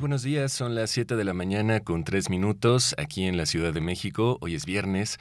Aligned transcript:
Buenos 0.00 0.22
días, 0.22 0.52
son 0.52 0.76
las 0.76 0.90
7 0.90 1.16
de 1.16 1.24
la 1.24 1.34
mañana 1.34 1.80
con 1.80 2.04
3 2.04 2.30
minutos 2.30 2.94
aquí 2.98 3.24
en 3.24 3.36
la 3.36 3.46
Ciudad 3.46 3.72
de 3.72 3.80
México. 3.80 4.38
Hoy 4.40 4.54
es 4.54 4.64
viernes 4.64 5.18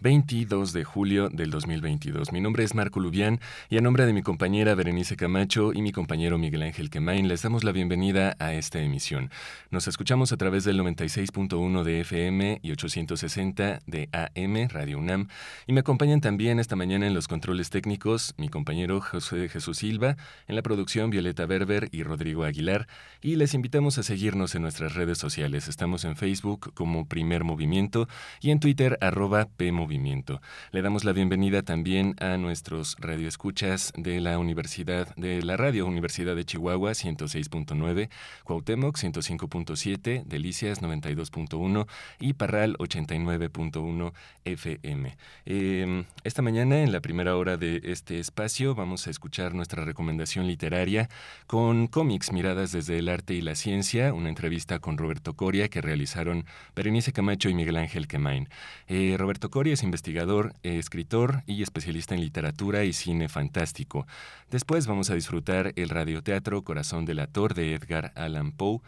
22 0.00 0.72
de 0.72 0.82
julio 0.82 1.28
del 1.28 1.50
2022. 1.50 2.32
Mi 2.32 2.40
nombre 2.40 2.64
es 2.64 2.74
Marco 2.74 3.00
Lubián 3.00 3.38
y 3.68 3.76
a 3.76 3.82
nombre 3.82 4.06
de 4.06 4.14
mi 4.14 4.22
compañera 4.22 4.74
Berenice 4.74 5.14
Camacho 5.14 5.74
y 5.74 5.82
mi 5.82 5.92
compañero 5.92 6.38
Miguel 6.38 6.62
Ángel 6.62 6.88
Quemain 6.88 7.28
les 7.28 7.42
damos 7.42 7.64
la 7.64 7.72
bienvenida 7.72 8.34
a 8.38 8.54
esta 8.54 8.80
emisión. 8.80 9.30
Nos 9.70 9.88
escuchamos 9.88 10.32
a 10.32 10.38
través 10.38 10.64
del 10.64 10.80
96.1 10.80 11.82
de 11.82 12.00
FM 12.00 12.60
y 12.62 12.72
860 12.72 13.80
de 13.86 14.08
AM 14.12 14.68
Radio 14.70 14.98
UNAM 14.98 15.28
y 15.66 15.74
me 15.74 15.80
acompañan 15.80 16.22
también 16.22 16.58
esta 16.60 16.76
mañana 16.76 17.06
en 17.06 17.12
los 17.12 17.28
controles 17.28 17.68
técnicos 17.68 18.32
mi 18.38 18.48
compañero 18.48 19.02
José 19.02 19.50
Jesús 19.50 19.78
Silva, 19.78 20.16
en 20.48 20.56
la 20.56 20.62
producción 20.62 21.10
Violeta 21.10 21.44
Berber 21.44 21.90
y 21.92 22.04
Rodrigo 22.04 22.44
Aguilar 22.44 22.88
y 23.20 23.36
les 23.36 23.52
invitamos 23.52 23.98
a 23.98 24.02
seguirnos 24.02 24.54
en 24.54 24.62
nuestras 24.62 24.94
redes 24.94 25.18
sociales. 25.18 25.68
Estamos 25.68 26.06
en 26.06 26.16
Facebook 26.16 26.72
como 26.72 27.06
Primer 27.06 27.44
Movimiento 27.44 28.08
y 28.40 28.50
en 28.50 28.60
Twitter 28.60 28.96
arroba 29.02 29.46
PMovimiento. 29.56 29.89
Le 29.90 30.82
damos 30.82 31.02
la 31.02 31.12
bienvenida 31.12 31.62
también 31.62 32.14
a 32.20 32.36
nuestros 32.36 32.96
radioescuchas 33.00 33.92
de 33.96 34.20
la 34.20 34.38
Universidad, 34.38 35.12
de 35.16 35.42
la 35.42 35.56
Radio 35.56 35.84
Universidad 35.84 36.36
de 36.36 36.44
Chihuahua 36.44 36.92
106.9, 36.92 38.08
Cuauhtémoc 38.44 38.96
105.7, 38.96 40.22
Delicias 40.26 40.80
92.1 40.80 41.88
y 42.20 42.34
Parral 42.34 42.76
89.1 42.78 44.12
FM. 44.44 45.16
Em, 45.46 46.04
esta 46.22 46.42
mañana, 46.42 46.82
en 46.82 46.92
la 46.92 47.00
primera 47.00 47.36
hora 47.36 47.56
de 47.56 47.80
este 47.82 48.20
espacio, 48.20 48.76
vamos 48.76 49.08
a 49.08 49.10
escuchar 49.10 49.54
nuestra 49.54 49.84
recomendación 49.84 50.46
literaria 50.46 51.08
con 51.48 51.88
cómics 51.88 52.32
miradas 52.32 52.70
desde 52.70 52.98
el 52.98 53.08
arte 53.08 53.34
y 53.34 53.40
la 53.40 53.56
ciencia 53.56 54.14
una 54.14 54.28
entrevista 54.28 54.78
con 54.78 54.98
Roberto 54.98 55.34
Coria 55.34 55.68
que 55.68 55.80
realizaron 55.80 56.46
Berenice 56.76 57.12
Camacho 57.12 57.48
y 57.48 57.54
Miguel 57.54 57.76
Ángel 57.76 58.06
Quemain. 58.06 58.48
Eh, 58.86 59.16
Roberto 59.18 59.50
Coria 59.50 59.76
es 59.80 59.84
investigador, 59.84 60.52
eh, 60.62 60.78
escritor 60.78 61.42
y 61.46 61.62
especialista 61.62 62.14
en 62.14 62.20
literatura 62.20 62.84
y 62.84 62.92
cine 62.92 63.30
fantástico. 63.30 64.06
Después 64.50 64.86
vamos 64.86 65.08
a 65.08 65.14
disfrutar 65.14 65.72
el 65.76 65.88
radioteatro 65.88 66.62
Corazón 66.62 67.06
del 67.06 67.20
Ator 67.20 67.54
de 67.54 67.74
Edgar 67.74 68.12
Allan 68.14 68.52
Poe 68.52 68.80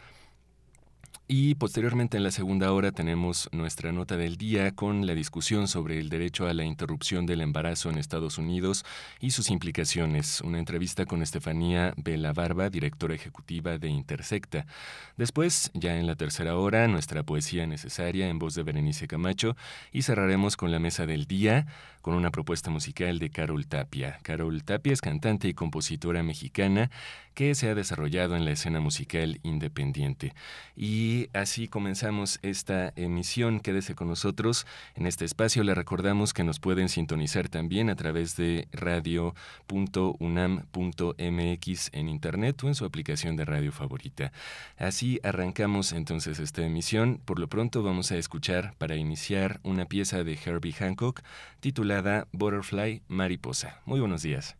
y 1.27 1.55
posteriormente 1.55 2.17
en 2.17 2.23
la 2.23 2.31
segunda 2.31 2.73
hora 2.73 2.91
tenemos 2.91 3.47
nuestra 3.53 3.93
nota 3.93 4.17
del 4.17 4.35
día 4.35 4.75
con 4.75 5.07
la 5.07 5.15
discusión 5.15 5.69
sobre 5.69 5.97
el 5.97 6.09
derecho 6.09 6.47
a 6.47 6.53
la 6.53 6.65
interrupción 6.65 7.25
del 7.25 7.41
embarazo 7.41 7.89
en 7.89 7.97
Estados 7.97 8.37
Unidos 8.37 8.83
y 9.21 9.31
sus 9.31 9.49
implicaciones. 9.49 10.41
Una 10.41 10.59
entrevista 10.59 11.05
con 11.05 11.21
Estefanía 11.21 11.93
Barba, 12.35 12.69
directora 12.69 13.15
ejecutiva 13.15 13.77
de 13.77 13.87
Intersecta. 13.87 14.65
Después, 15.15 15.71
ya 15.73 15.97
en 15.97 16.07
la 16.07 16.15
tercera 16.15 16.57
hora, 16.57 16.87
nuestra 16.89 17.23
poesía 17.23 17.67
necesaria 17.67 18.27
en 18.27 18.37
voz 18.37 18.53
de 18.55 18.63
Berenice 18.63 19.07
Camacho 19.07 19.55
y 19.93 20.01
cerraremos 20.01 20.57
con 20.57 20.71
la 20.71 20.79
mesa 20.79 21.05
del 21.05 21.25
día 21.25 21.67
con 22.03 22.13
una 22.15 22.31
propuesta 22.31 22.69
musical 22.69 23.17
de 23.17 23.29
Carol 23.29 23.65
Tapia. 23.65 24.19
Carol 24.23 24.61
Tapia 24.63 24.91
es 24.91 24.99
cantante 24.99 25.47
y 25.47 25.53
compositora 25.53 26.21
mexicana 26.21 26.91
que 27.33 27.55
se 27.55 27.69
ha 27.69 27.75
desarrollado 27.75 28.35
en 28.35 28.43
la 28.45 28.51
escena 28.51 28.81
musical 28.81 29.39
independiente. 29.41 30.35
Y 30.75 31.29
así 31.33 31.67
comenzamos 31.69 32.39
esta 32.43 32.91
emisión. 32.97 33.61
Quédese 33.61 33.95
con 33.95 34.09
nosotros. 34.09 34.67
En 34.95 35.07
este 35.07 35.23
espacio 35.25 35.63
le 35.63 35.73
recordamos 35.73 36.33
que 36.33 36.43
nos 36.43 36.59
pueden 36.59 36.89
sintonizar 36.89 37.47
también 37.47 37.89
a 37.89 37.95
través 37.95 38.35
de 38.35 38.67
radio.unam.mx 38.73 39.49
en 41.93 42.09
internet 42.09 42.63
o 42.63 42.67
en 42.67 42.75
su 42.75 42.83
aplicación 42.85 43.37
de 43.37 43.45
radio 43.45 43.71
favorita. 43.71 44.33
Así 44.77 45.21
arrancamos 45.23 45.93
entonces 45.93 46.39
esta 46.39 46.63
emisión. 46.63 47.21
Por 47.23 47.39
lo 47.39 47.47
pronto 47.47 47.81
vamos 47.81 48.11
a 48.11 48.17
escuchar 48.17 48.75
para 48.77 48.97
iniciar 48.97 49.61
una 49.63 49.85
pieza 49.85 50.25
de 50.25 50.37
Herbie 50.45 50.73
Hancock 50.73 51.23
titulada 51.61 51.92
Butterfly 52.31 53.03
Mariposa. 53.07 53.81
Muy 53.85 53.99
buenos 53.99 54.21
días. 54.23 54.57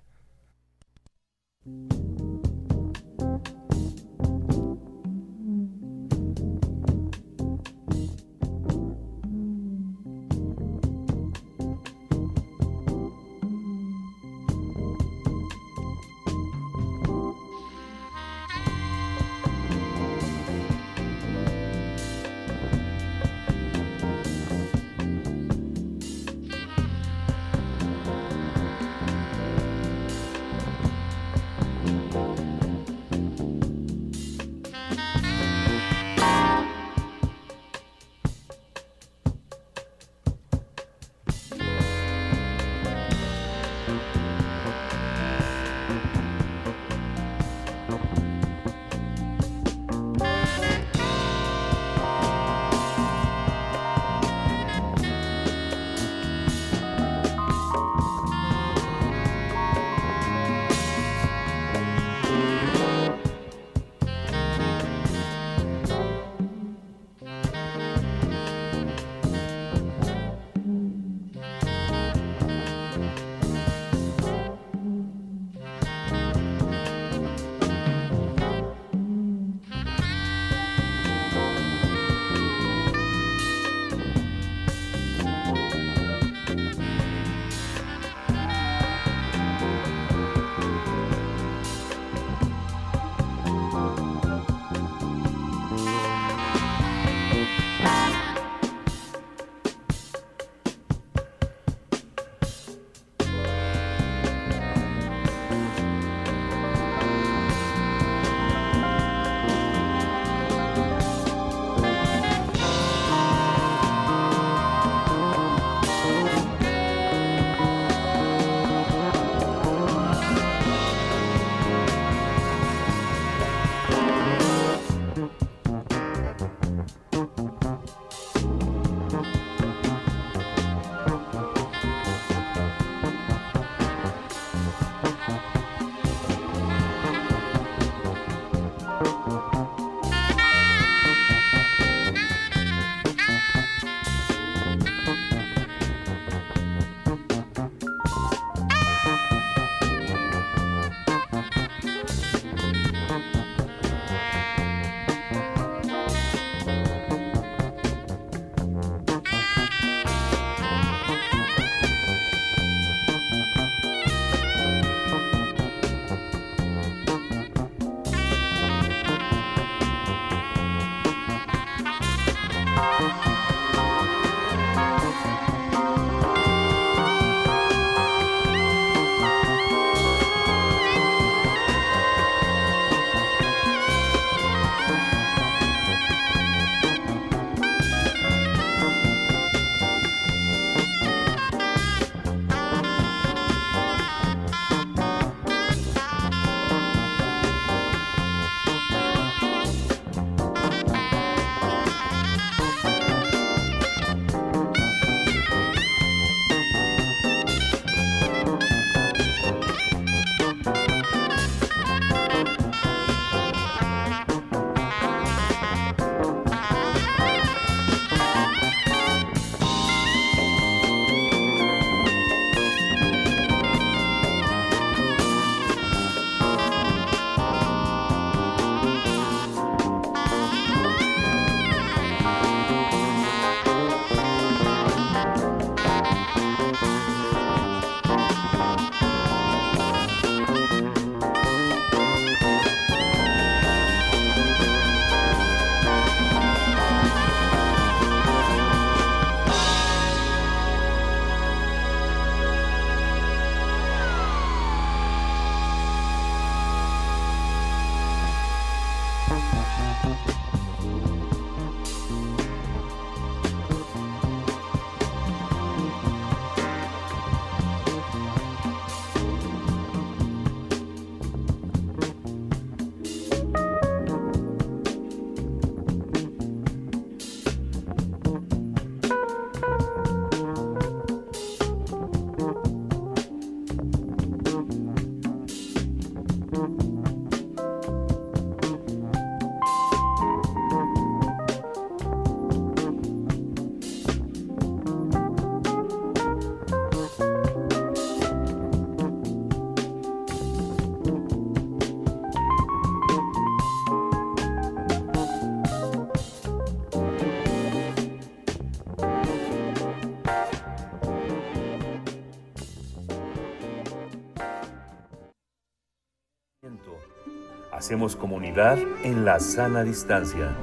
Hacemos 317.84 318.16
comunidad 318.16 318.80
en 319.04 319.26
la 319.26 319.42
sana 319.42 319.84
distancia. 319.84 320.56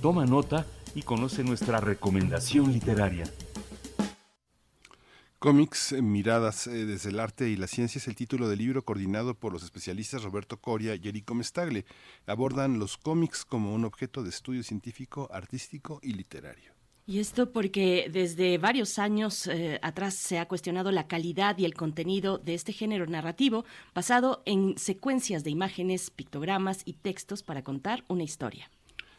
Toma 0.00 0.24
nota 0.24 0.64
y 0.94 1.02
conoce 1.02 1.44
nuestra 1.44 1.78
recomendación 1.78 2.72
literaria. 2.72 3.24
Cómics, 5.38 5.92
eh, 5.92 6.00
miradas 6.00 6.66
eh, 6.66 6.86
desde 6.86 7.10
el 7.10 7.20
arte 7.20 7.50
y 7.50 7.56
la 7.56 7.66
ciencia 7.66 7.98
es 7.98 8.08
el 8.08 8.16
título 8.16 8.48
del 8.48 8.60
libro 8.60 8.86
coordinado 8.86 9.34
por 9.34 9.52
los 9.52 9.62
especialistas 9.62 10.22
Roberto 10.22 10.58
Coria 10.58 10.94
y 10.94 11.06
Erico 11.06 11.34
Mestagle. 11.34 11.84
Abordan 12.26 12.78
los 12.78 12.96
cómics 12.96 13.44
como 13.44 13.74
un 13.74 13.84
objeto 13.84 14.22
de 14.22 14.30
estudio 14.30 14.62
científico, 14.62 15.28
artístico 15.30 16.00
y 16.02 16.14
literario. 16.14 16.75
Y 17.08 17.20
esto 17.20 17.52
porque 17.52 18.10
desde 18.12 18.58
varios 18.58 18.98
años 18.98 19.46
eh, 19.46 19.78
atrás 19.82 20.14
se 20.14 20.40
ha 20.40 20.48
cuestionado 20.48 20.90
la 20.90 21.06
calidad 21.06 21.56
y 21.56 21.64
el 21.64 21.74
contenido 21.74 22.38
de 22.38 22.54
este 22.54 22.72
género 22.72 23.06
narrativo 23.06 23.64
basado 23.94 24.42
en 24.44 24.76
secuencias 24.76 25.44
de 25.44 25.50
imágenes, 25.50 26.10
pictogramas 26.10 26.82
y 26.84 26.94
textos 26.94 27.44
para 27.44 27.62
contar 27.62 28.04
una 28.08 28.24
historia. 28.24 28.68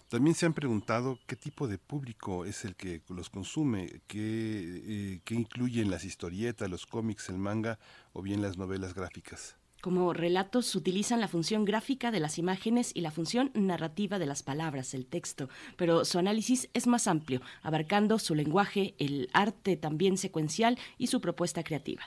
También 0.10 0.36
se 0.36 0.46
han 0.46 0.54
preguntado 0.54 1.20
qué 1.28 1.36
tipo 1.36 1.68
de 1.68 1.78
público 1.78 2.46
es 2.46 2.66
el 2.66 2.76
que 2.76 3.02
los 3.10 3.30
consume, 3.30 4.02
qué, 4.08 4.20
eh, 4.20 5.22
qué 5.26 5.36
incluyen 5.36 5.90
las 5.90 6.04
historietas, 6.06 6.70
los 6.70 6.86
cómics, 6.86 7.30
el 7.30 7.38
manga 7.38 7.78
o 8.12 8.22
bien 8.22 8.42
las 8.42 8.58
novelas 8.58 8.94
gráficas. 8.94 9.57
Como 9.82 10.12
relatos 10.12 10.74
utilizan 10.76 11.20
la 11.20 11.28
función 11.28 11.64
gráfica 11.64 12.10
de 12.10 12.20
las 12.20 12.40
imágenes 12.40 12.92
y 12.96 13.02
la 13.02 13.12
función 13.12 13.52
narrativa 13.54 14.18
de 14.18 14.26
las 14.26 14.42
palabras, 14.42 14.96
el 14.96 15.06
texto, 15.06 15.50
pero 15.76 16.04
su 16.04 16.18
análisis 16.18 16.70
es 16.74 16.88
más 16.88 17.08
amplio, 17.08 17.42
abarcando 17.62 18.18
su 18.18 18.34
lenguaje, 18.34 18.96
el 18.98 19.30
arte 19.34 19.78
también 19.78 20.18
secuencial 20.18 20.80
y 20.98 21.08
su 21.08 21.22
propuesta 21.22 21.64
creativa. 21.64 22.04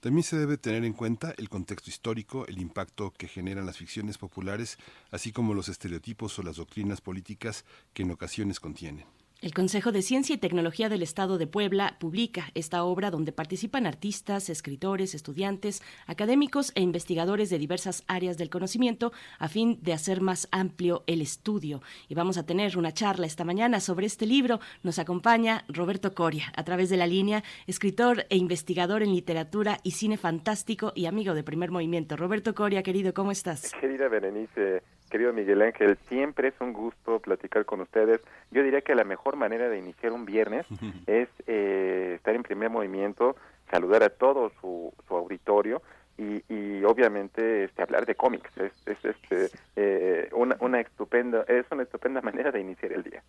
También 0.00 0.24
se 0.24 0.38
debe 0.38 0.56
tener 0.56 0.86
en 0.86 0.94
cuenta 0.94 1.34
el 1.36 1.50
contexto 1.50 1.90
histórico, 1.90 2.46
el 2.46 2.58
impacto 2.58 3.10
que 3.10 3.28
generan 3.28 3.66
las 3.66 3.76
ficciones 3.76 4.16
populares, 4.16 4.78
así 5.10 5.30
como 5.30 5.52
los 5.52 5.68
estereotipos 5.68 6.38
o 6.38 6.42
las 6.42 6.56
doctrinas 6.56 7.02
políticas 7.02 7.66
que 7.92 8.02
en 8.02 8.12
ocasiones 8.12 8.60
contienen. 8.60 9.04
El 9.42 9.54
Consejo 9.54 9.90
de 9.90 10.02
Ciencia 10.02 10.34
y 10.34 10.38
Tecnología 10.38 10.90
del 10.90 11.02
Estado 11.02 11.38
de 11.38 11.46
Puebla 11.46 11.96
publica 11.98 12.50
esta 12.54 12.84
obra 12.84 13.10
donde 13.10 13.32
participan 13.32 13.86
artistas, 13.86 14.50
escritores, 14.50 15.14
estudiantes, 15.14 15.82
académicos 16.06 16.72
e 16.74 16.82
investigadores 16.82 17.48
de 17.48 17.56
diversas 17.56 18.04
áreas 18.06 18.36
del 18.36 18.50
conocimiento 18.50 19.12
a 19.38 19.48
fin 19.48 19.78
de 19.80 19.94
hacer 19.94 20.20
más 20.20 20.46
amplio 20.52 21.04
el 21.06 21.22
estudio. 21.22 21.80
Y 22.06 22.14
vamos 22.14 22.36
a 22.36 22.44
tener 22.44 22.76
una 22.76 22.92
charla 22.92 23.24
esta 23.24 23.44
mañana 23.44 23.80
sobre 23.80 24.04
este 24.04 24.26
libro. 24.26 24.60
Nos 24.82 24.98
acompaña 24.98 25.64
Roberto 25.68 26.12
Coria 26.12 26.52
a 26.54 26.62
través 26.64 26.90
de 26.90 26.98
la 26.98 27.06
línea, 27.06 27.42
escritor 27.66 28.26
e 28.28 28.36
investigador 28.36 29.02
en 29.02 29.14
literatura 29.14 29.78
y 29.82 29.92
cine 29.92 30.18
fantástico 30.18 30.92
y 30.94 31.06
amigo 31.06 31.32
de 31.32 31.44
primer 31.44 31.70
movimiento. 31.70 32.14
Roberto 32.18 32.54
Coria, 32.54 32.82
querido, 32.82 33.14
¿cómo 33.14 33.32
estás? 33.32 33.72
Querida 33.80 34.06
Berenice, 34.08 34.82
querido 35.10 35.32
Miguel 35.32 35.60
Ángel, 35.60 35.98
siempre 36.08 36.48
es 36.48 36.54
un 36.60 36.72
gusto 36.72 37.18
platicar 37.20 37.66
con 37.66 37.82
ustedes. 37.82 38.20
Yo 38.50 38.62
diría 38.62 38.80
que 38.80 38.94
la 38.94 39.04
mejor 39.04 39.36
manera 39.36 39.68
de 39.68 39.78
iniciar 39.78 40.12
un 40.12 40.24
viernes 40.24 40.66
es 41.06 41.28
eh, 41.46 42.14
estar 42.16 42.34
en 42.34 42.42
primer 42.42 42.70
movimiento, 42.70 43.36
saludar 43.70 44.02
a 44.02 44.08
todo 44.08 44.50
su, 44.60 44.92
su 45.06 45.14
auditorio 45.14 45.82
y, 46.20 46.42
y, 46.52 46.84
obviamente 46.84 47.64
este, 47.64 47.82
hablar 47.82 48.04
de 48.04 48.14
cómics. 48.14 48.50
Es, 48.58 48.72
es 48.84 49.04
este, 49.04 49.50
eh, 49.76 50.28
una, 50.32 50.56
una, 50.60 50.80
estupenda, 50.80 51.44
es 51.48 51.64
una 51.70 51.82
estupenda 51.82 52.20
manera 52.20 52.50
de 52.50 52.60
iniciar 52.60 52.92
el 52.92 53.02
día. 53.02 53.22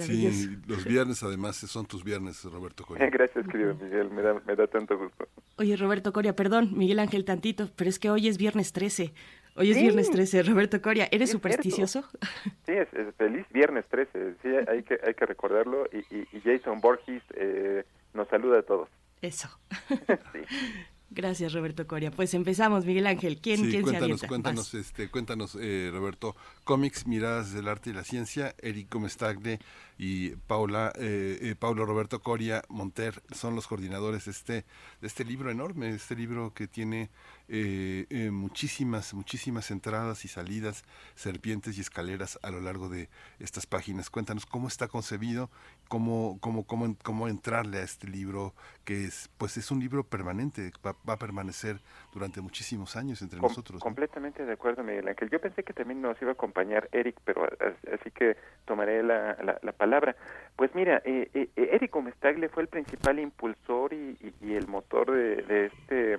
Sí, 0.00 0.58
los 0.66 0.84
viernes 0.84 1.22
además 1.22 1.56
son 1.56 1.86
tus 1.86 2.02
viernes, 2.02 2.42
Roberto 2.44 2.84
Coria. 2.84 3.08
Gracias, 3.12 3.46
querido 3.46 3.74
Miguel, 3.74 4.10
me 4.10 4.22
da, 4.22 4.40
me 4.46 4.56
da 4.56 4.66
tanto 4.66 4.96
gusto. 4.96 5.28
Oye, 5.58 5.76
Roberto 5.76 6.12
Coria, 6.12 6.34
perdón, 6.34 6.70
Miguel 6.72 6.98
Ángel 6.98 7.24
tantito, 7.26 7.68
pero 7.76 7.90
es 7.90 7.98
que 7.98 8.10
hoy 8.10 8.28
es 8.28 8.38
viernes 8.38 8.72
13. 8.72 9.12
Hoy 9.56 9.70
es 9.70 9.76
sí. 9.76 9.82
viernes 9.82 10.10
13, 10.10 10.42
Roberto 10.44 10.80
Coria. 10.80 11.08
¿Eres 11.10 11.30
sí, 11.30 11.34
supersticioso? 11.34 12.04
Sí, 12.66 12.72
es, 12.72 12.92
es, 12.94 13.14
feliz 13.16 13.46
viernes 13.50 13.84
13. 13.88 14.34
Sí, 14.42 14.48
hay 14.68 14.82
que, 14.82 14.98
hay 15.04 15.14
que 15.14 15.26
recordarlo. 15.26 15.86
Y, 15.92 15.98
y, 16.14 16.28
y 16.32 16.40
Jason 16.40 16.80
Borges 16.80 17.22
eh, 17.34 17.84
nos 18.14 18.28
saluda 18.28 18.60
a 18.60 18.62
todos. 18.62 18.88
Eso. 19.20 19.48
sí. 20.32 20.40
Gracias, 21.12 21.52
Roberto 21.52 21.88
Coria. 21.88 22.12
Pues 22.12 22.34
empezamos, 22.34 22.84
Miguel 22.84 23.08
Ángel. 23.08 23.40
¿Quién, 23.40 23.56
sí, 23.56 23.70
¿quién 23.70 23.82
cuéntanos, 23.82 24.20
se 24.20 24.26
avienta? 24.26 24.28
Cuéntanos, 24.28 24.74
este, 24.74 25.10
cuéntanos 25.10 25.58
eh, 25.60 25.90
Roberto, 25.92 26.36
cómics, 26.62 27.04
miradas 27.04 27.52
del 27.52 27.66
arte 27.66 27.90
y 27.90 27.92
la 27.92 28.04
ciencia, 28.04 28.54
Erico 28.62 29.00
Mestagne 29.00 29.58
y 29.98 30.36
Paula, 30.46 30.92
eh, 31.00 31.38
eh, 31.42 31.56
Paulo 31.58 31.84
Roberto 31.84 32.22
Coria 32.22 32.62
Monter 32.68 33.22
son 33.32 33.56
los 33.56 33.66
coordinadores 33.66 34.26
de 34.26 34.30
este, 34.30 34.52
de 34.52 35.06
este 35.08 35.24
libro 35.24 35.50
enorme, 35.50 35.90
este 35.90 36.14
libro 36.14 36.54
que 36.54 36.68
tiene 36.68 37.10
eh, 37.52 38.06
eh, 38.10 38.30
muchísimas, 38.30 39.12
muchísimas 39.12 39.70
entradas 39.72 40.24
y 40.24 40.28
salidas, 40.28 40.84
serpientes 41.16 41.76
y 41.76 41.80
escaleras 41.80 42.38
a 42.42 42.50
lo 42.50 42.60
largo 42.60 42.88
de 42.88 43.08
estas 43.40 43.66
páginas. 43.66 44.08
Cuéntanos 44.08 44.46
cómo 44.46 44.68
está 44.68 44.86
concebido, 44.86 45.50
cómo, 45.88 46.38
cómo, 46.40 46.64
cómo, 46.64 46.96
cómo 47.02 47.26
entrarle 47.26 47.78
a 47.78 47.82
este 47.82 48.06
libro, 48.06 48.54
que 48.84 49.04
es, 49.04 49.28
pues 49.36 49.56
es 49.56 49.70
un 49.72 49.80
libro 49.80 50.04
permanente, 50.04 50.70
va, 50.86 50.94
va 51.08 51.14
a 51.14 51.18
permanecer 51.18 51.80
durante 52.12 52.40
muchísimos 52.40 52.94
años 52.94 53.20
entre 53.20 53.40
Com 53.40 53.48
nosotros. 53.48 53.80
¿no? 53.80 53.80
Completamente 53.80 54.46
de 54.46 54.52
acuerdo, 54.52 54.84
Miguel 54.84 55.08
Ángel. 55.08 55.28
Yo 55.28 55.40
pensé 55.40 55.64
que 55.64 55.72
también 55.72 56.00
nos 56.00 56.20
iba 56.22 56.30
a 56.30 56.34
acompañar 56.34 56.88
Eric, 56.92 57.16
pero 57.24 57.48
así 57.92 58.10
que 58.12 58.36
tomaré 58.64 59.02
la, 59.02 59.36
la, 59.42 59.58
la 59.60 59.72
palabra. 59.72 60.14
Pues 60.54 60.72
mira, 60.74 61.02
eh, 61.04 61.28
eh, 61.34 61.50
Eric 61.56 61.96
Mestagle 61.96 62.48
fue 62.48 62.62
el 62.62 62.68
principal 62.68 63.18
impulsor 63.18 63.92
y, 63.92 64.16
y, 64.20 64.34
y 64.40 64.54
el 64.54 64.68
motor 64.68 65.10
de, 65.10 65.42
de 65.42 65.66
este 65.66 66.18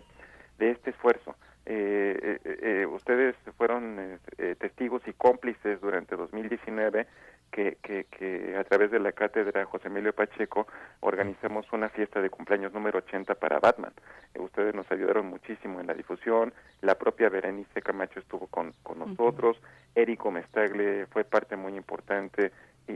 de 0.58 0.72
este 0.72 0.92
esfuerzo. 0.92 1.36
Eh, 1.66 2.40
eh, 2.44 2.60
eh, 2.62 2.86
ustedes 2.88 3.36
fueron 3.56 4.20
testigos 4.60 5.02
y 5.08 5.14
cómplices 5.14 5.80
durante 5.80 6.16
2019 6.16 7.06
que, 7.52 7.78
que, 7.84 8.06
que, 8.06 8.56
a 8.58 8.64
través 8.64 8.90
de 8.92 9.00
la 9.00 9.12
cátedra 9.12 9.66
José 9.66 9.90
Emilio 9.90 10.14
Pacheco 10.14 10.66
organizamos 11.02 11.72
una 11.72 11.90
fiesta 11.90 12.22
de 12.22 12.30
cumpleaños 12.30 12.74
número 12.74 13.00
80 13.00 13.36
para 13.36 13.60
Batman. 13.60 13.94
ustedes 14.40 14.74
nos 14.74 14.90
ayudaron 14.92 15.28
muchísimo 15.28 15.80
en 15.80 15.88
la 15.88 15.94
difusión, 15.94 16.54
la 16.82 16.96
propia 16.96 17.30
Berenice 17.30 17.82
Camacho 17.82 18.20
estuvo 18.20 18.48
con, 18.48 18.74
con 18.82 19.00
nosotros, 19.00 19.58
uh 19.60 19.62
-huh. 19.62 20.02
Érico 20.02 20.32
Mestagle 20.32 21.06
fue 21.08 21.26
parte 21.26 21.56
muy 21.58 21.76
importante 21.76 22.52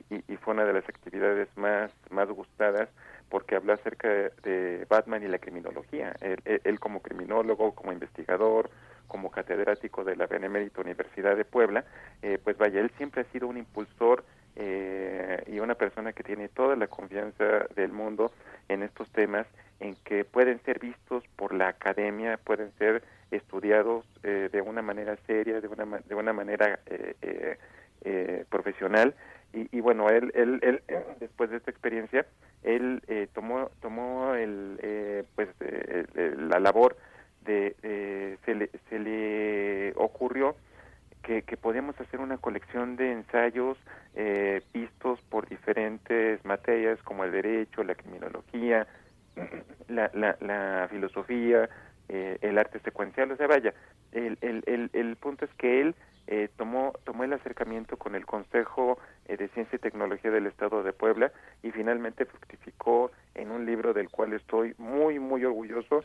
y, 0.09 0.23
y, 0.27 0.37
fue 0.37 0.53
una 0.53 0.65
de 0.65 0.73
las 0.73 0.87
actividades 0.87 1.47
más, 1.55 1.91
más 2.09 2.29
gustadas 2.29 2.89
porque 3.29 3.55
habló 3.55 3.73
acerca 3.73 4.07
de 4.07 4.85
Batman 4.89 5.23
y 5.23 5.27
la 5.27 5.39
criminología. 5.39 6.15
Él, 6.21 6.39
él, 6.63 6.79
como 6.79 7.01
criminólogo, 7.01 7.73
como 7.73 7.91
investigador, 7.91 8.69
como 9.07 9.31
catedrático 9.31 10.03
de 10.03 10.15
la 10.15 10.27
Benemérita 10.27 10.81
Universidad 10.81 11.35
de 11.35 11.45
Puebla, 11.45 11.85
eh, 12.21 12.39
pues 12.43 12.57
vaya, 12.57 12.81
él 12.81 12.91
siempre 12.97 13.21
ha 13.21 13.31
sido 13.31 13.47
un 13.47 13.57
impulsor 13.57 14.23
eh, 14.55 15.43
y 15.47 15.59
una 15.59 15.75
persona 15.75 16.13
que 16.13 16.23
tiene 16.23 16.49
toda 16.49 16.75
la 16.75 16.87
confianza 16.87 17.67
del 17.75 17.91
mundo 17.91 18.31
en 18.69 18.83
estos 18.83 19.09
temas, 19.11 19.47
en 19.79 19.95
que 20.03 20.23
pueden 20.23 20.61
ser 20.63 20.79
vistos 20.79 21.23
por 21.35 21.53
la 21.53 21.67
academia, 21.67 22.37
pueden 22.37 22.71
ser 22.77 23.03
estudiados 23.31 24.05
eh, 24.23 24.49
de 24.51 24.61
una 24.61 24.81
manera 24.81 25.17
seria, 25.27 25.59
de 25.59 25.67
una, 25.67 25.99
de 25.99 26.15
una 26.15 26.33
manera 26.33 26.79
profesional. 28.49 29.15
Y, 29.55 29.69
y, 29.71 29.79
bueno, 29.79 30.09
él, 30.09 30.31
él, 30.35 30.59
él, 30.61 30.81
después 31.19 31.49
de 31.49 31.57
esta 31.57 31.71
experiencia, 31.71 32.25
él 32.63 33.01
eh, 33.07 33.27
tomó 33.33 33.69
tomó 33.81 34.33
el 34.35 34.77
eh, 34.81 35.23
pues 35.35 35.49
eh, 35.61 36.05
la 36.37 36.59
labor 36.59 36.97
de 37.45 38.37
se 38.43 38.55
le, 38.55 38.69
se 38.89 38.99
le 38.99 39.93
ocurrió 39.95 40.55
que, 41.23 41.43
que 41.43 41.57
podíamos 41.57 41.99
hacer 42.01 42.19
una 42.19 42.37
colección 42.37 42.95
de 42.95 43.11
ensayos 43.11 43.77
vistos 44.73 45.21
por 45.29 45.47
diferentes 45.47 46.43
materias 46.43 46.99
como 47.03 47.23
el 47.23 47.31
derecho, 47.31 47.83
la 47.83 47.93
criminología, 47.93 48.87
la, 49.87 50.09
la, 50.13 50.37
la 50.41 50.87
filosofía, 50.89 51.69
el 52.07 52.57
arte 52.57 52.79
secuencial, 52.79 53.31
o 53.31 53.35
sea, 53.35 53.47
vaya, 53.47 53.73
el, 54.11 54.37
el, 54.41 54.63
el, 54.67 54.89
el 54.93 55.15
punto 55.15 55.45
es 55.45 55.53
que 55.55 55.81
él 55.81 55.95
eh, 56.27 56.49
tomó, 56.57 56.93
tomó 57.03 57.23
el 57.23 57.33
acercamiento 57.33 57.97
con 57.97 58.15
el 58.15 58.25
Consejo 58.25 58.97
eh, 59.27 59.37
de 59.37 59.47
Ciencia 59.49 59.75
y 59.75 59.79
Tecnología 59.79 60.31
del 60.31 60.47
Estado 60.47 60.81
de 60.81 60.93
Puebla 60.93 61.31
y 61.61 61.71
finalmente 61.71 62.25
fructificó 62.25 63.11
en 63.35 63.51
un 63.51 63.65
libro 63.65 63.93
del 63.93 64.09
cual 64.09 64.33
estoy 64.33 64.73
muy, 64.77 65.19
muy 65.19 65.45
orgulloso 65.45 66.03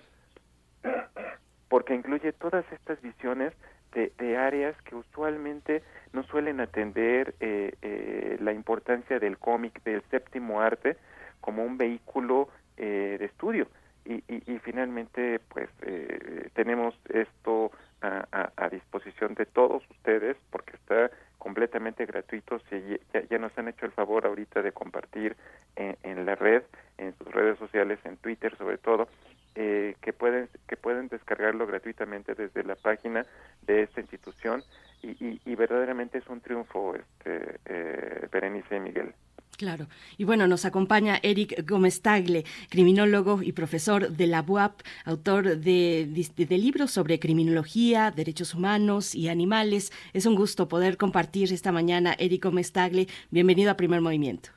porque 1.69 1.95
incluye 1.95 2.33
todas 2.33 2.65
estas 2.73 3.01
visiones 3.01 3.55
de, 3.93 4.13
de 4.19 4.37
áreas 4.37 4.77
que 4.83 4.95
usualmente 4.95 5.83
no 6.13 6.23
suelen 6.25 6.61
atender 6.61 7.35
eh, 7.41 7.73
eh, 7.83 8.37
la 8.41 8.53
importancia 8.53 9.19
del 9.19 9.39
cómic, 9.39 9.83
del 9.85 10.03
séptimo 10.11 10.61
arte, 10.61 10.97
como 11.41 11.65
un 11.65 11.79
vehículo 11.79 12.49
eh, 12.77 13.17
de 13.19 13.25
estudio. 13.25 13.69
Y, 14.05 14.15
y, 14.29 14.43
y, 14.47 14.59
finalmente, 14.61 15.41
pues, 15.49 15.69
eh, 15.83 16.49
tenemos 16.55 16.95
esto 17.09 17.71
a, 18.01 18.27
a, 18.33 18.53
a, 18.57 18.69
disposición 18.69 19.35
de 19.35 19.47
todos 19.47 19.83
ustedes 19.91 20.37
porque 20.51 20.77
está 20.77 21.11
completamente 21.41 22.07
gratuitos 22.07 22.63
y 22.71 23.01
ya, 23.29 23.39
nos 23.39 23.57
han 23.59 23.69
hecho 23.69 23.87
el 23.87 23.93
favor 23.93 24.27
ahorita 24.27 24.63
de 24.63 24.73
compartir 24.73 25.37
en, 25.75 26.27
la 26.27 26.35
red, 26.35 26.63
en 26.99 27.17
sus 27.17 27.27
redes 27.29 27.59
sociales, 27.59 27.99
en 28.05 28.19
Twitter 28.19 28.57
sobre 28.57 28.79
todo, 28.79 29.09
eh, 29.57 29.97
que 30.03 30.13
pueden 30.13 30.49
que 30.69 30.77
pueden 30.77 31.09
descargarlo 31.09 31.67
gratuitamente 31.67 32.35
desde 32.35 32.63
la 32.63 32.77
página 32.77 33.27
de 33.63 33.83
esta 33.83 34.01
institución 34.01 34.63
y, 35.03 35.41
y, 35.45 35.55
verdaderamente 35.57 36.19
es 36.19 36.27
un 36.29 36.43
triunfo, 36.43 36.95
este, 36.95 37.59
eh, 37.65 38.29
Berenice 38.31 38.77
y 38.77 38.81
Miguel. 38.81 39.15
Claro. 39.61 39.89
Y 40.17 40.25
bueno, 40.25 40.47
nos 40.47 40.65
acompaña 40.65 41.19
Eric 41.23 41.69
Gómez 41.69 42.01
Tagle, 42.01 42.45
criminólogo 42.71 43.43
y 43.43 43.53
profesor 43.53 44.09
de 44.09 44.27
la 44.27 44.41
UAP, 44.41 44.81
autor 45.05 45.59
de, 45.59 46.07
de, 46.07 46.57
libros 46.59 46.93
sobre 46.93 47.19
criminología, 47.19 48.11
derechos 48.11 48.55
humanos 48.55 49.15
y 49.15 49.29
animales. 49.29 49.93
Es 50.15 50.25
un 50.25 50.35
gusto 50.35 50.67
poder 50.67 50.97
compartir 50.97 51.53
esta 51.53 51.73
mañana. 51.73 52.15
Eric 52.19 52.45
Gómez 52.45 52.73
Tagle, 52.73 53.07
bienvenido 53.31 53.71
a 53.71 53.75
Primer 53.75 54.01
Movimiento. 54.01 54.49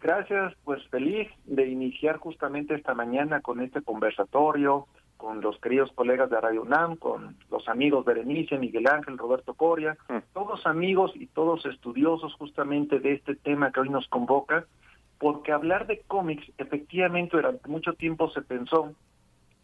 Gracias, 0.00 0.54
pues 0.64 0.82
feliz 0.88 1.28
de 1.44 1.68
iniciar 1.68 2.16
justamente 2.16 2.76
esta 2.76 2.94
mañana 2.94 3.42
con 3.42 3.60
este 3.60 3.82
conversatorio 3.82 4.86
con 5.18 5.40
los 5.42 5.58
queridos 5.60 5.92
colegas 5.92 6.30
de 6.30 6.40
Radio 6.40 6.62
UNAM, 6.62 6.96
con 6.96 7.36
los 7.50 7.68
amigos 7.68 8.04
Berenice, 8.04 8.56
Miguel 8.56 8.86
Ángel, 8.86 9.18
Roberto 9.18 9.52
Coria, 9.52 9.98
mm. 10.08 10.32
todos 10.32 10.64
amigos 10.64 11.12
y 11.16 11.26
todos 11.26 11.66
estudiosos 11.66 12.32
justamente 12.34 13.00
de 13.00 13.14
este 13.14 13.34
tema 13.34 13.70
que 13.72 13.80
hoy 13.80 13.90
nos 13.90 14.08
convoca, 14.08 14.64
porque 15.18 15.52
hablar 15.52 15.86
de 15.88 16.00
cómics 16.06 16.50
efectivamente 16.56 17.36
durante 17.36 17.68
mucho 17.68 17.92
tiempo 17.94 18.30
se 18.30 18.42
pensó 18.42 18.94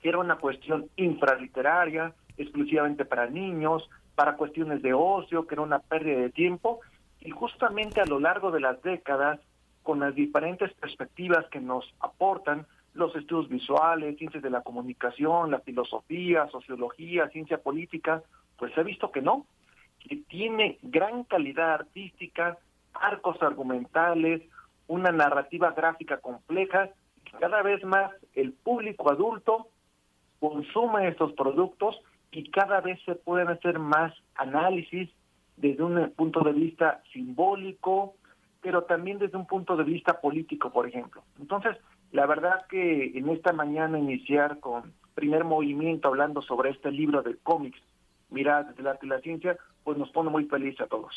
que 0.03 0.09
era 0.09 0.19
una 0.19 0.37
cuestión 0.37 0.91
infraliteraria, 0.97 2.13
exclusivamente 2.37 3.05
para 3.05 3.27
niños, 3.29 3.89
para 4.17 4.37
cuestiones 4.37 4.83
de 4.83 4.93
ocio, 4.93 5.47
que 5.47 5.55
era 5.55 5.63
una 5.63 5.79
pérdida 5.79 6.19
de 6.19 6.31
tiempo, 6.31 6.81
y 7.21 7.31
justamente 7.31 8.01
a 8.01 8.07
lo 8.07 8.19
largo 8.19 8.51
de 8.51 8.61
las 8.61 8.83
décadas, 8.83 9.41
con 9.85 10.01
las 10.01 10.15
diferentes 10.15 10.73
perspectivas 10.75 11.47
que 11.47 11.61
nos 11.61 11.85
aportan, 12.01 12.67
los 12.95 13.15
estudios 13.17 13.49
visuales, 13.49 14.17
ciencias 14.17 14.43
de 14.43 14.51
la 14.51 14.63
comunicación, 14.63 15.51
la 15.51 15.61
filosofía, 15.61 16.49
sociología, 16.49 17.29
ciencia 17.29 17.59
política, 17.59 18.23
pues 18.57 18.73
se 18.73 18.81
ha 18.81 18.85
visto 18.85 19.11
que 19.11 19.21
no, 19.21 19.47
que 19.99 20.17
tiene 20.29 20.79
gran 20.83 21.25
calidad 21.25 21.75
artística, 21.75 22.57
arcos 22.95 23.43
argumentales, 23.43 24.43
una 24.87 25.11
narrativa 25.11 25.73
gráfica 25.73 26.19
compleja, 26.19 26.91
cada 27.41 27.63
vez 27.63 27.83
más 27.85 28.13
el 28.35 28.53
público 28.53 29.11
adulto 29.11 29.69
consume 30.39 31.09
estos 31.09 31.33
productos 31.33 32.01
y 32.31 32.51
cada 32.51 32.81
vez 32.81 33.01
se 33.05 33.15
pueden 33.15 33.49
hacer 33.49 33.79
más 33.79 34.13
análisis 34.35 35.11
desde 35.57 35.83
un 35.83 36.11
punto 36.11 36.41
de 36.41 36.53
vista 36.53 37.03
simbólico, 37.13 38.15
pero 38.61 38.85
también 38.85 39.19
desde 39.19 39.37
un 39.37 39.47
punto 39.47 39.77
de 39.77 39.85
vista 39.85 40.21
político, 40.21 40.71
por 40.71 40.87
ejemplo. 40.87 41.23
Entonces, 41.39 41.77
la 42.15 42.27
verdad 42.27 42.65
que 42.69 43.07
en 43.19 43.29
esta 43.29 43.53
mañana 43.53 43.99
iniciar 43.99 44.61
con 44.61 44.93
primer 45.17 45.43
movimiento 45.43 46.07
hablando 46.07 46.43
sobre 46.43 46.71
este 46.71 46.93
libro 46.93 47.23
de 47.23 47.37
cómics, 47.43 47.79
Miradas 48.31 48.69
desde 48.69 48.83
el 48.83 48.87
arte 48.87 49.07
y 49.07 49.09
la 49.09 49.19
ciencia, 49.19 49.57
pues 49.83 49.99
nos 49.99 50.11
pone 50.11 50.31
muy 50.31 50.45
feliz 50.45 50.81
a 50.81 50.87
todos. 50.87 51.13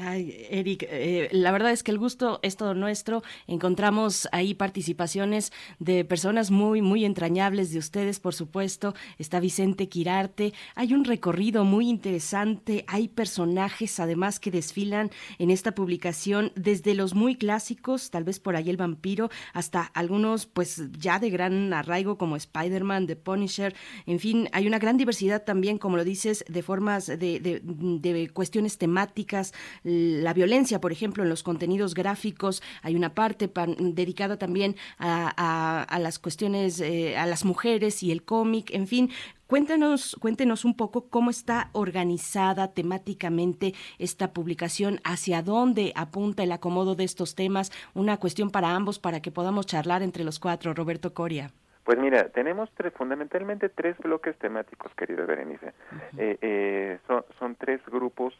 Ay, 0.00 0.46
Eric, 0.48 0.86
eh, 0.88 1.28
la 1.32 1.50
verdad 1.50 1.72
es 1.72 1.82
que 1.82 1.90
el 1.90 1.98
gusto 1.98 2.38
es 2.42 2.56
todo 2.56 2.72
nuestro. 2.72 3.24
Encontramos 3.48 4.28
ahí 4.30 4.54
participaciones 4.54 5.52
de 5.80 6.04
personas 6.04 6.52
muy, 6.52 6.82
muy 6.82 7.04
entrañables 7.04 7.72
de 7.72 7.80
ustedes, 7.80 8.20
por 8.20 8.32
supuesto. 8.32 8.94
Está 9.18 9.40
Vicente 9.40 9.88
Quirarte. 9.88 10.54
Hay 10.76 10.94
un 10.94 11.04
recorrido 11.04 11.64
muy 11.64 11.88
interesante. 11.88 12.84
Hay 12.86 13.08
personajes, 13.08 13.98
además, 13.98 14.38
que 14.38 14.52
desfilan 14.52 15.10
en 15.40 15.50
esta 15.50 15.74
publicación, 15.74 16.52
desde 16.54 16.94
los 16.94 17.16
muy 17.16 17.34
clásicos, 17.34 18.12
tal 18.12 18.22
vez 18.22 18.38
por 18.38 18.54
ahí 18.54 18.70
el 18.70 18.76
vampiro, 18.76 19.30
hasta 19.52 19.82
algunos, 19.82 20.46
pues 20.46 20.80
ya 20.92 21.18
de 21.18 21.30
gran 21.30 21.72
arraigo, 21.72 22.18
como 22.18 22.36
Spider-Man, 22.36 23.08
The 23.08 23.16
Punisher. 23.16 23.74
En 24.06 24.20
fin, 24.20 24.48
hay 24.52 24.68
una 24.68 24.78
gran 24.78 24.96
diversidad 24.96 25.42
también, 25.42 25.76
como 25.76 25.96
lo 25.96 26.04
dices, 26.04 26.44
de 26.48 26.62
formas, 26.62 27.06
de, 27.08 28.30
cuestiones 28.32 28.78
temáticas 28.78 29.52
la 29.88 30.34
violencia, 30.34 30.80
por 30.80 30.92
ejemplo, 30.92 31.22
en 31.22 31.28
los 31.28 31.42
contenidos 31.42 31.94
gráficos. 31.94 32.62
Hay 32.82 32.94
una 32.94 33.14
parte 33.14 33.50
dedicada 33.78 34.38
también 34.38 34.76
a, 34.98 35.98
las 36.00 36.18
cuestiones, 36.18 36.80
eh, 36.80 37.16
a 37.16 37.26
las 37.26 37.44
mujeres 37.44 38.02
y 38.02 38.12
el 38.12 38.22
cómic, 38.22 38.70
en 38.72 38.86
fin. 38.86 39.10
Cuéntanos, 39.46 40.14
cuéntenos 40.20 40.66
un 40.66 40.76
poco 40.76 41.08
cómo 41.08 41.30
está 41.30 41.70
organizada 41.72 42.74
temáticamente 42.74 43.72
esta 43.98 44.34
publicación, 44.34 45.00
hacia 45.04 45.42
dónde 45.42 45.92
apunta 45.96 46.42
el 46.42 46.52
acomodo 46.52 46.94
de 46.94 47.04
estos 47.04 47.34
temas, 47.34 47.72
una 47.94 48.18
cuestión 48.18 48.50
para 48.50 48.74
ambos 48.74 48.98
para 48.98 49.20
que 49.20 49.30
podamos 49.30 49.64
charlar 49.64 50.02
entre 50.02 50.22
los 50.24 50.38
cuatro. 50.38 50.74
Roberto 50.74 51.14
Coria. 51.14 51.50
Pues 51.84 51.98
mira, 51.98 52.28
tenemos 52.28 52.68
tres, 52.76 52.92
fundamentalmente 52.92 53.70
tres 53.70 53.96
bloques 53.96 54.36
temáticos, 54.36 54.92
querida 54.94 55.24
Berenice. 55.24 55.72
Eh, 56.18 56.36
eh, 56.42 56.98
son, 57.06 57.24
son 57.38 57.54
tres 57.56 57.80
grupos 57.86 58.34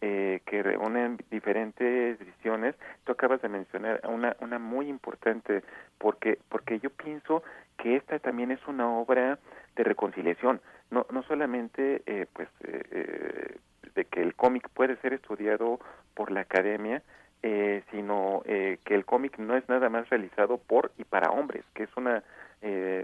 eh, 0.00 0.40
que 0.46 0.62
reúnen 0.62 1.18
diferentes 1.30 2.18
visiones. 2.18 2.74
Tú 3.04 3.12
acabas 3.12 3.42
de 3.42 3.48
mencionar 3.48 4.00
una, 4.08 4.36
una 4.40 4.58
muy 4.58 4.88
importante 4.88 5.62
porque, 5.98 6.38
porque 6.48 6.78
yo 6.78 6.90
pienso 6.90 7.42
que 7.76 7.96
esta 7.96 8.18
también 8.18 8.50
es 8.50 8.60
una 8.66 8.88
obra 8.90 9.38
de 9.76 9.84
reconciliación, 9.84 10.60
no, 10.90 11.06
no 11.10 11.22
solamente 11.22 12.02
eh, 12.06 12.26
pues 12.32 12.48
eh, 12.64 12.82
eh 12.90 13.56
de 13.94 14.04
que 14.04 14.22
el 14.22 14.34
cómic 14.36 14.68
puede 14.68 14.96
ser 14.98 15.12
estudiado 15.12 15.80
por 16.14 16.30
la 16.30 16.42
academia, 16.42 17.02
eh, 17.42 17.82
sino 17.90 18.42
eh, 18.44 18.78
que 18.84 18.94
el 18.94 19.04
cómic 19.04 19.38
no 19.38 19.56
es 19.56 19.68
nada 19.68 19.88
más 19.88 20.08
realizado 20.08 20.58
por 20.58 20.92
y 20.98 21.04
para 21.04 21.32
hombres, 21.32 21.64
que 21.74 21.84
es 21.84 21.90
una 21.96 22.22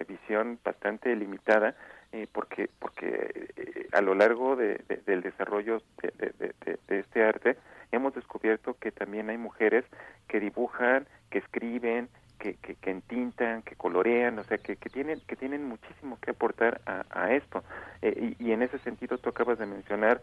visión 0.08 0.58
bastante 0.64 1.14
limitada 1.14 1.76
eh, 2.14 2.28
porque 2.30 2.70
porque 2.78 3.48
eh, 3.56 3.88
a 3.90 4.00
lo 4.00 4.14
largo 4.14 4.54
de, 4.54 4.80
del 5.04 5.20
desarrollo 5.20 5.82
de, 6.00 6.54
este 6.86 7.24
arte 7.24 7.56
hemos 7.90 8.14
descubierto 8.14 8.74
que 8.74 8.92
también 8.92 9.30
hay 9.30 9.36
mujeres 9.36 9.84
que 10.28 10.38
dibujan, 10.38 11.08
que 11.30 11.38
escriben, 11.38 12.08
que, 12.38 12.54
que, 12.54 12.76
que 12.76 12.90
entintan, 12.92 13.62
que 13.62 13.74
colorean, 13.74 14.38
o 14.38 14.44
sea, 14.44 14.58
que, 14.58 14.76
que 14.76 14.90
tienen 14.90 15.22
que 15.26 15.34
tienen 15.34 15.64
muchísimo 15.64 16.16
que 16.20 16.30
aportar 16.30 16.80
a, 16.86 17.04
a 17.10 17.32
esto. 17.32 17.64
Eh, 18.00 18.36
y, 18.38 18.44
y, 18.44 18.52
en 18.52 18.62
ese 18.62 18.78
sentido 18.78 19.18
tú 19.18 19.30
acabas 19.30 19.58
de 19.58 19.66
mencionar, 19.66 20.20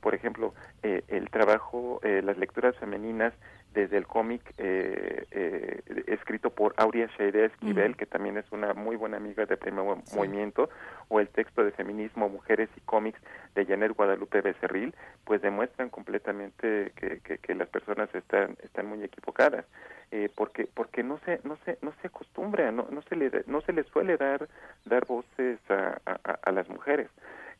por 0.00 0.14
ejemplo, 0.14 0.54
el 0.82 1.28
trabajo, 1.28 2.00
las 2.02 2.38
lecturas 2.38 2.74
femeninas 2.78 3.34
desde 3.74 3.98
el 3.98 4.06
cómic 4.06 4.40
eh, 4.56 5.26
eh, 5.32 5.82
escrito 6.06 6.50
por 6.50 6.74
Aurea 6.76 7.08
Scheide 7.08 7.46
Esquivel, 7.46 7.96
que 7.96 8.06
también 8.06 8.38
es 8.38 8.50
una 8.52 8.72
muy 8.72 8.96
buena 8.96 9.16
amiga 9.16 9.44
de 9.44 9.56
Primer 9.56 9.84
Movimiento, 10.14 10.70
o 11.08 11.20
el 11.20 11.28
texto 11.28 11.64
de 11.64 11.72
Feminismo, 11.72 12.28
Mujeres 12.28 12.70
y 12.76 12.80
Cómics 12.80 13.20
de 13.54 13.66
Janet 13.66 13.92
Guadalupe 13.94 14.40
Becerril, 14.40 14.94
pues 15.24 15.42
demuestran 15.42 15.90
completamente 15.90 16.92
que, 16.96 17.20
que, 17.20 17.54
las 17.54 17.68
personas 17.68 18.12
están, 18.14 18.56
están 18.62 18.86
muy 18.86 19.02
equivocadas, 19.02 19.64
eh, 20.10 20.30
porque 20.34 20.68
porque 20.72 21.02
no 21.02 21.18
se 21.24 21.40
no 21.44 21.56
se 21.64 21.78
no 21.82 21.92
se 22.00 22.08
acostumbra, 22.08 22.70
no, 22.70 22.86
no 22.90 23.02
se 23.02 23.16
le 23.16 23.30
no 23.46 23.60
se 23.60 23.72
le 23.72 23.84
suele 23.84 24.16
dar 24.16 24.48
dar 24.84 25.04
voces 25.06 25.58
a, 25.68 26.00
a 26.42 26.52
las 26.52 26.68
mujeres. 26.68 27.10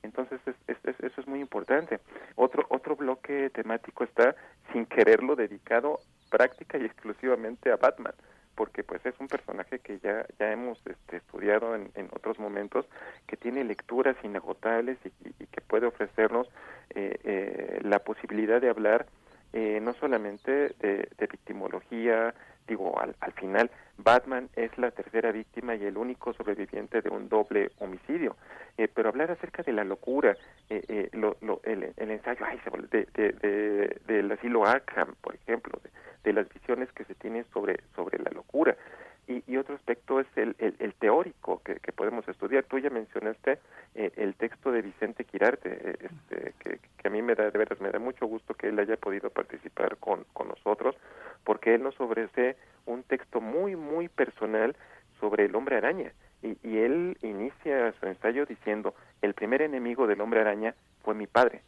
Entonces, 0.05 0.41
eso 0.67 1.21
es 1.21 1.27
muy 1.27 1.41
importante. 1.41 2.01
Otro, 2.37 2.67
otro 2.69 2.95
bloque 2.95 3.51
temático 3.51 4.05
está, 4.05 4.37
sin 4.73 4.87
quererlo, 4.87 5.35
dedicado 5.35 6.01
práctica 6.31 6.79
y 6.79 6.85
exclusivamente 6.85 7.71
a 7.73 7.77
Batman 7.77 8.15
porque 8.55 8.85
pues 8.85 9.05
es 9.05 9.15
un 9.19 9.29
personaje 9.29 9.81
que 9.81 9.99
ya 9.99 10.27
ya 10.39 10.53
hemos 10.53 10.79
este, 10.87 11.17
estudiado 11.17 11.75
en, 11.75 11.91
en, 11.95 12.09
otros 12.13 12.39
momentos 12.39 12.87
que 13.27 13.37
tiene 13.37 13.65
lecturas 13.65 14.17
inagotables 14.23 14.97
y, 15.05 15.47
que 15.47 15.61
puede 15.61 15.87
ofrecernos 15.87 16.49
eh, 16.95 17.19
eh, 17.25 17.81
la 17.83 17.99
posibilidad 18.01 18.61
de 18.61 18.71
hablar 18.71 19.07
eh, 19.53 19.81
no 19.83 19.93
solamente 19.95 20.75
de, 20.81 21.09
de 21.19 21.27
victimología 21.27 22.35
digo 22.67 22.99
al, 23.01 23.15
al 23.21 23.33
final 23.33 23.71
Batman 23.99 24.49
es 24.57 24.77
la 24.79 24.91
tercera 24.91 25.31
víctima 25.33 25.75
y 25.77 25.85
el 25.85 25.97
único 25.97 26.33
sobreviviente 26.33 27.01
de 27.01 27.11
un 27.11 27.29
doble 27.29 27.71
homicidio. 27.79 28.37
Eh, 28.77 28.89
pero 28.93 29.09
hablar 29.09 29.31
acerca 29.31 29.63
de 29.63 29.73
la 29.73 29.85
locura, 29.85 30.37
eh, 30.69 30.83
eh, 30.89 31.09
lo, 31.13 31.37
lo, 31.43 31.61
el, 31.63 31.93
el, 31.97 32.11
ensayo 32.11 32.45
ay, 32.45 32.59
de, 32.91 33.07
de, 33.15 33.33
de, 33.33 34.01
del 34.07 34.33
asilo 34.33 34.67
Arkham, 34.67 35.15
por 35.21 35.37
ejemplo, 35.37 35.79
de, 35.83 35.91
de, 36.25 36.33
las 36.33 36.49
visiones 36.53 36.91
que 36.93 37.05
se 37.05 37.15
tienen 37.15 37.45
sobre, 37.53 37.79
sobre 37.95 38.19
la 38.19 38.31
locura. 38.33 38.77
Y, 39.27 39.43
y 39.47 39.57
otro 39.57 39.75
aspecto 39.75 40.21
es 40.21 40.27
el, 40.37 40.55
el, 40.59 40.77
el 40.79 40.93
teórico 40.95 41.63
que, 41.65 41.77
que, 41.77 41.93
podemos 41.93 42.27
estudiar. 42.29 42.65
Tú 42.65 42.79
ya 42.79 42.91
mencionaste 42.91 43.59
eh, 43.95 44.13
el 44.17 44.35
texto 44.35 44.71
de 44.71 44.83
Vicente 44.83 45.25
Quirarte, 45.25 45.71
eh, 45.73 45.97
este, 46.01 46.53
que, 46.59 46.79
que, 46.99 47.09
a 47.09 47.11
mí 47.11 47.23
me 47.23 47.35
da, 47.35 47.51
de 47.51 47.59
veras, 47.59 47.81
me 47.81 47.91
da 47.91 47.99
mucho 47.99 48.27
gusto 48.27 48.53
que 48.53 48.69
él 48.69 48.79
haya 48.79 48.97
podido 48.97 49.31
participar 49.31 49.97
con, 49.97 50.25
con 50.35 50.49
nosotros, 50.49 50.95
porque 51.43 51.75
él 51.75 51.83
nos 51.83 51.99
ofrece 52.01 52.57
un 52.85 53.03
texto 53.03 53.41
muy, 53.41 53.77
muy 53.77 54.09
personal 54.09 54.77
sobre 55.21 55.47
el 55.47 55.57
hombre 55.57 55.77
araña. 55.77 56.13
Y, 56.43 56.59
y 56.63 56.79
él 56.79 57.17
inicia 57.23 57.93
su 57.99 58.07
ensayo 58.07 58.45
diciendo, 58.45 58.95
el 59.23 59.33
primer 59.33 59.63
enemigo 59.63 60.07
del 60.07 60.21
hombre 60.21 60.41
araña 60.43 60.75
fue 61.03 61.15
mi 61.15 61.27
padre, 61.27 61.63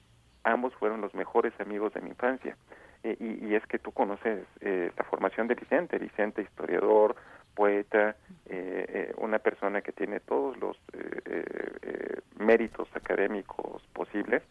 ambos 0.44 0.74
fueron 0.74 1.00
los 1.00 1.14
mejores 1.14 1.58
amigos 1.58 1.94
de 1.94 2.02
mi 2.02 2.10
infancia. 2.10 2.54
y, 3.02 3.54
es 3.54 3.64
que 3.66 3.78
tú 3.78 3.92
conoces 3.92 4.44
la 4.60 5.04
formación 5.04 5.46
de 5.46 5.54
Vicente, 5.54 5.96
Vicente 5.98 6.42
historiador, 6.42 7.14
poeta, 7.56 8.14
una 9.16 9.40
persona 9.40 9.80
que 9.80 9.90
tiene 9.90 10.20
todos 10.20 10.56
los 10.58 10.76
méritos 12.38 12.88
académicos 12.94 13.82
posibles, 13.92 14.42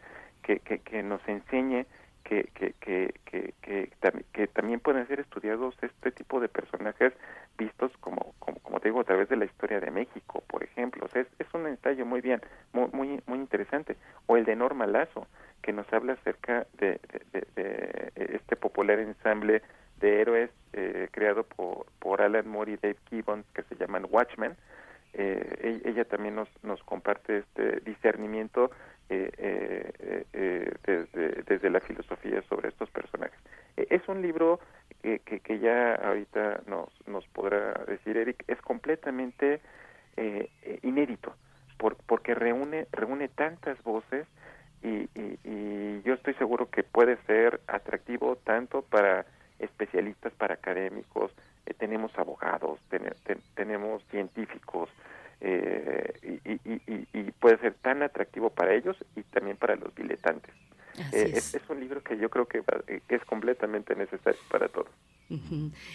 que, 0.43 0.59
que, 0.59 0.79
que 0.79 1.01
nos 1.03 1.25
enseñe 1.27 1.85
que, 2.25 2.49
que, 2.55 2.73
que, 2.81 3.13
que, 3.61 3.91
que, 4.33 4.47
también 4.47 4.79
pueden 4.79 5.07
ser 5.07 5.19
estudiados 5.19 5.75
este 5.81 6.11
tipo 6.11 6.39
de 6.39 6.49
personajes 6.49 7.13
vistos 7.57 7.91
como, 7.99 8.33
como, 8.39 8.59
como 8.59 8.79
te 8.79 8.89
digo, 8.89 8.99
a 8.99 9.03
través 9.03 9.29
de 9.29 9.37
la 9.37 9.45
historia 9.45 9.79
de 9.79 9.91
México, 9.91 10.43
por 10.47 10.63
ejemplo. 10.63 11.07
es, 11.13 11.27
es 11.37 11.47
un 11.53 11.67
ensayo 11.67 12.05
muy 12.05 12.21
bien, 12.21 12.41
muy, 12.73 12.89
muy, 12.91 13.21
muy 13.27 13.37
interesante. 13.37 13.95
O 14.25 14.37
el 14.37 14.45
de 14.45 14.55
Norma 14.55 14.87
Lazo, 14.87 15.27
que 15.61 15.71
nos 15.71 15.91
habla 15.93 16.13
acerca 16.13 16.65
de, 16.79 16.99
de, 17.31 18.11
este 18.15 18.55
popular 18.55 18.99
ensamble 18.99 19.61
de 19.99 20.21
héroes 20.21 20.49
eh, 20.73 21.08
creado 21.12 21.43
por, 21.43 21.86
por 21.99 22.21
Alan 22.21 22.47
Moore 22.47 22.73
y 22.73 22.77
Dave 22.77 22.97
Gibbons, 23.10 23.45
que 23.53 23.63
se 23.63 23.75
llaman 23.75 24.05
Watchmen. 24.10 24.55
Eh, 25.13 25.81
ella 25.86 26.03
también 26.05 26.36
nos, 26.36 26.49
nos 26.63 26.84
comparte 26.84 27.38
este 27.38 27.79
discernimiento 27.81 28.71
eh, 29.08 29.29
eh, 29.38 30.25
eh, 30.34 30.73
desde, 30.84 31.43
desde 31.43 31.69
la 31.69 31.79
filosofía 31.79 32.41
sobre 32.49 32.69
estos 32.69 32.89
personajes. 32.89 33.38
es 33.77 34.01
un 34.08 34.23
libro 34.23 34.60
que, 35.03 35.19
que, 35.19 35.60
ya 35.60 35.93
ahorita 35.93 36.62
nos, 36.65 36.89
nos 37.05 37.23
podrá 37.27 37.73
decir 37.86 38.17
Eric, 38.17 38.43
es 38.47 38.60
completamente 38.62 39.62
inédito, 40.81 41.36
por, 41.77 41.97
porque 42.08 42.34
reúne, 42.34 42.88
reúne 42.91 43.27
tantas 43.27 43.81
voces 43.84 44.25
y, 44.81 45.08
y, 45.13 46.01
yo 46.01 46.15
estoy 46.15 46.34
seguro 46.34 46.71
que 46.71 46.81
puede 46.81 47.17
ser 47.27 47.62
atractivo 47.67 48.38
tanto 48.38 48.81
para 48.81 49.27
especialistas, 49.59 50.33
para 50.33 50.55
académicos, 50.55 51.31
tenemos 51.77 52.17
abogados, 52.17 52.79
tenemos 53.55 54.03
científicos, 54.11 54.89
eh, 55.41 56.39
y, 56.45 57.31
puede 57.39 57.57
ser 57.57 57.73
tan 57.75 58.01
atractivo 58.01 58.49
para 58.49 58.73
ellos 58.73 58.97
y 59.15 59.21
también 59.23 59.57
para 59.57 59.75
los 59.75 59.93
diletantes. 59.93 60.53
Eh, 61.11 61.33
es. 61.35 61.55
un 61.69 61.79
libro 61.79 62.01
que 62.01 62.17
yo 62.17 62.29
creo 62.29 62.47
que, 62.47 62.63
que 63.07 63.15
es 63.15 63.25
completamente 63.25 63.95
necesario 63.95 64.39
para 64.49 64.69
todos. 64.69 64.89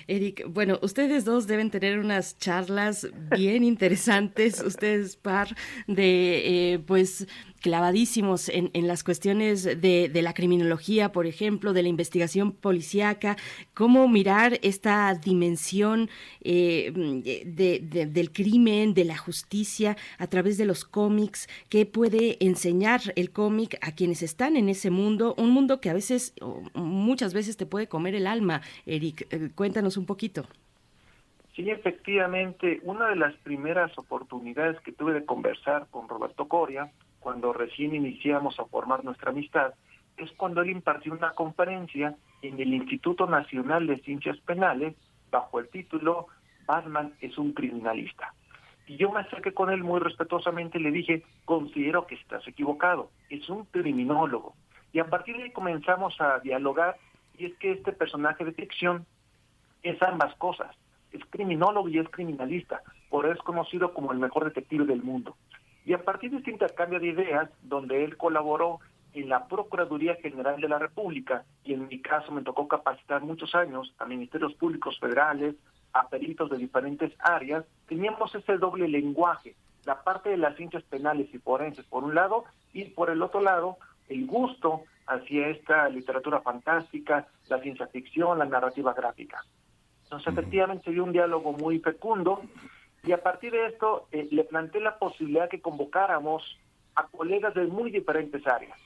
Eric, 0.09 0.45
bueno, 0.49 0.79
ustedes 0.83 1.25
dos 1.25 1.47
deben 1.47 1.71
tener 1.71 1.99
unas 1.99 2.37
charlas 2.39 3.09
bien 3.31 3.65
interesantes, 3.65 4.61
ustedes 4.65 5.17
par 5.17 5.49
de, 5.87 6.75
eh, 6.75 6.79
pues, 6.81 7.27
clavadísimos 7.61 8.49
en, 8.49 8.71
las 8.87 9.05
cuestiones 9.05 9.65
de, 9.65 10.11
la 10.23 10.35
criminología, 10.35 11.13
por 11.13 11.27
ejemplo, 11.27 11.73
de 11.73 11.83
la 11.83 11.89
investigación 11.89 12.53
policíaca, 12.53 13.37
cómo 13.75 14.09
mirar 14.09 14.59
esta 14.63 15.15
dimensión 15.15 16.09
eh, 16.43 16.93
del 16.93 18.33
crimen, 18.33 18.95
de 18.95 19.05
la 19.05 19.17
justicia 19.17 19.97
a 20.19 20.27
través 20.27 20.59
de 20.59 20.65
los 20.65 20.85
cómics, 20.85 21.49
qué 21.69 21.87
puede 21.87 22.37
enseñar 22.45 23.01
el 23.17 23.31
cómic 23.31 23.79
a 23.83 23.93
quienes 23.93 24.23
están 24.23 24.57
en 24.57 24.69
ese 24.69 24.91
mundo, 24.91 25.35
un 25.39 25.51
mundo 25.51 25.81
que 25.81 25.91
a 25.91 25.95
veces, 25.95 26.35
muchas 26.75 27.35
veces 27.35 27.57
te 27.57 27.67
puede 27.67 27.89
comer 27.89 28.15
el 28.15 28.27
alma, 28.27 28.63
Eric. 28.87 29.27
Eh, 29.31 29.51
cuéntanos 29.55 29.97
un 29.97 30.07
poquito. 30.07 30.47
Sí, 31.55 31.69
efectivamente, 31.69 32.81
una 32.85 33.09
de 33.09 33.17
las 33.17 33.35
primeras 33.39 33.97
oportunidades 33.99 34.81
que 34.81 34.93
tuve 34.93 35.13
de 35.13 35.25
conversar 35.25 35.87
con 35.91 36.09
Roberto 36.09 36.47
Coria, 36.47 36.91
cuando 37.21 37.53
recién 37.53 37.95
iniciamos 37.95 38.59
a 38.59 38.65
formar 38.65 39.05
nuestra 39.05 39.31
amistad, 39.31 39.75
es 40.17 40.31
cuando 40.33 40.63
él 40.63 40.71
impartió 40.71 41.13
una 41.13 41.33
conferencia 41.33 42.17
en 42.43 42.61
el 42.61 42.75
Instituto 42.75 43.27
Nacional 43.27 43.87
de 43.87 43.99
Ciencias 44.01 44.39
Penales 44.41 44.95
bajo 45.31 45.61
el 45.61 45.69
título 45.69 46.27
Batman 46.67 47.15
es 47.21 47.37
un 47.39 47.53
criminalista. 47.53 48.35
Y 48.87 48.97
yo 48.97 49.11
me 49.13 49.21
acerqué 49.21 49.53
con 49.53 49.71
él 49.71 49.85
muy 49.85 50.01
respetuosamente 50.01 50.79
y 50.79 50.83
le 50.83 50.91
dije, 50.91 51.23
considero 51.45 52.07
que 52.07 52.17
estás 52.17 52.47
equivocado, 52.49 53.11
es 53.29 53.49
un 53.49 53.65
criminólogo. 53.67 54.55
Y 54.93 54.99
a 54.99 55.07
partir 55.07 55.37
de 55.37 55.45
ahí 55.45 55.51
comenzamos 55.53 56.21
a 56.21 56.41
dialogar 56.41 56.97
y 57.39 57.47
es 57.47 57.57
que 57.59 57.73
este 57.73 57.93
personaje 57.93 58.45
de 58.45 58.53
ficción 58.53 59.07
es 59.83 60.03
ambas 60.03 60.35
cosas. 60.37 60.75
Es 61.13 61.25
criminólogo 61.31 61.89
y 61.89 61.99
es 61.99 62.09
criminalista, 62.09 62.83
por 63.09 63.27
eso 63.27 63.35
es 63.35 63.43
conocido 63.43 63.93
como 63.95 64.13
el 64.13 64.19
mejor 64.19 64.45
detective 64.45 64.85
del 64.85 65.03
mundo. 65.03 65.37
Y 65.91 65.93
a 65.93 66.05
partir 66.05 66.31
de 66.31 66.37
este 66.37 66.53
intercambio 66.53 67.01
de 67.01 67.09
ideas, 67.09 67.51
donde 67.63 68.05
él 68.05 68.17
colaboró 68.17 68.79
en 69.13 69.29
la 69.29 69.49
Procuraduría 69.49 70.15
General 70.15 70.61
de 70.61 70.69
la 70.69 70.79
República, 70.79 71.43
y 71.65 71.75
en 71.75 71.89
mi 71.89 72.01
caso 72.01 72.31
me 72.31 72.43
tocó 72.43 72.69
capacitar 72.69 73.23
muchos 73.23 73.57
años 73.57 73.93
a 73.99 74.05
ministerios 74.05 74.55
públicos 74.55 75.01
federales, 75.01 75.57
a 75.93 76.09
peritos 76.09 76.49
de 76.49 76.59
diferentes 76.59 77.13
áreas, 77.19 77.65
teníamos 77.89 78.33
ese 78.37 78.57
doble 78.57 78.87
lenguaje, 78.87 79.57
la 79.85 80.01
parte 80.05 80.31
de 80.31 80.37
las 80.37 80.55
ciencias 80.55 80.85
penales 80.85 81.29
y 81.35 81.39
forenses 81.39 81.85
por 81.87 82.05
un 82.05 82.15
lado, 82.15 82.45
y 82.73 82.85
por 82.85 83.11
el 83.11 83.21
otro 83.21 83.41
lado, 83.41 83.77
el 84.09 84.29
gusto 84.29 84.85
hacia 85.09 85.49
esta 85.49 85.89
literatura 85.89 86.41
fantástica, 86.41 87.27
la 87.49 87.59
ciencia 87.59 87.89
ficción, 87.89 88.39
la 88.39 88.45
narrativa 88.45 88.95
gráfica. 88.95 89.45
Entonces, 90.05 90.33
efectivamente, 90.33 90.85
se 90.85 90.93
dio 90.93 91.03
un 91.03 91.11
diálogo 91.11 91.53
muy 91.53 91.81
fecundo 91.81 92.43
y 93.03 93.13
a 93.13 93.23
partir 93.23 93.53
de 93.53 93.67
esto 93.67 94.09
eh, 94.13 94.29
le 94.31 94.45
planteé 94.45 94.81
la 94.81 94.99
posibilidad 94.99 95.49
que 95.49 95.61
convocáramos 95.61 96.59
a 96.95 97.07
colegas 97.09 97.55
de 97.55 97.67
muy 97.67 97.91
diferentes 97.91 98.47
áreas, 98.47 98.79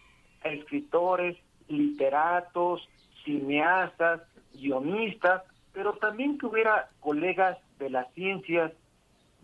a 0.43 0.49
escritores, 0.49 1.37
literatos, 1.69 2.89
cineastas, 3.25 4.23
guionistas, 4.53 5.43
pero 5.73 5.95
también 5.95 6.39
que 6.39 6.47
hubiera 6.47 6.89
colegas 7.01 7.59
de 7.79 7.91
las 7.91 8.13
ciencias 8.15 8.73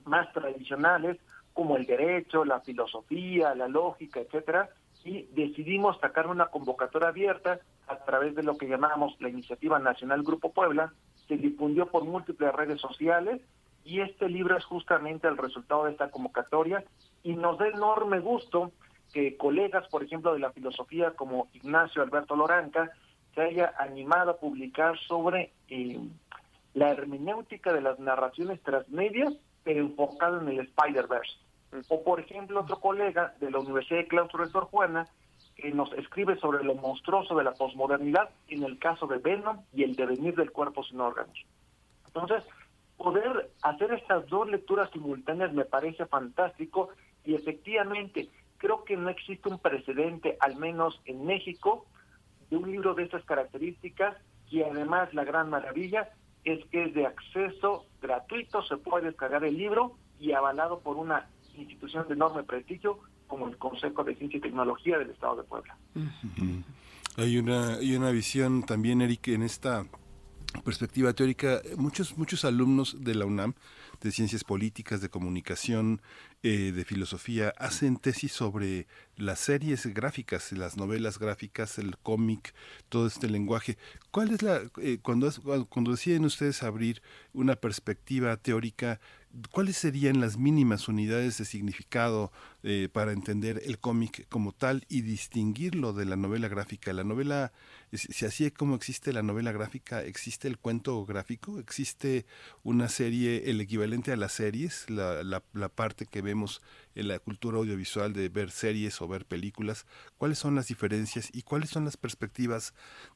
más 0.04 0.32
tradicionales, 0.32 1.18
como 1.52 1.76
el 1.76 1.86
derecho, 1.86 2.44
la 2.44 2.60
filosofía, 2.60 3.54
la 3.54 3.66
lógica, 3.66 4.20
etcétera, 4.20 4.70
y 5.04 5.22
decidimos 5.32 5.98
sacar 5.98 6.26
una 6.26 6.46
convocatoria 6.46 7.08
abierta 7.08 7.58
a 7.88 7.96
través 8.04 8.34
de 8.34 8.42
lo 8.42 8.56
que 8.56 8.68
llamamos 8.68 9.16
la 9.20 9.30
Iniciativa 9.30 9.78
Nacional 9.78 10.22
Grupo 10.22 10.52
Puebla, 10.52 10.92
se 11.26 11.36
difundió 11.36 11.86
por 11.86 12.04
múltiples 12.04 12.52
redes 12.52 12.80
sociales 12.80 13.40
y 13.84 14.00
este 14.00 14.28
libro 14.28 14.56
es 14.56 14.64
justamente 14.64 15.28
el 15.28 15.36
resultado 15.36 15.84
de 15.84 15.92
esta 15.92 16.10
convocatoria 16.10 16.84
y 17.22 17.34
nos 17.34 17.58
da 17.58 17.68
enorme 17.68 18.20
gusto 18.20 18.72
que 19.12 19.36
colegas, 19.36 19.88
por 19.88 20.04
ejemplo, 20.04 20.32
de 20.32 20.38
la 20.38 20.52
filosofía 20.52 21.12
como 21.12 21.48
Ignacio 21.52 22.02
Alberto 22.02 22.36
Loranca, 22.36 22.90
se 23.34 23.42
haya 23.42 23.74
animado 23.78 24.32
a 24.32 24.36
publicar 24.36 24.98
sobre 25.00 25.52
eh, 25.68 25.98
la 26.74 26.90
hermenéutica 26.90 27.72
de 27.72 27.80
las 27.80 27.98
narraciones 27.98 28.60
transmedias, 28.62 29.32
pero 29.64 29.80
enfocado 29.80 30.40
en 30.40 30.48
el 30.48 30.60
Spider-Verse. 30.60 31.36
O, 31.88 32.02
por 32.02 32.20
ejemplo, 32.20 32.60
otro 32.60 32.80
colega 32.80 33.34
de 33.40 33.50
la 33.50 33.58
Universidad 33.58 34.00
de 34.00 34.08
Claustro 34.08 34.44
de 34.44 34.50
Sor 34.50 34.64
Juana, 34.64 35.06
que 35.56 35.70
nos 35.70 35.92
escribe 35.92 36.38
sobre 36.38 36.64
lo 36.64 36.74
monstruoso 36.74 37.36
de 37.36 37.44
la 37.44 37.52
posmodernidad 37.52 38.30
en 38.48 38.64
el 38.64 38.78
caso 38.78 39.06
de 39.06 39.18
Venom 39.18 39.60
y 39.72 39.84
el 39.84 39.94
devenir 39.94 40.34
del 40.34 40.52
cuerpo 40.52 40.82
sin 40.84 41.00
órganos. 41.00 41.44
Entonces, 42.06 42.44
poder 43.02 43.50
hacer 43.62 43.92
estas 43.92 44.26
dos 44.28 44.48
lecturas 44.48 44.90
simultáneas 44.92 45.54
me 45.54 45.64
parece 45.64 46.04
fantástico 46.04 46.90
y 47.24 47.34
efectivamente 47.34 48.28
creo 48.58 48.84
que 48.84 48.96
no 48.96 49.08
existe 49.08 49.48
un 49.48 49.58
precedente, 49.58 50.36
al 50.38 50.56
menos 50.56 51.00
en 51.06 51.24
México, 51.24 51.86
de 52.50 52.58
un 52.58 52.70
libro 52.70 52.94
de 52.94 53.04
estas 53.04 53.24
características 53.24 54.16
y 54.50 54.62
además 54.62 55.14
la 55.14 55.24
gran 55.24 55.48
maravilla 55.48 56.10
es 56.44 56.62
que 56.66 56.84
es 56.84 56.94
de 56.94 57.06
acceso 57.06 57.86
gratuito, 58.02 58.62
se 58.64 58.76
puede 58.76 59.06
descargar 59.06 59.44
el 59.44 59.56
libro 59.56 59.96
y 60.18 60.32
avalado 60.32 60.80
por 60.80 60.96
una 60.96 61.26
institución 61.56 62.06
de 62.06 62.14
enorme 62.14 62.42
prestigio 62.42 62.98
como 63.28 63.48
el 63.48 63.56
Consejo 63.56 64.04
de 64.04 64.14
Ciencia 64.16 64.38
y 64.38 64.40
Tecnología 64.40 64.98
del 64.98 65.10
Estado 65.10 65.36
de 65.36 65.44
Puebla. 65.44 65.76
Hay 67.16 67.38
una, 67.38 67.76
hay 67.76 67.96
una 67.96 68.10
visión 68.10 68.64
también, 68.64 69.00
Eric, 69.00 69.28
en 69.28 69.42
esta 69.42 69.86
perspectiva 70.64 71.12
teórica, 71.12 71.62
muchos, 71.76 72.18
muchos 72.18 72.44
alumnos 72.44 72.96
de 73.00 73.14
la 73.14 73.24
UNAM, 73.24 73.54
de 74.00 74.10
ciencias 74.12 74.44
políticas, 74.44 75.00
de 75.00 75.08
comunicación, 75.08 76.00
eh, 76.42 76.72
de 76.74 76.84
filosofía, 76.84 77.52
hacen 77.58 77.96
tesis 77.96 78.32
sobre 78.32 78.86
las 79.16 79.40
series 79.40 79.86
gráficas, 79.86 80.52
las 80.52 80.76
novelas 80.76 81.18
gráficas, 81.18 81.78
el 81.78 81.98
cómic, 81.98 82.54
todo 82.88 83.06
este 83.06 83.28
lenguaje. 83.28 83.76
¿Cuál 84.10 84.32
es 84.32 84.42
la, 84.42 84.60
eh, 84.80 84.98
cuando, 85.02 85.30
cuando 85.68 85.92
deciden 85.92 86.24
ustedes 86.24 86.62
abrir 86.62 87.02
una 87.32 87.56
perspectiva 87.56 88.36
teórica, 88.36 89.00
cuáles 89.50 89.76
serían 89.76 90.20
las 90.20 90.36
mínimas 90.36 90.88
unidades 90.88 91.38
de 91.38 91.44
significado 91.44 92.32
eh, 92.62 92.88
para 92.92 93.12
entender 93.12 93.62
el 93.64 93.78
cómic 93.78 94.26
como 94.28 94.52
tal 94.52 94.84
y 94.88 95.00
distinguirlo 95.00 95.92
de 95.92 96.04
la 96.04 96.16
novela 96.16 96.48
gráfica. 96.48 96.92
La 96.92 97.04
novela, 97.04 97.52
si 97.92 98.26
así 98.26 98.50
como 98.50 98.74
existe 98.74 99.12
la 99.12 99.22
novela 99.22 99.52
gráfica, 99.52 100.02
existe 100.02 100.48
el 100.48 100.58
cuento 100.58 101.04
gráfico, 101.06 101.58
existe 101.58 102.26
una 102.62 102.88
serie, 102.88 103.50
el 103.50 103.60
equivalente 103.60 104.12
a 104.12 104.16
las 104.16 104.32
series, 104.32 104.88
la, 104.90 105.22
la, 105.22 105.42
la 105.52 105.68
parte 105.68 106.06
que 106.06 106.22
vemos 106.22 106.60
en 106.94 107.08
la 107.08 107.18
cultura 107.18 107.58
audiovisual 107.58 108.12
de 108.12 108.28
ver 108.28 108.50
series 108.50 109.00
o 109.00 109.08
ver 109.08 109.24
películas, 109.24 109.86
cuáles 110.18 110.38
son 110.38 110.54
las 110.54 110.66
diferencias 110.66 111.30
y 111.32 111.42
cuáles 111.42 111.70
son 111.70 111.84
las 111.84 111.96
perspectivas 111.96 112.74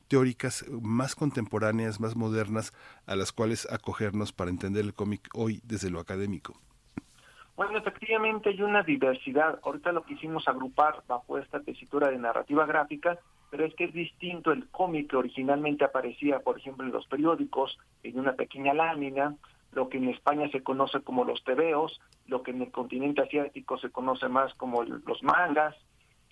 teóricas 0.08 0.64
más 0.80 1.14
contemporáneas, 1.14 2.00
más 2.00 2.16
modernas, 2.16 2.72
a 3.06 3.16
las 3.16 3.32
cuales 3.32 3.68
acogernos 3.70 4.32
para 4.32 4.50
entender 4.50 4.84
el 4.84 4.94
cómic 4.94 5.28
hoy 5.34 5.60
desde 5.64 5.90
lo 5.90 6.00
académico. 6.00 6.60
Bueno, 7.56 7.78
efectivamente 7.78 8.48
hay 8.50 8.62
una 8.62 8.82
diversidad. 8.82 9.60
Ahorita 9.62 9.92
lo 9.92 10.02
quisimos 10.04 10.48
agrupar 10.48 11.04
bajo 11.06 11.38
esta 11.38 11.60
tesitura 11.60 12.10
de 12.10 12.18
narrativa 12.18 12.66
gráfica, 12.66 13.18
pero 13.50 13.64
es 13.64 13.74
que 13.74 13.84
es 13.84 13.92
distinto 13.92 14.50
el 14.50 14.68
cómic 14.70 15.10
que 15.10 15.16
originalmente 15.16 15.84
aparecía, 15.84 16.40
por 16.40 16.58
ejemplo, 16.58 16.84
en 16.84 16.92
los 16.92 17.06
periódicos, 17.06 17.78
en 18.02 18.18
una 18.18 18.32
pequeña 18.32 18.74
lámina, 18.74 19.36
lo 19.70 19.88
que 19.88 19.98
en 19.98 20.08
España 20.08 20.48
se 20.50 20.62
conoce 20.64 21.00
como 21.02 21.24
los 21.24 21.44
tebeos, 21.44 22.00
lo 22.26 22.42
que 22.42 22.50
en 22.50 22.62
el 22.62 22.72
continente 22.72 23.22
asiático 23.22 23.78
se 23.78 23.90
conoce 23.90 24.28
más 24.28 24.52
como 24.54 24.82
los 24.82 25.22
mangas, 25.22 25.76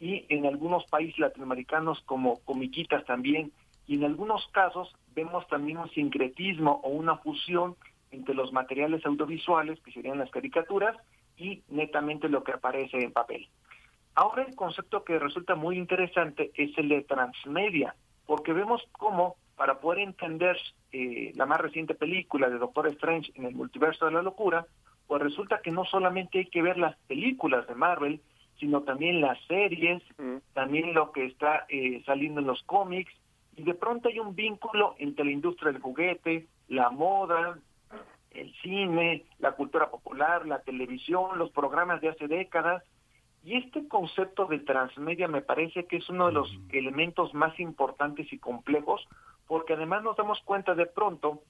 y 0.01 0.27
en 0.29 0.47
algunos 0.47 0.85
países 0.87 1.21
latinoamericanos 1.21 2.01
como 2.07 2.41
comiquitas 2.41 3.05
también, 3.05 3.53
y 3.87 3.95
en 3.95 4.05
algunos 4.05 4.45
casos 4.49 4.93
vemos 5.15 5.47
también 5.47 5.79
un 5.79 5.91
sincretismo 5.91 6.81
o 6.83 6.89
una 6.89 7.17
fusión 7.19 7.77
entre 8.11 8.35
los 8.35 8.53
materiales 8.53 9.05
audiovisuales, 9.07 9.81
que 9.81 9.93
serían 9.93 10.19
las 10.19 10.31
caricaturas, 10.31 10.97
y 11.37 11.63
netamente 11.69 12.29
lo 12.29 12.43
que 12.45 12.53
aparece 12.53 13.03
en 13.03 13.13
papel. 13.13 13.49
Ahora 14.15 14.43
el 14.43 14.55
concepto 14.55 15.05
que 15.05 15.19
resulta 15.19 15.55
muy 15.55 15.79
interesante 15.79 16.51
es 16.55 16.77
el 16.77 16.89
de 16.89 17.03
transmedia, 17.03 17.95
porque 18.27 18.53
vemos 18.53 18.83
cómo 18.93 19.37
para 19.57 19.81
poder 19.81 20.01
entender 20.01 20.57
eh, 20.93 21.33
la 21.35 21.47
más 21.47 21.61
reciente 21.61 21.95
película 21.95 22.51
de 22.51 22.59
Doctor 22.59 22.89
Strange 22.89 23.33
en 23.35 23.47
el 23.47 23.55
multiverso 23.55 24.07
de 24.07 24.13
la 24.13 24.23
locura, 24.23 24.67
pues 25.07 25.23
resulta 25.23 25.61
que 25.63 25.71
no 25.71 25.85
solamente 25.85 26.39
hay 26.39 26.47
que 26.47 26.63
ver 26.63 26.79
las 26.79 26.97
películas 27.07 27.67
de 27.67 27.75
Marvel, 27.75 28.21
sino 28.59 28.83
también 28.83 29.21
las 29.21 29.39
series, 29.47 30.03
también 30.53 30.95
lo 30.95 31.11
que 31.13 31.27
está 31.27 31.67
eh, 31.69 32.03
saliendo 32.07 32.41
en 32.41 32.47
los 32.47 32.63
cómics, 32.65 33.13
y 33.57 33.63
de 33.65 33.75
pronto 33.75 34.09
hay 34.09 34.19
un 34.19 34.35
vínculo 34.35 34.95
entre 34.99 35.25
la 35.25 35.33
industria 35.33 35.73
del 35.73 35.83
juguete, 35.83 36.47
la 36.69 36.91
moda, 36.91 37.59
el 38.35 38.53
cine, 38.63 39.25
la 39.39 39.53
cultura 39.53 39.91
popular, 39.91 40.47
la 40.47 40.61
televisión, 40.61 41.39
los 41.39 41.51
programas 41.51 42.01
de 42.01 42.09
hace 42.09 42.29
décadas. 42.29 42.83
Y 43.45 43.57
este 43.57 43.89
concepto 43.89 44.47
de 44.47 44.61
transmedia 44.61 45.29
me 45.29 45.43
parece 45.43 45.87
que 45.87 45.97
es 45.97 46.09
uno 46.09 46.27
de 46.27 46.33
los 46.33 46.49
elementos 46.71 47.35
más 47.35 47.59
importantes 47.59 48.33
y 48.33 48.39
complejos, 48.39 49.07
porque 49.47 49.73
además 49.73 50.03
nos 50.03 50.17
damos 50.17 50.41
cuenta 50.45 50.75
de 50.75 50.87
pronto, 50.87 51.43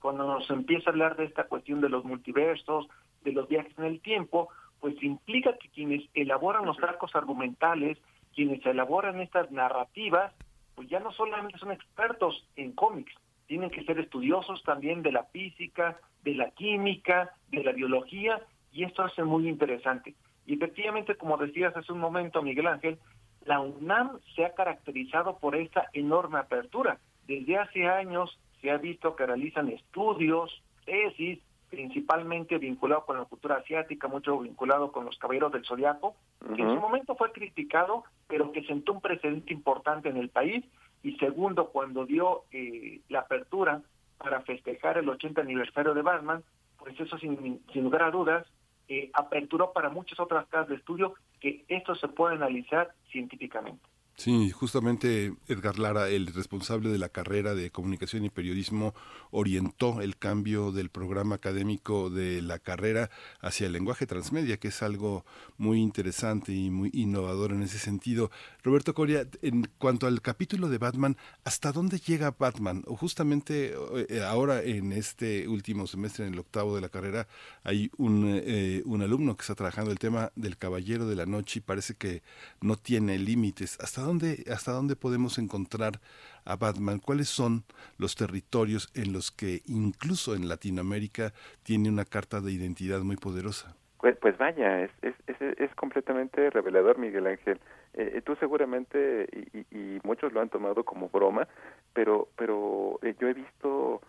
cuando 0.00 0.26
nos 0.26 0.48
empieza 0.50 0.88
a 0.88 0.92
hablar 0.92 1.16
de 1.16 1.24
esta 1.24 1.44
cuestión 1.44 1.80
de 1.80 1.88
los 1.88 2.04
multiversos, 2.04 2.88
de 3.22 3.32
los 3.32 3.48
viajes 3.48 3.76
en 3.78 3.84
el 3.84 4.00
tiempo, 4.00 4.48
pues 4.80 5.00
implica 5.02 5.56
que 5.58 5.68
quienes 5.68 6.08
elaboran 6.14 6.64
los 6.64 6.78
arcos 6.82 7.14
argumentales, 7.14 7.98
quienes 8.34 8.64
elaboran 8.64 9.20
estas 9.20 9.50
narrativas, 9.50 10.32
pues 10.74 10.88
ya 10.88 11.00
no 11.00 11.12
solamente 11.12 11.58
son 11.58 11.72
expertos 11.72 12.48
en 12.56 12.72
cómics, 12.72 13.12
tienen 13.48 13.70
que 13.70 13.82
ser 13.84 13.98
estudiosos 13.98 14.62
también 14.62 15.02
de 15.02 15.10
la 15.10 15.24
física, 15.24 15.98
de 16.22 16.34
la 16.34 16.50
química, 16.50 17.34
de 17.48 17.64
la 17.64 17.72
biología, 17.72 18.40
y 18.72 18.84
esto 18.84 19.02
hace 19.02 19.24
muy 19.24 19.48
interesante. 19.48 20.14
Y 20.46 20.54
efectivamente, 20.54 21.16
como 21.16 21.36
decías 21.36 21.76
hace 21.76 21.92
un 21.92 21.98
momento, 21.98 22.42
Miguel 22.42 22.68
Ángel, 22.68 22.98
la 23.44 23.60
UNAM 23.60 24.20
se 24.36 24.44
ha 24.44 24.54
caracterizado 24.54 25.38
por 25.38 25.56
esta 25.56 25.88
enorme 25.94 26.38
apertura. 26.38 26.98
Desde 27.26 27.56
hace 27.56 27.86
años 27.86 28.38
se 28.60 28.70
ha 28.70 28.76
visto 28.76 29.16
que 29.16 29.26
realizan 29.26 29.68
estudios, 29.68 30.62
tesis, 30.84 31.38
principalmente 31.70 32.58
vinculado 32.58 33.04
con 33.04 33.18
la 33.18 33.24
cultura 33.24 33.56
asiática, 33.56 34.08
mucho 34.08 34.38
vinculado 34.38 34.92
con 34.92 35.04
los 35.04 35.18
caballeros 35.18 35.52
del 35.52 35.64
zodiaco, 35.64 36.16
que 36.54 36.62
en 36.62 36.74
su 36.74 36.80
momento 36.80 37.14
fue 37.14 37.32
criticado, 37.32 38.04
pero 38.26 38.52
que 38.52 38.64
sentó 38.64 38.92
un 38.92 39.00
precedente 39.00 39.52
importante 39.52 40.08
en 40.08 40.16
el 40.16 40.28
país 40.30 40.64
y 41.02 41.16
segundo, 41.16 41.68
cuando 41.68 42.06
dio 42.06 42.44
eh, 42.50 43.00
la 43.08 43.20
apertura 43.20 43.82
para 44.18 44.42
festejar 44.42 44.98
el 44.98 45.08
80 45.08 45.40
aniversario 45.40 45.94
de 45.94 46.02
Batman, 46.02 46.42
pues 46.76 46.98
eso 46.98 47.18
sin, 47.18 47.60
sin 47.72 47.84
lugar 47.84 48.02
a 48.02 48.10
dudas 48.10 48.46
eh, 48.88 49.10
aperturó 49.14 49.72
para 49.72 49.90
muchas 49.90 50.18
otras 50.18 50.46
casas 50.46 50.68
de 50.68 50.76
estudio 50.76 51.14
que 51.40 51.64
esto 51.68 51.94
se 51.94 52.08
puede 52.08 52.34
analizar 52.34 52.92
científicamente. 53.10 53.87
Sí, 54.20 54.50
justamente 54.50 55.32
Edgar 55.46 55.78
Lara, 55.78 56.08
el 56.08 56.26
responsable 56.26 56.88
de 56.88 56.98
la 56.98 57.08
carrera 57.08 57.54
de 57.54 57.70
comunicación 57.70 58.24
y 58.24 58.30
periodismo, 58.30 58.92
orientó 59.30 60.00
el 60.00 60.16
cambio 60.16 60.72
del 60.72 60.90
programa 60.90 61.36
académico 61.36 62.10
de 62.10 62.42
la 62.42 62.58
carrera 62.58 63.10
hacia 63.40 63.68
el 63.68 63.74
lenguaje 63.74 64.08
transmedia, 64.08 64.56
que 64.56 64.68
es 64.68 64.82
algo 64.82 65.24
muy 65.56 65.80
interesante 65.80 66.52
y 66.52 66.68
muy 66.68 66.90
innovador 66.92 67.52
en 67.52 67.62
ese 67.62 67.78
sentido. 67.78 68.32
Roberto 68.64 68.92
Coria, 68.92 69.24
en 69.40 69.70
cuanto 69.78 70.08
al 70.08 70.20
capítulo 70.20 70.68
de 70.68 70.78
Batman, 70.78 71.16
¿hasta 71.44 71.70
dónde 71.70 72.00
llega 72.00 72.34
Batman? 72.36 72.82
Justamente 72.88 73.76
eh, 74.08 74.24
ahora 74.24 74.64
en 74.64 74.92
este 74.92 75.46
último 75.46 75.86
semestre, 75.86 76.26
en 76.26 76.32
el 76.32 76.40
octavo 76.40 76.74
de 76.74 76.80
la 76.80 76.88
carrera, 76.88 77.28
hay 77.62 77.88
un, 77.98 78.24
eh, 78.26 78.82
un 78.84 79.00
alumno 79.00 79.36
que 79.36 79.42
está 79.42 79.54
trabajando 79.54 79.92
el 79.92 80.00
tema 80.00 80.32
del 80.34 80.56
Caballero 80.58 81.06
de 81.06 81.14
la 81.14 81.26
Noche 81.26 81.60
y 81.60 81.62
parece 81.62 81.94
que 81.94 82.24
no 82.60 82.74
tiene 82.74 83.16
límites. 83.16 83.78
¿Hasta 83.80 84.07
dónde, 84.08 84.44
hasta 84.50 84.72
dónde 84.72 84.96
podemos 84.96 85.38
encontrar 85.38 86.00
a 86.44 86.56
Batman? 86.56 86.98
¿Cuáles 86.98 87.28
son 87.28 87.64
los 87.98 88.16
territorios 88.16 88.90
en 88.94 89.12
los 89.12 89.30
que 89.30 89.60
incluso 89.66 90.34
en 90.34 90.48
Latinoamérica 90.48 91.32
tiene 91.62 91.90
una 91.90 92.04
carta 92.04 92.40
de 92.40 92.52
identidad 92.52 93.00
muy 93.00 93.16
poderosa? 93.16 93.76
Pues, 94.00 94.16
pues 94.16 94.38
vaya, 94.38 94.84
es, 94.84 94.90
es, 95.02 95.14
es, 95.40 95.74
completamente 95.74 96.50
revelador, 96.50 96.98
Miguel 96.98 97.26
Ángel. 97.26 97.60
Eh, 97.94 98.12
eh, 98.14 98.22
tú 98.22 98.36
seguramente, 98.36 99.26
y, 99.52 99.98
muchos 100.04 100.32
lo 100.32 100.40
han 100.40 100.48
tomado 100.48 100.84
como 100.84 101.08
broma, 101.08 101.48
pero, 101.92 102.28
pero 102.36 102.98
eh, 103.02 103.14
yo 103.20 103.28
he 103.28 103.34
visto 103.34 104.00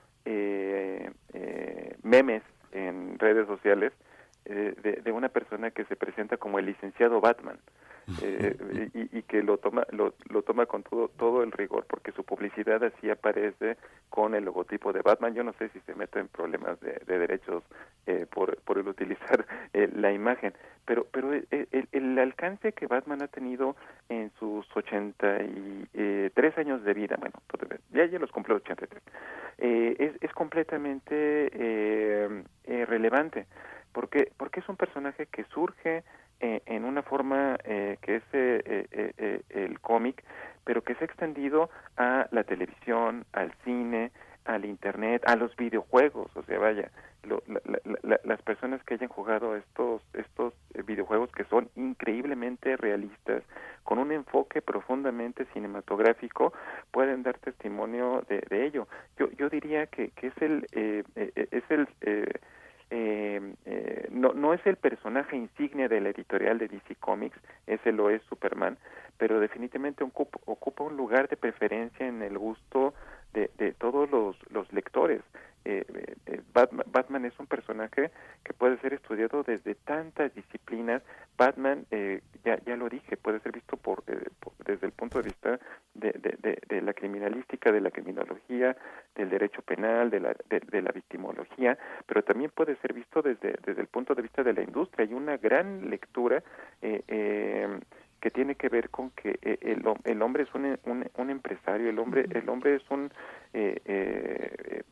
memes 2.04 2.44
en 2.72 3.18
redes 3.20 3.48
sociales 3.48 3.92
de, 4.46 5.02
de, 5.04 5.12
una 5.12 5.30
persona 5.30 5.72
que 5.72 5.86
se 5.86 5.96
presenta 5.96 6.38
como 6.38 6.60
el 6.60 6.68
licenciado 6.68 7.20
Batman. 7.20 7.58
Eh, 8.22 8.90
y, 8.94 9.22
que 9.24 9.44
lo 9.44 9.58
toma 9.58 9.86
lo, 9.92 10.12
toma 10.42 10.66
con 10.66 10.84
todo 10.84 11.10
todo 11.10 11.44
el 11.44 11.52
rigor 11.52 11.86
porque 11.88 12.12
su 12.12 12.24
publicidad 12.24 12.84
así 12.84 13.10
aparece 13.10 13.78
con 14.10 14.34
el 14.34 14.46
logotipo 14.46 14.92
de 14.92 15.02
Batman. 15.02 15.36
Yo 15.36 15.44
no 15.44 15.54
sé 15.54 15.70
si 15.70 15.80
se 15.82 15.94
mete 15.94 16.20
en 16.20 16.28
problemas 16.28 16.80
de, 16.80 17.00
derechos 17.06 17.64
eh, 18.08 18.26
por 18.30 18.58
por 18.62 18.80
el 18.80 18.88
utilizar 18.88 19.46
eh, 19.74 19.90
la 19.94 20.12
imagen 20.12 20.54
pero 20.86 21.06
pero 21.12 21.32
el, 21.34 22.20
alcance 22.20 22.74
que 22.74 22.88
Batman 22.88 23.22
ha 23.22 23.28
tenido 23.28 23.76
en 24.10 24.32
sus 24.40 24.66
83 24.76 26.58
años 26.58 26.84
de 26.84 26.94
vida 26.94 27.16
bueno 27.18 27.36
pues, 27.48 27.80
ya 27.92 28.06
ya 28.06 28.20
los 28.20 28.32
cumplió 28.32 28.58
83 28.58 29.02
es 29.60 30.14
es 30.22 30.34
completamente 30.34 31.50
relevante 32.66 33.46
porque 33.94 34.32
porque 34.38 34.60
es 34.60 34.70
un 34.70 34.78
personaje 34.78 35.28
que 35.28 35.44
surge 35.46 36.04
eh, 36.42 36.62
en 36.68 36.86
una 36.86 37.02
forma 37.02 37.58
eh, 37.66 37.98
que 38.02 38.16
es 38.18 38.24
eh, 38.32 39.42
el 39.50 39.80
cómic, 39.82 40.24
pero 40.64 40.82
que 40.84 40.96
se 40.96 41.04
ha 41.04 41.08
extendido 41.08 41.70
a 41.98 42.28
la 42.32 42.46
televisión, 42.46 43.26
al 43.34 43.52
cine, 43.66 44.12
al 44.46 44.64
internet, 44.64 45.22
a 45.26 45.36
los 45.36 45.54
videojuegos, 45.58 46.36
o 46.38 46.44
sea, 46.44 46.58
vaya, 46.58 46.92
las 48.24 48.42
personas 48.44 48.82
que 48.86 48.94
hayan 48.94 49.10
jugado 49.10 49.58
estos 49.58 50.02
estos 50.14 50.54
videojuegos 50.86 51.30
que 51.34 51.44
son 51.44 51.70
increíblemente 51.76 52.78
realistas, 52.78 53.44
con 53.84 54.00
un 54.00 54.14
enfoque 54.14 54.62
profundamente 54.62 55.46
cinematográfico, 55.54 56.54
pueden 56.92 57.24
dar 57.24 57.38
testimonio 57.40 58.24
de, 58.30 58.42
de 58.50 58.66
ello. 58.66 58.88
Yo 59.18 59.30
yo 59.32 59.50
diría 59.50 59.88
que, 59.88 60.12
que 60.12 60.28
es 60.28 60.38
el 60.42 60.66
es 60.74 61.64
el 61.70 61.88
eh, 62.90 63.54
eh, 63.66 64.08
no, 64.12 64.34
no 64.34 64.54
es 64.54 64.66
el 64.66 64.76
personaje 64.76 65.36
insignia 65.36 65.88
de 65.88 66.02
la 66.02 66.10
editorial 66.10 66.58
de 66.58 66.68
DC 66.68 66.96
Comics, 66.96 67.38
ese 67.68 67.92
lo 67.92 68.10
es 68.10 68.22
Superman, 68.24 68.78
pero 69.18 69.40
definitivamente 69.40 70.04
ocupa, 70.04 70.40
ocupa 70.46 70.84
un 70.84 70.98
lugar 70.98 71.28
de 71.30 71.38
preferencia 71.38 72.08
en 72.08 72.22
el 72.22 72.38
gusto 72.38 72.94
de, 73.34 73.50
de 73.58 73.74
todos 73.74 74.10
los, 74.10 74.36
los 74.52 74.72
lectores. 74.74 75.22
Eh, 75.66 75.86
eh, 76.26 76.42
Batman, 76.54 77.26
es 77.26 77.38
un 77.40 77.48
personaje 77.48 78.12
que 78.44 78.54
puede 78.54 78.78
ser 78.80 78.94
estudiado 78.94 79.44
desde 79.44 79.76
tantas 79.76 80.34
disciplinas. 80.34 81.02
Batman, 81.38 81.86
eh, 81.92 82.22
ya, 82.44 82.60
ya 82.66 82.76
lo 82.76 82.90
dije, 82.90 83.18
puede 83.18 83.40
ser 83.40 83.52
visto 83.52 83.78
por, 83.78 84.04
eh, 84.08 84.30
desde 84.66 84.88
el 84.88 84.94
punto 84.94 85.20
de 85.20 85.24
vista 85.24 85.60
de, 85.94 86.12
de, 86.68 86.82
la 86.82 86.94
criminalística, 86.94 87.72
de 87.72 87.82
la 87.82 87.92
criminología, 87.92 88.76
del 89.16 89.30
derecho 89.30 89.62
penal, 89.62 90.10
de 90.10 90.20
la, 90.20 90.36
de, 90.50 90.82
la 90.82 90.92
victimología, 90.92 91.78
pero 92.06 92.24
también 92.24 92.52
puede 92.52 92.76
ser 92.78 92.94
visto 92.94 93.22
desde, 93.22 93.56
desde 93.66 93.82
el 93.82 93.88
punto 93.88 94.16
de 94.16 94.22
vista 94.22 94.44
de 94.44 94.54
la 94.54 94.62
industria. 94.62 95.06
Hay 95.06 95.14
una 95.14 95.38
gran 95.38 95.90
lectura 95.90 96.42
eh, 96.82 97.04
eh, 97.08 97.80
que 98.20 98.30
tiene 98.32 98.56
que 98.56 98.70
ver 98.70 98.90
con 98.90 99.12
que 99.12 99.40
eh, 99.42 99.58
el, 99.62 99.84
el 100.04 100.22
hombre 100.22 100.44
es 100.44 100.54
un, 100.54 100.78
un, 101.16 101.30
empresario, 101.30 101.90
el 101.90 102.00
hombre 102.00 102.26
el 102.32 102.50
hombre 102.50 102.76
es 102.76 102.84
un 102.90 103.12
eh, 103.54 103.82
eh, 103.86 104.84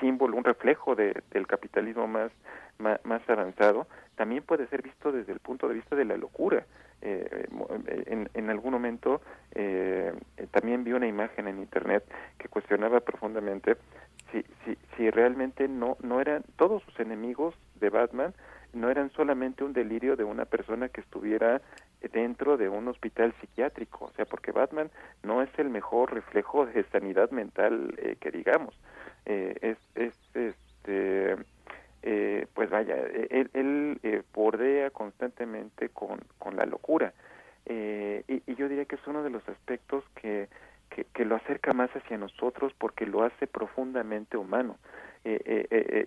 símbolo, 0.00 0.36
un 0.36 0.44
reflejo 0.44 0.94
de, 0.94 1.22
del 1.30 1.46
capitalismo 1.46 2.06
más, 2.06 2.30
más, 2.78 3.28
avanzado, 3.28 3.86
también 4.16 4.42
puede 4.42 4.66
ser 4.68 4.82
visto 4.82 5.12
desde 5.12 5.32
el 5.32 5.40
punto 5.40 5.68
de 5.68 5.74
vista 5.74 5.96
de 5.96 6.04
la 6.04 6.16
locura. 6.16 6.64
en, 7.02 8.30
en 8.32 8.50
algún 8.50 8.72
momento 8.72 9.20
también 10.52 10.84
vi 10.84 10.92
una 10.92 11.06
imagen 11.06 11.48
en 11.48 11.58
internet 11.58 12.02
que 12.38 12.48
cuestionaba 12.48 13.00
profundamente 13.00 13.76
si, 14.32 14.42
si, 14.64 14.78
si 14.96 15.10
realmente 15.10 15.68
no, 15.68 15.96
no 16.02 16.20
eran 16.20 16.44
todos 16.56 16.82
sus 16.82 16.98
enemigos 17.00 17.54
de 17.80 17.90
Batman 17.90 18.34
no 18.74 18.90
eran 18.90 19.10
solamente 19.12 19.64
un 19.64 19.72
delirio 19.72 20.16
de 20.16 20.24
una 20.24 20.44
persona 20.44 20.88
que 20.88 21.00
estuviera 21.00 21.60
dentro 22.12 22.56
de 22.56 22.68
un 22.68 22.86
hospital 22.88 23.34
psiquiátrico, 23.40 24.06
o 24.06 24.10
sea, 24.12 24.24
porque 24.24 24.52
Batman 24.52 24.90
no 25.22 25.42
es 25.42 25.50
el 25.58 25.70
mejor 25.70 26.12
reflejo 26.12 26.66
de 26.66 26.84
sanidad 26.84 27.30
mental 27.30 27.94
eh, 27.98 28.16
que 28.20 28.30
digamos, 28.30 28.74
eh, 29.26 29.54
es, 29.60 29.78
es 29.94 30.14
este, 30.34 31.36
eh, 32.02 32.46
pues 32.52 32.70
vaya, 32.70 32.96
él, 33.30 33.50
él 33.54 34.24
bordea 34.34 34.90
constantemente 34.90 35.88
con, 35.88 36.20
con 36.38 36.56
la 36.56 36.66
locura, 36.66 37.12
y, 37.66 38.42
y, 38.46 38.54
yo 38.56 38.68
diría 38.68 38.84
que 38.84 38.96
es 38.96 39.06
uno 39.06 39.22
de 39.22 39.30
los 39.30 39.48
aspectos 39.48 40.04
que, 40.16 40.48
que, 40.90 41.04
que, 41.04 41.24
lo 41.24 41.36
acerca 41.36 41.72
más 41.72 41.88
hacia 41.96 42.18
nosotros 42.18 42.74
porque 42.76 43.06
lo 43.06 43.22
hace 43.22 43.46
profundamente 43.46 44.36
humano. 44.36 44.76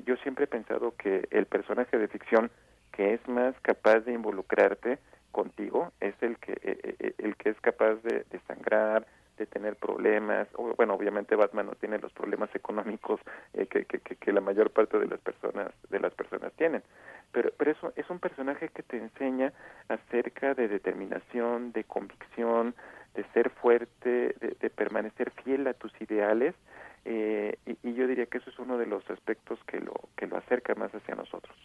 Yo 0.05 0.15
siempre 0.17 0.45
he 0.45 0.47
pensado 0.47 0.93
que 0.95 1.27
el 1.31 1.45
personaje 1.47 1.97
de 1.97 2.07
ficción 2.07 2.51
que 2.91 3.13
es 3.13 3.27
más 3.27 3.55
capaz 3.61 3.99
de 4.01 4.13
involucrarte 4.13 4.97
contigo 5.31 5.91
es 5.99 6.15
el 6.21 6.37
que 6.37 6.53
eh, 6.53 6.59
eh, 6.63 6.95
eh, 6.99 7.13
el 7.19 7.35
que 7.35 7.49
es 7.49 7.61
capaz 7.61 7.95
de, 8.01 8.25
sangrar 8.47 9.05
de 9.37 9.45
tener 9.45 9.75
problemas. 9.75 10.47
Bueno 10.77 10.95
obviamente 10.95 11.35
Batman 11.35 11.67
no 11.67 11.73
tiene 11.73 11.99
los 11.99 12.11
problemas 12.11 12.49
económicos 12.55 13.19
que, 13.53 13.85
que, 13.85 13.99
que, 13.99 14.33
la 14.33 14.41
mayor 14.41 14.71
parte 14.71 14.97
de 14.97 15.05
las 15.05 15.19
personas 15.19 15.69
de 15.91 15.99
las 15.99 16.13
personas 16.15 16.51
tienen. 16.53 16.81
Pero 17.31 17.51
pero 17.55 17.71
eso 17.71 17.93
es 17.95 18.09
un 18.09 18.17
personaje 18.17 18.69
que 18.69 18.81
te 18.81 18.97
enseña 18.97 19.53
acerca 19.89 20.55
de 20.55 20.67
determinación 20.67 21.71
de 21.71 21.83
convicción 21.83 22.73
de 23.13 23.23
ser 23.33 23.49
fuerte 23.49 24.35
de, 24.39 24.69
permanecer 24.69 25.31
fiel 25.43 25.67
a 25.67 25.73
tus 25.73 25.91
ideales 26.01 26.55
y, 27.07 27.87
y 27.87 27.93
yo 27.93 28.07
diría 28.07 28.25
que 28.25 28.39
eso 28.39 28.49
es 28.49 28.59
uno 28.59 28.77
de 28.77 28.85
los 28.85 29.09
aspectos 29.09 29.59
que 29.65 29.79
lo 29.79 29.93
que 30.15 30.27
lo 30.27 30.37
acerca 30.37 30.75
más 30.75 30.93
hacia 30.93 31.15
nosotros 31.15 31.55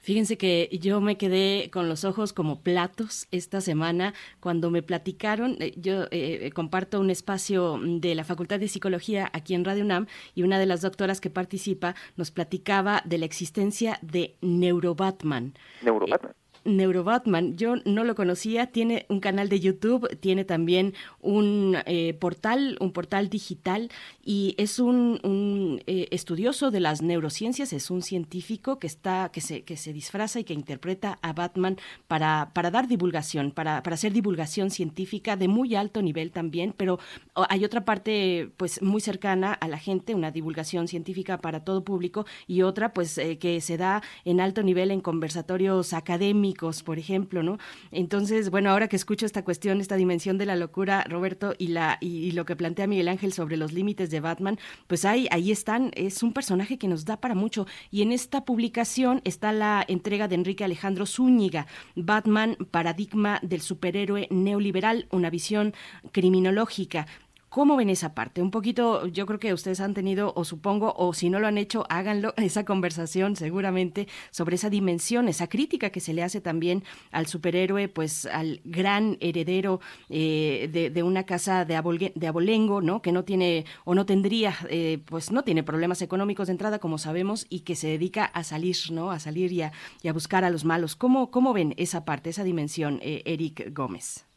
Fíjense 0.00 0.36
que 0.36 0.68
yo 0.80 1.00
me 1.00 1.16
quedé 1.16 1.70
con 1.70 1.88
los 1.88 2.04
ojos 2.04 2.32
como 2.32 2.60
platos 2.60 3.28
esta 3.30 3.60
semana 3.60 4.14
cuando 4.40 4.70
me 4.70 4.82
platicaron, 4.82 5.56
eh, 5.60 5.72
yo 5.76 6.06
eh, 6.10 6.50
comparto 6.52 6.98
un 6.98 7.10
espacio 7.10 7.78
de 7.80 8.16
la 8.16 8.24
Facultad 8.24 8.58
de 8.58 8.66
Psicología 8.66 9.30
aquí 9.32 9.54
en 9.54 9.64
Radio 9.64 9.84
UNAM 9.84 10.06
y 10.34 10.42
una 10.42 10.58
de 10.58 10.66
las 10.66 10.80
doctoras 10.80 11.20
que 11.20 11.30
participa 11.30 11.94
nos 12.16 12.32
platicaba 12.32 13.02
de 13.04 13.18
la 13.18 13.26
existencia 13.26 13.98
de 14.02 14.34
Neurobatman. 14.40 15.54
Neurobatman. 15.82 16.34
Neurobatman, 16.64 17.56
yo 17.56 17.74
no 17.84 18.04
lo 18.04 18.14
conocía, 18.14 18.66
tiene 18.66 19.06
un 19.08 19.20
canal 19.20 19.48
de 19.48 19.60
YouTube, 19.60 20.08
tiene 20.20 20.44
también 20.44 20.94
un 21.20 21.76
eh, 21.86 22.14
portal, 22.14 22.76
un 22.80 22.92
portal 22.92 23.28
digital 23.28 23.90
y 24.24 24.54
es 24.58 24.78
un, 24.78 25.82
eh, 25.86 26.08
estudioso 26.10 26.70
de 26.70 26.80
las 26.80 27.02
neurociencias, 27.02 27.72
es 27.72 27.90
un 27.90 28.02
científico 28.02 28.78
que 28.78 28.86
está, 28.86 29.30
que 29.32 29.40
se, 29.40 29.62
que 29.62 29.76
se 29.76 29.92
disfraza 29.92 30.40
y 30.40 30.44
que 30.44 30.54
interpreta 30.54 31.18
a 31.22 31.32
Batman 31.32 31.76
para, 32.06 32.50
para 32.54 32.70
dar 32.70 32.86
divulgación, 32.86 33.50
para, 33.50 33.82
para 33.82 33.94
hacer 33.94 34.12
divulgación 34.12 34.70
científica 34.70 35.36
de 35.36 35.48
muy 35.48 35.74
alto 35.74 36.02
nivel 36.02 36.30
también, 36.30 36.74
pero 36.76 36.98
hay 37.34 37.64
otra 37.64 37.84
parte 37.84 38.50
pues 38.56 38.82
muy 38.82 39.00
cercana 39.00 39.52
a 39.52 39.68
la 39.68 39.78
gente, 39.78 40.14
una 40.14 40.30
divulgación 40.30 40.86
científica 40.86 41.38
para 41.38 41.64
todo 41.64 41.84
público 41.84 42.26
y 42.46 42.62
otra 42.62 42.92
pues 42.92 43.18
eh, 43.18 43.38
que 43.38 43.60
se 43.60 43.76
da 43.76 44.02
en 44.24 44.40
alto 44.40 44.62
nivel 44.62 44.90
en 44.90 45.00
conversatorios 45.00 45.92
académicos 45.92 46.51
por 46.84 46.98
ejemplo, 46.98 47.42
¿no? 47.42 47.58
Entonces, 47.90 48.50
bueno, 48.50 48.70
ahora 48.70 48.88
que 48.88 48.96
escucho 48.96 49.26
esta 49.26 49.44
cuestión, 49.44 49.80
esta 49.80 49.96
dimensión 49.96 50.38
de 50.38 50.46
la 50.46 50.56
locura, 50.56 51.04
Roberto, 51.08 51.54
y, 51.58 51.68
la, 51.68 51.98
y, 52.00 52.30
lo 52.32 52.44
que 52.44 52.56
plantea 52.56 52.86
Miguel 52.86 53.08
Ángel 53.08 53.32
sobre 53.32 53.56
los 53.56 53.72
límites 53.72 54.10
de 54.10 54.20
Batman, 54.20 54.58
pues 54.86 55.04
ahí, 55.04 55.28
ahí 55.30 55.50
están, 55.50 55.90
es 55.94 56.22
un 56.22 56.32
personaje 56.32 56.78
que 56.78 56.88
nos 56.88 57.04
da 57.04 57.18
para 57.18 57.34
mucho. 57.34 57.66
Y 57.90 58.02
en 58.02 58.12
esta 58.12 58.44
publicación 58.44 59.20
está 59.24 59.52
la 59.52 59.84
entrega 59.86 60.28
de 60.28 60.34
Enrique 60.34 60.64
Alejandro 60.64 61.06
Zúñiga, 61.06 61.66
Batman, 61.96 62.56
paradigma 62.70 63.40
del 63.42 63.60
superhéroe 63.60 64.28
neoliberal, 64.30 65.06
una 65.10 65.30
visión 65.30 65.74
criminológica. 66.12 67.06
¿Cómo 67.52 67.76
ven 67.76 67.90
esa 67.90 68.14
parte? 68.14 68.40
Un 68.40 68.50
poquito, 68.50 69.06
yo 69.08 69.26
creo 69.26 69.38
que 69.38 69.52
ustedes 69.52 69.80
han 69.80 69.92
tenido, 69.92 70.32
o 70.36 70.42
supongo, 70.42 70.94
o 70.96 71.12
si 71.12 71.28
no 71.28 71.38
lo 71.38 71.46
han 71.48 71.58
hecho, 71.58 71.84
háganlo, 71.90 72.32
esa 72.38 72.64
conversación 72.64 73.36
seguramente 73.36 74.08
sobre 74.30 74.54
esa 74.54 74.70
dimensión, 74.70 75.28
esa 75.28 75.48
crítica 75.48 75.90
que 75.90 76.00
se 76.00 76.14
le 76.14 76.22
hace 76.22 76.40
también 76.40 76.82
al 77.10 77.26
superhéroe, 77.26 77.88
pues 77.88 78.24
al 78.24 78.62
gran 78.64 79.18
heredero 79.20 79.80
eh, 80.08 80.90
de, 80.94 81.02
una 81.02 81.24
casa 81.24 81.66
de, 81.66 81.74
de, 82.14 82.26
abolengo, 82.26 82.80
¿no? 82.80 83.02
Que 83.02 83.12
no 83.12 83.22
tiene 83.22 83.66
o 83.84 83.94
no 83.94 84.06
tendría, 84.06 84.56
eh, 84.70 85.02
pues 85.04 85.30
no 85.30 85.44
tiene 85.44 85.62
problemas 85.62 86.00
económicos 86.00 86.46
de 86.46 86.52
entrada, 86.52 86.78
como 86.78 86.96
sabemos, 86.96 87.44
y 87.50 87.60
que 87.60 87.76
se 87.76 87.88
dedica 87.88 88.24
a 88.24 88.44
salir, 88.44 88.76
¿no? 88.92 89.10
A 89.10 89.20
salir 89.20 89.52
y 89.52 89.60
a, 89.60 89.72
buscar 90.14 90.44
a 90.44 90.48
los 90.48 90.64
malos. 90.64 90.96
¿Cómo, 90.96 91.30
¿Cómo 91.30 91.52
ven 91.52 91.74
esa 91.76 92.06
parte, 92.06 92.30
esa 92.30 92.44
dimensión, 92.44 92.98
eh, 93.02 93.20
Eric 93.26 93.74
Gómez? 93.74 94.31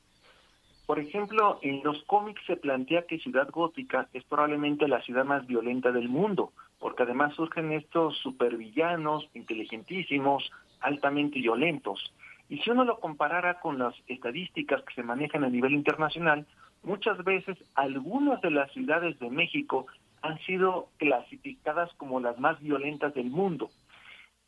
Por 0.86 1.00
ejemplo, 1.00 1.60
en 1.63 1.82
los 1.84 2.04
cómics 2.04 2.41
se 2.45 2.58
plantea 2.58 3.08
que 3.08 3.17
Ciudad 3.17 3.50
Gótica 3.50 4.08
es 4.13 4.24
probablemente 4.26 4.88
la 4.88 5.02
ciudad 5.02 5.26
más 5.26 5.48
violenta 5.48 5.91
del 5.91 6.10
mundo, 6.10 6.54
porque 6.80 7.04
además 7.04 7.34
surgen 7.34 7.71
estos 7.71 8.17
supervillanos 8.19 9.28
inteligentísimos, 9.34 10.52
altamente 10.82 11.39
violentos. 11.39 12.13
Y 12.50 12.60
si 12.60 12.69
uno 12.69 12.86
lo 12.86 13.00
comparara 13.00 13.60
con 13.60 13.80
las 13.80 13.95
estadísticas 14.08 14.84
que 14.84 14.93
se 14.93 15.02
manejan 15.02 15.43
a 15.43 15.50
nivel 15.50 15.74
internacional, 15.74 16.45
muchas 16.84 17.24
veces 17.24 17.58
algunas 17.74 18.39
de 18.41 18.52
las 18.52 18.71
ciudades 18.71 19.17
de 19.19 19.32
México 19.32 19.88
han 20.21 20.38
sido 20.41 20.89
clasificadas 20.98 21.91
como 21.95 22.19
las 22.19 22.39
más 22.39 22.60
violentas 22.60 23.13
del 23.15 23.32
mundo. 23.32 23.71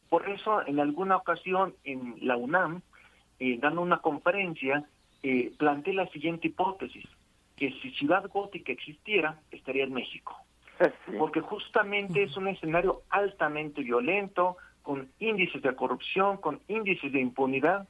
Por 0.10 0.30
eso, 0.30 0.66
en 0.68 0.80
alguna 0.80 1.18
ocasión 1.18 1.74
en 1.84 2.16
la 2.22 2.38
UNAM, 2.38 2.82
eh, 3.40 3.58
dando 3.60 3.82
una 3.82 3.98
conferencia, 3.98 4.88
eh, 5.24 5.52
planteé 5.58 5.94
la 5.94 6.08
siguiente 6.08 6.48
hipótesis, 6.48 7.06
que 7.56 7.72
si 7.82 7.92
Ciudad 7.92 8.28
Gótica 8.30 8.72
existiera, 8.72 9.40
estaría 9.52 9.84
en 9.84 9.94
México. 9.94 10.36
Porque 11.18 11.42
justamente 11.42 12.24
es 12.24 12.38
un 12.38 12.48
escenario 12.48 13.02
altamente 13.10 13.82
violento, 13.82 14.58
con 14.84 15.10
índices 15.20 15.62
de 15.62 15.76
corrupción, 15.76 16.38
con 16.38 16.62
índices 16.68 17.12
de 17.12 17.20
impunidad, 17.20 17.88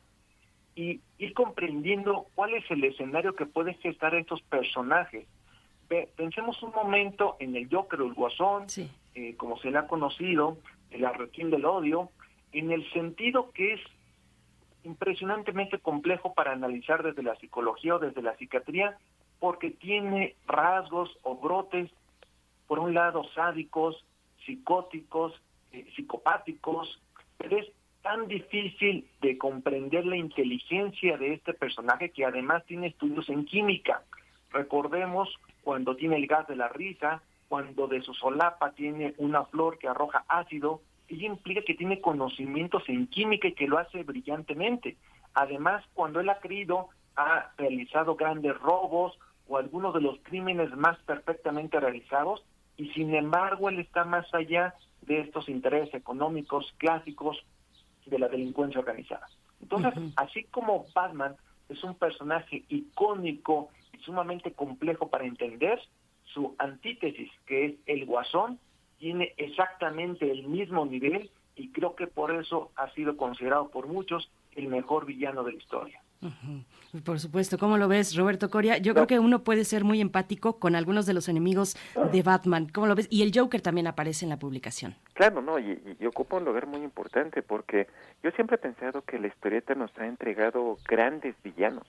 y 0.76 1.02
ir 1.18 1.34
comprendiendo 1.34 2.28
cuál 2.36 2.54
es 2.54 2.70
el 2.70 2.84
escenario 2.84 3.36
que 3.36 3.46
pueden 3.46 3.76
gestar 3.80 4.14
estos 4.16 4.42
personajes. 4.44 5.28
Pensemos 6.16 6.62
un 6.62 6.72
momento 6.72 7.36
en 7.40 7.56
el 7.56 7.68
Joker 7.72 8.02
o 8.02 8.06
el 8.08 8.14
Guasón, 8.14 8.68
eh, 9.16 9.36
como 9.38 9.58
se 9.58 9.72
le 9.72 9.80
ha 9.80 9.88
conocido, 9.88 10.58
el 10.92 11.06
arrequín 11.06 11.50
del 11.50 11.66
odio, 11.66 12.12
en 12.52 12.72
el 12.72 12.88
sentido 12.92 13.52
que 13.52 13.74
es 13.74 13.82
impresionantemente 14.88 15.80
complejo 15.80 16.34
para 16.34 16.54
analizar 16.54 17.04
desde 17.04 17.22
la 17.22 17.36
psicología 17.36 17.96
o 17.96 18.00
desde 18.00 18.22
la 18.22 18.36
psiquiatría, 18.38 18.98
porque 19.40 19.70
tiene 19.70 20.36
rasgos 20.48 21.16
o 21.24 21.36
brotes, 21.36 21.92
por 22.68 22.80
un 22.80 22.94
lado, 22.94 23.24
sádicos, 23.36 24.04
psicóticos, 24.46 25.34
eh, 25.74 25.86
psicopáticos, 25.96 27.02
pero 27.38 27.58
es 27.58 27.68
tan 28.02 28.28
difícil 28.28 29.08
de 29.22 29.38
comprender 29.38 30.06
la 30.06 30.16
inteligencia 30.16 31.18
de 31.18 31.34
este 31.34 31.54
personaje 31.54 32.10
que 32.10 32.26
además 32.26 32.66
tiene 32.66 32.88
estudios 32.88 33.28
en 33.30 33.46
química. 33.46 34.04
Recordemos 34.52 35.30
cuando 35.64 35.96
tiene 35.96 36.16
el 36.16 36.28
gas 36.28 36.48
de 36.48 36.56
la 36.56 36.70
risa, 36.70 37.22
cuando 37.50 37.88
de 37.88 38.02
su 38.02 38.14
solapa 38.14 38.72
tiene 38.72 39.14
una 39.18 39.44
flor 39.46 39.78
que 39.78 39.88
arroja 39.88 40.24
ácido, 40.30 40.82
ella 41.08 41.28
implica 41.28 41.62
que 41.62 41.76
tiene 41.76 42.02
conocimientos 42.02 42.84
en 42.88 43.08
química 43.08 43.48
y 43.48 43.54
que 43.54 43.68
lo 43.68 43.78
hace 43.78 44.04
brillantemente. 44.04 44.98
Además, 45.34 45.84
cuando 45.94 46.20
él 46.20 46.30
ha 46.30 46.40
creído, 46.40 46.90
ha 47.16 47.52
realizado 47.58 48.16
grandes 48.16 48.58
robos 48.60 49.18
o 49.48 49.58
algunos 49.58 49.94
de 49.94 50.02
los 50.02 50.20
crímenes 50.24 50.76
más 50.76 50.98
perfectamente 51.00 51.80
realizados, 51.80 52.44
y 52.76 52.90
sin 52.90 53.16
embargo 53.16 53.70
él 53.70 53.80
está 53.80 54.04
más 54.04 54.32
allá 54.34 54.76
de 55.02 55.22
estos 55.22 55.48
intereses 55.50 55.94
económicos 55.94 56.74
clásicos 56.78 57.38
de 58.06 58.20
la 58.20 58.28
delincuencia 58.28 58.80
organizada. 58.80 59.28
Entonces, 59.62 59.94
así 60.18 60.44
como 60.46 60.86
Batman 60.94 61.36
es 61.70 61.84
un 61.84 61.96
personaje 61.96 62.64
icónico 62.70 63.70
y 63.94 63.98
sumamente 64.00 64.52
complejo 64.52 65.10
para 65.10 65.26
entender, 65.26 65.80
su 66.26 66.56
antítesis, 66.60 67.32
que 67.46 67.66
es 67.66 67.74
el 67.86 68.06
guasón, 68.06 68.60
tiene 68.98 69.34
exactamente 69.38 70.30
el 70.32 70.48
mismo 70.48 70.86
nivel 70.86 71.30
y 71.56 71.70
creo 71.70 71.96
que 71.96 72.08
por 72.08 72.32
eso 72.32 72.72
ha 72.76 72.90
sido 72.92 73.18
considerado 73.18 73.70
por 73.70 73.88
muchos 73.88 74.30
el 74.56 74.68
mejor 74.68 75.06
villano 75.06 75.44
de 75.44 75.54
la 75.54 75.58
historia. 75.58 76.02
Por 77.06 77.20
supuesto, 77.20 77.58
¿cómo 77.58 77.78
lo 77.78 77.88
ves, 77.88 78.16
Roberto 78.16 78.50
Coria? 78.50 78.78
Yo 78.78 78.94
creo 78.94 79.08
que 79.08 79.20
uno 79.20 79.44
puede 79.44 79.66
ser 79.66 79.84
muy 79.84 80.02
empático 80.02 80.58
con 80.60 80.76
algunos 80.76 81.06
de 81.06 81.14
los 81.14 81.30
enemigos 81.30 81.78
de 82.12 82.24
Batman. 82.24 82.68
¿Cómo 82.74 82.88
lo 82.88 82.96
ves? 82.96 83.08
Y 83.12 83.22
el 83.22 83.32
Joker 83.34 83.62
también 83.62 83.88
aparece 83.88 84.26
en 84.26 84.30
la 84.30 84.40
publicación. 84.40 84.96
Claro, 85.14 85.42
no, 85.42 85.60
y, 85.60 85.80
ocupa 86.08 86.38
un 86.38 86.46
lugar 86.46 86.66
muy 86.66 86.82
importante 86.82 87.44
porque 87.44 87.88
yo 88.24 88.32
siempre 88.32 88.56
he 88.56 88.60
pensado 88.60 89.04
que 89.04 89.20
la 89.20 89.28
historieta 89.28 89.76
nos 89.76 89.96
ha 90.00 90.08
entregado 90.08 90.78
grandes 90.88 91.36
villanos. 91.44 91.86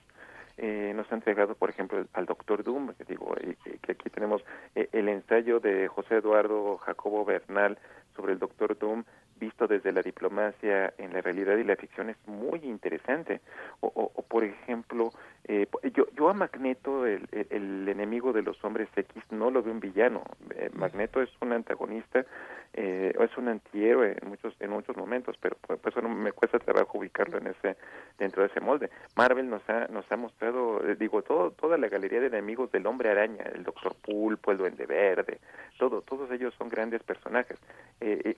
Eh, 0.60 0.92
nos 0.94 1.10
ha 1.12 1.14
entregado, 1.14 1.54
por 1.54 1.70
ejemplo, 1.70 2.04
al 2.12 2.26
Doctor 2.26 2.64
Doom, 2.64 2.92
que 2.94 3.04
digo, 3.04 3.32
que 3.80 3.92
aquí 3.92 4.10
tenemos 4.10 4.42
eh, 4.74 4.88
el 4.90 5.08
ensayo 5.08 5.60
de 5.60 5.86
José 5.86 6.16
Eduardo 6.16 6.78
Jacobo 6.78 7.24
Bernal 7.24 7.78
sobre 8.16 8.32
el 8.32 8.40
Doctor 8.40 8.76
Doom, 8.76 9.04
visto 9.38 9.68
desde 9.68 9.92
la 9.92 10.02
diplomacia 10.02 10.92
en 10.98 11.12
la 11.12 11.20
realidad 11.20 11.56
y 11.58 11.62
la 11.62 11.76
ficción 11.76 12.10
es 12.10 12.16
muy 12.26 12.58
interesante. 12.64 13.40
O, 13.80 14.10
por 14.26 14.42
ejemplo, 14.42 15.12
eh, 15.44 15.66
yo, 15.94 16.06
yo 16.14 16.28
a 16.28 16.34
Magneto, 16.34 17.06
el, 17.06 17.28
el, 17.32 17.88
enemigo 17.88 18.32
de 18.32 18.42
los 18.42 18.62
hombres 18.64 18.88
X, 18.94 19.22
no 19.30 19.50
lo 19.50 19.62
veo 19.62 19.72
un 19.72 19.80
villano. 19.80 20.22
Eh, 20.54 20.70
Magneto 20.74 21.22
es 21.22 21.30
un 21.40 21.52
antagonista, 21.52 22.26
eh, 22.74 23.14
es 23.18 23.36
un 23.38 23.48
antihéroe 23.48 24.16
en 24.20 24.28
muchos 24.28 24.54
en 24.60 24.70
muchos 24.70 24.96
momentos, 24.96 25.36
pero 25.40 25.56
pues, 25.66 25.80
pues 25.80 25.96
me 26.04 26.32
cuesta 26.32 26.58
trabajo 26.58 26.98
ubicarlo 26.98 27.38
en 27.38 27.48
ese 27.48 27.76
dentro 28.18 28.42
de 28.42 28.48
ese 28.48 28.60
molde. 28.60 28.90
Marvel 29.16 29.48
nos 29.48 29.66
ha 29.70 29.86
nos 29.88 30.10
ha 30.12 30.16
mostrado, 30.16 30.86
eh, 30.86 30.96
digo, 30.96 31.22
todo 31.22 31.50
toda 31.52 31.78
la 31.78 31.88
galería 31.88 32.20
de 32.20 32.26
enemigos 32.26 32.70
del 32.70 32.86
Hombre 32.86 33.10
Araña, 33.10 33.44
el 33.54 33.64
Doctor 33.64 33.94
Pulpo, 33.96 34.52
el 34.52 34.58
Duende 34.58 34.86
Verde, 34.86 35.38
todo 35.78 36.02
todos 36.02 36.30
ellos 36.30 36.54
son 36.58 36.68
grandes 36.68 37.02
personajes. 37.02 37.58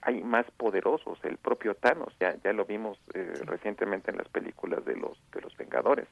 hay 0.02 0.22
más 0.22 0.46
poderosos 0.52 1.18
el 1.24 1.36
propio 1.38 1.74
Thanos, 1.74 2.14
ya, 2.20 2.34
ya 2.42 2.52
lo 2.52 2.64
vimos 2.64 2.98
eh, 3.14 3.32
recientemente 3.44 4.10
en 4.10 4.18
las 4.18 4.28
películas 4.28 4.84
de 4.84 4.96
los, 4.96 5.18
de 5.32 5.40
los 5.40 5.56
Vengadores. 5.56 6.06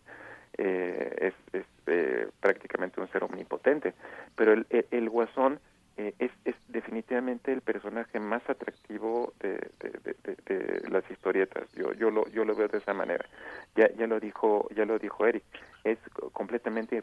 Eh, 0.57 1.33
es, 1.53 1.65
eh, 1.87 2.29
prácticamente 2.41 3.01
un 3.01 3.09
ser 3.09 3.25
omnipotente, 3.25 3.95
pero 4.37 4.53
el, 4.53 4.67
el, 4.91 5.09
Guasón 5.09 5.61
es, 5.99 6.31
es, 6.45 6.55
definitivamente 6.69 7.53
el 7.53 7.61
personaje 7.61 8.21
más 8.21 8.49
atractivo 8.49 9.33
de, 9.41 9.59
de, 9.81 10.83
las 10.91 11.09
historietas. 11.11 11.71
Yo, 11.75 11.93
yo, 11.95 12.11
lo, 12.11 12.27
yo 12.29 12.45
lo 12.45 12.55
veo 12.55 12.69
de 12.69 12.79
esa 12.79 12.95
manera. 12.95 13.25
Ya, 13.75 13.91
ya 13.97 14.07
lo 14.07 14.21
dijo, 14.21 14.69
ya 14.77 14.85
lo 14.85 14.99
dijo 14.99 15.27
Eric. 15.27 15.45
Es 15.85 15.99
completamente 16.33 17.03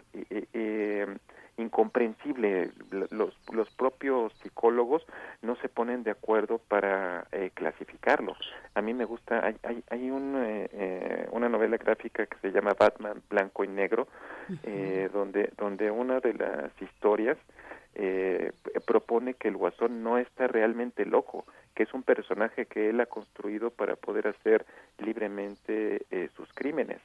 incomprensible. 1.57 2.71
Los, 3.11 3.33
los 3.51 3.69
propios 3.71 4.33
psicólogos 4.41 5.05
no 5.41 5.55
se 5.57 5.69
ponen 5.69 6.03
de 6.03 6.11
acuerdo 6.11 6.59
para 6.59 7.25
eh, 7.31 7.51
clasificarlo. 7.53 8.35
A 8.73 8.81
mí 8.81 8.93
me 8.93 9.05
gusta, 9.05 9.45
hay, 9.45 9.55
hay, 9.63 9.83
hay 9.89 10.09
un, 10.09 10.35
eh, 10.37 10.69
eh, 10.71 11.27
una 11.31 11.49
novela 11.49 11.77
gráfica 11.77 12.25
que 12.25 12.37
se 12.39 12.51
llama 12.51 12.75
Batman 12.77 13.21
Blanco 13.29 13.63
y 13.63 13.67
Negro, 13.67 14.07
donde, 15.11 15.51
donde 15.57 15.89
una 15.89 16.19
de 16.19 16.33
las 16.33 16.71
historias 16.81 17.37
propone 18.85 19.35
que 19.35 19.47
el 19.47 19.57
guasón 19.57 20.03
no 20.03 20.17
está 20.17 20.47
realmente 20.47 21.05
loco, 21.05 21.45
que 21.73 21.83
es 21.83 21.93
un 21.93 22.03
personaje 22.03 22.65
que 22.65 22.89
él 22.89 22.99
ha 22.99 23.05
construido 23.05 23.69
para 23.69 23.95
poder 23.95 24.27
hacer 24.27 24.65
libremente 24.99 26.05
sus 26.35 26.51
crímenes 26.53 27.01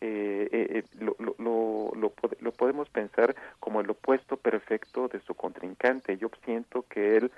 eh, 0.00 0.48
eh, 0.50 0.66
eh 0.78 0.84
lo, 0.98 1.14
lo, 1.18 1.34
lo, 1.38 2.12
lo, 2.40 2.52
podemos 2.52 2.88
pensar 2.88 3.34
como 3.58 3.82
el 3.82 3.90
opuesto 3.90 4.38
perfecto 4.38 5.08
de 5.08 5.20
su 5.20 5.34
contrincante. 5.34 6.16
Yo 6.16 6.30
siento 6.44 6.86
que 6.88 7.18
él 7.18 7.30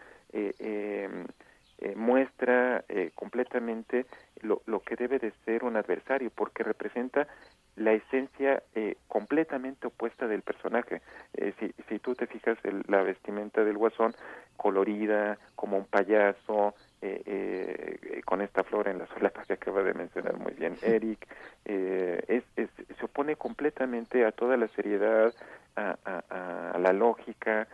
eh, 1.82 1.94
muestra 1.96 2.84
eh, 2.88 3.10
completamente 3.14 4.06
lo, 4.40 4.62
lo 4.66 4.80
que 4.80 4.94
debe 4.94 5.18
de 5.18 5.32
ser 5.44 5.64
un 5.64 5.76
adversario, 5.76 6.30
porque 6.30 6.62
representa 6.62 7.26
la 7.74 7.92
esencia 7.92 8.62
eh, 8.74 8.96
completamente 9.08 9.88
opuesta 9.88 10.28
del 10.28 10.42
personaje. 10.42 11.00
Eh, 11.34 11.52
si, 11.58 11.74
si 11.88 11.98
tú 11.98 12.14
te 12.14 12.26
fijas, 12.26 12.56
el, 12.64 12.84
la 12.86 13.02
vestimenta 13.02 13.64
del 13.64 13.78
guasón, 13.78 14.14
colorida, 14.56 15.38
como 15.56 15.76
un 15.76 15.86
payaso, 15.86 16.74
eh, 17.00 17.20
eh, 17.26 18.20
con 18.24 18.42
esta 18.42 18.62
flor 18.62 18.86
en 18.86 18.98
la 18.98 19.06
solapa 19.08 19.42
que 19.46 19.54
acaba 19.54 19.82
de 19.82 19.94
mencionar 19.94 20.36
muy 20.36 20.52
bien 20.52 20.76
Eric, 20.82 21.26
eh, 21.64 22.22
es, 22.28 22.44
es, 22.54 22.70
se 22.96 23.04
opone 23.04 23.34
completamente 23.34 24.24
a 24.24 24.30
toda 24.30 24.56
la 24.56 24.68
seriedad, 24.68 25.34
a, 25.74 25.96
a, 26.04 26.70
a 26.74 26.78
la 26.78 26.92
lógica, 26.92 27.66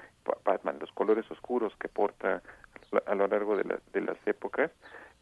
Batman, 0.44 0.78
los 0.78 0.92
colores 0.92 1.28
oscuros 1.30 1.74
que 1.80 1.88
porta 1.88 2.42
a 3.06 3.14
lo 3.14 3.26
largo 3.26 3.56
de, 3.56 3.64
la, 3.64 3.78
de 3.92 4.00
las 4.00 4.16
épocas, 4.26 4.70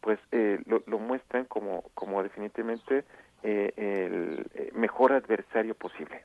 pues 0.01 0.19
eh, 0.31 0.59
lo, 0.65 0.83
lo, 0.87 0.99
muestran 0.99 1.45
como, 1.45 1.83
como 1.93 2.23
definitivamente 2.23 3.03
eh, 3.43 3.73
el 3.75 4.71
mejor 4.73 5.13
adversario 5.13 5.75
posible. 5.75 6.23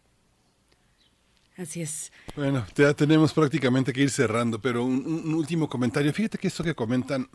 Así 1.57 1.83
es. 1.83 2.13
Bueno, 2.35 2.65
ya 2.75 2.95
tenemos 2.95 3.35
prácticamente 3.35 3.93
que 3.93 4.01
ir 4.01 4.11
cerrando, 4.11 4.59
pero 4.61 4.85
un, 4.85 5.05
un 5.05 5.35
último 5.35 5.69
comentario. 5.69 6.13
Fíjate 6.13 6.39
que 6.39 6.49
esto 6.49 6.65
que 6.65 6.75
comentan 6.75 7.29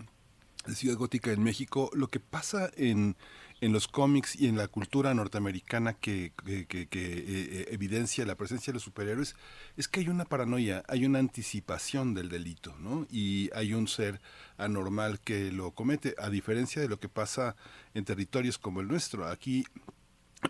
de 0.65 0.75
Ciudad 0.75 0.97
Gótica 0.97 1.31
en 1.31 1.43
México, 1.43 1.89
lo 1.93 2.07
que 2.07 2.19
pasa 2.19 2.69
en, 2.75 3.15
en 3.59 3.73
los 3.73 3.87
cómics 3.87 4.35
y 4.35 4.47
en 4.47 4.57
la 4.57 4.67
cultura 4.67 5.13
norteamericana 5.13 5.93
que, 5.93 6.31
que, 6.45 6.87
eh, 6.91 7.65
evidencia 7.71 8.25
la 8.25 8.35
presencia 8.35 8.71
de 8.71 8.75
los 8.75 8.83
superhéroes 8.83 9.35
es 9.77 9.87
que 9.87 10.01
hay 10.01 10.09
una 10.09 10.25
paranoia, 10.25 10.83
hay 10.87 11.05
una 11.05 11.19
anticipación 11.19 12.13
del 12.13 12.29
delito, 12.29 12.75
¿no? 12.79 13.07
Y 13.09 13.49
hay 13.55 13.73
un 13.73 13.87
ser 13.87 14.21
anormal 14.57 15.19
que 15.19 15.51
lo 15.51 15.71
comete, 15.71 16.15
a 16.19 16.29
diferencia 16.29 16.81
de 16.81 16.87
lo 16.87 16.99
que 16.99 17.09
pasa 17.09 17.55
en 17.93 18.05
territorios 18.05 18.57
como 18.57 18.81
el 18.81 18.87
nuestro. 18.87 19.27
Aquí 19.27 19.65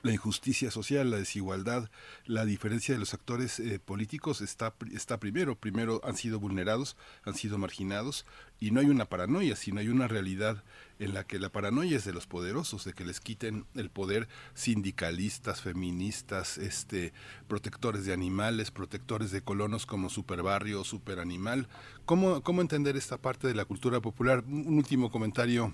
la 0.04 0.12
injusticia 0.12 0.70
social, 0.70 1.10
la 1.10 1.18
desigualdad, 1.18 1.90
la 2.26 2.46
diferencia 2.46 2.94
de 2.94 3.00
los 3.00 3.14
actores 3.14 3.60
eh, 3.60 3.80
políticos 3.80 4.42
está, 4.42 4.74
está 4.94 5.18
primero. 5.18 5.56
Primero 5.56 6.02
han 6.04 6.18
sido 6.18 6.40
vulnerados, 6.40 6.98
han 7.24 7.36
sido 7.36 7.58
marginados 7.58 8.26
y 8.60 8.72
no 8.72 8.82
hay 8.82 8.88
una 8.88 9.06
paranoia, 9.06 9.56
sino 9.56 9.80
hay 9.80 9.88
una 9.88 10.08
realidad 10.08 10.64
en 11.00 11.14
la 11.14 11.24
que 11.24 11.40
la 11.40 11.50
paranoia 11.50 11.98
es 11.98 12.06
de 12.06 12.14
los 12.14 12.28
poderosos, 12.28 12.86
de 12.86 12.94
que 12.94 13.06
les 13.06 13.20
quiten 13.20 13.66
el 13.76 13.90
poder 13.90 14.28
sindicalistas, 14.54 15.62
feministas, 15.62 16.58
este, 16.58 17.14
protectores 17.48 18.06
de 18.06 18.14
animales, 18.14 18.72
protectores 18.72 19.32
de 19.32 19.42
colonos 19.42 19.86
como 19.86 20.10
superbarrio, 20.10 20.84
superanimal. 20.84 21.68
¿Cómo, 22.06 22.42
¿Cómo 22.42 22.62
entender 22.62 22.96
esta 22.96 23.18
parte 23.18 23.48
de 23.48 23.56
la 23.56 23.66
cultura 23.66 24.00
popular? 24.00 24.44
Un 24.48 24.78
último 24.78 25.12
comentario 25.12 25.74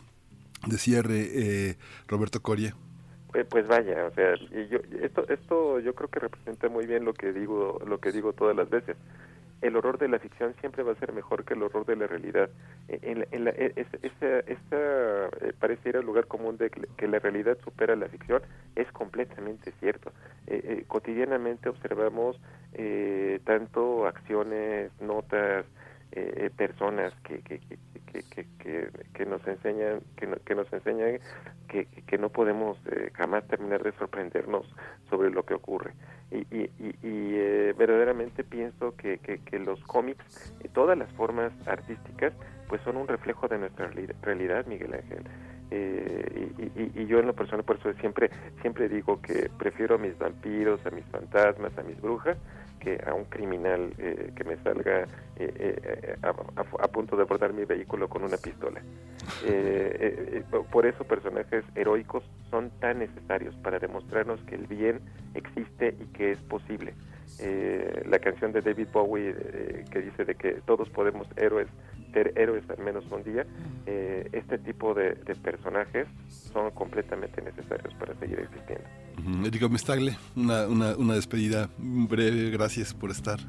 de 0.67 0.77
cierre, 0.77 1.27
eh, 1.33 1.77
Roberto 2.07 2.41
Coria. 2.41 2.75
Eh, 3.33 3.45
pues 3.49 3.67
vaya, 3.67 4.05
o 4.05 4.13
sea, 4.13 4.35
yo, 4.69 4.77
esto, 5.01 5.27
esto 5.27 5.79
yo 5.79 5.95
creo 5.95 6.07
que 6.07 6.19
representa 6.19 6.69
muy 6.69 6.85
bien 6.85 7.03
lo 7.03 7.13
que 7.13 7.33
digo, 7.33 7.81
lo 7.87 7.99
que 7.99 8.11
digo 8.11 8.33
todas 8.33 8.55
las 8.55 8.69
veces. 8.69 8.95
El 9.63 9.77
horror 9.77 9.97
de 9.97 10.09
la 10.09 10.19
ficción 10.19 10.53
siempre 10.59 10.83
va 10.83 10.91
a 10.91 10.95
ser 10.95 11.13
mejor 11.13 11.45
que 11.45 11.53
el 11.53 11.63
horror 11.63 11.85
de 11.85 11.95
la 11.95 12.05
realidad. 12.05 12.49
E, 12.89 12.99
en, 13.01 13.25
en 13.31 13.45
la, 13.45 13.51
e, 13.51 13.73
esta, 14.01 14.39
esta 14.39 15.27
eh, 15.39 15.53
pareciera 15.57 15.99
el 15.99 16.05
lugar 16.05 16.27
común 16.27 16.57
de 16.57 16.69
que 16.69 17.07
la 17.07 17.19
realidad 17.19 17.57
supera 17.63 17.95
la 17.95 18.09
ficción 18.09 18.41
es 18.75 18.91
completamente 18.91 19.71
cierto. 19.79 20.11
Eh, 20.47 20.61
eh 20.63 20.83
cotidianamente 20.85 21.69
observamos 21.69 22.37
eh, 22.73 23.39
tanto 23.45 24.05
acciones, 24.05 24.91
notas, 24.99 25.65
eh, 26.15 26.49
personas 26.55 27.13
que, 27.23 27.41
que, 27.41 27.59
que, 27.59 28.45
que, 28.59 28.89
que, 29.13 29.25
nos 29.25 29.45
enseñan 29.47 30.01
que, 30.15 30.27
que 30.45 30.55
nos 30.55 30.71
enseñan 30.71 31.19
que, 31.67 32.17
no 32.17 32.29
podemos 32.29 32.77
eh, 32.91 33.09
jamás 33.13 33.47
terminar 33.47 33.81
de 33.83 33.91
sorprendernos 33.93 34.65
sobre 35.09 35.31
lo 35.31 35.43
que 35.43 35.55
ocurre. 35.55 35.93
Y, 36.31 36.37
y, 36.55 36.69
y, 36.79 37.35
eh, 37.35 37.73
verdaderamente 37.77 38.43
pienso 38.43 38.95
que, 38.95 39.17
que, 39.17 39.39
que 39.39 39.59
los 39.59 39.81
cómics 39.83 40.53
y 40.63 40.67
todas 40.69 40.97
las 40.97 41.11
formas 41.13 41.51
artísticas 41.67 42.33
pues 42.67 42.81
son 42.83 42.97
un 42.97 43.07
reflejo 43.07 43.47
de 43.47 43.57
nuestra 43.57 43.91
realidad 44.21 44.65
Miguel 44.67 44.93
Ángel. 44.93 45.23
Eh, 45.71 46.51
y, 46.75 47.01
y, 47.01 47.05
yo 47.07 47.19
en 47.19 47.25
lo 47.25 47.33
personal 47.33 47.63
por 47.63 47.77
eso 47.77 47.91
siempre 47.93 48.29
siempre 48.61 48.87
digo 48.89 49.21
que 49.21 49.49
prefiero 49.57 49.95
a 49.95 49.97
mis 49.97 50.15
vampiros 50.19 50.85
a 50.85 50.91
mis 50.91 51.05
fantasmas 51.05 51.75
a 51.77 51.83
mis 51.83 51.99
brujas 51.99 52.37
que 52.83 53.01
a 53.05 53.13
un 53.13 53.25
criminal 53.25 53.93
eh, 53.97 54.31
que 54.35 54.43
me 54.43 54.57
salga 54.57 55.03
eh, 55.37 55.53
eh, 55.57 56.15
a, 56.21 56.87
punto 56.89 57.15
de 57.15 57.23
abordar 57.23 57.53
mi 57.53 57.65
vehículo 57.65 58.09
con 58.09 58.23
una 58.23 58.37
pistola. 58.37 58.81
por 60.71 60.85
eso 60.85 61.03
personajes 61.05 61.63
heroicos 61.75 62.23
son 62.51 62.69
tan 62.79 62.99
necesarios 62.99 63.55
para 63.63 63.79
demostrarnos 63.79 64.41
que 64.41 64.55
el 64.55 64.67
bien 64.67 64.99
existe 65.33 65.95
y 65.99 66.05
que 66.07 66.33
es 66.33 66.39
posible. 66.39 66.93
La 67.39 68.19
canción 68.19 68.51
de 68.51 68.61
David 68.61 68.87
Bowie 68.93 69.33
que 69.89 70.01
dice 70.01 70.25
de 70.25 70.35
que 70.35 70.61
todos 70.65 70.89
podemos 70.89 71.27
héroes 71.35 71.67
ser 72.13 72.31
héroes 72.37 72.63
al 72.69 72.83
menos 72.83 73.03
un 73.11 73.23
día, 73.23 73.45
eh, 73.85 74.29
este 74.31 74.57
tipo 74.59 74.93
de, 74.93 75.15
personajes 75.41 76.07
son 76.27 76.71
completamente 76.71 77.41
necesarios 77.41 77.93
para 77.95 78.13
seguir 78.15 78.39
existiendo. 78.39 78.85
Enrico 79.45 79.67
Mestagle, 79.67 80.15
una, 80.35 80.67
una, 80.67 80.95
una 80.95 81.15
despedida 81.15 81.69
breve, 81.77 82.51
gracias 82.51 82.93
por 82.93 83.11
estar. 83.11 83.39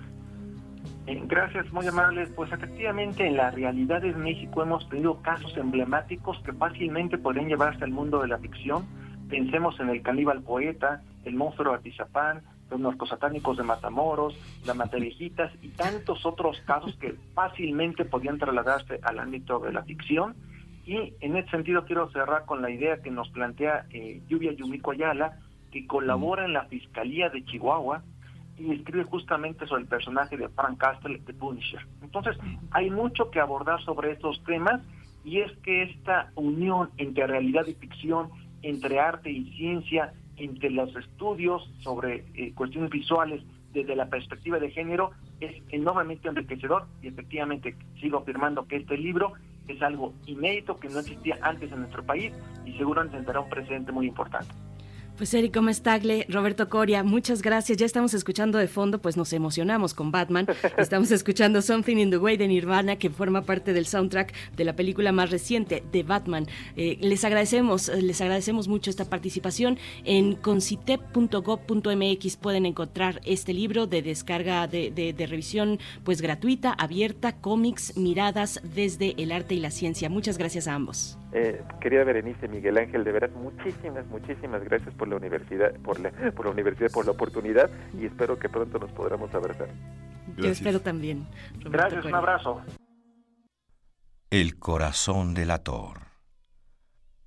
Eh, 1.06 1.22
gracias, 1.26 1.70
muy 1.72 1.86
amables. 1.86 2.30
Pues 2.34 2.50
efectivamente 2.52 3.26
en 3.26 3.36
la 3.36 3.50
realidad 3.50 4.00
de 4.00 4.12
México 4.14 4.62
hemos 4.62 4.88
tenido 4.88 5.20
casos 5.20 5.56
emblemáticos 5.56 6.40
que 6.44 6.52
fácilmente 6.52 7.18
pueden 7.18 7.48
llevarse 7.48 7.84
al 7.84 7.90
mundo 7.90 8.20
de 8.22 8.28
la 8.28 8.38
ficción. 8.38 8.84
Pensemos 9.28 9.78
en 9.80 9.90
el 9.90 10.02
caníbal 10.02 10.42
poeta, 10.42 11.02
el 11.24 11.34
monstruo 11.34 11.72
de 11.72 11.78
Atizapán, 11.78 12.42
los 12.74 12.92
narcosatánicos 12.92 13.56
de 13.56 13.62
Matamoros, 13.62 14.36
la 14.64 14.74
Materejitas 14.74 15.52
y 15.62 15.68
tantos 15.68 16.26
otros 16.26 16.60
casos 16.66 16.94
que 16.96 17.14
fácilmente 17.34 18.04
podían 18.04 18.38
trasladarse 18.38 19.00
al 19.02 19.18
ámbito 19.18 19.60
de 19.60 19.72
la 19.72 19.82
ficción. 19.82 20.34
Y 20.86 21.14
en 21.20 21.36
ese 21.36 21.50
sentido 21.50 21.84
quiero 21.84 22.10
cerrar 22.10 22.44
con 22.44 22.60
la 22.60 22.70
idea 22.70 23.00
que 23.00 23.10
nos 23.10 23.28
plantea 23.30 23.86
eh, 23.90 24.20
Lluvia 24.28 24.52
Yumiko 24.52 24.90
Ayala, 24.90 25.38
que 25.70 25.86
colabora 25.86 26.44
en 26.44 26.52
la 26.52 26.66
Fiscalía 26.66 27.30
de 27.30 27.44
Chihuahua 27.44 28.02
y 28.58 28.72
escribe 28.72 29.04
justamente 29.04 29.66
sobre 29.66 29.82
el 29.82 29.88
personaje 29.88 30.36
de 30.36 30.48
Frank 30.48 30.78
Castle 30.78 31.20
de 31.24 31.34
Punisher. 31.34 31.80
Entonces, 32.02 32.36
hay 32.70 32.90
mucho 32.90 33.30
que 33.30 33.40
abordar 33.40 33.82
sobre 33.82 34.12
estos 34.12 34.42
temas 34.44 34.80
y 35.24 35.40
es 35.40 35.50
que 35.58 35.84
esta 35.84 36.30
unión 36.34 36.90
entre 36.98 37.26
realidad 37.26 37.66
y 37.66 37.74
ficción, 37.74 38.30
entre 38.62 39.00
arte 39.00 39.30
y 39.30 39.50
ciencia, 39.56 40.12
entre 40.36 40.70
los 40.70 40.94
estudios 40.96 41.62
sobre 41.80 42.24
eh, 42.34 42.52
cuestiones 42.54 42.90
visuales 42.90 43.42
desde 43.72 43.96
la 43.96 44.06
perspectiva 44.06 44.58
de 44.58 44.70
género 44.70 45.10
es 45.40 45.62
enormemente 45.70 46.28
enriquecedor 46.28 46.86
y 47.02 47.08
efectivamente 47.08 47.76
sigo 48.00 48.18
afirmando 48.18 48.66
que 48.66 48.76
este 48.76 48.96
libro 48.96 49.32
es 49.68 49.80
algo 49.82 50.14
inédito 50.26 50.76
que 50.76 50.88
no 50.88 51.00
existía 51.00 51.38
antes 51.42 51.72
en 51.72 51.80
nuestro 51.80 52.04
país 52.04 52.32
y 52.64 52.72
seguramente 52.72 53.16
tendrá 53.16 53.40
un 53.40 53.48
precedente 53.48 53.92
muy 53.92 54.06
importante. 54.06 54.52
Pues 55.16 55.32
Eric 55.32 55.56
Mestagle, 55.60 56.26
Roberto 56.28 56.68
Coria, 56.68 57.04
muchas 57.04 57.40
gracias. 57.40 57.78
Ya 57.78 57.86
estamos 57.86 58.14
escuchando 58.14 58.58
de 58.58 58.66
fondo, 58.66 58.98
pues 58.98 59.16
nos 59.16 59.32
emocionamos 59.32 59.94
con 59.94 60.10
Batman. 60.10 60.48
Estamos 60.76 61.12
escuchando 61.12 61.62
Something 61.62 61.98
in 61.98 62.10
the 62.10 62.18
Way 62.18 62.36
de 62.36 62.48
Nirvana, 62.48 62.96
que 62.96 63.10
forma 63.10 63.42
parte 63.42 63.72
del 63.72 63.86
soundtrack 63.86 64.34
de 64.56 64.64
la 64.64 64.74
película 64.74 65.12
más 65.12 65.30
reciente 65.30 65.84
de 65.92 66.02
Batman. 66.02 66.46
Eh, 66.76 66.98
les 67.00 67.24
agradecemos, 67.24 67.90
les 67.90 68.20
agradecemos 68.20 68.66
mucho 68.66 68.90
esta 68.90 69.04
participación. 69.04 69.78
En 70.04 70.34
concitep.gov.mx 70.34 72.36
pueden 72.36 72.66
encontrar 72.66 73.20
este 73.24 73.54
libro 73.54 73.86
de 73.86 74.02
descarga 74.02 74.66
de, 74.66 75.14
revisión, 75.28 75.78
pues 76.02 76.22
gratuita, 76.22 76.72
abierta, 76.72 77.36
cómics, 77.36 77.96
miradas 77.96 78.60
desde 78.64 79.14
el 79.22 79.30
arte 79.30 79.54
y 79.54 79.60
la 79.60 79.70
ciencia. 79.70 80.10
Muchas 80.10 80.38
gracias 80.38 80.66
a 80.66 80.74
ambos. 80.74 81.18
Eh, 81.36 81.60
querida 81.80 82.04
Berenice, 82.04 82.46
Miguel 82.46 82.78
Ángel, 82.78 83.02
de 83.02 83.10
verdad, 83.10 83.30
muchísimas, 83.30 84.06
muchísimas 84.06 84.62
gracias 84.62 84.94
por 84.94 85.03
la 85.08 85.16
universidad, 85.16 85.74
por 85.80 86.00
la, 86.00 86.10
por 86.32 86.46
la 86.46 86.52
universidad, 86.52 86.90
por 86.90 87.04
la 87.04 87.12
oportunidad 87.12 87.70
y 87.98 88.06
espero 88.06 88.38
que 88.38 88.48
pronto 88.48 88.78
nos 88.78 88.90
podamos 88.92 89.32
abrazar. 89.34 89.68
Yo 90.36 90.48
espero 90.48 90.80
también. 90.80 91.26
gracias, 91.64 92.04
un 92.04 92.14
abrazo. 92.14 92.62
El 94.30 94.58
corazón 94.58 95.34
del 95.34 95.50
ator. 95.50 95.98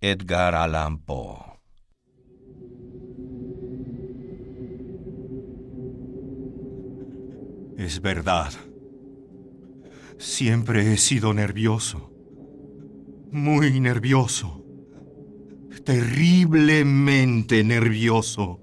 Edgar 0.01 0.55
Allan 0.55 0.99
Poe. 0.99 1.37
Es 7.77 8.01
verdad. 8.01 8.51
Siempre 10.17 10.93
he 10.93 10.97
sido 10.97 11.33
nervioso 11.33 12.11
muy 13.31 13.79
nervioso, 13.79 14.63
terriblemente 15.83 17.63
nervioso. 17.63 18.59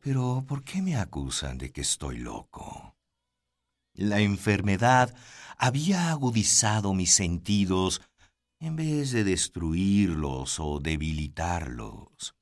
Pero 0.00 0.44
¿por 0.46 0.62
qué 0.64 0.82
me 0.82 0.96
acusan 0.96 1.58
de 1.58 1.72
que 1.72 1.80
estoy 1.80 2.18
loco? 2.18 2.94
La 3.94 4.20
enfermedad 4.20 5.14
había 5.56 6.10
agudizado 6.10 6.94
mis 6.94 7.12
sentidos 7.12 8.02
en 8.60 8.76
vez 8.76 9.12
de 9.12 9.24
destruirlos 9.24 10.60
o 10.60 10.80
debilitarlos. 10.80 12.34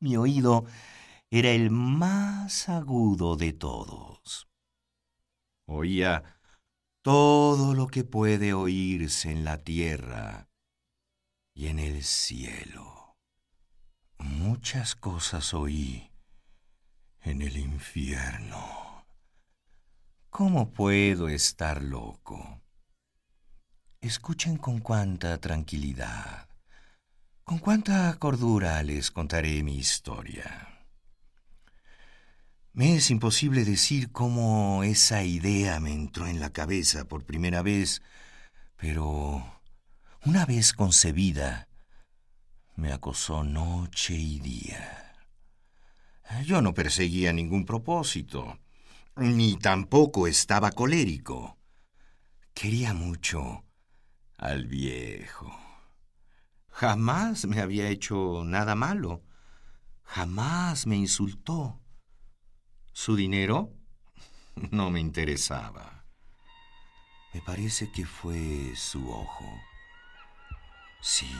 Mi 0.00 0.16
oído 0.16 0.64
era 1.30 1.50
el 1.50 1.70
más 1.70 2.68
agudo 2.68 3.36
de 3.36 3.52
todos. 3.52 4.48
Oía 5.66 6.40
todo 7.02 7.74
lo 7.74 7.86
que 7.86 8.02
puede 8.02 8.52
oírse 8.52 9.30
en 9.30 9.44
la 9.44 9.58
tierra 9.58 10.49
y 11.60 11.68
en 11.68 11.78
el 11.78 12.02
cielo. 12.02 13.18
Muchas 14.16 14.94
cosas 14.94 15.52
oí 15.52 16.10
en 17.20 17.42
el 17.42 17.58
infierno. 17.58 19.04
¿Cómo 20.30 20.70
puedo 20.70 21.28
estar 21.28 21.82
loco? 21.82 22.62
Escuchen 24.00 24.56
con 24.56 24.78
cuánta 24.78 25.36
tranquilidad, 25.36 26.48
con 27.44 27.58
cuánta 27.58 28.18
cordura 28.18 28.82
les 28.82 29.10
contaré 29.10 29.62
mi 29.62 29.76
historia. 29.76 30.86
Me 32.72 32.96
es 32.96 33.10
imposible 33.10 33.66
decir 33.66 34.10
cómo 34.12 34.82
esa 34.82 35.24
idea 35.24 35.78
me 35.78 35.92
entró 35.92 36.26
en 36.26 36.40
la 36.40 36.54
cabeza 36.54 37.04
por 37.04 37.26
primera 37.26 37.60
vez, 37.60 38.00
pero 38.78 39.59
una 40.26 40.44
vez 40.44 40.72
concebida, 40.72 41.68
me 42.76 42.92
acosó 42.92 43.42
noche 43.42 44.14
y 44.14 44.38
día. 44.38 45.14
Yo 46.44 46.60
no 46.62 46.74
perseguía 46.74 47.32
ningún 47.32 47.64
propósito, 47.64 48.58
ni 49.16 49.56
tampoco 49.56 50.26
estaba 50.26 50.72
colérico. 50.72 51.58
Quería 52.54 52.92
mucho 52.92 53.64
al 54.36 54.66
viejo. 54.66 55.50
Jamás 56.68 57.46
me 57.46 57.60
había 57.60 57.88
hecho 57.88 58.42
nada 58.44 58.74
malo, 58.74 59.22
jamás 60.04 60.86
me 60.86 60.96
insultó. 60.96 61.80
Su 62.92 63.16
dinero 63.16 63.72
no 64.70 64.90
me 64.90 65.00
interesaba. 65.00 66.04
Me 67.32 67.40
parece 67.40 67.90
que 67.90 68.04
fue 68.04 68.74
su 68.76 69.08
ojo. 69.10 69.69
Sí, 71.00 71.30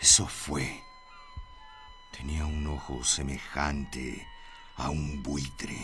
eso 0.00 0.26
fue. 0.26 0.82
Tenía 2.12 2.46
un 2.46 2.66
ojo 2.66 3.04
semejante 3.04 4.26
a 4.76 4.90
un 4.90 5.22
buitre. 5.22 5.76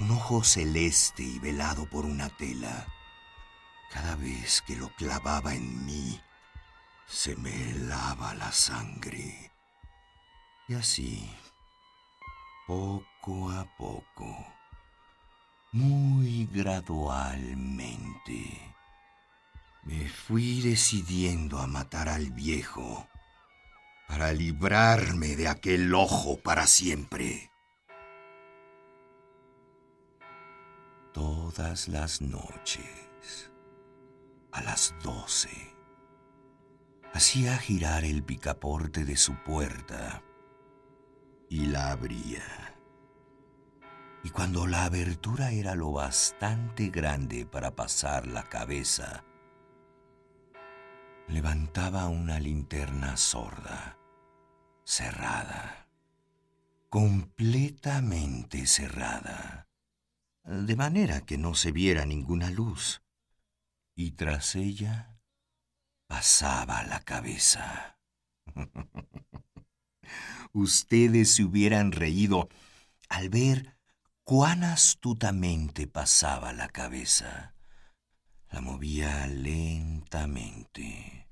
Un 0.00 0.10
ojo 0.10 0.42
celeste 0.42 1.22
y 1.22 1.38
velado 1.38 1.88
por 1.88 2.04
una 2.04 2.28
tela. 2.28 2.86
Cada 3.90 4.16
vez 4.16 4.62
que 4.62 4.76
lo 4.76 4.88
clavaba 4.96 5.54
en 5.54 5.86
mí, 5.86 6.20
se 7.06 7.36
me 7.36 7.70
helaba 7.70 8.34
la 8.34 8.52
sangre. 8.52 9.52
Y 10.68 10.74
así 10.74 11.30
poco 12.66 13.50
a 13.50 13.64
poco, 13.76 14.46
muy 15.72 16.46
gradualmente, 16.46 18.71
me 19.82 20.08
fui 20.08 20.60
decidiendo 20.60 21.58
a 21.58 21.66
matar 21.66 22.08
al 22.08 22.30
viejo 22.30 23.08
para 24.06 24.32
librarme 24.32 25.36
de 25.36 25.48
aquel 25.48 25.94
ojo 25.94 26.38
para 26.38 26.66
siempre. 26.66 27.50
Todas 31.12 31.88
las 31.88 32.20
noches, 32.20 33.50
a 34.52 34.62
las 34.62 34.94
doce, 35.02 35.74
hacía 37.12 37.56
girar 37.58 38.04
el 38.04 38.22
picaporte 38.22 39.04
de 39.04 39.16
su 39.16 39.34
puerta 39.42 40.22
y 41.48 41.66
la 41.66 41.90
abría. 41.90 42.76
Y 44.24 44.30
cuando 44.30 44.66
la 44.66 44.84
abertura 44.84 45.50
era 45.50 45.74
lo 45.74 45.90
bastante 45.90 46.88
grande 46.88 47.44
para 47.44 47.74
pasar 47.74 48.26
la 48.28 48.44
cabeza, 48.44 49.24
levantaba 51.28 52.08
una 52.08 52.38
linterna 52.38 53.16
sorda, 53.16 53.98
cerrada, 54.84 55.88
completamente 56.88 58.66
cerrada, 58.66 59.68
de 60.44 60.76
manera 60.76 61.20
que 61.22 61.38
no 61.38 61.54
se 61.54 61.72
viera 61.72 62.04
ninguna 62.04 62.50
luz, 62.50 63.02
y 63.94 64.12
tras 64.12 64.54
ella 64.54 65.18
pasaba 66.06 66.82
la 66.84 67.00
cabeza. 67.00 67.98
ustedes 70.52 71.34
se 71.34 71.44
hubieran 71.44 71.92
reído 71.92 72.48
al 73.08 73.28
ver 73.28 73.76
cuán 74.24 74.64
astutamente 74.64 75.86
pasaba 75.86 76.52
la 76.52 76.68
cabeza. 76.68 77.51
La 78.52 78.60
movía 78.60 79.26
lentamente, 79.26 81.26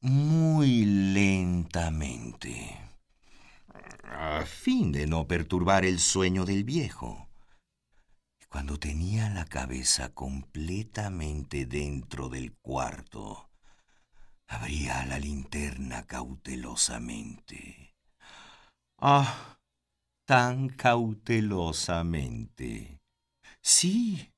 muy 0.00 0.84
lentamente, 0.84 2.76
a 4.02 4.44
fin 4.44 4.90
de 4.90 5.06
no 5.06 5.28
perturbar 5.28 5.84
el 5.84 6.00
sueño 6.00 6.44
del 6.44 6.64
viejo. 6.64 7.28
Cuando 8.48 8.76
tenía 8.78 9.30
la 9.30 9.44
cabeza 9.44 10.12
completamente 10.12 11.66
dentro 11.66 12.28
del 12.28 12.56
cuarto, 12.56 13.48
abría 14.48 15.06
la 15.06 15.20
linterna 15.20 16.08
cautelosamente. 16.08 17.94
Ah, 18.98 19.60
tan 20.26 20.70
cautelosamente. 20.70 23.00
Sí, 23.62 24.29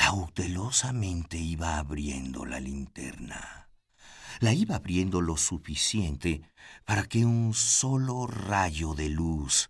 cautelosamente 0.00 1.36
iba 1.36 1.76
abriendo 1.76 2.46
la 2.46 2.58
linterna. 2.58 3.68
La 4.40 4.54
iba 4.54 4.76
abriendo 4.76 5.20
lo 5.20 5.36
suficiente 5.36 6.40
para 6.86 7.04
que 7.04 7.26
un 7.26 7.52
solo 7.52 8.26
rayo 8.26 8.94
de 8.94 9.10
luz 9.10 9.68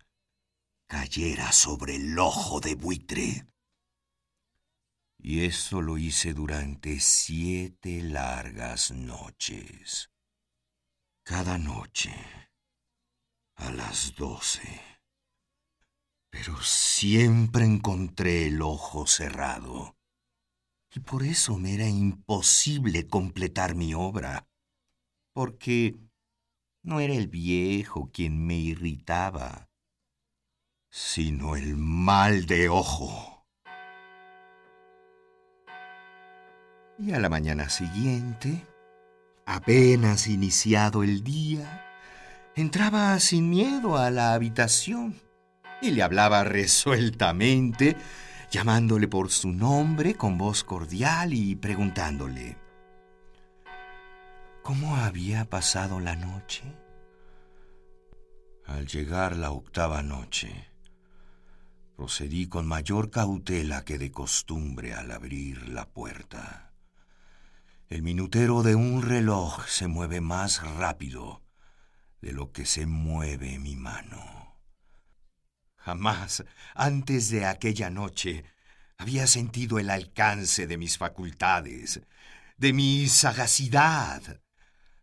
cayera 0.87 1.51
sobre 1.51 1.97
el 1.97 2.17
ojo 2.17 2.61
de 2.61 2.75
buitre. 2.75 3.45
Y 5.17 5.43
eso 5.43 5.81
lo 5.81 5.97
hice 5.97 6.33
durante 6.33 7.01
siete 7.01 8.01
largas 8.01 8.91
noches. 8.91 10.11
Cada 11.23 11.57
noche, 11.57 12.15
a 13.55 13.69
las 13.69 14.15
doce. 14.15 14.81
Pero 16.29 16.61
siempre 16.61 17.65
encontré 17.65 18.47
el 18.47 18.61
ojo 18.61 19.05
cerrado. 19.05 19.97
Y 20.93 20.99
por 20.99 21.23
eso 21.23 21.57
me 21.57 21.73
era 21.73 21.87
imposible 21.87 23.07
completar 23.07 23.75
mi 23.75 23.93
obra. 23.93 24.47
Porque 25.33 25.95
no 26.83 26.99
era 26.99 27.13
el 27.13 27.27
viejo 27.27 28.09
quien 28.11 28.45
me 28.45 28.55
irritaba, 28.55 29.69
sino 30.89 31.55
el 31.55 31.77
mal 31.77 32.45
de 32.45 32.67
ojo. 32.67 33.45
Y 36.99 37.13
a 37.13 37.19
la 37.19 37.29
mañana 37.29 37.69
siguiente, 37.69 38.65
apenas 39.45 40.27
iniciado 40.27 41.03
el 41.03 41.23
día, 41.23 41.87
entraba 42.55 43.17
sin 43.19 43.49
miedo 43.49 43.97
a 43.97 44.11
la 44.11 44.33
habitación 44.33 45.19
y 45.81 45.91
le 45.91 46.03
hablaba 46.03 46.43
resueltamente, 46.43 47.95
llamándole 48.51 49.07
por 49.07 49.31
su 49.31 49.53
nombre 49.53 50.15
con 50.15 50.37
voz 50.37 50.65
cordial 50.65 51.33
y 51.33 51.55
preguntándole, 51.55 52.57
¿cómo 54.61 54.97
había 54.97 55.49
pasado 55.49 56.01
la 56.01 56.17
noche? 56.17 56.63
Al 58.65 58.85
llegar 58.85 59.37
la 59.37 59.51
octava 59.51 60.01
noche, 60.01 60.67
procedí 61.95 62.47
con 62.47 62.67
mayor 62.67 63.09
cautela 63.09 63.85
que 63.85 63.97
de 63.97 64.11
costumbre 64.11 64.93
al 64.93 65.11
abrir 65.11 65.69
la 65.69 65.87
puerta. 65.87 66.73
El 67.87 68.03
minutero 68.03 68.63
de 68.63 68.75
un 68.75 69.01
reloj 69.01 69.65
se 69.67 69.87
mueve 69.87 70.19
más 70.19 70.61
rápido 70.75 71.41
de 72.21 72.33
lo 72.33 72.51
que 72.51 72.65
se 72.65 72.85
mueve 72.85 73.59
mi 73.59 73.77
mano. 73.77 74.40
Jamás 75.83 76.43
antes 76.75 77.29
de 77.29 77.45
aquella 77.45 77.89
noche 77.89 78.45
había 78.97 79.25
sentido 79.25 79.79
el 79.79 79.89
alcance 79.89 80.67
de 80.67 80.77
mis 80.77 80.99
facultades, 80.99 82.01
de 82.57 82.71
mi 82.71 83.07
sagacidad. 83.07 84.41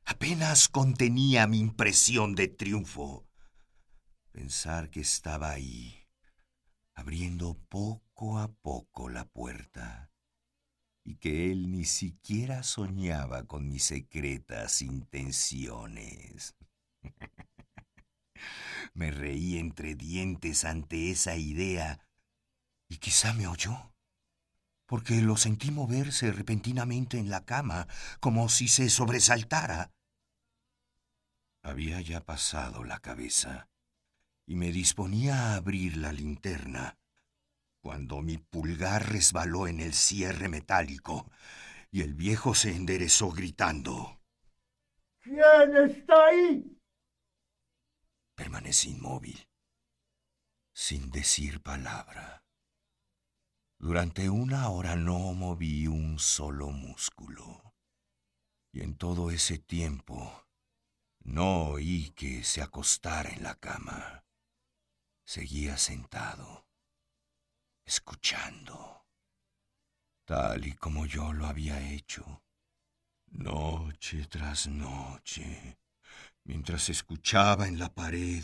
Apenas 0.05 0.69
contenía 0.69 1.49
mi 1.49 1.59
impresión 1.59 2.37
de 2.37 2.47
triunfo. 2.47 3.27
Pensar 4.31 4.89
que 4.89 5.01
estaba 5.01 5.51
ahí, 5.51 6.07
abriendo 6.95 7.59
poco 7.69 8.39
a 8.39 8.47
poco 8.47 9.09
la 9.09 9.25
puerta 9.25 10.13
y 11.03 11.17
que 11.17 11.51
él 11.51 11.73
ni 11.73 11.87
siquiera 11.87 12.63
soñaba 12.63 13.45
con 13.45 13.69
mis 13.69 13.83
secretas 13.83 14.81
intenciones. 14.83 16.55
me 18.95 19.11
reí 19.11 19.59
entre 19.59 19.95
dientes 19.95 20.65
ante 20.65 21.11
esa 21.11 21.37
idea 21.37 22.01
y 22.89 22.99
quizá 22.99 23.33
me 23.35 23.47
oyó, 23.47 23.93
porque 24.87 25.21
lo 25.21 25.37
sentí 25.37 25.71
moverse 25.71 26.33
repentinamente 26.33 27.19
en 27.19 27.31
la 27.31 27.45
cama, 27.45 27.87
como 28.21 28.49
si 28.49 28.69
se 28.69 28.89
sobresaltara. 28.89 29.93
Había 31.63 32.01
ya 32.01 32.25
pasado 32.25 32.85
la 32.85 32.99
cabeza 33.01 33.69
y 34.47 34.57
me 34.57 34.73
disponía 34.73 35.53
a 35.53 35.57
abrir 35.57 35.99
la 35.99 36.13
linterna 36.13 36.97
cuando 37.81 38.23
mi 38.23 38.39
pulgar 38.39 39.13
resbaló 39.13 39.67
en 39.67 39.81
el 39.81 39.93
cierre 39.93 40.49
metálico 40.49 41.31
y 41.91 42.03
el 42.03 42.15
viejo 42.15 42.55
se 42.55 42.75
enderezó 42.75 43.31
gritando. 43.31 44.21
¿Quién 45.21 45.77
está 45.77 46.27
ahí? 46.27 46.78
Permanecí 48.39 48.91
inmóvil, 48.91 49.49
sin 50.73 51.11
decir 51.11 51.61
palabra. 51.61 52.45
Durante 53.81 54.31
una 54.31 54.69
hora 54.69 54.95
no 54.95 55.35
moví 55.35 55.89
un 55.89 56.21
solo 56.21 56.71
músculo. 56.71 57.75
Y 58.73 58.83
en 58.83 58.97
todo 58.97 59.33
ese 59.33 59.59
tiempo 59.59 60.47
no 61.25 61.71
oí 61.71 62.11
que 62.11 62.45
se 62.45 62.63
acostara 62.63 63.31
en 63.31 63.43
la 63.43 63.57
cama. 63.57 64.25
Seguía 65.27 65.77
sentado 65.77 66.65
escuchando, 67.85 69.05
tal 70.25 70.65
y 70.65 70.75
como 70.75 71.07
yo 71.07 71.33
lo 71.33 71.47
había 71.47 71.91
hecho, 71.91 72.45
noche 73.33 74.27
tras 74.27 74.69
noche, 74.69 75.77
mientras 76.49 76.89
escuchaba 76.89 77.69
en 77.69 77.79
la 77.79 77.95
pared 77.95 78.43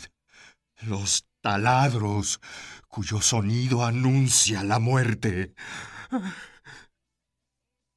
los 0.83 1.27
taladros 1.41 2.39
cuyo 2.87 3.19
sonido 3.19 3.83
anuncia 3.83 4.63
la 4.63 4.79
muerte. 4.79 5.53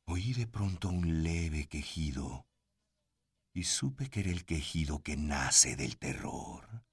Oí 0.07 0.33
de 0.33 0.47
pronto 0.47 0.89
un 0.89 1.23
leve 1.23 1.67
quejido 1.69 2.47
y 3.55 3.65
supe 3.65 4.09
que 4.09 4.21
era 4.21 4.31
el 4.31 4.45
quejido 4.45 5.03
que 5.03 5.17
nace 5.17 5.77
del 5.77 5.99
terror. 5.99 6.85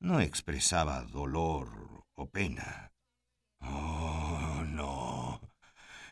No 0.00 0.20
expresaba 0.20 1.02
dolor 1.04 2.06
o 2.14 2.30
pena 2.30 2.92
Oh, 3.62 4.64
no. 4.66 5.40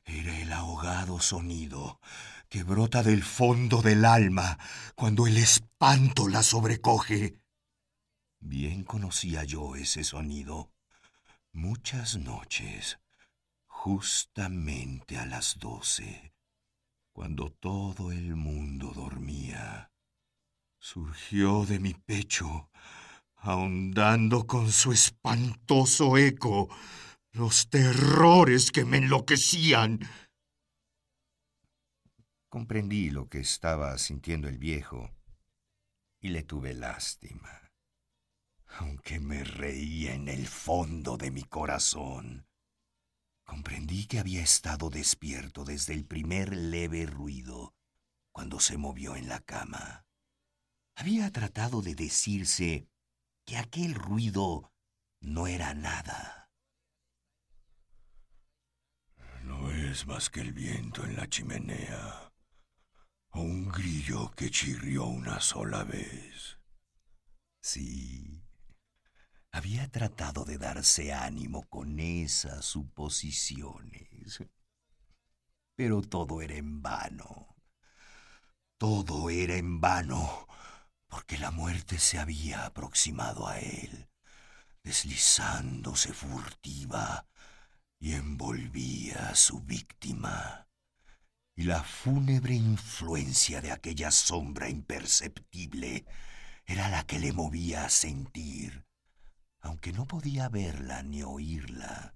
Era 0.05 0.39
el 0.39 0.53
ahogado 0.53 1.19
sonido 1.21 2.01
que 2.49 2.63
brota 2.63 3.03
del 3.03 3.23
fondo 3.23 3.83
del 3.83 4.05
alma 4.05 4.59
cuando 4.95 5.27
el 5.27 5.37
espanto 5.37 6.29
la 6.29 6.43
sobrecoge. 6.43 7.39
Bien 8.41 8.85
conocía 8.85 9.45
yo 9.45 9.77
ese 9.77 10.05
sonido. 10.05 10.73
Muchas 11.53 12.17
noches, 12.17 12.99
justamente 13.67 15.19
a 15.19 15.27
las 15.27 15.59
doce, 15.59 16.33
cuando 17.13 17.51
todo 17.51 18.13
el 18.13 18.37
mundo 18.37 18.93
dormía, 18.95 19.91
surgió 20.79 21.67
de 21.67 21.81
mi 21.81 21.95
pecho, 21.95 22.71
ahondando 23.35 24.47
con 24.47 24.71
su 24.73 24.93
espantoso 24.93 26.17
eco 26.17 26.69
los 27.33 27.69
terrores 27.69 28.71
que 28.71 28.85
me 28.85 28.99
enloquecían. 28.99 30.01
Comprendí 32.49 33.11
lo 33.11 33.29
que 33.29 33.41
estaba 33.41 33.97
sintiendo 33.99 34.49
el 34.49 34.59
viejo 34.59 35.11
y 36.21 36.29
le 36.29 36.43
tuve 36.43 36.75
lástima, 36.75 37.73
aunque 38.79 39.21
me 39.21 39.45
reía 39.45 40.15
en 40.15 40.29
el 40.29 40.47
fondo 40.47 41.17
de 41.17 41.31
mi 41.31 41.45
corazón. 41.45 42.47
Comprendí 43.45 44.07
que 44.07 44.19
había 44.19 44.43
estado 44.43 44.91
despierto 44.91 45.65
desde 45.65 45.95
el 45.95 46.05
primer 46.05 46.57
leve 46.57 47.07
ruido 47.07 47.75
cuando 48.33 48.61
se 48.61 48.77
movió 48.77 49.17
en 49.17 49.29
la 49.29 49.41
cama. 49.41 50.07
Había 50.95 51.31
tratado 51.31 51.83
de 51.83 51.95
decirse 51.95 52.89
que 53.45 53.57
aquel 53.57 53.95
ruido 53.95 54.73
no 55.21 55.47
era 55.47 55.75
nada 55.75 56.39
No 59.49 59.71
es 59.71 60.07
más 60.07 60.29
que 60.29 60.43
el 60.43 60.53
viento 60.53 61.05
en 61.05 61.17
la 61.17 61.27
chimenea, 61.27 62.28
o 63.31 63.41
un 63.41 63.69
grillo 63.69 64.31
que 64.33 64.51
chirrió 64.51 65.05
una 65.07 65.41
sola 65.41 65.85
vez. 65.85 66.59
Sí, 67.61 68.43
había 69.51 69.91
tratado 69.91 70.45
de 70.45 70.59
darse 70.59 71.13
ánimo 71.13 71.69
con 71.69 71.99
esas 71.99 72.65
suposiciones. 72.65 74.43
Pero 75.75 76.03
todo 76.03 76.43
era 76.43 76.55
en 76.55 76.83
vano. 76.83 77.57
Todo 78.79 79.31
era 79.31 79.57
en 79.57 79.81
vano, 79.81 80.47
porque 81.09 81.39
la 81.39 81.51
muerte 81.51 81.99
se 81.99 82.19
había 82.19 82.67
aproximado 82.67 83.49
a 83.49 83.59
él, 83.59 84.09
deslizándose 84.85 86.13
furtiva 86.13 87.27
y 87.99 88.13
envolvía 88.15 89.31
a 89.31 89.35
su 89.35 89.61
víctima. 89.61 90.68
Y 91.59 91.65
la 91.65 91.83
fúnebre 91.83 92.55
influencia 92.55 93.61
de 93.61 93.73
aquella 93.73 94.13
sombra 94.13 94.69
imperceptible 94.69 96.07
era 96.65 96.89
la 96.89 97.05
que 97.05 97.19
le 97.19 97.33
movía 97.33 97.85
a 97.85 97.89
sentir, 97.89 98.87
aunque 99.59 99.93
no 99.93 100.07
podía 100.07 100.49
verla 100.49 101.03
ni 101.03 101.25
oírla, 101.25 102.15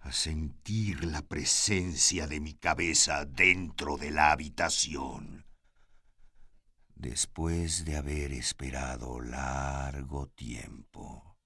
a 0.00 0.12
sentir 0.12 1.04
la 1.04 1.20
presencia 1.20 2.26
de 2.26 2.40
mi 2.40 2.54
cabeza 2.54 3.26
dentro 3.26 3.98
de 3.98 4.12
la 4.12 4.32
habitación. 4.32 5.44
Después 6.94 7.84
de 7.84 7.98
haber 7.98 8.32
esperado 8.32 9.20
largo 9.20 10.26
tiempo, 10.28 11.36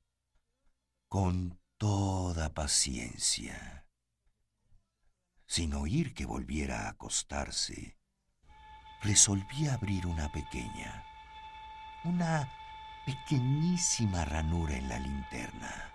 con 1.08 1.58
toda 1.78 2.54
paciencia, 2.54 3.81
sin 5.46 5.74
oír 5.74 6.14
que 6.14 6.26
volviera 6.26 6.86
a 6.86 6.90
acostarse, 6.90 7.96
resolví 9.02 9.68
abrir 9.68 10.06
una 10.06 10.30
pequeña, 10.30 11.04
una 12.04 12.48
pequeñísima 13.06 14.24
ranura 14.24 14.76
en 14.76 14.88
la 14.88 14.98
linterna. 14.98 15.90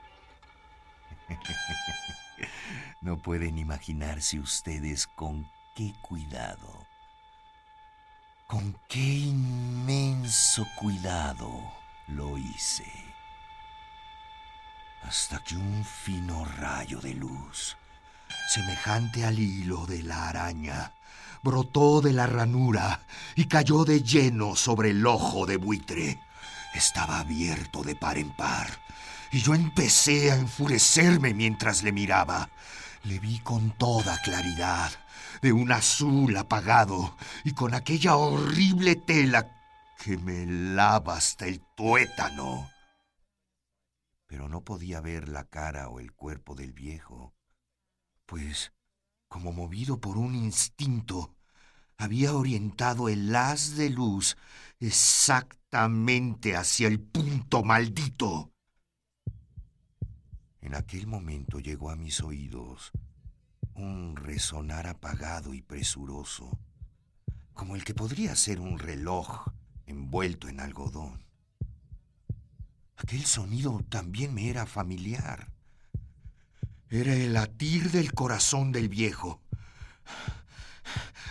no 3.02 3.22
pueden 3.22 3.58
imaginarse 3.58 4.40
ustedes 4.40 5.08
con 5.08 5.50
qué 5.76 5.94
cuidado, 6.02 6.86
con 8.48 8.80
qué 8.88 9.00
inmenso 9.00 10.68
cuidado 10.76 11.62
lo 12.08 12.38
hice 12.38 13.08
hasta 15.08 15.40
que 15.40 15.56
un 15.56 15.86
fino 15.86 16.44
rayo 16.44 17.00
de 17.00 17.14
luz, 17.14 17.78
semejante 18.48 19.26
al 19.26 19.40
hilo 19.40 19.86
de 19.86 20.04
la 20.04 20.30
araña, 20.30 20.94
brotó 21.44 22.02
de 22.02 22.14
la 22.14 22.28
ranura 22.28 23.02
y 23.36 23.46
cayó 23.46 23.86
de 23.86 24.02
lleno 24.02 24.56
sobre 24.56 24.92
el 24.92 25.06
ojo 25.06 25.46
de 25.46 25.58
buitre. 25.58 26.20
Estaba 26.74 27.20
abierto 27.20 27.84
de 27.84 27.96
par 27.96 28.18
en 28.18 28.36
par, 28.36 28.68
y 29.32 29.42
yo 29.42 29.54
empecé 29.54 30.32
a 30.32 30.36
enfurecerme 30.36 31.34
mientras 31.34 31.84
le 31.84 31.92
miraba. 31.92 32.50
Le 33.04 33.20
vi 33.20 33.40
con 33.40 33.72
toda 33.78 34.22
claridad, 34.22 34.92
de 35.42 35.54
un 35.54 35.72
azul 35.72 36.36
apagado, 36.38 37.16
y 37.44 37.52
con 37.52 37.74
aquella 37.74 38.16
horrible 38.16 38.96
tela 38.96 39.48
que 40.04 40.18
me 40.18 40.46
lava 40.46 41.18
hasta 41.18 41.46
el 41.46 41.62
tuétano 41.76 42.70
pero 44.28 44.50
no 44.50 44.62
podía 44.62 45.00
ver 45.02 45.30
la 45.30 45.46
cara 45.46 45.90
o 45.90 46.00
el 46.00 46.12
cuerpo 46.14 46.54
del 46.54 46.74
viejo, 46.74 47.34
pues, 48.28 48.72
como 49.28 49.52
movido 49.52 50.00
por 50.00 50.18
un 50.18 50.36
instinto, 50.36 51.36
había 51.98 52.34
orientado 52.34 53.10
el 53.10 53.36
haz 53.36 53.76
de 53.76 53.90
luz 53.90 54.38
exactamente 54.80 56.56
hacia 56.56 56.88
el 56.88 57.00
punto 57.00 57.64
maldito. 57.64 58.52
En 60.62 60.76
aquel 60.76 61.08
momento 61.08 61.60
llegó 61.60 61.90
a 61.90 61.96
mis 61.96 62.22
oídos 62.22 62.92
un 63.74 64.16
resonar 64.16 64.88
apagado 64.88 65.54
y 65.54 65.62
presuroso, 65.62 66.60
como 67.54 67.76
el 67.76 67.84
que 67.84 67.94
podría 67.94 68.36
ser 68.36 68.60
un 68.60 68.78
reloj 68.78 69.48
envuelto 69.86 70.50
en 70.50 70.60
algodón. 70.60 71.24
Aquel 72.98 73.26
sonido 73.26 73.80
también 73.90 74.34
me 74.34 74.50
era 74.50 74.66
familiar. 74.66 75.57
Era 76.90 77.14
el 77.14 77.34
latir 77.34 77.92
del 77.92 78.14
corazón 78.14 78.72
del 78.72 78.88
viejo. 78.90 79.42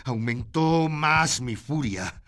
Aumentó 0.04 0.88
más 0.88 1.40
mi 1.40 1.56
furia, 1.56 2.22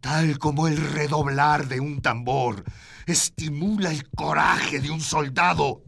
tal 0.00 0.38
como 0.38 0.68
el 0.68 0.76
redoblar 0.76 1.66
de 1.68 1.80
un 1.80 2.00
tambor 2.00 2.64
estimula 3.06 3.90
el 3.90 4.08
coraje 4.10 4.80
de 4.80 4.90
un 4.90 5.00
soldado. 5.00 5.82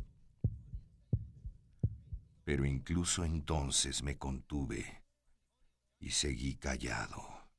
Pero 2.45 2.65
incluso 2.65 3.25
entonces 3.25 4.03
me 4.03 4.17
contuve 4.17 5.05
y 6.01 6.11
seguí 6.11 6.57
callado. 6.57 7.51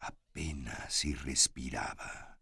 Apenas 0.00 0.92
si 0.92 1.14
respiraba. 1.14 2.40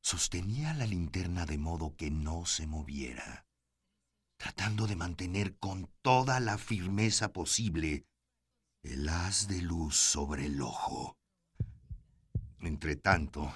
Sostenía 0.00 0.72
la 0.74 0.86
linterna 0.86 1.44
de 1.44 1.58
modo 1.58 1.96
que 1.96 2.10
no 2.10 2.46
se 2.46 2.66
moviera, 2.66 3.47
tratando 4.38 4.86
de 4.86 4.96
mantener 4.96 5.58
con 5.58 5.90
toda 6.00 6.40
la 6.40 6.56
firmeza 6.56 7.32
posible 7.32 8.06
el 8.82 9.08
haz 9.08 9.48
de 9.48 9.60
luz 9.60 9.96
sobre 9.96 10.46
el 10.46 10.62
ojo. 10.62 11.18
Entretanto, 12.60 13.52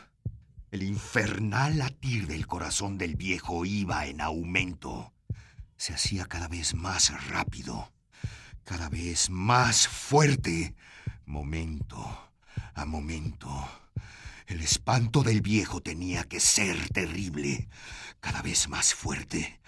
el 0.70 0.82
infernal 0.82 1.78
latir 1.78 2.26
del 2.26 2.46
corazón 2.46 2.98
del 2.98 3.16
viejo 3.16 3.64
iba 3.64 4.06
en 4.06 4.20
aumento. 4.20 5.14
Se 5.76 5.94
hacía 5.94 6.26
cada 6.26 6.48
vez 6.48 6.74
más 6.74 7.28
rápido, 7.28 7.92
cada 8.64 8.88
vez 8.88 9.30
más 9.30 9.88
fuerte, 9.88 10.74
momento 11.24 12.32
a 12.74 12.84
momento. 12.84 13.81
El 14.46 14.60
espanto 14.60 15.22
del 15.22 15.40
viejo 15.40 15.82
tenía 15.82 16.24
que 16.24 16.40
ser 16.40 16.88
terrible, 16.90 17.68
cada 18.20 18.42
vez 18.42 18.68
más 18.68 18.94
fuerte, 18.94 19.60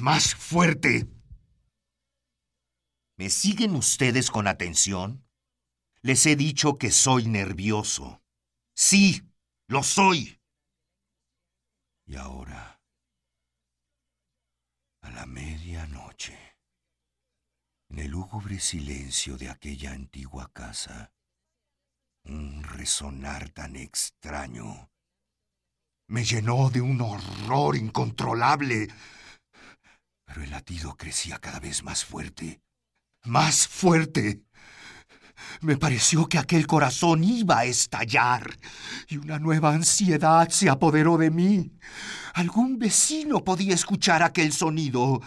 más 0.00 0.34
fuerte. 0.34 1.08
¿Me 3.16 3.30
siguen 3.30 3.74
ustedes 3.74 4.30
con 4.30 4.46
atención? 4.46 5.26
Les 6.02 6.24
he 6.26 6.36
dicho 6.36 6.78
que 6.78 6.90
soy 6.90 7.26
nervioso. 7.26 8.22
Sí, 8.74 9.22
lo 9.66 9.82
soy. 9.82 10.40
Y 12.06 12.16
ahora, 12.16 12.80
a 15.02 15.10
la 15.10 15.26
medianoche, 15.26 16.56
en 17.90 17.98
el 17.98 18.10
lúgubre 18.10 18.58
silencio 18.58 19.36
de 19.36 19.50
aquella 19.50 19.92
antigua 19.92 20.50
casa, 20.52 21.12
un 22.24 22.62
resonar 22.62 23.50
tan 23.50 23.76
extraño 23.76 24.90
me 26.10 26.24
llenó 26.24 26.70
de 26.70 26.80
un 26.80 27.00
horror 27.00 27.76
incontrolable. 27.76 28.88
Pero 30.24 30.42
el 30.42 30.50
latido 30.50 30.96
crecía 30.96 31.38
cada 31.38 31.60
vez 31.60 31.84
más 31.84 32.04
fuerte, 32.04 32.60
más 33.24 33.68
fuerte. 33.68 34.42
Me 35.60 35.76
pareció 35.76 36.28
que 36.28 36.38
aquel 36.38 36.66
corazón 36.66 37.22
iba 37.22 37.60
a 37.60 37.64
estallar 37.64 38.58
y 39.08 39.18
una 39.18 39.38
nueva 39.38 39.72
ansiedad 39.72 40.48
se 40.48 40.68
apoderó 40.68 41.16
de 41.16 41.30
mí. 41.30 41.72
Algún 42.34 42.78
vecino 42.78 43.44
podía 43.44 43.74
escuchar 43.74 44.22
aquel 44.24 44.52
sonido. 44.52 45.20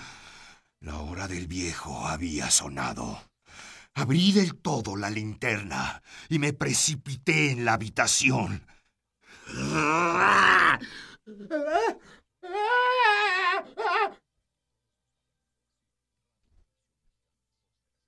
La 0.81 0.97
hora 0.97 1.29
del 1.29 1.47
viejo 1.47 2.05
había 2.05 2.51
sonado. 2.51 3.32
Abrí 3.95 4.31
del 4.31 4.59
todo 4.59 4.95
la 4.95 5.09
linterna 5.09 6.01
y 6.27 6.39
me 6.39 6.53
precipité 6.53 7.51
en 7.51 7.63
la 7.65 7.73
habitación. 7.73 8.65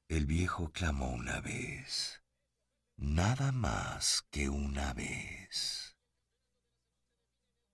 El 0.07 0.25
viejo 0.25 0.71
clamó 0.71 1.09
una 1.11 1.39
vez, 1.41 2.23
nada 2.97 3.51
más 3.51 4.25
que 4.31 4.49
una 4.49 4.93
vez. 4.93 5.97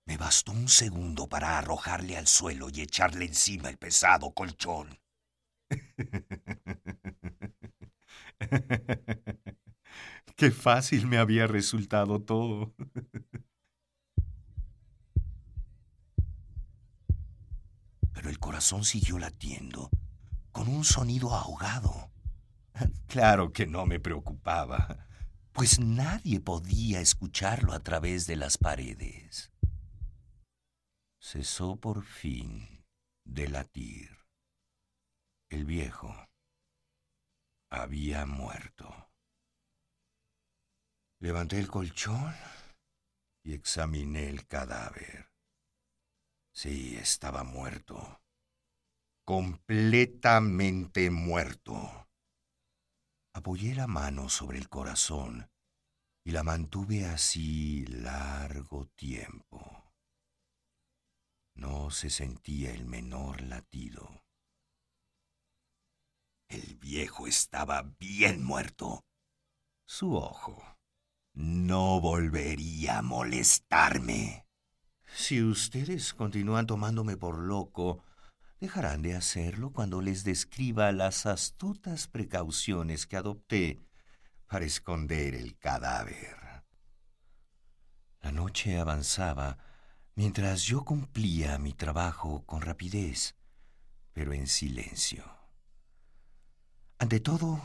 Me 0.05 0.18
bastó 0.18 0.51
un 0.51 0.68
segundo 0.68 1.30
para 1.30 1.57
arrojarle 1.57 2.18
al 2.18 2.28
suelo 2.28 2.68
y 2.70 2.82
echarle 2.82 3.26
encima 3.26 3.70
el 3.70 3.78
pesado 3.78 4.34
colchón. 4.34 4.99
Qué 10.36 10.52
fácil 10.52 11.08
me 11.08 11.18
había 11.18 11.48
resultado 11.48 12.22
todo. 12.22 12.74
Pero 18.14 18.30
el 18.30 18.39
corazón 18.39 18.84
siguió 18.84 19.18
latiendo, 19.20 19.89
con 20.52 20.68
un 20.68 20.84
sonido 20.84 21.34
ahogado. 21.34 22.12
Claro 23.08 23.52
que 23.52 23.68
no 23.68 23.86
me 23.86 24.00
preocupaba, 24.00 25.08
pues 25.52 25.80
nadie 25.80 26.39
podía 26.39 27.02
escucharlo 27.02 27.74
a 27.74 27.80
través 27.80 28.26
de 28.28 28.36
las 28.36 28.58
paredes. 28.58 29.52
Cesó 31.20 31.76
por 31.76 32.04
fin 32.04 32.86
de 33.26 33.48
latir. 33.48 34.18
El 35.50 35.66
viejo 35.66 36.31
había 37.72 38.26
muerto. 38.26 39.09
Levanté 41.19 41.57
el 41.57 41.69
colchón 41.69 42.36
y 43.43 43.53
examiné 43.53 44.30
el 44.30 44.45
cadáver. 44.45 45.32
Sí, 46.53 46.97
estaba 46.97 47.43
muerto. 47.43 48.22
Completamente 49.26 51.09
muerto. 51.09 52.09
Apoyé 53.34 53.74
la 53.74 53.88
mano 53.88 54.28
sobre 54.28 54.57
el 54.57 54.67
corazón 54.67 55.49
y 56.26 56.32
la 56.32 56.43
mantuve 56.43 57.05
así 57.05 57.86
largo 57.86 58.88
tiempo. 58.95 59.93
No 61.55 61.89
se 61.91 62.09
sentía 62.09 62.74
el 62.74 62.86
menor 62.86 63.41
latido. 63.41 64.26
El 66.52 66.76
viejo 66.76 67.28
estaba 67.28 67.95
bien 67.97 68.43
muerto. 68.43 69.06
Su 69.86 70.18
ojo 70.18 70.62
no 71.34 72.02
volvería 72.02 72.97
a 72.97 73.02
molestarme. 73.02 74.45
Si 75.06 75.41
ustedes 75.41 76.14
continúan 76.14 76.68
tomándome 76.68 77.16
por 77.16 77.39
loco, 77.39 78.04
dejarán 78.60 79.02
de 79.02 79.16
hacerlo 79.16 79.72
cuando 79.72 80.02
les 80.02 80.26
describa 80.26 80.91
las 80.91 81.26
astutas 81.26 82.10
precauciones 82.10 83.08
que 83.08 83.16
adopté 83.16 83.80
para 84.45 84.66
esconder 84.66 85.36
el 85.36 85.58
cadáver. 85.58 86.66
La 88.20 88.34
noche 88.34 88.78
avanzaba 88.78 89.58
mientras 90.16 90.64
yo 90.64 90.84
cumplía 90.84 91.58
mi 91.60 91.72
trabajo 91.72 92.45
con 92.45 92.62
rapidez, 92.62 93.38
pero 94.12 94.34
en 94.34 94.47
silencio. 94.47 95.41
Ante 97.02 97.20
todo, 97.20 97.60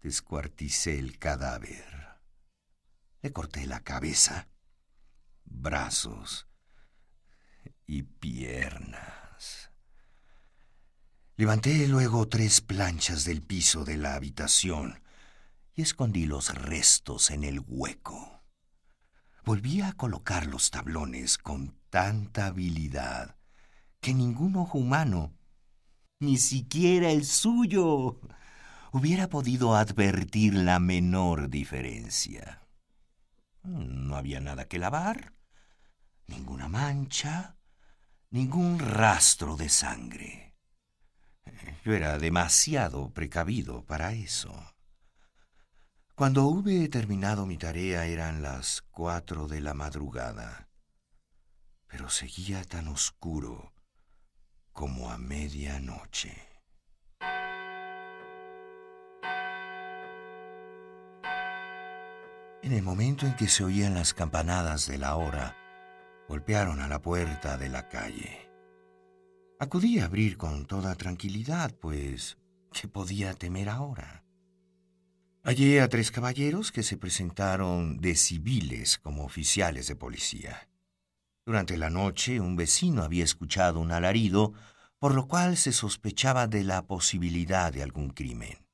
descuarticé 0.00 0.98
el 0.98 1.16
cadáver. 1.20 1.84
Le 3.20 3.32
corté 3.32 3.68
la 3.68 3.84
cabeza, 3.84 4.48
brazos 5.44 6.48
y 7.86 8.02
piernas. 8.02 9.70
Levanté 11.36 11.86
luego 11.86 12.26
tres 12.26 12.60
planchas 12.60 13.24
del 13.24 13.42
piso 13.42 13.84
de 13.84 13.96
la 13.96 14.16
habitación 14.16 15.04
y 15.76 15.82
escondí 15.82 16.26
los 16.26 16.52
restos 16.52 17.30
en 17.30 17.44
el 17.44 17.62
hueco. 17.64 18.42
Volví 19.44 19.82
a 19.82 19.92
colocar 19.92 20.46
los 20.46 20.72
tablones 20.72 21.38
con 21.38 21.78
tanta 21.90 22.46
habilidad 22.46 23.36
que 24.00 24.14
ningún 24.14 24.56
ojo 24.56 24.78
humano, 24.78 25.32
ni 26.22 26.38
siquiera 26.38 27.10
el 27.10 27.24
suyo, 27.24 28.20
hubiera 28.92 29.28
podido 29.28 29.74
advertir 29.74 30.54
la 30.54 30.78
menor 30.78 31.50
diferencia. 31.50 32.62
No 33.64 34.14
había 34.14 34.38
nada 34.38 34.68
que 34.68 34.78
lavar, 34.78 35.34
ninguna 36.28 36.68
mancha, 36.68 37.56
ningún 38.30 38.78
rastro 38.78 39.56
de 39.56 39.68
sangre. 39.68 40.54
Yo 41.84 41.92
era 41.92 42.16
demasiado 42.18 43.12
precavido 43.12 43.84
para 43.84 44.12
eso. 44.12 44.54
Cuando 46.14 46.44
hube 46.44 46.88
terminado 46.88 47.46
mi 47.46 47.58
tarea 47.58 48.06
eran 48.06 48.42
las 48.42 48.82
cuatro 48.92 49.48
de 49.48 49.60
la 49.60 49.74
madrugada, 49.74 50.68
pero 51.88 52.08
seguía 52.10 52.62
tan 52.62 52.86
oscuro 52.86 53.71
como 54.72 55.10
a 55.10 55.18
medianoche. 55.18 56.34
En 62.62 62.72
el 62.72 62.82
momento 62.82 63.26
en 63.26 63.34
que 63.34 63.48
se 63.48 63.64
oían 63.64 63.94
las 63.94 64.14
campanadas 64.14 64.86
de 64.86 64.96
la 64.96 65.16
hora, 65.16 65.56
golpearon 66.28 66.80
a 66.80 66.88
la 66.88 67.02
puerta 67.02 67.58
de 67.58 67.68
la 67.68 67.88
calle. 67.88 68.48
Acudí 69.58 69.98
a 69.98 70.06
abrir 70.06 70.36
con 70.36 70.66
toda 70.66 70.94
tranquilidad, 70.94 71.74
pues, 71.80 72.38
¿qué 72.72 72.88
podía 72.88 73.34
temer 73.34 73.68
ahora? 73.68 74.24
Hallé 75.44 75.80
a 75.80 75.88
tres 75.88 76.12
caballeros 76.12 76.70
que 76.70 76.84
se 76.84 76.96
presentaron 76.96 78.00
de 78.00 78.14
civiles 78.14 78.98
como 78.98 79.24
oficiales 79.24 79.88
de 79.88 79.96
policía. 79.96 80.68
Durante 81.44 81.76
la 81.76 81.90
noche 81.90 82.38
un 82.40 82.54
vecino 82.54 83.02
había 83.02 83.24
escuchado 83.24 83.80
un 83.80 83.90
alarido, 83.90 84.52
por 84.98 85.14
lo 85.14 85.26
cual 85.26 85.56
se 85.56 85.72
sospechaba 85.72 86.46
de 86.46 86.62
la 86.62 86.86
posibilidad 86.86 87.72
de 87.72 87.82
algún 87.82 88.10
crimen. 88.10 88.64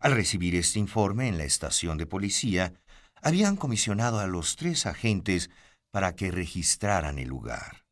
Al 0.00 0.12
recibir 0.12 0.54
este 0.54 0.78
informe 0.78 1.28
en 1.28 1.36
la 1.36 1.44
estación 1.44 1.98
de 1.98 2.06
policía, 2.06 2.72
habían 3.20 3.56
comisionado 3.56 4.20
a 4.20 4.26
los 4.26 4.56
tres 4.56 4.86
agentes 4.86 5.50
para 5.90 6.14
que 6.14 6.30
registraran 6.30 7.18
el 7.18 7.28
lugar. 7.28 7.84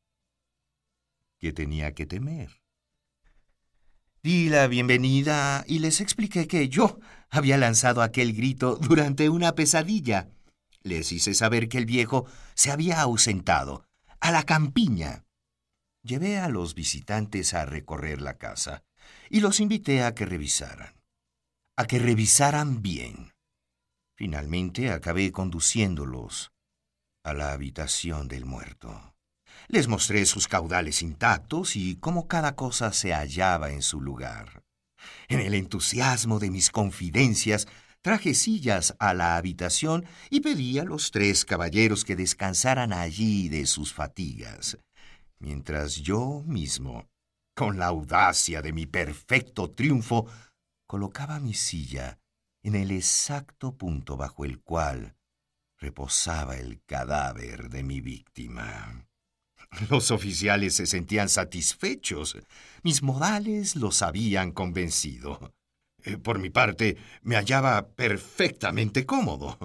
¿Qué 1.38 1.52
tenía 1.52 1.92
que 1.92 2.06
temer? 2.06 2.62
Di 4.22 4.48
la 4.48 4.66
bienvenida 4.66 5.64
y 5.68 5.80
les 5.80 6.00
expliqué 6.00 6.48
que 6.48 6.68
yo 6.68 6.98
había 7.28 7.58
lanzado 7.58 8.00
aquel 8.00 8.32
grito 8.32 8.76
durante 8.76 9.28
una 9.28 9.54
pesadilla. 9.54 10.30
Les 10.82 11.12
hice 11.12 11.34
saber 11.34 11.68
que 11.68 11.78
el 11.78 11.84
viejo 11.86 12.26
se 12.54 12.70
había 12.70 13.00
ausentado, 13.00 13.85
a 14.26 14.32
la 14.32 14.42
campiña. 14.42 15.24
Llevé 16.02 16.38
a 16.38 16.48
los 16.48 16.74
visitantes 16.74 17.54
a 17.54 17.64
recorrer 17.64 18.20
la 18.20 18.38
casa 18.38 18.82
y 19.30 19.38
los 19.38 19.60
invité 19.60 20.02
a 20.02 20.16
que 20.16 20.26
revisaran. 20.26 21.00
A 21.76 21.86
que 21.86 22.00
revisaran 22.00 22.82
bien. 22.82 23.34
Finalmente 24.16 24.90
acabé 24.90 25.30
conduciéndolos 25.30 26.50
a 27.22 27.34
la 27.34 27.52
habitación 27.52 28.26
del 28.26 28.46
muerto. 28.46 29.14
Les 29.68 29.86
mostré 29.86 30.26
sus 30.26 30.48
caudales 30.48 31.02
intactos 31.02 31.76
y 31.76 31.94
cómo 31.94 32.26
cada 32.26 32.56
cosa 32.56 32.92
se 32.92 33.12
hallaba 33.12 33.70
en 33.70 33.82
su 33.82 34.00
lugar. 34.00 34.64
En 35.28 35.38
el 35.38 35.54
entusiasmo 35.54 36.40
de 36.40 36.50
mis 36.50 36.72
confidencias, 36.72 37.68
traje 38.06 38.34
sillas 38.34 38.94
a 39.00 39.14
la 39.14 39.36
habitación 39.36 40.06
y 40.30 40.38
pedí 40.38 40.78
a 40.78 40.84
los 40.84 41.10
tres 41.10 41.44
caballeros 41.44 42.04
que 42.04 42.14
descansaran 42.14 42.92
allí 42.92 43.48
de 43.48 43.66
sus 43.66 43.92
fatigas, 43.92 44.78
mientras 45.40 45.96
yo 45.96 46.44
mismo, 46.46 47.08
con 47.56 47.80
la 47.80 47.86
audacia 47.86 48.62
de 48.62 48.72
mi 48.72 48.86
perfecto 48.86 49.72
triunfo, 49.72 50.30
colocaba 50.86 51.40
mi 51.40 51.52
silla 51.52 52.20
en 52.62 52.76
el 52.76 52.92
exacto 52.92 53.76
punto 53.76 54.16
bajo 54.16 54.44
el 54.44 54.60
cual 54.60 55.16
reposaba 55.76 56.58
el 56.58 56.80
cadáver 56.84 57.70
de 57.70 57.82
mi 57.82 58.00
víctima. 58.00 59.04
Los 59.90 60.12
oficiales 60.12 60.76
se 60.76 60.86
sentían 60.86 61.28
satisfechos. 61.28 62.38
Mis 62.84 63.02
modales 63.02 63.74
los 63.74 64.00
habían 64.02 64.52
convencido. 64.52 65.55
Eh, 66.06 66.18
por 66.18 66.38
mi 66.38 66.50
parte, 66.50 66.96
me 67.22 67.34
hallaba 67.34 67.88
perfectamente 67.88 69.04
cómodo. 69.04 69.58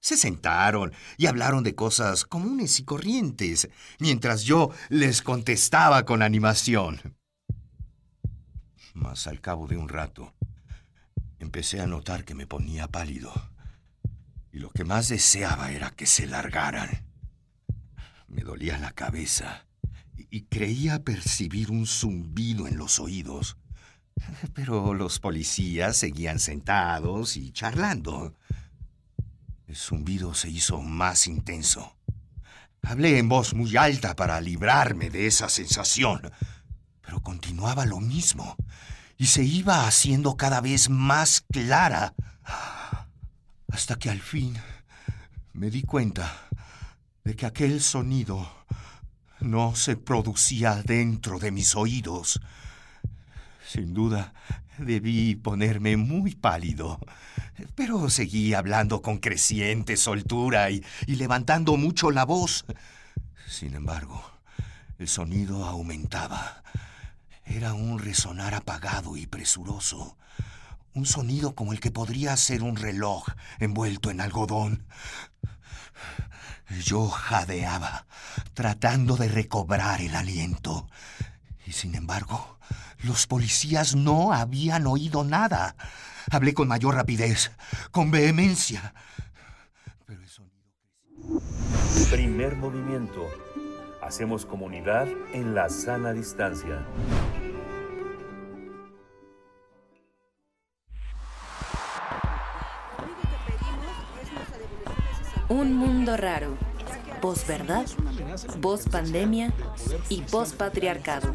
Se 0.00 0.18
sentaron 0.18 0.92
y 1.16 1.26
hablaron 1.26 1.64
de 1.64 1.74
cosas 1.74 2.24
comunes 2.24 2.78
y 2.78 2.84
corrientes, 2.84 3.70
mientras 3.98 4.42
yo 4.44 4.70
les 4.90 5.22
contestaba 5.22 6.04
con 6.04 6.22
animación. 6.22 7.16
Mas 8.92 9.26
al 9.26 9.40
cabo 9.40 9.66
de 9.66 9.78
un 9.78 9.88
rato, 9.88 10.34
empecé 11.38 11.80
a 11.80 11.86
notar 11.86 12.24
que 12.24 12.34
me 12.34 12.46
ponía 12.46 12.86
pálido, 12.88 13.32
y 14.52 14.58
lo 14.58 14.70
que 14.70 14.84
más 14.84 15.08
deseaba 15.08 15.72
era 15.72 15.90
que 15.90 16.04
se 16.04 16.26
largaran. 16.26 17.06
Me 18.26 18.42
dolía 18.42 18.78
la 18.78 18.92
cabeza 18.92 19.66
y 20.30 20.42
creía 20.42 21.02
percibir 21.02 21.70
un 21.70 21.86
zumbido 21.86 22.68
en 22.68 22.76
los 22.76 23.00
oídos. 23.00 23.56
Pero 24.54 24.94
los 24.94 25.18
policías 25.18 25.96
seguían 25.96 26.38
sentados 26.38 27.36
y 27.36 27.52
charlando. 27.52 28.34
El 29.66 29.76
zumbido 29.76 30.34
se 30.34 30.48
hizo 30.48 30.80
más 30.80 31.26
intenso. 31.26 31.96
Hablé 32.82 33.18
en 33.18 33.28
voz 33.28 33.54
muy 33.54 33.76
alta 33.76 34.16
para 34.16 34.40
librarme 34.40 35.10
de 35.10 35.26
esa 35.26 35.48
sensación, 35.48 36.30
pero 37.02 37.20
continuaba 37.20 37.84
lo 37.84 38.00
mismo 38.00 38.56
y 39.18 39.26
se 39.26 39.44
iba 39.44 39.86
haciendo 39.86 40.36
cada 40.36 40.60
vez 40.60 40.88
más 40.88 41.44
clara, 41.52 42.14
hasta 43.70 43.96
que 43.96 44.08
al 44.08 44.20
fin 44.20 44.56
me 45.52 45.70
di 45.70 45.82
cuenta 45.82 46.48
de 47.24 47.34
que 47.34 47.44
aquel 47.44 47.82
sonido 47.82 48.48
no 49.40 49.74
se 49.74 49.96
producía 49.96 50.82
dentro 50.82 51.38
de 51.38 51.50
mis 51.50 51.74
oídos. 51.74 52.40
Sin 53.68 53.92
duda, 53.92 54.32
debí 54.78 55.34
ponerme 55.34 55.98
muy 55.98 56.34
pálido, 56.34 56.98
pero 57.74 58.08
seguí 58.08 58.54
hablando 58.54 59.02
con 59.02 59.18
creciente 59.18 59.98
soltura 59.98 60.70
y, 60.70 60.82
y, 61.06 61.16
levantando 61.16 61.76
mucho 61.76 62.10
la 62.10 62.24
voz. 62.24 62.64
Sin 63.46 63.74
embargo, 63.74 64.24
el 64.98 65.06
sonido 65.06 65.66
aumentaba. 65.66 66.62
Era 67.44 67.74
un 67.74 67.98
resonar 67.98 68.54
apagado 68.54 69.18
y 69.18 69.26
presuroso, 69.26 70.16
Un 70.94 71.04
sonido 71.04 71.54
como 71.54 71.74
el 71.74 71.80
que 71.80 71.90
podría 71.90 72.34
ser 72.38 72.62
un 72.62 72.76
reloj 72.76 73.26
envuelto 73.58 74.10
en 74.10 74.22
algodón. 74.22 74.86
Yo 76.84 77.06
jadeaba, 77.08 78.06
tratando 78.54 79.16
de 79.16 79.28
recobrar 79.28 80.00
el 80.00 80.16
aliento. 80.16 80.88
Y 81.66 81.72
sin 81.72 81.94
embargo, 81.94 82.57
los 83.02 83.26
policías 83.26 83.94
no 83.94 84.32
habían 84.32 84.86
oído 84.86 85.24
nada. 85.24 85.76
Hablé 86.30 86.54
con 86.54 86.68
mayor 86.68 86.94
rapidez, 86.94 87.50
con 87.90 88.10
vehemencia. 88.10 88.94
Pero 90.06 90.20
el 90.22 90.28
sonido... 90.28 90.72
Primer 92.10 92.56
movimiento. 92.56 93.28
Hacemos 94.02 94.46
comunidad 94.46 95.06
en 95.32 95.54
la 95.54 95.68
sana 95.68 96.12
distancia. 96.12 96.84
Un 105.48 105.74
mundo 105.74 106.16
raro. 106.16 106.56
Post-verdad, 107.22 107.86
post-pandemia 108.60 109.52
y 110.08 110.20
post-patriarcado. 110.22 111.34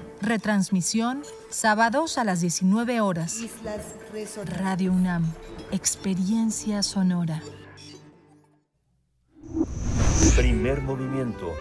Retransmisión 0.21 1.23
sábados 1.49 2.19
a 2.19 2.23
las 2.23 2.41
19 2.41 3.01
horas. 3.01 3.39
Radio 4.45 4.91
UNAM. 4.91 5.25
Experiencia 5.71 6.83
sonora. 6.83 7.41
Primer 10.35 10.83
movimiento. 10.83 11.51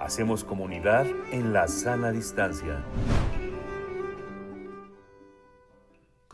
Hacemos 0.00 0.42
comunidad 0.42 1.06
en 1.30 1.52
la 1.52 1.68
sana 1.68 2.10
distancia. 2.10 2.84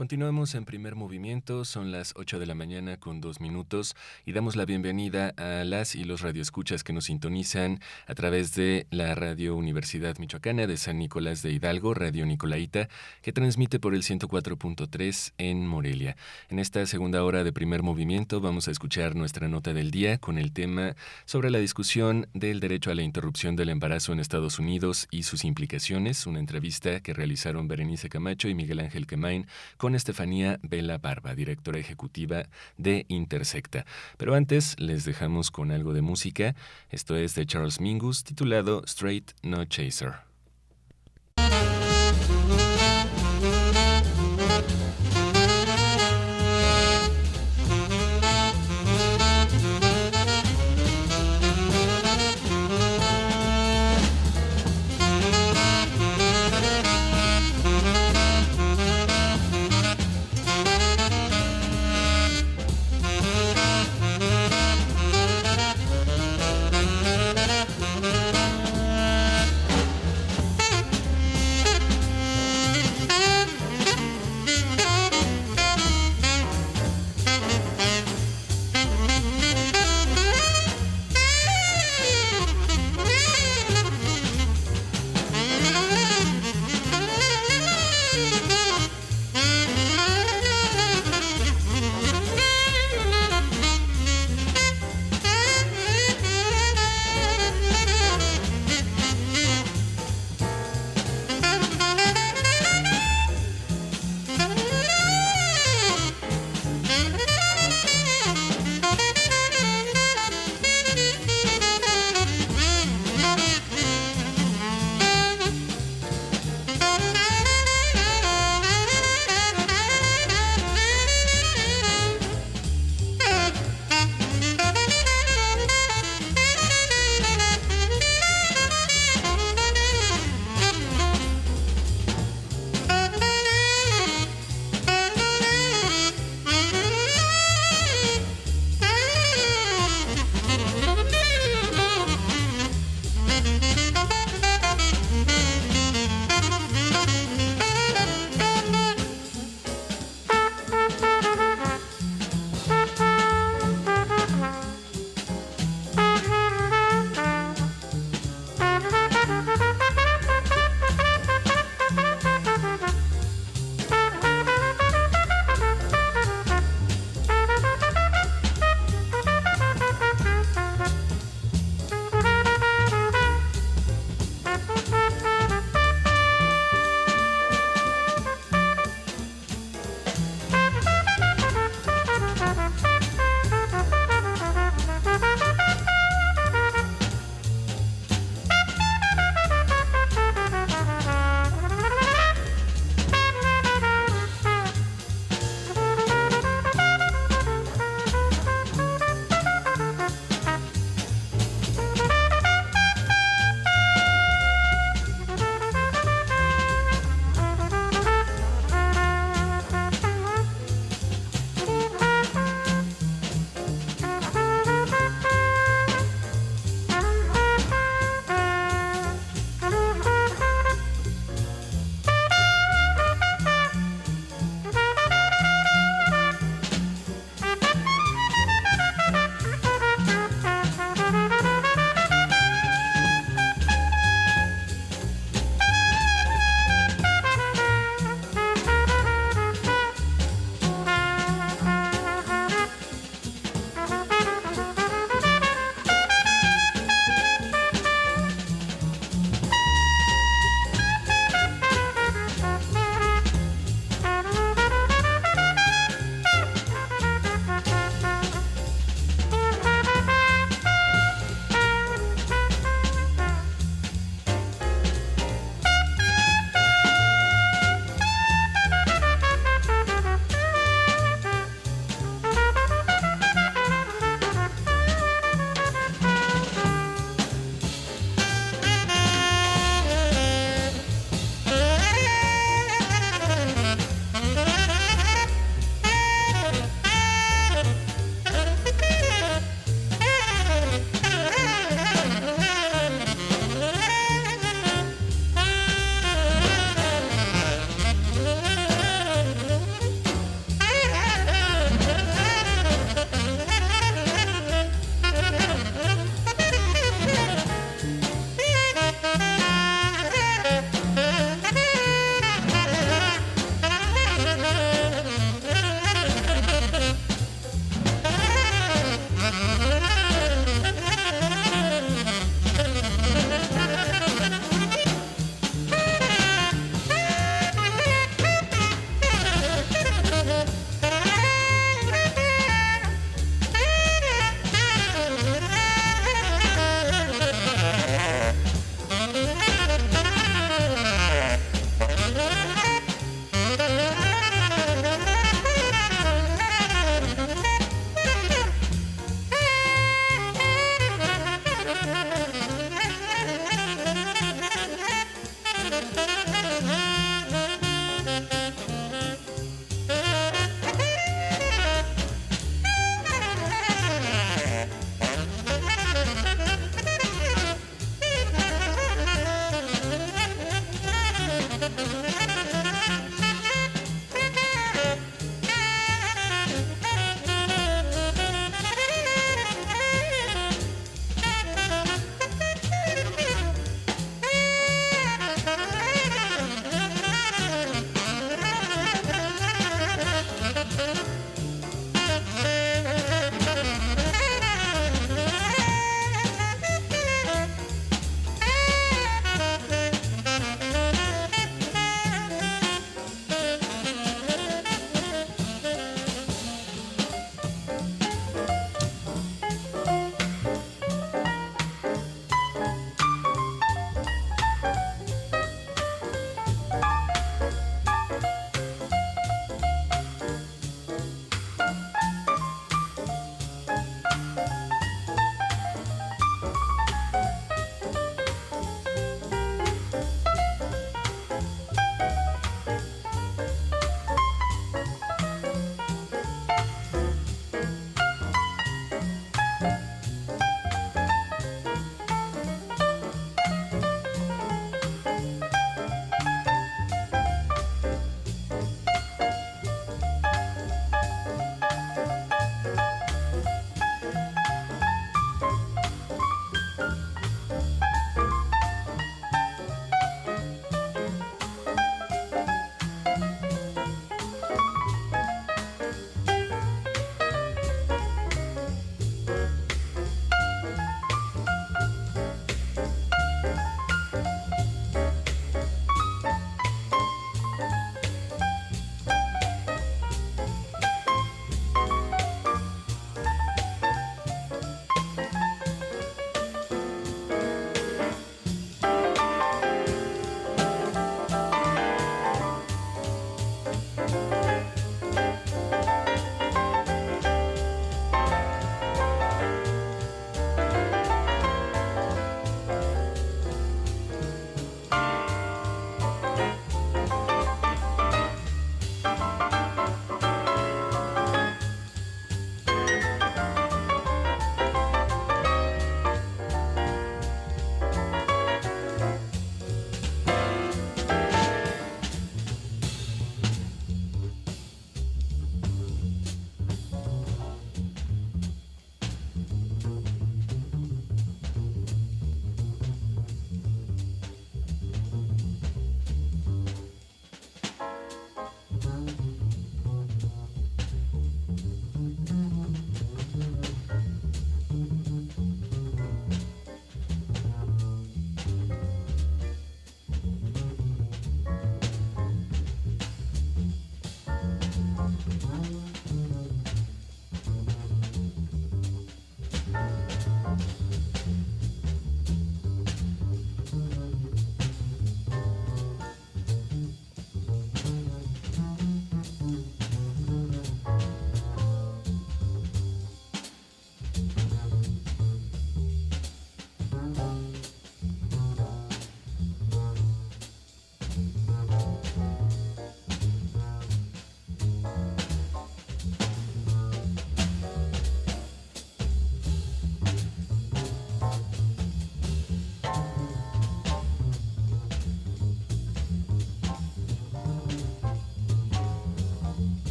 Continuamos 0.00 0.54
en 0.54 0.64
primer 0.64 0.96
movimiento, 0.96 1.66
son 1.66 1.92
las 1.92 2.14
8 2.16 2.38
de 2.38 2.46
la 2.46 2.54
mañana 2.54 2.96
con 2.96 3.20
dos 3.20 3.38
minutos 3.38 3.94
y 4.24 4.32
damos 4.32 4.56
la 4.56 4.64
bienvenida 4.64 5.34
a 5.36 5.62
las 5.62 5.94
y 5.94 6.04
los 6.04 6.22
radioescuchas 6.22 6.82
que 6.82 6.94
nos 6.94 7.04
sintonizan 7.04 7.80
a 8.06 8.14
través 8.14 8.54
de 8.54 8.86
la 8.90 9.14
Radio 9.14 9.54
Universidad 9.54 10.16
Michoacana 10.16 10.66
de 10.66 10.78
San 10.78 10.98
Nicolás 10.98 11.42
de 11.42 11.52
Hidalgo, 11.52 11.92
Radio 11.92 12.24
Nicolaita, 12.24 12.88
que 13.20 13.34
transmite 13.34 13.78
por 13.78 13.94
el 13.94 14.02
104.3 14.02 15.34
en 15.36 15.66
Morelia. 15.66 16.16
En 16.48 16.60
esta 16.60 16.86
segunda 16.86 17.22
hora 17.22 17.44
de 17.44 17.52
primer 17.52 17.82
movimiento 17.82 18.40
vamos 18.40 18.68
a 18.68 18.70
escuchar 18.70 19.16
nuestra 19.16 19.48
nota 19.48 19.74
del 19.74 19.90
día 19.90 20.16
con 20.16 20.38
el 20.38 20.52
tema 20.52 20.96
sobre 21.26 21.50
la 21.50 21.58
discusión 21.58 22.26
del 22.32 22.60
derecho 22.60 22.90
a 22.90 22.94
la 22.94 23.02
interrupción 23.02 23.54
del 23.54 23.68
embarazo 23.68 24.14
en 24.14 24.20
Estados 24.20 24.58
Unidos 24.58 25.08
y 25.10 25.24
sus 25.24 25.44
implicaciones, 25.44 26.26
una 26.26 26.38
entrevista 26.38 27.00
que 27.00 27.12
realizaron 27.12 27.68
Berenice 27.68 28.08
Camacho 28.08 28.48
y 28.48 28.54
Miguel 28.54 28.80
Ángel 28.80 29.06
Quemain 29.06 29.46
con 29.76 29.89
Estefanía 29.94 30.58
Vela 30.62 30.98
Barba, 30.98 31.34
directora 31.34 31.78
ejecutiva 31.78 32.44
de 32.76 33.06
Intersecta. 33.08 33.84
Pero 34.16 34.34
antes 34.34 34.78
les 34.78 35.04
dejamos 35.04 35.50
con 35.50 35.70
algo 35.70 35.92
de 35.92 36.02
música. 36.02 36.54
Esto 36.90 37.16
es 37.16 37.34
de 37.34 37.46
Charles 37.46 37.80
Mingus 37.80 38.24
titulado 38.24 38.82
Straight 38.86 39.32
No 39.42 39.64
Chaser. 39.64 40.29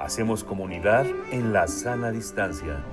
Hacemos 0.00 0.44
comunidad 0.44 1.06
en 1.32 1.52
la 1.52 1.66
sana 1.66 2.10
distancia. 2.10 2.84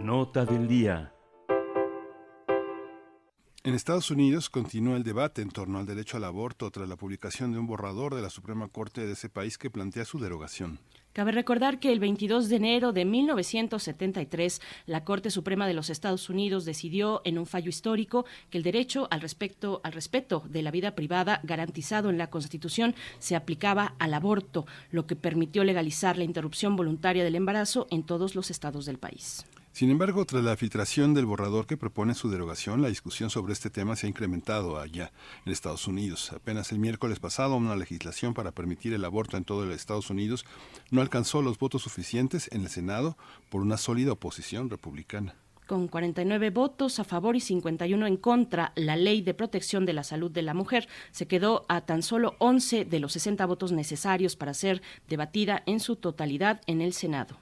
Nota 0.00 0.44
del 0.44 0.66
día. 0.66 1.12
En 3.62 3.74
Estados 3.74 4.10
Unidos 4.10 4.48
continúa 4.48 4.96
el 4.96 5.04
debate 5.04 5.42
en 5.42 5.50
torno 5.50 5.78
al 5.78 5.86
derecho 5.86 6.16
al 6.16 6.24
aborto 6.24 6.70
tras 6.70 6.88
la 6.88 6.96
publicación 6.96 7.52
de 7.52 7.58
un 7.58 7.66
borrador 7.66 8.14
de 8.14 8.22
la 8.22 8.30
Suprema 8.30 8.68
Corte 8.68 9.06
de 9.06 9.12
ese 9.12 9.28
país 9.28 9.58
que 9.58 9.68
plantea 9.68 10.06
su 10.06 10.18
derogación. 10.18 10.80
Cabe 11.12 11.32
recordar 11.32 11.80
que 11.80 11.90
el 11.90 11.98
22 11.98 12.48
de 12.48 12.56
enero 12.56 12.92
de 12.92 13.04
1973 13.04 14.60
la 14.86 15.02
Corte 15.02 15.30
Suprema 15.30 15.66
de 15.66 15.74
los 15.74 15.90
Estados 15.90 16.30
Unidos 16.30 16.64
decidió 16.64 17.20
en 17.24 17.36
un 17.36 17.46
fallo 17.46 17.68
histórico 17.68 18.26
que 18.48 18.58
el 18.58 18.64
derecho 18.64 19.08
al 19.10 19.20
respecto 19.20 19.80
al 19.82 19.92
respeto 19.92 20.44
de 20.48 20.62
la 20.62 20.70
vida 20.70 20.94
privada 20.94 21.40
garantizado 21.42 22.10
en 22.10 22.18
la 22.18 22.30
Constitución 22.30 22.94
se 23.18 23.34
aplicaba 23.34 23.94
al 23.98 24.14
aborto, 24.14 24.66
lo 24.92 25.08
que 25.08 25.16
permitió 25.16 25.64
legalizar 25.64 26.16
la 26.16 26.24
interrupción 26.24 26.76
voluntaria 26.76 27.24
del 27.24 27.34
embarazo 27.34 27.88
en 27.90 28.04
todos 28.04 28.36
los 28.36 28.50
estados 28.50 28.86
del 28.86 28.98
país. 28.98 29.44
Sin 29.80 29.88
embargo, 29.88 30.26
tras 30.26 30.44
la 30.44 30.58
filtración 30.58 31.14
del 31.14 31.24
borrador 31.24 31.66
que 31.66 31.78
propone 31.78 32.12
su 32.12 32.28
derogación, 32.28 32.82
la 32.82 32.88
discusión 32.88 33.30
sobre 33.30 33.54
este 33.54 33.70
tema 33.70 33.96
se 33.96 34.04
ha 34.04 34.10
incrementado 34.10 34.78
allá 34.78 35.10
en 35.46 35.52
Estados 35.52 35.88
Unidos. 35.88 36.34
Apenas 36.34 36.70
el 36.70 36.78
miércoles 36.78 37.18
pasado, 37.18 37.56
una 37.56 37.74
legislación 37.76 38.34
para 38.34 38.52
permitir 38.52 38.92
el 38.92 39.06
aborto 39.06 39.38
en 39.38 39.44
todo 39.44 39.64
los 39.64 39.74
Estados 39.74 40.10
Unidos 40.10 40.44
no 40.90 41.00
alcanzó 41.00 41.40
los 41.40 41.58
votos 41.58 41.80
suficientes 41.80 42.50
en 42.52 42.60
el 42.60 42.68
Senado 42.68 43.16
por 43.48 43.62
una 43.62 43.78
sólida 43.78 44.12
oposición 44.12 44.68
republicana. 44.68 45.34
Con 45.66 45.88
49 45.88 46.50
votos 46.50 47.00
a 47.00 47.04
favor 47.04 47.34
y 47.34 47.40
51 47.40 48.06
en 48.06 48.18
contra, 48.18 48.74
la 48.76 48.96
Ley 48.96 49.22
de 49.22 49.32
Protección 49.32 49.86
de 49.86 49.94
la 49.94 50.04
Salud 50.04 50.30
de 50.30 50.42
la 50.42 50.52
Mujer 50.52 50.88
se 51.10 51.26
quedó 51.26 51.64
a 51.70 51.86
tan 51.86 52.02
solo 52.02 52.36
11 52.36 52.84
de 52.84 53.00
los 53.00 53.14
60 53.14 53.46
votos 53.46 53.72
necesarios 53.72 54.36
para 54.36 54.52
ser 54.52 54.82
debatida 55.08 55.62
en 55.64 55.80
su 55.80 55.96
totalidad 55.96 56.60
en 56.66 56.82
el 56.82 56.92
Senado. 56.92 57.38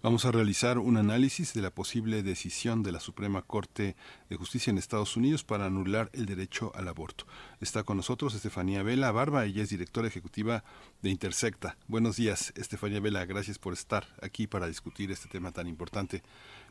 Vamos 0.00 0.24
a 0.24 0.30
realizar 0.30 0.78
un 0.78 0.96
análisis 0.96 1.54
de 1.54 1.60
la 1.60 1.72
posible 1.72 2.22
decisión 2.22 2.84
de 2.84 2.92
la 2.92 3.00
Suprema 3.00 3.42
Corte 3.42 3.96
de 4.30 4.36
Justicia 4.36 4.70
en 4.70 4.78
Estados 4.78 5.16
Unidos 5.16 5.42
para 5.42 5.66
anular 5.66 6.08
el 6.12 6.24
derecho 6.24 6.70
al 6.76 6.86
aborto. 6.86 7.24
Está 7.60 7.82
con 7.82 7.96
nosotros 7.96 8.32
Estefanía 8.32 8.84
Vela 8.84 9.10
Barba, 9.10 9.44
ella 9.44 9.64
es 9.64 9.70
directora 9.70 10.06
ejecutiva 10.06 10.62
de 11.02 11.10
Intersecta. 11.10 11.76
Buenos 11.88 12.16
días, 12.16 12.52
Estefanía 12.56 13.00
Vela, 13.00 13.26
gracias 13.26 13.58
por 13.58 13.72
estar 13.72 14.04
aquí 14.22 14.46
para 14.46 14.68
discutir 14.68 15.10
este 15.10 15.28
tema 15.28 15.50
tan 15.50 15.66
importante. 15.66 16.22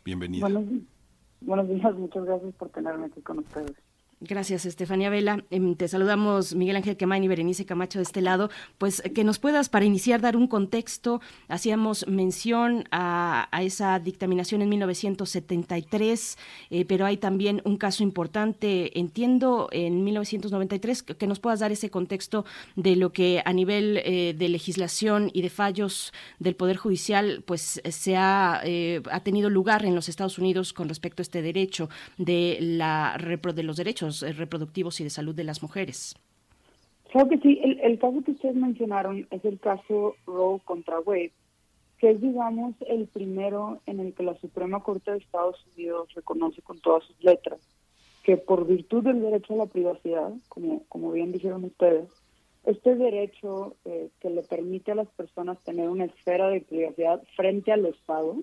Bienvenida. 0.06 0.48
Buenos, 0.48 0.64
buenos 1.42 1.68
días, 1.68 1.96
muchas 1.96 2.24
gracias 2.24 2.56
por 2.56 2.70
tenerme 2.70 3.08
aquí 3.08 3.20
con 3.20 3.40
ustedes. 3.40 3.76
Gracias, 4.20 4.66
Estefanía 4.66 5.12
Vela. 5.12 5.44
Em, 5.52 5.76
te 5.76 5.88
saludamos 5.88 6.56
Miguel 6.56 6.78
Ángel 6.78 6.98
Quemain 6.98 7.24
y 7.24 7.28
Berenice 7.28 7.68
Camacho 7.68 8.00
de 8.00 8.04
este 8.04 8.22
lado. 8.22 8.50
Pues 8.80 9.04
que 9.14 9.24
nos 9.24 9.38
puedas, 9.38 9.70
para 9.70 9.86
iniciar, 9.86 10.22
dar 10.22 10.36
un 10.36 10.48
contexto. 10.48 11.22
Hacíamos 11.48 12.08
mención 12.08 12.86
a, 12.90 13.48
esa 13.62 14.00
dictaminación 14.00 14.64
en 14.64 14.70
1973, 14.70 16.38
eh, 16.72 16.86
pero 16.86 17.06
hay 17.06 17.18
también 17.18 17.62
un 17.64 17.78
caso 17.78 18.02
importante, 18.02 18.98
entiendo, 18.98 19.70
en 19.72 20.04
1993, 20.04 21.04
que 21.04 21.28
nos 21.28 21.40
puedas 21.40 21.60
dar 21.60 21.72
ese 21.72 21.92
contexto 21.92 22.44
de 22.76 22.96
lo 22.96 23.12
que 23.12 23.44
a 23.46 23.54
nivel 23.54 24.02
eh, 24.04 24.34
de 24.36 24.50
legislación 24.50 25.30
y 25.32 25.44
de 25.44 25.52
fallos 25.52 26.12
del 26.40 26.56
Poder 26.56 26.78
Judicial, 26.78 27.44
pues 27.46 27.84
se 27.88 28.16
ha, 28.16 28.62
eh, 28.64 29.04
ha 29.12 29.20
tenido 29.20 29.52
lugar 29.52 29.86
en 29.86 29.94
los 29.94 30.10
Estados 30.10 30.40
Unidos 30.40 30.74
con 30.74 30.90
respecto 30.90 31.22
a 31.22 31.24
este 31.24 31.44
derecho 31.44 31.88
de, 32.18 32.58
la, 32.60 33.16
de 33.54 33.64
los 33.64 33.78
derechos 33.78 34.07
eh, 34.10 34.34
reproductivos 34.34 35.00
y 35.00 35.04
de 35.04 35.10
salud 35.10 35.36
de 35.36 35.44
las 35.44 35.62
mujeres. 35.62 36.16
Claro 37.12 37.30
que 37.30 37.38
sí, 37.38 37.60
el, 37.64 37.98
caso 38.00 38.22
que 38.24 38.32
ustedes 38.32 38.56
mencionaron 38.56 39.28
es 39.32 39.46
el 39.46 39.60
caso 39.60 40.16
Roe 40.26 40.60
contra 40.66 41.00
Wade, 41.00 41.32
que 42.00 42.12
es, 42.12 42.22
digamos, 42.22 42.76
el 42.88 43.08
primero 43.08 43.82
en 43.86 44.00
el 44.00 44.14
que 44.14 44.24
la 44.24 44.36
Suprema 44.36 44.84
Corte 44.84 45.12
de 45.12 45.18
Estados 45.18 45.66
Unidos 45.76 46.10
reconoce 46.14 46.62
con 46.62 46.80
todas 46.80 47.04
sus 47.06 47.24
letras 47.24 47.60
que 48.28 48.36
por 48.36 48.68
virtud 48.68 49.06
del 49.06 49.22
derecho 49.22 49.54
a 49.54 49.56
la 49.58 49.66
privacidad, 49.68 50.34
como, 50.50 50.84
como 50.90 51.14
bien 51.14 51.32
dijeron 51.32 51.64
ustedes, 51.64 52.10
este 52.66 52.96
derecho 52.96 53.78
eh, 53.86 54.10
que 54.20 54.30
le 54.30 54.44
permite 54.44 54.92
a 54.92 54.96
las 54.96 55.08
personas 55.08 55.58
tener 55.64 55.88
una 55.88 56.04
esfera 56.04 56.50
de 56.50 56.60
privacidad 56.60 57.24
frente 57.38 57.72
al 57.72 57.86
Estado, 57.86 58.36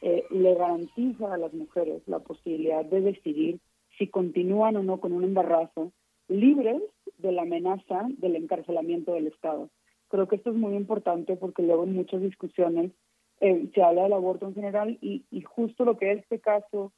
eh, 0.00 0.22
le 0.30 0.54
garantiza 0.54 1.34
a 1.34 1.38
las 1.38 1.52
mujeres 1.52 2.02
la 2.06 2.20
posibilidad 2.20 2.84
de 2.84 3.00
decidir 3.00 3.58
si 3.98 4.08
continúan 4.08 4.76
o 4.76 4.82
no 4.82 5.00
con 5.00 5.12
un 5.12 5.24
embarazo, 5.24 5.92
libres 6.28 6.82
de 7.18 7.32
la 7.32 7.42
amenaza 7.42 8.06
del 8.18 8.36
encarcelamiento 8.36 9.12
del 9.12 9.28
Estado. 9.28 9.70
Creo 10.08 10.28
que 10.28 10.36
esto 10.36 10.50
es 10.50 10.56
muy 10.56 10.74
importante 10.74 11.36
porque 11.36 11.62
luego 11.62 11.84
en 11.84 11.94
muchas 11.94 12.20
discusiones 12.20 12.92
eh, 13.40 13.68
se 13.74 13.82
habla 13.82 14.04
del 14.04 14.12
aborto 14.12 14.46
en 14.46 14.54
general 14.54 14.98
y, 15.00 15.24
justo 15.42 15.84
lo 15.84 15.96
que 15.96 16.12
este 16.12 16.40
caso 16.40 16.92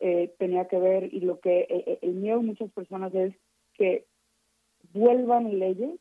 eh, 0.00 0.34
tenía 0.38 0.66
que 0.66 0.78
ver 0.78 1.12
y 1.12 1.20
lo 1.20 1.40
que 1.40 1.66
eh, 1.68 1.98
el 2.02 2.14
miedo 2.14 2.38
de 2.38 2.46
muchas 2.46 2.70
personas 2.72 3.14
es 3.14 3.34
que 3.74 4.06
vuelvan 4.92 5.58
leyes 5.58 5.98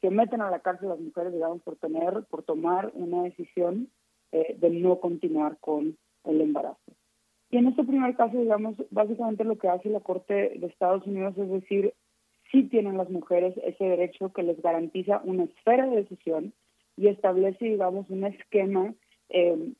que 0.00 0.10
meten 0.10 0.42
a 0.42 0.50
la 0.50 0.60
cárcel 0.60 0.88
a 0.88 0.94
las 0.94 1.00
mujeres, 1.00 1.32
digamos, 1.32 1.62
por 1.62 1.76
tener, 1.76 2.24
por 2.28 2.42
tomar 2.42 2.90
una 2.94 3.22
decisión 3.22 3.88
de 4.32 4.68
no 4.68 4.98
continuar 4.98 5.58
con 5.60 5.96
el 6.24 6.40
embarazo. 6.40 6.92
Y 7.54 7.56
en 7.56 7.68
este 7.68 7.84
primer 7.84 8.16
caso, 8.16 8.36
digamos, 8.36 8.74
básicamente 8.90 9.44
lo 9.44 9.56
que 9.56 9.68
hace 9.68 9.88
la 9.88 10.00
Corte 10.00 10.58
de 10.58 10.66
Estados 10.66 11.06
Unidos 11.06 11.38
es 11.38 11.48
decir, 11.48 11.94
sí 12.50 12.64
tienen 12.64 12.96
las 12.96 13.08
mujeres 13.10 13.54
ese 13.62 13.84
derecho 13.84 14.32
que 14.32 14.42
les 14.42 14.60
garantiza 14.60 15.20
una 15.22 15.44
esfera 15.44 15.86
de 15.86 16.02
decisión 16.02 16.52
y 16.96 17.06
establece, 17.06 17.66
digamos, 17.66 18.10
un 18.10 18.24
esquema 18.24 18.92
eh, 19.28 19.72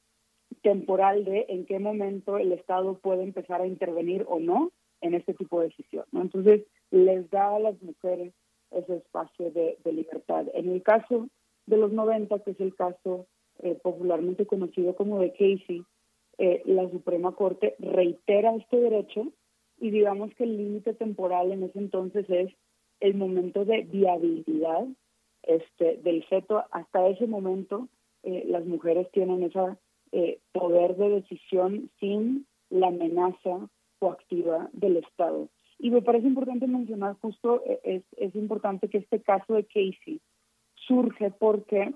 temporal 0.62 1.24
de 1.24 1.46
en 1.48 1.66
qué 1.66 1.80
momento 1.80 2.38
el 2.38 2.52
Estado 2.52 2.96
puede 2.98 3.24
empezar 3.24 3.60
a 3.60 3.66
intervenir 3.66 4.24
o 4.28 4.38
no 4.38 4.70
en 5.00 5.14
este 5.14 5.34
tipo 5.34 5.58
de 5.58 5.66
decisión. 5.66 6.04
Entonces, 6.12 6.62
les 6.92 7.28
da 7.30 7.56
a 7.56 7.58
las 7.58 7.82
mujeres 7.82 8.32
ese 8.70 8.98
espacio 8.98 9.50
de, 9.50 9.76
libertad. 9.84 10.46
En 10.54 10.68
el 10.68 10.80
caso 10.84 11.26
de 11.66 11.76
los 11.76 11.92
90, 11.92 12.38
que 12.38 12.52
es 12.52 12.60
el 12.60 12.76
caso 12.76 13.26
eh, 13.64 13.76
popularmente 13.82 14.46
conocido 14.46 14.94
como 14.94 15.18
de 15.18 15.32
Casey, 15.32 15.84
eh, 16.38 16.62
la 16.64 16.88
Suprema 16.90 17.32
Corte 17.32 17.74
reitera 17.78 18.54
este 18.54 18.78
derecho 18.78 19.32
y 19.78 19.90
digamos 19.90 20.34
que 20.34 20.44
el 20.44 20.56
límite 20.56 20.94
temporal 20.94 21.52
en 21.52 21.64
ese 21.64 21.78
entonces 21.78 22.28
es 22.28 22.52
el 23.00 23.14
momento 23.14 23.64
de 23.64 23.82
viabilidad 23.82 24.86
este, 25.42 25.96
del 25.98 26.24
feto. 26.24 26.64
Hasta 26.70 27.08
ese 27.08 27.26
momento 27.26 27.88
eh, 28.22 28.44
las 28.48 28.64
mujeres 28.64 29.10
tienen 29.12 29.42
ese 29.42 29.60
eh, 30.12 30.38
poder 30.52 30.96
de 30.96 31.10
decisión 31.10 31.90
sin 32.00 32.46
la 32.70 32.88
amenaza 32.88 33.68
coactiva 33.98 34.70
del 34.72 34.96
Estado. 34.98 35.48
Y 35.78 35.90
me 35.90 36.02
parece 36.02 36.26
importante 36.26 36.66
mencionar 36.66 37.16
justo, 37.20 37.62
es, 37.82 38.02
es 38.16 38.34
importante 38.34 38.88
que 38.88 38.98
este 38.98 39.20
caso 39.20 39.54
de 39.54 39.64
Casey 39.64 40.20
surge 40.86 41.30
porque 41.30 41.92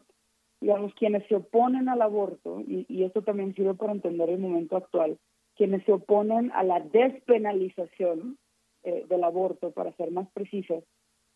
digamos, 0.61 0.95
quienes 0.95 1.27
se 1.29 1.37
oponen 1.37 1.89
al 1.89 2.03
aborto, 2.03 2.61
y, 2.67 3.05
esto 3.05 3.23
también 3.23 3.55
sirve 3.55 3.75
para 3.75 3.93
entender 3.93 4.29
el 4.31 4.39
momento 4.39 4.77
actual, 4.77 5.19
quienes 5.57 5.85
se 5.85 5.93
oponen 5.93 6.51
a 6.53 6.63
la 6.63 6.81
despenalización 6.81 8.39
eh, 8.83 9.05
del 9.09 9.25
aborto, 9.25 9.71
para 9.71 9.93
ser 9.93 10.11
más 10.11 10.29
precisos, 10.31 10.85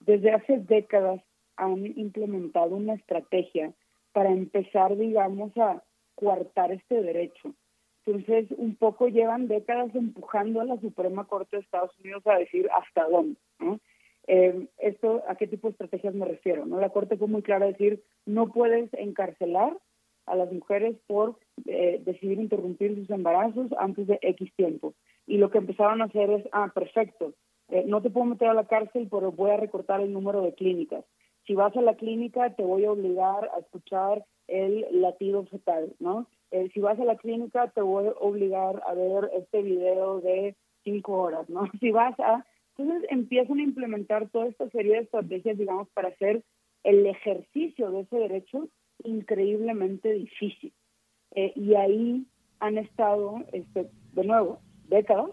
desde 0.00 0.32
hace 0.32 0.58
décadas 0.58 1.22
han 1.56 1.86
implementado 1.98 2.74
una 2.76 2.94
estrategia 2.94 3.72
para 4.12 4.30
empezar, 4.30 4.96
digamos, 4.96 5.56
a 5.56 5.82
coartar 6.14 6.72
este 6.72 7.02
derecho. 7.02 7.54
Entonces, 8.04 8.50
un 8.58 8.74
poco 8.74 9.08
llevan 9.08 9.46
décadas 9.46 9.94
empujando 9.94 10.60
a 10.60 10.64
la 10.64 10.80
Suprema 10.80 11.24
Corte 11.24 11.56
de 11.56 11.62
Estados 11.62 11.96
Unidos 12.00 12.26
a 12.26 12.36
decir 12.36 12.68
hasta 12.74 13.08
dónde. 13.08 13.38
¿no? 13.60 13.78
Eh, 14.26 14.68
esto, 14.78 15.22
¿A 15.28 15.34
qué 15.34 15.46
tipo 15.46 15.68
de 15.68 15.72
estrategias 15.72 16.14
me 16.14 16.26
refiero? 16.26 16.64
¿no? 16.64 16.80
La 16.80 16.90
Corte 16.90 17.16
fue 17.16 17.28
muy 17.28 17.42
clara 17.42 17.66
decir, 17.66 18.02
no 18.26 18.48
puedes 18.48 18.92
encarcelar 18.94 19.76
a 20.26 20.36
las 20.36 20.52
mujeres 20.52 20.96
por 21.06 21.36
eh, 21.66 22.00
decidir 22.04 22.38
interrumpir 22.38 22.94
sus 22.94 23.10
embarazos 23.10 23.72
antes 23.78 24.06
de 24.06 24.18
X 24.22 24.52
tiempo. 24.56 24.94
Y 25.26 25.38
lo 25.38 25.50
que 25.50 25.58
empezaron 25.58 26.00
a 26.00 26.06
hacer 26.06 26.30
es, 26.30 26.44
ah, 26.52 26.70
perfecto, 26.74 27.34
eh, 27.68 27.84
no 27.86 28.02
te 28.02 28.10
puedo 28.10 28.26
meter 28.26 28.48
a 28.48 28.54
la 28.54 28.66
cárcel, 28.66 29.08
pero 29.10 29.32
voy 29.32 29.50
a 29.50 29.56
recortar 29.56 30.00
el 30.00 30.12
número 30.12 30.42
de 30.42 30.54
clínicas. 30.54 31.04
Si 31.46 31.54
vas 31.54 31.76
a 31.76 31.82
la 31.82 31.96
clínica, 31.96 32.54
te 32.54 32.62
voy 32.62 32.84
a 32.84 32.92
obligar 32.92 33.50
a 33.54 33.60
escuchar 33.60 34.24
el 34.46 34.86
latido 35.00 35.44
fetal, 35.46 35.92
¿no? 35.98 36.26
Eh, 36.50 36.68
si 36.72 36.80
vas 36.80 37.00
a 37.00 37.04
la 37.04 37.16
clínica, 37.16 37.68
te 37.68 37.80
voy 37.80 38.06
a 38.06 38.12
obligar 38.20 38.82
a 38.86 38.94
ver 38.94 39.30
este 39.34 39.62
video 39.62 40.20
de 40.20 40.54
cinco 40.84 41.14
horas, 41.14 41.48
¿no? 41.48 41.62
Si 41.80 41.90
vas 41.90 42.18
a 42.20 42.44
entonces 42.82 43.08
empiezan 43.10 43.58
a 43.58 43.62
implementar 43.62 44.28
toda 44.28 44.46
esta 44.46 44.68
serie 44.70 44.94
de 44.94 45.02
estrategias, 45.02 45.56
digamos, 45.56 45.88
para 45.90 46.08
hacer 46.08 46.42
el 46.82 47.06
ejercicio 47.06 47.90
de 47.90 48.00
ese 48.00 48.16
derecho 48.16 48.68
increíblemente 49.04 50.12
difícil. 50.12 50.72
Eh, 51.34 51.52
y 51.54 51.74
ahí 51.74 52.26
han 52.60 52.78
estado, 52.78 53.42
este, 53.52 53.88
de 54.12 54.24
nuevo, 54.24 54.58
décadas, 54.88 55.30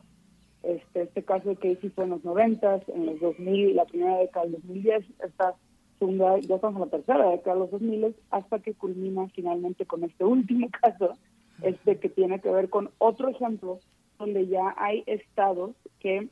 Este, 0.61 1.03
este 1.03 1.23
caso 1.23 1.47
de 1.47 1.55
Casey 1.55 1.89
fue 1.89 2.03
en 2.03 2.09
los 2.09 2.23
90, 2.25 2.81
en 2.93 3.05
los 3.05 3.19
2000, 3.21 3.77
la 3.77 3.85
primera 3.85 4.17
década 4.17 4.45
del 4.45 4.55
2010, 4.55 5.05
esta 5.23 5.55
segunda, 5.97 6.37
ya 6.39 6.55
estamos 6.55 6.75
en 6.75 6.81
la 6.81 6.97
tercera 6.97 7.31
década 7.31 7.55
de 7.55 7.59
los 7.61 7.71
2000, 7.71 8.15
hasta 8.29 8.59
que 8.59 8.73
culmina 8.73 9.29
finalmente 9.29 9.85
con 9.85 10.03
este 10.03 10.25
último 10.25 10.67
caso, 10.81 11.13
este 11.61 11.97
que 11.97 12.09
tiene 12.09 12.41
que 12.41 12.51
ver 12.51 12.69
con 12.69 12.89
otro 12.97 13.29
ejemplo 13.29 13.79
donde 14.17 14.47
ya 14.47 14.75
hay 14.77 15.03
estados 15.07 15.71
que 16.01 16.27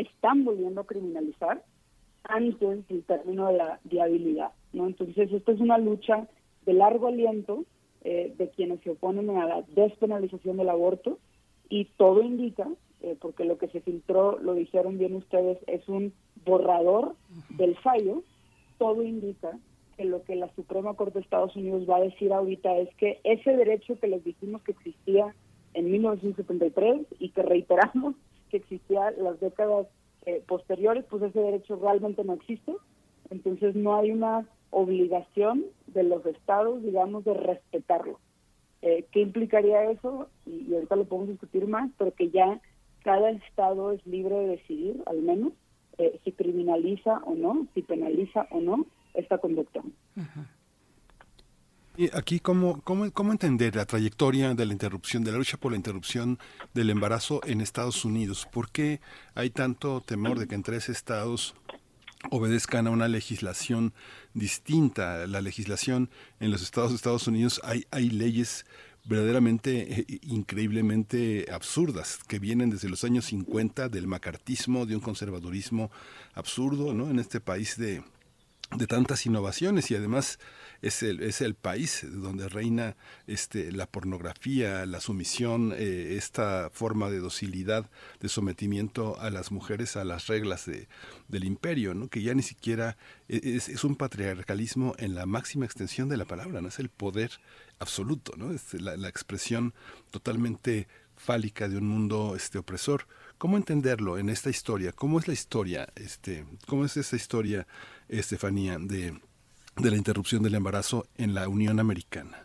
están 0.00 0.44
volviendo 0.44 0.80
a 0.80 0.86
criminalizar 0.86 1.62
antes 2.24 2.86
del 2.88 3.04
término 3.04 3.48
de 3.48 3.56
la 3.56 3.80
viabilidad. 3.84 4.52
¿no? 4.72 4.86
Entonces, 4.86 5.32
esta 5.32 5.52
es 5.52 5.60
una 5.60 5.78
lucha 5.78 6.28
de 6.66 6.72
largo 6.72 7.08
aliento 7.08 7.64
eh, 8.02 8.34
de 8.36 8.50
quienes 8.50 8.80
se 8.80 8.90
oponen 8.90 9.30
a 9.30 9.46
la 9.46 9.62
despenalización 9.74 10.56
del 10.56 10.68
aborto 10.68 11.18
y 11.68 11.86
todo 11.96 12.22
indica, 12.22 12.68
eh, 13.00 13.16
porque 13.20 13.44
lo 13.44 13.58
que 13.58 13.68
se 13.68 13.80
filtró, 13.80 14.38
lo 14.38 14.54
dijeron 14.54 14.98
bien 14.98 15.14
ustedes, 15.14 15.58
es 15.66 15.88
un 15.88 16.12
borrador 16.44 17.14
del 17.50 17.76
fallo, 17.78 18.22
todo 18.78 19.02
indica 19.02 19.58
que 19.96 20.04
lo 20.04 20.22
que 20.22 20.36
la 20.36 20.48
Suprema 20.54 20.94
Corte 20.94 21.18
de 21.18 21.24
Estados 21.24 21.56
Unidos 21.56 21.88
va 21.88 21.96
a 21.96 22.02
decir 22.02 22.32
ahorita 22.32 22.76
es 22.78 22.94
que 22.94 23.20
ese 23.24 23.56
derecho 23.56 23.98
que 23.98 24.06
les 24.06 24.22
dijimos 24.22 24.62
que 24.62 24.72
existía 24.72 25.34
en 25.74 25.90
1973 25.90 27.06
y 27.18 27.30
que 27.30 27.42
reiteramos 27.42 28.14
que 28.48 28.58
existía 28.58 29.10
las 29.12 29.38
décadas 29.40 29.86
eh, 30.26 30.42
posteriores, 30.46 31.04
pues 31.08 31.22
ese 31.22 31.40
derecho 31.40 31.76
realmente 31.76 32.24
no 32.24 32.34
existe. 32.34 32.74
Entonces 33.30 33.74
no 33.74 33.96
hay 33.96 34.10
una 34.10 34.46
obligación 34.70 35.64
de 35.86 36.02
los 36.02 36.24
estados, 36.26 36.82
digamos, 36.82 37.24
de 37.24 37.34
respetarlo. 37.34 38.18
Eh, 38.82 39.06
¿Qué 39.10 39.20
implicaría 39.20 39.90
eso? 39.90 40.28
Y, 40.46 40.72
ahorita 40.72 40.96
lo 40.96 41.04
podemos 41.04 41.30
discutir 41.30 41.66
más, 41.66 41.90
pero 41.98 42.12
que 42.14 42.30
ya 42.30 42.60
cada 43.02 43.30
estado 43.30 43.92
es 43.92 44.06
libre 44.06 44.34
de 44.36 44.48
decidir, 44.48 45.02
al 45.06 45.22
menos, 45.22 45.52
eh, 45.98 46.20
si 46.24 46.32
criminaliza 46.32 47.18
o 47.24 47.34
no, 47.34 47.66
si 47.74 47.82
penaliza 47.82 48.46
o 48.50 48.60
no 48.60 48.86
esta 49.14 49.38
conducta. 49.38 49.82
Aquí, 52.12 52.38
¿cómo, 52.38 52.80
cómo, 52.82 53.10
¿cómo 53.10 53.32
entender 53.32 53.74
la 53.74 53.84
trayectoria 53.84 54.54
de 54.54 54.64
la 54.64 54.72
interrupción, 54.72 55.24
de 55.24 55.32
la 55.32 55.38
lucha 55.38 55.56
por 55.56 55.72
la 55.72 55.76
interrupción 55.76 56.38
del 56.72 56.90
embarazo 56.90 57.40
en 57.44 57.60
Estados 57.60 58.04
Unidos? 58.04 58.46
¿Por 58.52 58.70
qué 58.70 59.00
hay 59.34 59.50
tanto 59.50 60.00
temor 60.00 60.38
de 60.38 60.46
que 60.46 60.54
en 60.54 60.62
tres 60.62 60.88
estados 60.88 61.56
obedezcan 62.30 62.86
a 62.86 62.90
una 62.90 63.08
legislación 63.08 63.92
distinta. 64.34 65.26
La 65.26 65.40
legislación 65.40 66.10
en 66.40 66.50
los 66.50 66.62
estados 66.62 66.90
de 66.90 66.96
Estados 66.96 67.26
Unidos 67.26 67.60
hay, 67.64 67.86
hay 67.90 68.10
leyes 68.10 68.66
verdaderamente, 69.04 70.00
eh, 70.00 70.20
increíblemente 70.22 71.46
absurdas, 71.52 72.18
que 72.26 72.38
vienen 72.38 72.70
desde 72.70 72.88
los 72.88 73.04
años 73.04 73.26
50 73.26 73.88
del 73.88 74.06
macartismo, 74.06 74.86
de 74.86 74.96
un 74.96 75.00
conservadurismo 75.00 75.90
absurdo, 76.34 76.92
¿no? 76.92 77.08
En 77.08 77.18
este 77.18 77.40
país 77.40 77.78
de, 77.78 78.02
de 78.76 78.86
tantas 78.86 79.24
innovaciones 79.24 79.90
y 79.90 79.94
además 79.94 80.38
es 80.82 81.02
el, 81.02 81.22
es 81.22 81.40
el 81.40 81.54
país 81.54 82.06
donde 82.08 82.48
reina 82.48 82.96
este, 83.26 83.72
la 83.72 83.86
pornografía, 83.86 84.86
la 84.86 85.00
sumisión, 85.00 85.72
eh, 85.76 86.14
esta 86.16 86.70
forma 86.72 87.10
de 87.10 87.18
docilidad, 87.18 87.90
de 88.20 88.28
sometimiento 88.28 89.18
a 89.20 89.30
las 89.30 89.50
mujeres 89.50 89.96
a 89.96 90.04
las 90.04 90.26
reglas 90.28 90.66
de, 90.66 90.88
del 91.28 91.44
imperio, 91.44 91.94
¿no? 91.94 92.08
que 92.08 92.22
ya 92.22 92.34
ni 92.34 92.42
siquiera 92.42 92.96
e, 93.28 93.56
es, 93.56 93.84
un 93.84 93.96
patriarcalismo 93.96 94.94
en 94.98 95.14
la 95.14 95.26
máxima 95.26 95.64
extensión 95.64 96.08
de 96.08 96.16
la 96.16 96.24
palabra, 96.24 96.60
no 96.60 96.68
es 96.68 96.78
el 96.78 96.88
poder 96.88 97.32
absoluto, 97.78 98.34
¿no? 98.36 98.52
es 98.52 98.74
la, 98.74 98.96
la 98.96 99.08
expresión 99.08 99.74
totalmente 100.10 100.86
fálica 101.16 101.68
de 101.68 101.76
un 101.76 101.88
mundo 101.88 102.34
este, 102.36 102.58
opresor. 102.58 103.06
¿Cómo 103.36 103.56
entenderlo 103.56 104.18
en 104.18 104.30
esta 104.30 104.50
historia? 104.50 104.92
¿Cómo 104.92 105.18
es 105.18 105.28
la 105.28 105.34
historia? 105.34 105.88
Este, 105.94 106.44
¿Cómo 106.66 106.84
es 106.84 106.96
historia, 107.12 107.66
Estefanía, 108.08 108.78
de, 108.78 109.20
de 109.80 109.90
la 109.90 109.96
interrupción 109.96 110.42
del 110.42 110.54
embarazo 110.54 111.06
en 111.16 111.34
la 111.34 111.48
Unión 111.48 111.80
Americana? 111.80 112.44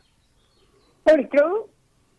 Pero 1.03 1.29
creo 1.29 1.69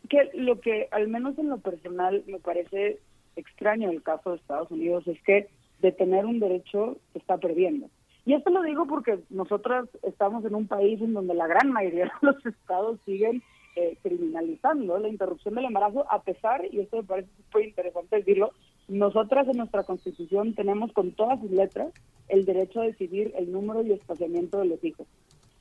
que 0.09 0.31
lo 0.35 0.61
que, 0.61 0.89
al 0.91 1.09
menos 1.09 1.39
en 1.39 1.49
lo 1.49 1.59
personal, 1.59 2.23
me 2.27 2.39
parece 2.39 3.01
extraño 3.37 3.91
el 3.91 4.03
caso 4.03 4.31
de 4.31 4.37
Estados 4.37 4.71
Unidos 4.71 5.07
es 5.07 5.21
que 5.23 5.49
de 5.81 5.93
tener 5.93 6.25
un 6.25 6.41
derecho 6.41 6.99
se 7.13 7.19
está 7.19 7.39
perdiendo. 7.39 7.89
Y 8.27 8.35
esto 8.35 8.51
lo 8.51 8.63
digo 8.63 8.87
porque 8.87 9.19
nosotras 9.31 9.87
estamos 10.03 10.45
en 10.45 10.55
un 10.55 10.67
país 10.67 11.01
en 11.01 11.13
donde 11.13 11.35
la 11.35 11.47
gran 11.47 11.71
mayoría 11.73 12.05
de 12.05 12.11
los 12.23 12.47
estados 12.47 12.99
siguen 13.05 13.43
eh, 13.77 13.99
criminalizando 14.03 14.99
la 14.99 15.09
interrupción 15.09 15.55
del 15.55 15.67
embarazo, 15.67 16.07
a 16.11 16.23
pesar, 16.23 16.63
y 16.71 16.81
esto 16.81 16.99
me 16.99 17.03
parece 17.03 17.29
muy 17.53 17.65
interesante 17.65 18.17
decirlo, 18.17 18.53
nosotras 18.89 19.49
en 19.49 19.57
nuestra 19.57 19.85
constitución 19.85 20.55
tenemos 20.55 20.93
con 20.93 21.13
todas 21.13 21.41
sus 21.41 21.51
letras 21.51 21.93
el 22.29 22.45
derecho 22.45 22.81
a 22.81 22.85
decidir 22.85 23.33
el 23.37 23.53
número 23.53 23.83
y 23.83 23.93
espaciamiento 23.93 24.59
de 24.59 24.67
los 24.67 24.83
hijos. 24.85 25.07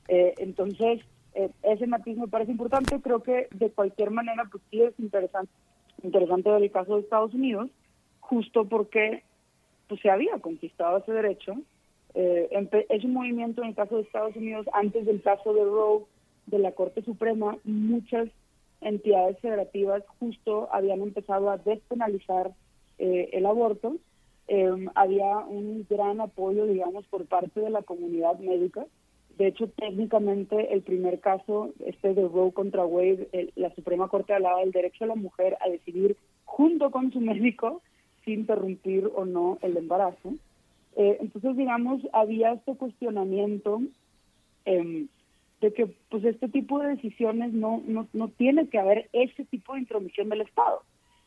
Eh, 0.08 0.34
entonces, 0.38 1.00
eh, 1.34 1.50
ese 1.62 1.86
matiz 1.86 2.16
me 2.16 2.28
parece 2.28 2.52
importante, 2.52 3.00
creo 3.00 3.22
que 3.22 3.48
de 3.52 3.70
cualquier 3.70 4.10
manera, 4.10 4.44
pues 4.50 4.62
sí 4.70 4.82
es 4.82 4.98
interesante, 4.98 5.50
interesante 6.02 6.54
el 6.54 6.70
caso 6.70 6.96
de 6.96 7.02
Estados 7.02 7.34
Unidos, 7.34 7.70
justo 8.20 8.66
porque 8.66 9.22
pues, 9.88 10.00
se 10.00 10.10
había 10.10 10.38
conquistado 10.38 10.98
ese 10.98 11.12
derecho. 11.12 11.54
es 12.14 13.04
un 13.04 13.12
movimiento 13.12 13.62
en 13.62 13.68
el 13.68 13.74
caso 13.74 13.96
de 13.96 14.02
Estados 14.02 14.36
Unidos, 14.36 14.66
antes 14.72 15.06
del 15.06 15.22
caso 15.22 15.52
de 15.52 15.64
Roe, 15.64 16.04
de 16.46 16.58
la 16.58 16.72
Corte 16.72 17.02
Suprema, 17.02 17.56
muchas 17.64 18.28
entidades 18.80 19.38
federativas 19.40 20.02
justo 20.20 20.68
habían 20.72 21.00
empezado 21.00 21.50
a 21.50 21.56
despenalizar 21.56 22.52
eh, 22.98 23.30
el 23.32 23.46
aborto. 23.46 23.96
Em, 24.46 24.88
había 24.94 25.38
un 25.38 25.86
gran 25.88 26.20
apoyo, 26.20 26.66
digamos, 26.66 27.06
por 27.06 27.24
parte 27.26 27.60
de 27.60 27.70
la 27.70 27.82
comunidad 27.82 28.38
médica. 28.38 28.86
De 29.38 29.48
hecho, 29.48 29.68
técnicamente 29.68 30.72
el 30.72 30.82
primer 30.82 31.18
caso, 31.20 31.72
este 31.84 32.14
de 32.14 32.28
Roe 32.28 32.52
contra 32.52 32.84
Wade, 32.84 33.50
la 33.56 33.74
Suprema 33.74 34.08
Corte 34.08 34.32
hablaba 34.32 34.60
del 34.60 34.70
derecho 34.70 35.04
a 35.04 35.08
la 35.08 35.16
mujer 35.16 35.56
a 35.60 35.68
decidir 35.68 36.16
junto 36.44 36.90
con 36.90 37.10
su 37.10 37.20
médico 37.20 37.82
si 38.24 38.32
interrumpir 38.32 39.10
o 39.14 39.24
no 39.24 39.58
el 39.62 39.76
embarazo. 39.76 40.34
Eh, 40.96 41.18
entonces, 41.20 41.56
digamos, 41.56 42.00
había 42.12 42.52
este 42.52 42.76
cuestionamiento 42.76 43.82
eh, 44.66 45.06
de 45.60 45.72
que 45.72 45.86
pues 46.10 46.24
este 46.24 46.48
tipo 46.48 46.78
de 46.78 46.88
decisiones 46.88 47.52
no, 47.52 47.82
no, 47.86 48.06
no 48.12 48.28
tiene 48.28 48.68
que 48.68 48.78
haber 48.78 49.08
ese 49.12 49.44
tipo 49.46 49.74
de 49.74 49.80
intromisión 49.80 50.28
del 50.28 50.42
Estado. 50.42 50.82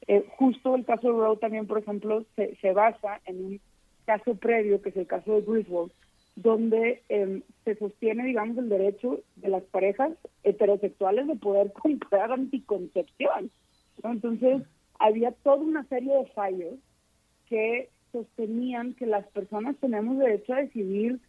Eh, 0.07 0.25
justo 0.37 0.75
el 0.75 0.85
caso 0.85 1.11
de 1.11 1.19
Roe 1.19 1.37
también, 1.37 1.67
por 1.67 1.79
ejemplo, 1.79 2.23
se, 2.35 2.55
se, 2.57 2.71
basa 2.71 3.19
en 3.25 3.45
un 3.45 3.61
caso 4.05 4.35
previo, 4.35 4.81
que 4.81 4.89
es 4.89 4.97
el 4.97 5.07
caso 5.07 5.33
de 5.33 5.41
Griswold, 5.41 5.91
donde 6.35 7.03
eh, 7.09 7.41
se 7.65 7.75
sostiene, 7.75 8.25
digamos, 8.25 8.57
el 8.57 8.69
derecho 8.69 9.19
de 9.35 9.49
las 9.49 9.63
parejas 9.63 10.11
heterosexuales 10.43 11.27
de 11.27 11.35
poder 11.35 11.73
comprar 11.83 12.31
anticoncepción. 12.31 13.51
Entonces, 14.03 14.61
había 14.99 15.31
toda 15.31 15.57
una 15.57 15.83
serie 15.85 16.15
de 16.15 16.25
fallos 16.27 16.75
que 17.49 17.89
sostenían 18.11 18.93
que 18.93 19.05
las 19.05 19.27
personas 19.27 19.75
tenemos 19.77 20.17
derecho 20.17 20.53
a 20.53 20.61
decidir 20.61 21.19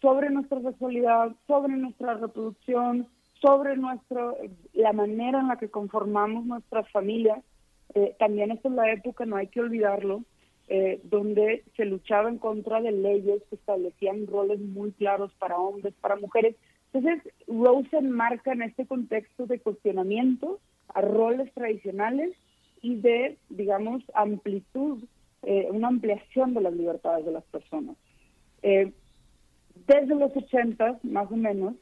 sobre 0.00 0.30
nuestra 0.30 0.60
sexualidad, 0.60 1.34
sobre 1.46 1.76
nuestra 1.76 2.14
reproducción, 2.14 3.08
sobre 3.40 3.76
nuestro, 3.76 4.36
la 4.72 4.92
manera 4.92 5.40
en 5.40 5.48
la 5.48 5.56
que 5.56 5.70
conformamos 5.70 6.44
nuestras 6.46 6.90
familias. 6.90 7.42
Eh, 7.94 8.14
también 8.18 8.50
esta 8.50 8.68
es 8.68 8.74
la 8.74 8.92
época, 8.92 9.24
no 9.26 9.36
hay 9.36 9.48
que 9.48 9.60
olvidarlo, 9.60 10.24
eh, 10.68 11.00
donde 11.04 11.64
se 11.76 11.86
luchaba 11.86 12.28
en 12.28 12.38
contra 12.38 12.82
de 12.82 12.92
leyes 12.92 13.42
que 13.48 13.56
establecían 13.56 14.26
roles 14.26 14.60
muy 14.60 14.92
claros 14.92 15.32
para 15.38 15.56
hombres, 15.56 15.94
para 16.00 16.16
mujeres. 16.16 16.56
Entonces, 16.92 17.32
Rose 17.46 17.96
enmarca 17.96 18.52
en 18.52 18.62
este 18.62 18.86
contexto 18.86 19.46
de 19.46 19.60
cuestionamiento 19.60 20.60
a 20.94 21.00
roles 21.00 21.52
tradicionales 21.54 22.36
y 22.82 22.96
de, 22.96 23.38
digamos, 23.48 24.02
amplitud, 24.14 25.02
eh, 25.42 25.68
una 25.70 25.88
ampliación 25.88 26.54
de 26.54 26.60
las 26.60 26.72
libertades 26.72 27.24
de 27.24 27.32
las 27.32 27.44
personas. 27.44 27.96
Eh, 28.62 28.92
desde 29.86 30.14
los 30.14 30.36
80 30.36 30.98
más 31.02 31.30
o 31.30 31.36
menos 31.36 31.74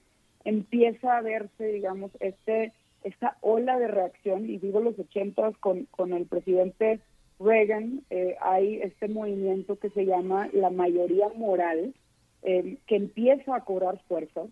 empieza 0.44 1.16
a 1.16 1.22
verse, 1.22 1.66
digamos, 1.66 2.12
este 2.20 2.72
esta 3.04 3.36
ola 3.40 3.78
de 3.78 3.88
reacción, 3.88 4.48
y 4.48 4.58
digo 4.58 4.80
los 4.80 4.98
80 4.98 5.52
con, 5.60 5.84
con 5.86 6.12
el 6.12 6.26
presidente 6.26 7.00
Reagan, 7.38 8.02
eh, 8.10 8.36
hay 8.40 8.76
este 8.82 9.08
movimiento 9.08 9.78
que 9.78 9.90
se 9.90 10.06
llama 10.06 10.48
la 10.52 10.70
mayoría 10.70 11.28
moral, 11.36 11.94
eh, 12.42 12.78
que 12.86 12.96
empieza 12.96 13.54
a 13.54 13.64
cobrar 13.64 14.00
fuerza. 14.08 14.42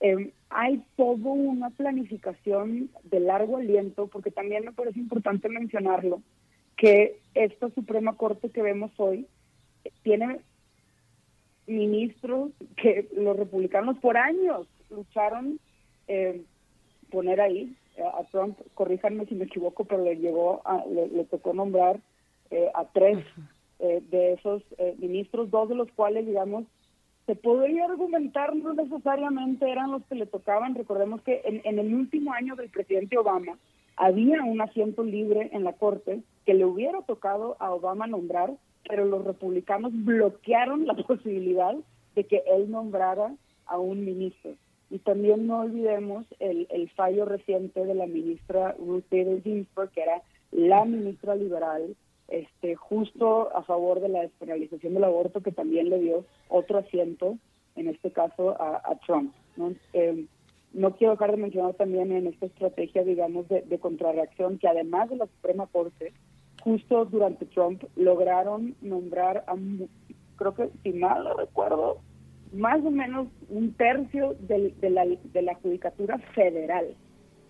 Eh, 0.00 0.32
hay 0.50 0.84
toda 0.96 1.30
una 1.30 1.70
planificación 1.70 2.90
de 3.04 3.20
largo 3.20 3.56
aliento, 3.56 4.06
porque 4.06 4.30
también 4.30 4.64
me 4.64 4.72
parece 4.72 5.00
importante 5.00 5.48
mencionarlo, 5.48 6.22
que 6.76 7.20
esta 7.34 7.70
Suprema 7.70 8.16
Corte 8.16 8.50
que 8.50 8.62
vemos 8.62 8.92
hoy 8.98 9.26
tiene 10.02 10.40
ministros 11.66 12.50
que 12.76 13.08
los 13.16 13.36
republicanos 13.36 13.98
por 13.98 14.16
años 14.16 14.66
lucharon 14.90 15.58
eh, 16.08 16.42
poner 17.14 17.40
ahí 17.40 17.72
a 17.96 18.24
Trump, 18.24 18.58
corríjanme 18.74 19.24
si 19.26 19.36
me 19.36 19.44
equivoco, 19.44 19.84
pero 19.84 20.02
le 20.02 20.16
llegó 20.16 20.60
a, 20.64 20.84
le, 20.86 21.24
tocó 21.24 21.54
nombrar 21.54 22.00
eh, 22.50 22.68
a 22.74 22.84
tres 22.86 23.18
eh, 23.78 24.02
de 24.10 24.32
esos 24.32 24.62
eh, 24.78 24.96
ministros, 24.98 25.48
dos 25.48 25.68
de 25.68 25.76
los 25.76 25.88
cuales, 25.92 26.26
digamos, 26.26 26.64
se 27.26 27.36
podría 27.36 27.84
argumentar 27.84 28.54
no 28.56 28.74
necesariamente 28.74 29.70
eran 29.70 29.92
los 29.92 30.04
que 30.06 30.16
le 30.16 30.26
tocaban. 30.26 30.74
Recordemos 30.74 31.22
que 31.22 31.40
en, 31.44 31.60
en 31.64 31.78
el 31.78 31.94
último 31.94 32.32
año 32.32 32.56
del 32.56 32.68
presidente 32.68 33.16
Obama 33.16 33.56
había 33.96 34.42
un 34.42 34.60
asiento 34.60 35.04
libre 35.04 35.50
en 35.52 35.62
la 35.62 35.74
Corte 35.74 36.20
que 36.44 36.54
le 36.54 36.64
hubiera 36.64 37.00
tocado 37.02 37.56
a 37.60 37.70
Obama 37.72 38.08
nombrar, 38.08 38.52
pero 38.88 39.04
los 39.04 39.24
republicanos 39.24 39.92
bloquearon 39.94 40.84
la 40.84 40.94
posibilidad 41.06 41.76
de 42.16 42.24
que 42.24 42.42
él 42.46 42.70
nombrara 42.70 43.32
a 43.66 43.78
un 43.78 44.04
ministro. 44.04 44.56
Y 44.90 44.98
también 44.98 45.46
no 45.46 45.60
olvidemos 45.60 46.26
el, 46.38 46.66
el 46.70 46.88
fallo 46.90 47.24
reciente 47.24 47.84
de 47.84 47.94
la 47.94 48.06
ministra 48.06 48.76
Ruth 48.78 49.04
Bader 49.10 49.42
Ginsburg, 49.42 49.90
que 49.90 50.02
era 50.02 50.22
la 50.52 50.84
ministra 50.84 51.34
liberal, 51.34 51.96
este, 52.28 52.74
justo 52.76 53.54
a 53.56 53.62
favor 53.62 54.00
de 54.00 54.08
la 54.08 54.22
despenalización 54.22 54.94
del 54.94 55.04
aborto, 55.04 55.42
que 55.42 55.52
también 55.52 55.90
le 55.90 55.98
dio 56.00 56.24
otro 56.48 56.78
asiento, 56.78 57.38
en 57.76 57.88
este 57.88 58.12
caso 58.12 58.50
a, 58.60 58.76
a 58.84 58.98
Trump. 59.06 59.34
¿no? 59.56 59.74
Eh, 59.92 60.26
no 60.72 60.96
quiero 60.96 61.12
dejar 61.12 61.30
de 61.30 61.36
mencionar 61.38 61.74
también 61.74 62.12
en 62.12 62.26
esta 62.26 62.46
estrategia, 62.46 63.04
digamos, 63.04 63.48
de, 63.48 63.62
de 63.62 63.78
contrarreacción, 63.78 64.58
que 64.58 64.68
además 64.68 65.08
de 65.08 65.16
la 65.16 65.26
Suprema 65.26 65.66
Corte, 65.66 66.12
justo 66.62 67.04
durante 67.04 67.46
Trump 67.46 67.84
lograron 67.94 68.74
nombrar 68.80 69.44
a, 69.46 69.54
creo 70.36 70.54
que 70.54 70.70
si 70.82 70.92
mal 70.92 71.24
no 71.24 71.34
recuerdo, 71.34 71.98
más 72.54 72.84
o 72.84 72.90
menos 72.90 73.28
un 73.48 73.72
tercio 73.74 74.34
de, 74.40 74.72
la, 74.90 75.04
de 75.06 75.42
la 75.42 75.54
judicatura 75.56 76.18
federal. 76.34 76.94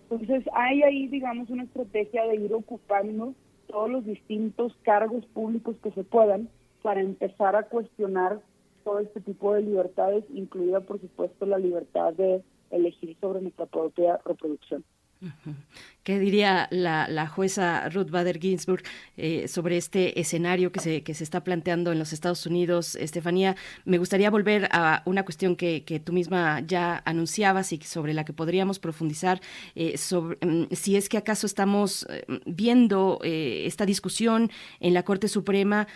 Entonces 0.09 0.43
hay 0.53 0.83
ahí, 0.83 1.07
digamos, 1.07 1.49
una 1.49 1.63
estrategia 1.63 2.25
de 2.27 2.35
ir 2.35 2.53
ocupando 2.53 3.33
todos 3.67 3.89
los 3.89 4.05
distintos 4.05 4.75
cargos 4.83 5.25
públicos 5.27 5.75
que 5.81 5.91
se 5.91 6.03
puedan 6.03 6.49
para 6.81 7.01
empezar 7.01 7.55
a 7.55 7.63
cuestionar 7.63 8.39
todo 8.83 8.99
este 8.99 9.19
tipo 9.21 9.53
de 9.53 9.63
libertades, 9.63 10.23
incluida, 10.29 10.81
por 10.81 11.01
supuesto, 11.01 11.45
la 11.45 11.57
libertad 11.57 12.13
de 12.13 12.43
elegir 12.69 13.17
sobre 13.19 13.41
nuestra 13.41 13.65
propia 13.65 14.19
reproducción. 14.23 14.83
¿Qué 16.03 16.19
diría 16.19 16.67
la, 16.69 17.27
jueza 17.27 17.89
Ruth 17.89 18.11
Bader 18.11 18.39
Ginsburg 18.39 18.83
eh, 19.17 19.47
sobre 19.47 19.75
este 19.75 20.19
escenario 20.19 20.71
que 20.71 20.79
se, 20.79 21.01
que 21.01 21.15
se 21.15 21.23
está 21.23 21.43
planteando 21.43 21.91
en 21.91 21.97
los 21.97 22.13
Estados 22.13 22.45
Unidos? 22.45 22.93
Estefanía, 22.93 23.55
me 23.85 23.97
gustaría 23.97 24.29
volver 24.29 24.69
a 24.71 25.01
una 25.05 25.25
cuestión 25.25 25.55
que, 25.55 25.83
que 25.83 25.99
tú 25.99 26.13
misma 26.13 26.59
ya 26.59 27.01
anunciabas 27.05 27.73
y 27.73 27.79
sobre 27.79 28.13
la 28.13 28.23
que 28.23 28.33
podríamos 28.33 28.77
profundizar, 28.77 29.41
eh, 29.73 29.97
sobre 29.97 30.37
mm, 30.45 30.65
si 30.73 30.95
es 30.95 31.09
que 31.09 31.17
acaso 31.17 31.47
estamos 31.47 32.05
eh, 32.07 32.23
viendo 32.45 33.19
esta 33.23 33.87
discusión 33.87 34.51
en 34.79 34.93
la 34.93 35.03
Corte 35.03 35.27
Suprema, 35.27 35.87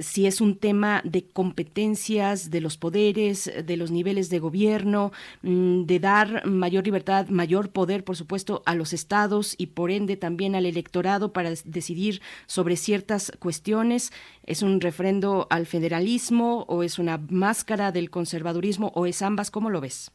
si 0.00 0.26
es 0.26 0.40
un 0.40 0.56
tema 0.56 1.02
de 1.04 1.24
competencias 1.24 2.50
de 2.50 2.60
los 2.60 2.76
poderes, 2.76 3.50
de 3.64 3.76
los 3.76 3.90
niveles 3.90 4.28
de 4.28 4.40
gobierno, 4.40 5.12
mm, 5.42 5.84
de 5.84 6.00
dar 6.00 6.46
mayor 6.46 6.84
libertad, 6.84 7.28
mayor 7.28 7.70
poder, 7.70 8.02
por 8.02 8.16
supuesto, 8.16 8.45
a 8.66 8.74
los 8.74 8.92
estados 8.92 9.54
y 9.58 9.68
por 9.68 9.90
ende 9.90 10.16
también 10.16 10.54
al 10.54 10.66
electorado 10.66 11.32
para 11.32 11.50
decidir 11.64 12.20
sobre 12.46 12.76
ciertas 12.76 13.32
cuestiones? 13.38 14.12
¿Es 14.44 14.62
un 14.62 14.80
refrendo 14.80 15.46
al 15.50 15.66
federalismo 15.66 16.64
o 16.68 16.82
es 16.82 16.98
una 16.98 17.18
máscara 17.30 17.92
del 17.92 18.10
conservadurismo 18.10 18.92
o 18.94 19.06
es 19.06 19.22
ambas? 19.22 19.50
¿Cómo 19.50 19.70
lo 19.70 19.80
ves? 19.80 20.12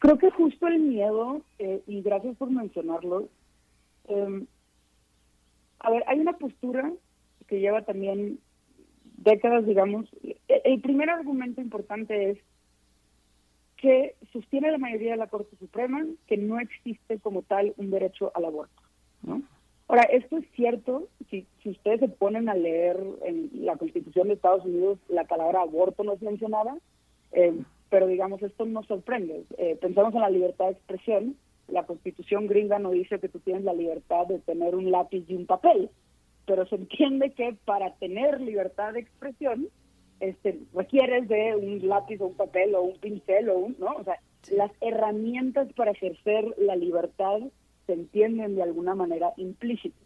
Creo 0.00 0.18
que 0.18 0.30
justo 0.30 0.66
el 0.68 0.78
miedo, 0.78 1.42
eh, 1.58 1.82
y 1.86 2.02
gracias 2.02 2.36
por 2.36 2.50
mencionarlo, 2.50 3.28
eh, 4.08 4.46
a 5.80 5.90
ver, 5.90 6.04
hay 6.06 6.20
una 6.20 6.34
postura 6.34 6.92
que 7.46 7.60
lleva 7.60 7.82
también 7.82 8.38
décadas, 9.16 9.66
digamos. 9.66 10.06
El 10.46 10.80
primer 10.80 11.10
argumento 11.10 11.60
importante 11.60 12.30
es 12.30 12.38
que 13.78 14.16
sostiene 14.32 14.70
la 14.70 14.78
mayoría 14.78 15.12
de 15.12 15.16
la 15.16 15.28
Corte 15.28 15.56
Suprema 15.56 16.04
que 16.26 16.36
no 16.36 16.60
existe 16.60 17.18
como 17.20 17.42
tal 17.42 17.72
un 17.76 17.90
derecho 17.90 18.30
al 18.34 18.44
aborto. 18.44 18.82
¿no? 19.22 19.42
Ahora, 19.86 20.02
esto 20.02 20.36
es 20.36 20.44
cierto, 20.54 21.08
si, 21.30 21.46
si 21.62 21.70
ustedes 21.70 22.00
se 22.00 22.08
ponen 22.08 22.48
a 22.48 22.54
leer 22.54 22.98
en 23.24 23.50
la 23.52 23.76
Constitución 23.76 24.28
de 24.28 24.34
Estados 24.34 24.64
Unidos, 24.64 24.98
la 25.08 25.24
palabra 25.24 25.62
aborto 25.62 26.04
no 26.04 26.12
es 26.12 26.20
mencionada, 26.20 26.76
eh, 27.32 27.54
pero 27.88 28.06
digamos, 28.06 28.42
esto 28.42 28.66
no 28.66 28.82
sorprende. 28.82 29.44
Eh, 29.56 29.78
pensamos 29.80 30.14
en 30.14 30.20
la 30.20 30.30
libertad 30.30 30.66
de 30.66 30.72
expresión, 30.72 31.36
la 31.68 31.86
Constitución 31.86 32.46
gringa 32.48 32.78
no 32.78 32.90
dice 32.90 33.18
que 33.18 33.28
tú 33.28 33.38
tienes 33.40 33.64
la 33.64 33.72
libertad 33.72 34.26
de 34.26 34.40
tener 34.40 34.74
un 34.74 34.90
lápiz 34.90 35.24
y 35.26 35.34
un 35.34 35.46
papel, 35.46 35.88
pero 36.46 36.66
se 36.66 36.76
entiende 36.76 37.30
que 37.30 37.56
para 37.64 37.94
tener 37.94 38.40
libertad 38.40 38.92
de 38.92 39.00
expresión 39.00 39.68
este, 40.20 40.60
requieres 40.74 41.28
de 41.28 41.54
un 41.56 41.88
lápiz 41.88 42.20
o 42.20 42.26
un 42.26 42.34
papel 42.34 42.74
o 42.74 42.82
un 42.82 42.98
pincel 42.98 43.48
o 43.50 43.58
un, 43.58 43.76
¿no? 43.78 43.94
O 43.96 44.04
sea, 44.04 44.18
las 44.50 44.70
herramientas 44.80 45.72
para 45.74 45.92
ejercer 45.92 46.54
la 46.58 46.76
libertad 46.76 47.40
se 47.86 47.92
entienden 47.92 48.56
de 48.56 48.62
alguna 48.62 48.94
manera 48.94 49.32
implícitas. 49.36 50.00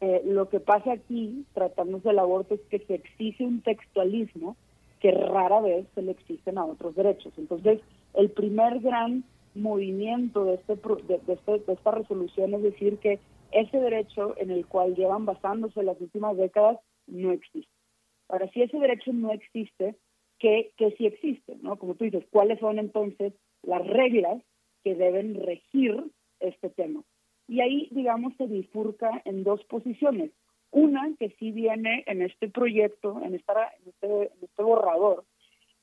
Eh, 0.00 0.22
lo 0.24 0.48
que 0.48 0.60
pasa 0.60 0.92
aquí, 0.92 1.44
tratándose 1.54 2.08
del 2.08 2.18
aborto, 2.18 2.54
es 2.54 2.60
que 2.62 2.80
se 2.80 2.94
exige 2.94 3.44
un 3.44 3.62
textualismo 3.62 4.56
que 5.00 5.12
rara 5.12 5.60
vez 5.60 5.86
se 5.94 6.02
le 6.02 6.12
exigen 6.12 6.58
a 6.58 6.64
otros 6.64 6.94
derechos. 6.94 7.32
Entonces, 7.36 7.80
el 8.14 8.30
primer 8.30 8.80
gran 8.80 9.24
movimiento 9.54 10.44
de, 10.44 10.54
este, 10.54 10.76
de, 10.76 11.20
de, 11.26 11.32
este, 11.34 11.58
de 11.58 11.72
esta 11.72 11.90
resolución 11.90 12.54
es 12.54 12.62
decir 12.62 12.98
que 12.98 13.20
ese 13.52 13.78
derecho 13.78 14.34
en 14.38 14.50
el 14.50 14.66
cual 14.66 14.94
llevan 14.94 15.26
basándose 15.26 15.82
las 15.82 16.00
últimas 16.00 16.36
décadas 16.36 16.78
no 17.06 17.32
existe. 17.32 17.81
Ahora, 18.28 18.48
si 18.50 18.62
ese 18.62 18.78
derecho 18.78 19.12
no 19.12 19.32
existe, 19.32 19.96
¿qué, 20.38 20.72
qué 20.76 20.92
sí 20.92 21.06
existe? 21.06 21.56
¿no? 21.62 21.76
Como 21.76 21.94
tú 21.94 22.04
dices, 22.04 22.24
¿cuáles 22.30 22.58
son 22.60 22.78
entonces 22.78 23.32
las 23.62 23.86
reglas 23.86 24.42
que 24.84 24.94
deben 24.94 25.34
regir 25.34 26.04
este 26.40 26.70
tema? 26.70 27.02
Y 27.48 27.60
ahí, 27.60 27.88
digamos, 27.90 28.34
se 28.36 28.46
bifurca 28.46 29.22
en 29.24 29.44
dos 29.44 29.62
posiciones. 29.64 30.30
Una, 30.70 31.14
que 31.18 31.30
sí 31.38 31.52
viene 31.52 32.02
en 32.06 32.22
este 32.22 32.48
proyecto, 32.48 33.20
en, 33.22 33.34
esta, 33.34 33.72
en, 33.78 33.88
este, 33.88 34.06
en 34.06 34.38
este 34.42 34.62
borrador, 34.62 35.24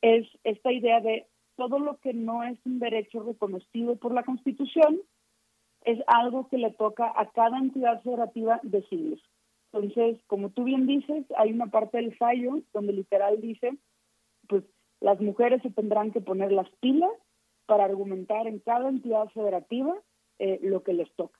es 0.02 0.28
esta 0.44 0.72
idea 0.72 1.00
de 1.02 1.28
todo 1.56 1.78
lo 1.78 1.98
que 2.00 2.14
no 2.14 2.44
es 2.44 2.58
un 2.66 2.80
derecho 2.80 3.22
reconocido 3.22 3.98
por 3.98 4.14
la 4.14 4.24
Constitución 4.24 5.02
es 5.86 6.00
algo 6.08 6.48
que 6.50 6.58
le 6.58 6.72
toca 6.72 7.12
a 7.16 7.30
cada 7.32 7.58
entidad 7.58 8.02
federativa 8.02 8.60
decidir. 8.64 9.20
Entonces, 9.72 10.20
como 10.28 10.50
tú 10.50 10.64
bien 10.64 10.88
dices, 10.88 11.26
hay 11.38 11.52
una 11.52 11.68
parte 11.68 11.98
del 11.98 12.16
fallo 12.18 12.62
donde 12.74 12.94
literal 12.94 13.40
dice, 13.40 13.78
pues 14.48 14.64
las 15.00 15.20
mujeres 15.22 15.62
se 15.62 15.70
tendrán 15.70 16.12
que 16.12 16.22
poner 16.22 16.52
las 16.52 16.70
pilas 16.82 17.12
para 17.66 17.86
argumentar 17.86 18.48
en 18.48 18.60
cada 18.60 18.90
entidad 18.90 19.28
federativa 19.30 19.96
eh, 20.40 20.60
lo 20.64 20.84
que 20.84 20.94
les 20.94 21.12
toca. 21.16 21.40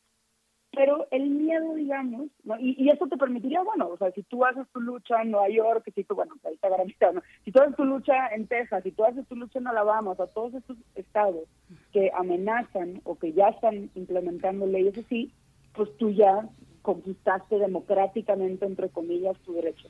Pero 0.72 1.08
el 1.10 1.32
miedo, 1.32 1.74
digamos, 1.74 2.28
¿no? 2.44 2.60
y, 2.60 2.76
y, 2.78 2.92
eso 2.92 3.08
te 3.08 3.18
permitiría, 3.18 3.64
bueno, 3.64 3.88
o 3.88 3.98
sea, 3.98 4.12
si 4.12 4.22
tú 4.22 4.46
haces 4.46 4.68
tu 4.72 4.80
lucha 4.80 5.24
en 5.24 5.32
Nueva 5.32 5.50
York, 5.50 5.90
si 5.96 6.04
tú, 6.04 6.14
bueno, 6.14 6.36
ahí 6.46 6.54
está 6.54 6.70
garantizado, 6.70 7.24
si 7.44 7.52
tú 7.52 7.60
haces 7.60 7.76
tu 7.76 7.86
lucha 7.86 8.28
en 8.28 8.46
Texas, 8.46 8.84
si 8.84 8.92
tú 8.92 9.04
haces 9.04 9.28
tu 9.28 9.36
lucha 9.36 9.58
en 9.58 9.66
Alabama, 9.66 10.12
o 10.12 10.16
sea, 10.16 10.28
todos 10.28 10.54
estos 10.54 10.78
estados 10.94 11.50
que 11.92 12.12
amenazan 12.14 13.02
o 13.04 13.18
que 13.18 13.34
ya 13.34 13.48
están 13.48 13.90
implementando 13.96 14.68
leyes 14.68 14.96
así, 15.00 15.34
pues 15.74 15.90
tú 15.98 16.12
ya 16.12 16.48
conquistaste 16.90 17.60
democráticamente, 17.60 18.66
entre 18.66 18.90
comillas, 18.90 19.38
tu 19.46 19.54
derecho. 19.54 19.90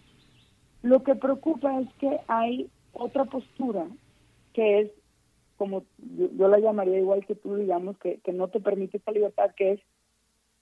Lo 0.82 1.02
que 1.02 1.16
preocupa 1.16 1.80
es 1.80 1.88
que 1.94 2.20
hay 2.28 2.70
otra 2.92 3.24
postura 3.24 3.88
que 4.54 4.82
es, 4.82 4.92
como 5.56 5.86
yo, 5.98 6.50
la 6.50 6.60
llamaría 6.60 7.00
igual 7.00 7.26
que 7.26 7.36
tú, 7.36 7.56
digamos, 7.56 7.98
que, 8.00 8.20
que 8.20 8.34
no 8.34 8.50
te 8.50 8.60
permite 8.60 8.98
esta 8.98 9.14
libertad, 9.14 9.52
que 9.56 9.72
es, 9.74 9.82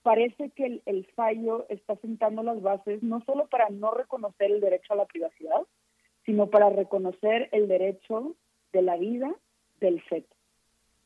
parece 0.04 0.52
que 0.52 0.66
el, 0.68 0.82
el 0.86 1.08
fallo 1.16 1.66
está 1.70 1.96
sentando 1.96 2.44
las 2.44 2.62
bases 2.62 3.02
no 3.02 3.24
solo 3.26 3.48
para 3.48 3.70
no 3.70 3.90
reconocer 3.90 4.52
el 4.52 4.62
derecho 4.62 4.94
a 4.94 4.98
la 4.98 5.06
privacidad, 5.06 5.62
sino 6.24 6.52
para 6.52 6.70
reconocer 6.70 7.50
el 7.52 7.68
derecho 7.68 8.36
de 8.74 8.84
la 8.84 8.96
vida 8.96 9.34
del 9.80 10.04
feto. 10.04 10.37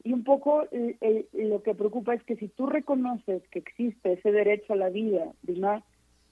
Y 0.03 0.13
un 0.13 0.23
poco 0.23 0.63
el, 0.71 0.97
el, 1.01 1.27
lo 1.49 1.61
que 1.61 1.75
preocupa 1.75 2.13
es 2.13 2.23
que 2.23 2.35
si 2.35 2.47
tú 2.47 2.65
reconoces 2.65 3.43
que 3.49 3.59
existe 3.59 4.13
ese 4.13 4.31
derecho 4.31 4.73
a 4.73 4.77
la 4.77 4.89
vida 4.89 5.31
de 5.43 5.53
una, 5.53 5.83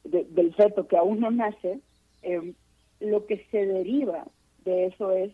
de, 0.03 0.23
del 0.25 0.53
feto 0.55 0.87
que 0.87 0.97
aún 0.97 1.19
no 1.19 1.29
nace, 1.29 1.79
eh, 2.23 2.53
lo 2.99 3.25
que 3.27 3.45
se 3.51 3.65
deriva 3.65 4.25
de 4.65 4.87
eso 4.87 5.11
es 5.11 5.31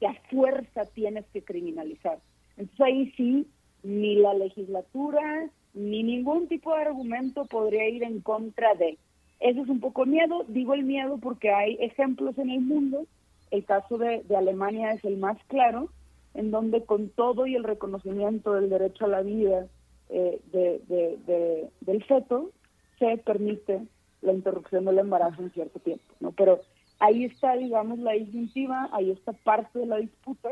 que 0.00 0.06
a 0.06 0.14
fuerza 0.30 0.86
tienes 0.94 1.26
que 1.32 1.42
criminalizar. 1.42 2.18
Entonces 2.56 2.80
ahí 2.80 3.12
sí, 3.16 3.46
ni 3.82 4.16
la 4.16 4.32
legislatura, 4.32 5.50
ni 5.74 6.02
ningún 6.02 6.48
tipo 6.48 6.74
de 6.74 6.82
argumento 6.82 7.44
podría 7.44 7.88
ir 7.88 8.02
en 8.02 8.20
contra 8.20 8.74
de. 8.74 8.96
Eso 9.40 9.62
es 9.62 9.68
un 9.68 9.80
poco 9.80 10.06
miedo, 10.06 10.44
digo 10.48 10.72
el 10.72 10.84
miedo 10.84 11.18
porque 11.18 11.50
hay 11.50 11.76
ejemplos 11.80 12.38
en 12.38 12.48
el 12.48 12.60
mundo, 12.60 13.06
el 13.50 13.64
caso 13.64 13.98
de 13.98 14.24
Alemania 14.34 14.92
es 14.92 15.04
el 15.04 15.18
más 15.18 15.36
claro, 15.48 15.90
en 16.34 16.50
donde 16.50 16.84
con 16.84 17.08
todo 17.10 17.46
y 17.46 17.54
el 17.54 17.64
reconocimiento 17.64 18.52
del 18.52 18.68
derecho 18.68 19.04
a 19.04 19.08
la 19.08 19.22
vida 19.22 19.66
eh, 20.08 20.40
de, 20.52 20.80
de, 20.88 21.18
de, 21.26 21.70
del 21.80 22.04
feto, 22.04 22.50
se 22.98 23.16
permite 23.18 23.86
la 24.22 24.32
interrupción 24.32 24.84
del 24.84 24.98
embarazo 24.98 25.42
en 25.42 25.52
cierto 25.52 25.78
tiempo, 25.80 26.04
¿no? 26.20 26.32
Pero 26.32 26.60
ahí 26.98 27.24
está, 27.24 27.56
digamos, 27.56 27.98
la 27.98 28.12
disyuntiva, 28.12 28.88
ahí 28.92 29.10
está 29.10 29.32
parte 29.32 29.78
de 29.78 29.86
la 29.86 29.96
disputa, 29.96 30.50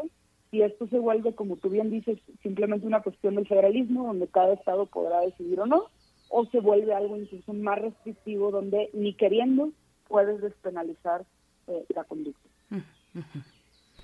y 0.51 0.63
esto 0.63 0.87
se 0.89 0.99
vuelve, 0.99 1.35
como 1.35 1.57
tú 1.57 1.71
bien 1.71 1.91
dices, 1.91 2.19
simplemente 2.43 2.87
una 2.87 3.03
cuestión 3.03 3.37
del 3.37 3.49
federalismo, 3.49 4.07
donde 4.07 4.29
cada 4.29 4.53
estado 4.53 4.87
podrá 4.87 5.21
decidir 5.21 5.59
o 5.61 5.67
no, 5.67 5.87
o 6.29 6.45
se 6.47 6.61
vuelve 6.61 6.95
algo 6.95 7.17
incluso 7.17 7.53
más 7.55 7.81
restrictivo, 7.81 8.51
donde 8.51 8.91
ni 8.93 9.15
queriendo 9.15 9.71
puedes 10.09 10.41
despenalizar 10.43 11.25
eh, 11.69 11.85
la 11.95 12.05
conducta. 12.05 12.49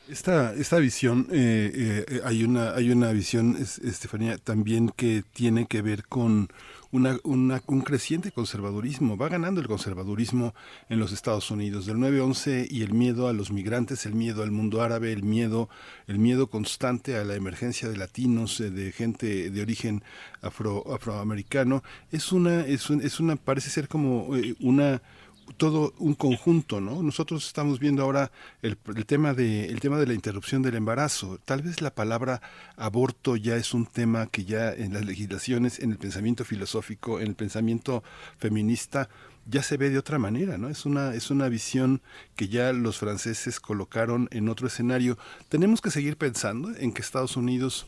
Esta, 0.09 0.55
esta 0.55 0.78
visión, 0.78 1.26
eh, 1.30 2.05
eh, 2.09 2.20
hay, 2.24 2.43
una, 2.43 2.72
hay 2.72 2.90
una 2.90 3.12
visión, 3.12 3.56
Estefanía, 3.59 4.39
también 4.39 4.89
que 4.89 5.22
tiene 5.35 5.66
que 5.66 5.82
ver 5.82 6.06
con 6.06 6.48
una, 6.93 7.18
un 7.24 7.82
creciente 7.82 8.32
conservadurismo. 8.32 9.18
Va 9.18 9.28
ganando 9.28 9.60
el 9.60 9.66
conservadurismo 9.66 10.55
en 10.89 10.98
los 10.98 11.12
Estados 11.12 11.51
Unidos. 11.51 11.85
Del 11.85 11.98
9-11 11.98 12.68
y 12.70 12.85
el 12.85 12.94
miedo 12.94 13.28
a 13.28 13.35
los 13.35 13.51
migrantes, 13.51 14.06
el 14.06 14.14
miedo 14.14 14.43
al 14.43 14.51
mundo 14.51 14.80
árabe, 14.80 15.12
el 15.12 15.24
miedo, 15.24 15.68
el 16.06 16.18
miedo 16.18 16.47
constante 16.47 17.16
a 17.16 17.24
la 17.24 17.35
emergencia 17.35 17.90
de 17.90 17.98
latinos, 17.98 18.60
eh, 18.60 18.70
de 18.70 18.93
gente 18.93 19.51
de 19.51 19.60
origen 19.60 20.02
afro, 20.40 20.90
afroamericano, 20.94 21.82
es 22.12 22.32
una, 22.32 22.62
es, 22.62 22.89
es 22.89 23.20
una, 23.20 23.36
parece 23.36 23.68
ser 23.68 23.89
como 23.89 24.28
una 24.60 25.02
todo 25.57 25.95
un 25.99 26.15
conjunto, 26.15 26.81
¿no? 26.81 27.03
Nosotros 27.03 27.47
estamos 27.47 27.79
viendo 27.79 28.03
ahora 28.03 28.31
el, 28.62 28.77
tema 29.07 29.35
de 29.35 29.66
el 29.66 29.81
tema 29.81 29.99
de 29.99 30.07
la 30.07 30.15
interrupción 30.15 30.62
del 30.62 30.77
embarazo. 30.77 31.39
Tal 31.45 31.62
vez 31.62 31.81
la 31.81 31.95
palabra 31.95 32.41
aborto 32.77 33.37
ya 33.37 33.57
es 33.57 33.75
un 33.75 33.87
tema 33.87 34.27
que 34.27 34.45
ya 34.45 34.73
en 34.73 34.93
las 34.93 35.05
legislaciones, 35.05 35.79
en 35.81 35.93
el 35.93 35.99
pensamiento 35.99 36.45
filosófico, 36.45 37.20
en 37.20 37.29
el 37.29 37.35
pensamiento 37.35 38.03
feminista 38.39 39.09
ya 39.47 39.62
se 39.62 39.79
ve 39.79 39.89
de 39.91 39.99
otra 39.99 40.19
manera, 40.19 40.59
¿no? 40.59 40.69
Es 40.69 40.85
una 40.85 41.15
es 41.15 41.31
una 41.31 41.49
visión 41.49 42.03
que 42.37 42.49
ya 42.49 42.73
los 42.73 42.99
franceses 42.99 43.61
colocaron 43.61 44.29
en 44.31 44.49
otro 44.49 44.66
escenario. 44.66 45.19
Tenemos 45.49 45.81
que 45.81 45.91
seguir 45.91 46.16
pensando 46.16 46.75
en 46.77 46.93
que 46.93 47.03
Estados 47.03 47.37
Unidos 47.37 47.87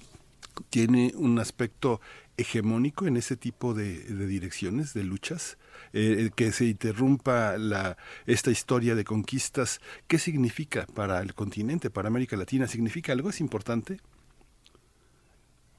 tiene 0.71 1.13
un 1.17 1.39
aspecto 1.39 2.01
hegemónico 2.37 3.07
en 3.07 3.17
ese 3.17 3.37
tipo 3.37 3.75
de, 3.75 3.99
de 3.99 4.27
direcciones, 4.27 4.95
de 4.95 5.05
luchas. 5.05 5.59
Eh, 5.93 6.31
que 6.37 6.53
se 6.53 6.67
interrumpa 6.67 7.59
la, 7.59 7.97
esta 8.25 8.53
historia 8.53 8.95
de 8.95 9.03
conquistas, 9.03 9.81
¿qué 10.07 10.19
significa 10.19 10.87
para 10.95 11.21
el 11.21 11.35
continente, 11.35 11.91
para 11.91 12.07
América 12.07 12.37
Latina? 12.37 12.69
¿Significa 12.69 13.13
algo? 13.13 13.31
¿Es 13.31 13.41
importante? 13.41 13.99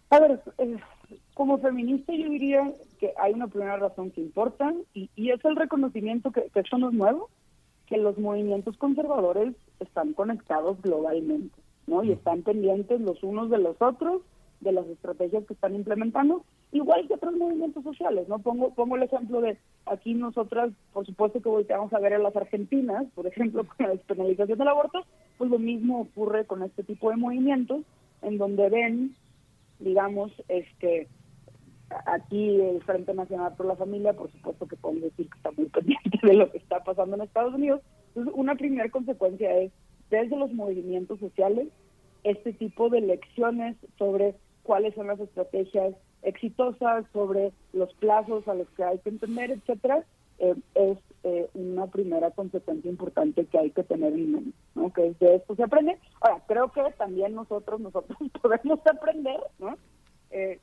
A 0.09 0.19
ver, 0.19 0.41
eh, 0.57 0.75
como 1.33 1.59
feminista 1.59 2.13
yo 2.13 2.29
diría 2.29 2.73
que 2.99 3.13
hay 3.17 3.31
una 3.33 3.47
primera 3.47 3.77
razón 3.77 4.11
que 4.11 4.19
importa 4.19 4.73
y, 4.93 5.09
es 5.15 5.43
el 5.45 5.55
reconocimiento 5.55 6.31
que, 6.31 6.49
que 6.53 6.59
esto 6.59 6.77
no 6.77 6.89
es 6.89 6.93
nuevo, 6.93 7.29
que 7.87 7.95
los 7.97 8.17
movimientos 8.17 8.77
conservadores 8.77 9.55
están 9.79 10.11
conectados 10.11 10.81
globalmente, 10.81 11.55
¿no? 11.87 12.03
Y 12.03 12.11
están 12.11 12.41
pendientes 12.41 12.99
los 12.99 13.23
unos 13.23 13.49
de 13.49 13.59
los 13.59 13.81
otros, 13.81 14.23
de 14.59 14.73
las 14.73 14.85
estrategias 14.87 15.45
que 15.45 15.53
están 15.53 15.73
implementando 15.73 16.43
igual 16.71 17.07
que 17.07 17.15
otros 17.15 17.35
movimientos 17.35 17.83
sociales, 17.83 18.27
¿no? 18.27 18.39
Pongo, 18.39 18.73
pongo 18.73 18.95
el 18.95 19.03
ejemplo 19.03 19.41
de 19.41 19.57
aquí 19.85 20.13
nosotras, 20.13 20.71
por 20.93 21.05
supuesto 21.05 21.41
que 21.41 21.49
volteamos 21.49 21.91
a 21.93 21.99
ver 21.99 22.13
a 22.13 22.19
las 22.19 22.35
argentinas, 22.35 23.05
por 23.13 23.27
ejemplo, 23.27 23.65
con 23.77 23.85
la 23.85 23.93
despenalización 23.93 24.57
del 24.57 24.67
aborto, 24.67 25.03
pues 25.37 25.49
lo 25.49 25.59
mismo 25.59 26.01
ocurre 26.01 26.45
con 26.45 26.63
este 26.63 26.83
tipo 26.83 27.09
de 27.09 27.17
movimientos, 27.17 27.81
en 28.21 28.37
donde 28.37 28.69
ven, 28.69 29.15
digamos, 29.79 30.31
este 30.47 31.07
aquí 32.05 32.61
el 32.61 32.81
Frente 32.83 33.13
Nacional 33.13 33.53
por 33.55 33.65
la 33.65 33.75
Familia, 33.75 34.13
por 34.13 34.31
supuesto 34.31 34.65
que 34.65 34.77
podemos 34.77 35.03
decir 35.03 35.29
que 35.29 35.37
está 35.37 35.51
muy 35.51 35.65
pendiente 35.67 36.19
de 36.23 36.33
lo 36.33 36.49
que 36.49 36.57
está 36.57 36.83
pasando 36.83 37.15
en 37.15 37.23
Estados 37.23 37.53
Unidos. 37.53 37.81
Entonces, 38.09 38.33
una 38.35 38.55
primera 38.55 38.89
consecuencia 38.89 39.57
es, 39.57 39.71
desde 40.09 40.37
los 40.37 40.53
movimientos 40.53 41.19
sociales, 41.19 41.67
este 42.23 42.53
tipo 42.53 42.89
de 42.89 43.01
lecciones 43.01 43.75
sobre 43.97 44.35
cuáles 44.63 44.93
son 44.95 45.07
las 45.07 45.19
estrategias 45.19 45.95
exitosas, 46.23 47.05
sobre 47.13 47.51
los 47.73 47.93
plazos 47.95 48.47
a 48.47 48.53
los 48.53 48.69
que 48.71 48.83
hay 48.83 48.99
que 48.99 49.09
entender, 49.09 49.51
etcétera, 49.51 50.05
eh, 50.39 50.55
es 50.75 50.97
eh, 51.23 51.47
una 51.53 51.87
primera 51.87 52.31
consecuencia 52.31 52.89
importante 52.89 53.45
que 53.45 53.57
hay 53.59 53.71
que 53.71 53.83
tener 53.83 54.13
en 54.13 54.31
mente, 54.31 54.57
¿no? 54.75 54.91
Que 54.91 55.13
de 55.19 55.35
esto 55.35 55.55
se 55.55 55.63
aprende. 55.63 55.97
Ahora, 56.19 56.41
creo 56.47 56.71
que 56.71 56.81
también 56.97 57.35
nosotros, 57.35 57.79
nosotros 57.79 58.17
podemos 58.41 58.79
aprender, 58.85 59.39
¿no? 59.59 59.77
Eh, 60.31 60.59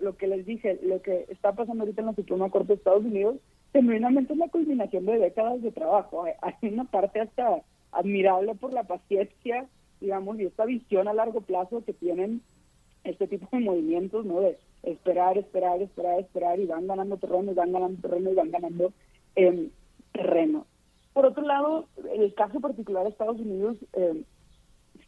lo, 0.00 0.16
que 0.16 0.28
les 0.28 0.46
dije, 0.46 0.78
lo 0.82 1.02
que 1.02 1.26
está 1.28 1.52
pasando 1.52 1.82
ahorita 1.82 2.02
en 2.02 2.06
la 2.06 2.14
Suprema 2.14 2.50
Corte 2.50 2.68
de 2.68 2.74
Estados 2.74 3.04
Unidos, 3.04 3.36
genuinamente 3.72 4.32
es 4.32 4.38
la 4.38 4.48
culminación 4.48 5.04
de 5.06 5.18
décadas 5.18 5.60
de 5.60 5.72
trabajo. 5.72 6.22
Hay, 6.24 6.32
hay 6.40 6.72
una 6.72 6.84
parte 6.84 7.20
hasta 7.20 7.62
admirable 7.90 8.54
por 8.54 8.72
la 8.72 8.84
paciencia, 8.84 9.66
digamos, 10.00 10.38
y 10.38 10.44
esta 10.44 10.64
visión 10.64 11.08
a 11.08 11.12
largo 11.12 11.40
plazo 11.40 11.84
que 11.84 11.92
tienen 11.92 12.42
este 13.04 13.26
tipo 13.26 13.48
de 13.52 13.60
movimientos, 13.60 14.24
¿no? 14.24 14.40
De 14.40 14.58
esperar, 14.82 15.38
esperar, 15.38 15.80
esperar, 15.80 16.20
esperar 16.20 16.58
y 16.58 16.66
van 16.66 16.86
ganando 16.86 17.16
terreno, 17.16 17.54
van 17.54 17.72
ganando 17.72 18.00
terreno 18.00 18.30
y 18.30 18.34
van 18.34 18.50
ganando 18.50 18.92
eh, 19.36 19.68
terreno. 20.12 20.66
Por 21.12 21.26
otro 21.26 21.42
lado, 21.42 21.86
el 22.14 22.32
caso 22.34 22.60
particular 22.60 23.04
de 23.04 23.10
Estados 23.10 23.38
Unidos, 23.38 23.76
eh, 23.92 24.22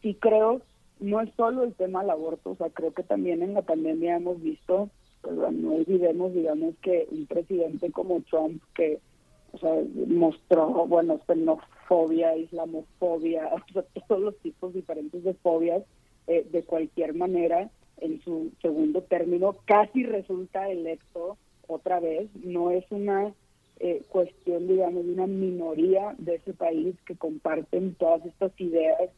sí 0.01 0.15
creo, 0.15 0.61
no 0.99 1.19
es 1.19 1.29
solo 1.35 1.63
el 1.63 1.73
tema 1.73 2.01
del 2.01 2.11
aborto, 2.11 2.51
o 2.51 2.55
sea, 2.55 2.69
creo 2.69 2.93
que 2.93 3.03
también 3.03 3.41
en 3.41 3.53
la 3.53 3.63
pandemia 3.63 4.17
hemos 4.17 4.41
visto, 4.41 4.89
pues, 5.21 5.35
no 5.35 5.75
olvidemos, 5.75 6.33
digamos, 6.33 6.75
que 6.81 7.07
un 7.11 7.25
presidente 7.25 7.91
como 7.91 8.21
Trump, 8.21 8.61
que 8.75 8.99
o 9.53 9.57
sea, 9.57 9.73
mostró, 10.07 10.85
bueno, 10.85 11.19
xenofobia, 11.25 12.35
islamofobia, 12.37 13.49
todos 14.07 14.21
los 14.21 14.37
tipos 14.39 14.73
diferentes 14.73 15.23
de 15.23 15.33
fobias, 15.35 15.83
eh, 16.27 16.45
de 16.51 16.63
cualquier 16.63 17.13
manera, 17.13 17.69
en 17.97 18.21
su 18.21 18.51
segundo 18.61 19.01
término, 19.03 19.55
casi 19.65 20.03
resulta 20.03 20.69
electo 20.69 21.37
otra 21.67 21.99
vez. 21.99 22.29
No 22.43 22.71
es 22.71 22.85
una 22.91 23.33
eh, 23.79 24.03
cuestión, 24.09 24.67
digamos, 24.67 25.05
de 25.05 25.13
una 25.13 25.27
minoría 25.27 26.15
de 26.17 26.35
ese 26.35 26.53
país 26.53 26.95
que 27.05 27.15
comparten 27.15 27.95
todas 27.95 28.25
estas 28.25 28.51
ideas, 28.59 29.09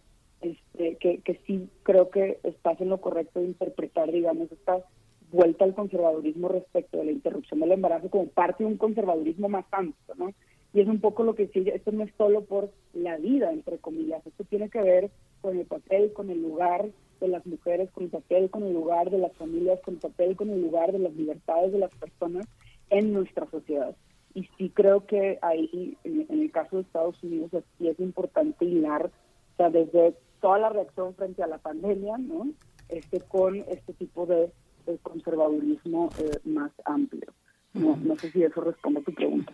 este, 0.41 0.95
que, 0.98 1.20
que 1.20 1.40
sí 1.45 1.70
creo 1.84 2.10
que 2.10 2.40
estás 2.44 2.80
en 2.82 2.90
lo 2.90 3.02
correcto 3.02 3.40
de 3.40 3.48
interpretar, 3.48 4.12
digamos, 4.12 4.52
esta 4.52 4.84
vuelta 5.32 5.66
al 5.66 5.76
conservadurismo 5.76 6.48
respecto 6.48 6.98
de 6.98 7.06
la 7.06 7.12
interrupción 7.12 7.60
del 7.60 7.74
embarazo 7.74 8.10
como 8.10 8.28
parte 8.28 8.64
de 8.64 8.70
un 8.70 8.78
conservadurismo 8.78 9.49
más 9.49 9.66
amplio, 9.72 10.16
¿no? 10.18 10.34
Y 10.74 10.82
es 10.82 10.88
un 10.88 10.99
poco 10.99 11.24
lo 11.24 11.36
que 11.36 11.48
sigue, 11.48 11.76
esto 11.76 11.91
no 11.91 12.04
es 12.04 12.12
solo 12.18 12.44
por 12.45 12.72
la 12.94 13.18
vida, 13.18 13.52
entre 13.52 13.78
comillas, 13.78 14.26
esto 14.26 14.44
tiene 14.44 14.70
que 14.70 14.82
ver 14.82 15.12
con 15.41 15.57
el 15.57 15.65
papel, 15.65 16.14
con 16.14 16.30
el 16.30 16.41
lugar 16.41 16.89
de 17.19 17.27
las 17.27 17.45
mujeres, 17.45 17.89
con 17.91 18.05
el 18.05 18.09
papel, 18.09 18.49
con 18.49 18.64
el 18.64 18.73
lugar 18.73 19.09
de 19.09 19.18
las 19.18 19.34
familias, 19.34 19.80
con 19.81 19.95
el 19.95 19.99
papel, 19.99 20.35
con 20.35 20.49
el 20.49 20.61
lugar 20.61 20.91
de 20.91 20.99
las 20.99 21.14
libertades 21.14 21.72
de 21.72 21.80
las 21.80 21.91
personas 21.95 22.47
en 22.89 23.14
nuestra 23.14 23.49
sociedad. 23.49 23.95
Y 24.34 24.47
sí 24.57 24.69
creo 24.69 25.05
que 25.05 25.39
ahí, 25.41 25.97
en, 26.03 26.27
el 26.30 26.51
caso 26.51 26.76
de 26.76 26.84
Estados 26.84 27.22
Unidos, 27.23 27.51
sí 27.77 27.88
es 27.88 27.99
importante 27.99 28.65
hilar, 28.65 29.07
o 29.07 29.57
sea, 29.57 29.69
desde 29.69 30.15
toda 30.41 30.59
la 30.59 30.69
reacción 30.69 31.15
frente 31.15 31.41
a 31.41 31.47
la 31.47 31.57
pandemia, 31.57 32.18
¿no? 32.18 32.51
Este, 32.89 33.19
con 33.22 33.55
este 33.68 33.93
tipo 33.93 34.26
de, 34.26 34.51
conservadurismo 35.01 36.09
eh, 36.19 36.39
más 36.45 36.72
amplio. 36.85 37.34
No, 37.78 37.98
no 37.98 38.16
sé 38.18 38.32
si 38.32 38.44
eso 38.44 38.62
responde 38.62 38.99
a 38.99 39.04
tu 39.04 39.14
pregunta. 39.14 39.52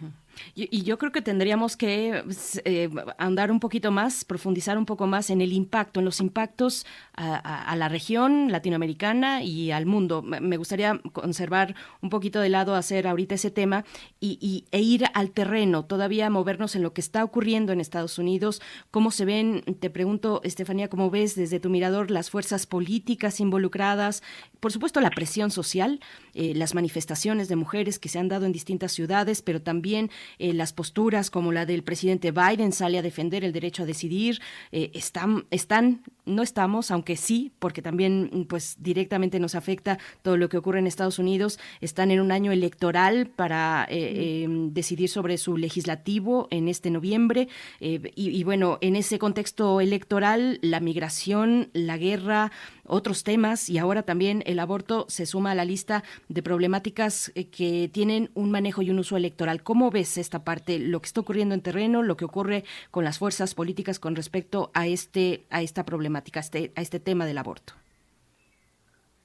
Y, 0.55 0.83
yo 0.83 0.97
creo 0.97 1.11
que 1.11 1.21
tendríamos 1.21 1.77
que 1.77 2.23
eh, 2.65 2.89
andar 3.17 3.51
un 3.51 3.59
poquito 3.59 3.91
más, 3.91 4.25
profundizar 4.25 4.77
un 4.77 4.85
poco 4.85 5.07
más 5.07 5.29
en 5.29 5.41
el 5.41 5.53
impacto, 5.53 5.99
en 5.99 6.05
los 6.05 6.19
impactos 6.19 6.85
a, 7.15 7.75
la 7.75 7.89
región 7.89 8.51
latinoamericana 8.51 9.43
y 9.43 9.71
al 9.71 9.85
mundo. 9.85 10.21
Me 10.21 10.57
gustaría 10.57 10.99
conservar 11.11 11.75
un 12.01 12.09
poquito 12.09 12.39
de 12.39 12.49
lado, 12.49 12.75
hacer 12.75 13.07
ahorita 13.07 13.35
ese 13.35 13.51
tema 13.51 13.85
y, 14.19 14.65
e 14.71 14.81
ir 14.81 15.05
al 15.13 15.31
terreno, 15.31 15.85
todavía 15.85 16.29
movernos 16.29 16.75
en 16.75 16.83
lo 16.83 16.93
que 16.93 17.01
está 17.01 17.23
ocurriendo 17.23 17.71
en 17.71 17.79
Estados 17.79 18.17
Unidos. 18.17 18.61
¿Cómo 18.91 19.11
se 19.11 19.25
ven? 19.25 19.63
Te 19.79 19.89
pregunto, 19.89 20.41
Estefanía, 20.43 20.89
¿cómo 20.89 21.09
ves 21.09 21.35
desde 21.35 21.59
tu 21.59 21.69
mirador 21.69 22.11
las 22.11 22.29
fuerzas 22.29 22.65
políticas 22.65 23.39
involucradas? 23.39 24.23
Por 24.59 24.71
supuesto, 24.71 25.01
la 25.01 25.09
presión 25.09 25.51
social, 25.51 25.99
eh, 26.33 26.53
las 26.55 26.75
manifestaciones 26.75 27.47
de 27.47 27.55
mujeres 27.55 27.99
que 27.99 28.09
se 28.13 28.19
han 28.19 28.29
dado 28.29 28.45
en 28.45 28.51
distintas 28.51 28.91
ciudades, 28.91 29.41
pero 29.41 29.61
también 29.61 30.11
eh, 30.37 30.53
las 30.53 30.71
posturas 30.71 31.31
como 31.31 31.51
la 31.51 31.65
del 31.65 31.83
presidente 31.83 32.31
Biden 32.31 32.71
sale 32.71 32.99
a 32.99 33.01
defender 33.01 33.43
el 33.43 33.51
derecho 33.51 33.83
a 33.83 33.85
decidir, 33.87 34.39
eh, 34.71 34.91
están, 34.93 35.45
están 35.49 36.03
no 36.25 36.43
estamos, 36.43 36.91
aunque 36.91 37.17
sí, 37.17 37.51
porque 37.59 37.81
también 37.81 38.45
pues 38.47 38.77
directamente 38.79 39.39
nos 39.39 39.55
afecta 39.55 39.97
todo 40.21 40.37
lo 40.37 40.47
que 40.47 40.57
ocurre 40.57 40.79
en 40.79 40.87
Estados 40.87 41.19
Unidos, 41.19 41.59
están 41.81 42.11
en 42.11 42.21
un 42.21 42.31
año 42.31 42.51
electoral 42.51 43.27
para 43.27 43.87
eh, 43.89 44.45
decidir 44.71 45.09
sobre 45.09 45.37
su 45.37 45.57
legislativo 45.57 46.47
en 46.51 46.69
este 46.69 46.91
noviembre 46.91 47.49
y, 47.79 48.43
bueno, 48.43 48.77
en 48.79 48.95
ese 48.95 49.19
contexto 49.19 49.81
electoral, 49.81 50.59
la 50.61 50.79
migración, 50.79 51.69
la 51.73 51.97
guerra, 51.97 52.51
otros 52.85 53.23
temas 53.23 53.69
y 53.69 53.77
ahora 53.77 54.03
también 54.03 54.43
el 54.45 54.59
aborto 54.59 55.05
se 55.07 55.25
suma 55.25 55.51
a 55.51 55.55
la 55.55 55.65
lista 55.65 56.03
de 56.29 56.43
problemáticas 56.43 57.31
eh, 57.35 57.49
que 57.49 57.89
tienen 57.91 58.29
un 58.33 58.51
manejo 58.51 58.81
y 58.81 58.89
un 58.89 58.99
uso 58.99 59.17
electoral. 59.17 59.63
¿Cómo 59.63 59.91
ves 59.91 60.17
esta 60.17 60.43
parte, 60.43 60.79
lo 60.79 60.99
que 60.99 61.07
está 61.07 61.21
ocurriendo 61.21 61.55
en 61.55 61.61
terreno, 61.61 62.03
lo 62.03 62.17
que 62.17 62.25
ocurre 62.25 62.63
con 62.91 63.03
las 63.03 63.19
fuerzas 63.19 63.55
políticas 63.55 63.99
con 63.99 64.15
respecto 64.15 64.71
a 64.73 64.87
este 64.87 65.43
a 65.49 65.61
esta 65.61 65.85
problemática, 65.85 66.39
a 66.39 66.41
este, 66.41 66.71
a 66.75 66.81
este 66.81 66.99
tema 66.99 67.25
del 67.25 67.37
aborto? 67.37 67.73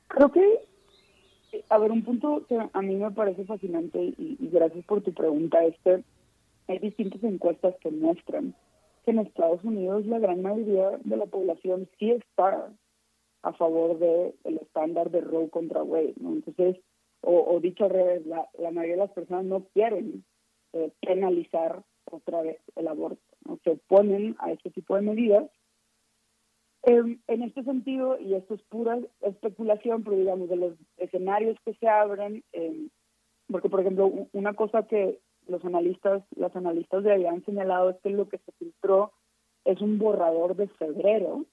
Creo 0.09 0.33
que, 0.33 0.43
a 1.69 1.79
ver, 1.79 1.93
un 1.93 2.03
punto 2.03 2.45
que 2.49 2.59
a 2.73 2.83
mí 2.83 2.97
me 2.97 3.11
parece 3.11 3.45
fascinante 3.45 4.15
y, 4.19 4.37
gracias 4.41 4.85
por 4.85 5.03
tu 5.03 5.13
pregunta 5.13 5.63
es 5.65 5.75
que 5.85 6.03
hay 6.67 6.79
distintas 6.79 7.23
encuestas 7.23 7.75
que 7.81 7.91
muestran 7.91 8.55
que 9.05 9.11
en 9.13 9.21
Estados 9.21 9.63
Unidos 9.65 10.07
la 10.07 10.19
gran 10.19 10.43
mayoría 10.43 10.99
de 11.05 11.17
la 11.17 11.27
población 11.27 11.89
sí 11.99 12.11
está 12.11 12.71
a 13.43 13.53
favor 13.53 13.99
del 13.99 14.35
el 14.45 14.59
estándar 14.59 15.11
de 15.11 15.21
Roe 15.21 15.49
contra 15.51 15.83
Wade, 15.83 16.15
¿no? 16.21 16.33
Entonces, 16.33 16.77
o, 17.21 17.59
dicho 17.61 17.85
al 17.85 17.91
revés, 17.91 18.27
la, 18.27 18.49
mayoría 18.71 18.95
de 18.95 19.03
las 19.03 19.13
personas 19.13 19.45
no 19.45 19.65
quieren 19.75 20.25
eh, 20.73 20.93
penalizar 21.01 21.83
otra 22.05 22.43
vez 22.43 22.59
el 22.77 22.89
aborto, 22.89 23.21
¿no? 23.45 23.59
se 23.65 23.71
oponen 23.71 24.37
a 24.39 24.53
este 24.53 24.71
tipo 24.71 24.95
de 24.95 25.03
medidas. 25.03 25.51
Em, 26.85 27.21
en 27.27 27.43
este 27.43 27.65
sentido, 27.65 28.19
y 28.21 28.35
esto 28.35 28.55
es 28.55 28.63
pura 28.63 28.99
especulación, 29.21 30.05
pero 30.05 30.17
digamos, 30.17 30.49
de 30.49 30.57
los 30.57 30.75
escenarios 30.97 31.59
que 31.65 31.75
se 31.75 31.89
abren, 31.89 32.45
em, 32.53 32.89
porque 33.49 33.69
por 33.69 33.81
ejemplo, 33.81 34.11
una 34.33 34.55
cosa 34.55 34.87
que 34.87 35.19
los 35.49 35.65
analistas, 35.65 36.23
las 36.37 36.55
analistas 36.55 37.03
de 37.03 37.13
ahí 37.13 37.27
han 37.27 37.45
señalado 37.45 37.91
es 37.91 37.97
que 38.01 38.11
lo 38.11 38.29
que 38.29 38.39
se 38.39 38.53
filtró 38.53 39.13
es 39.65 39.81
un 39.81 39.99
borrador 39.99 40.55
de 40.55 40.69
febrero, 40.69 41.45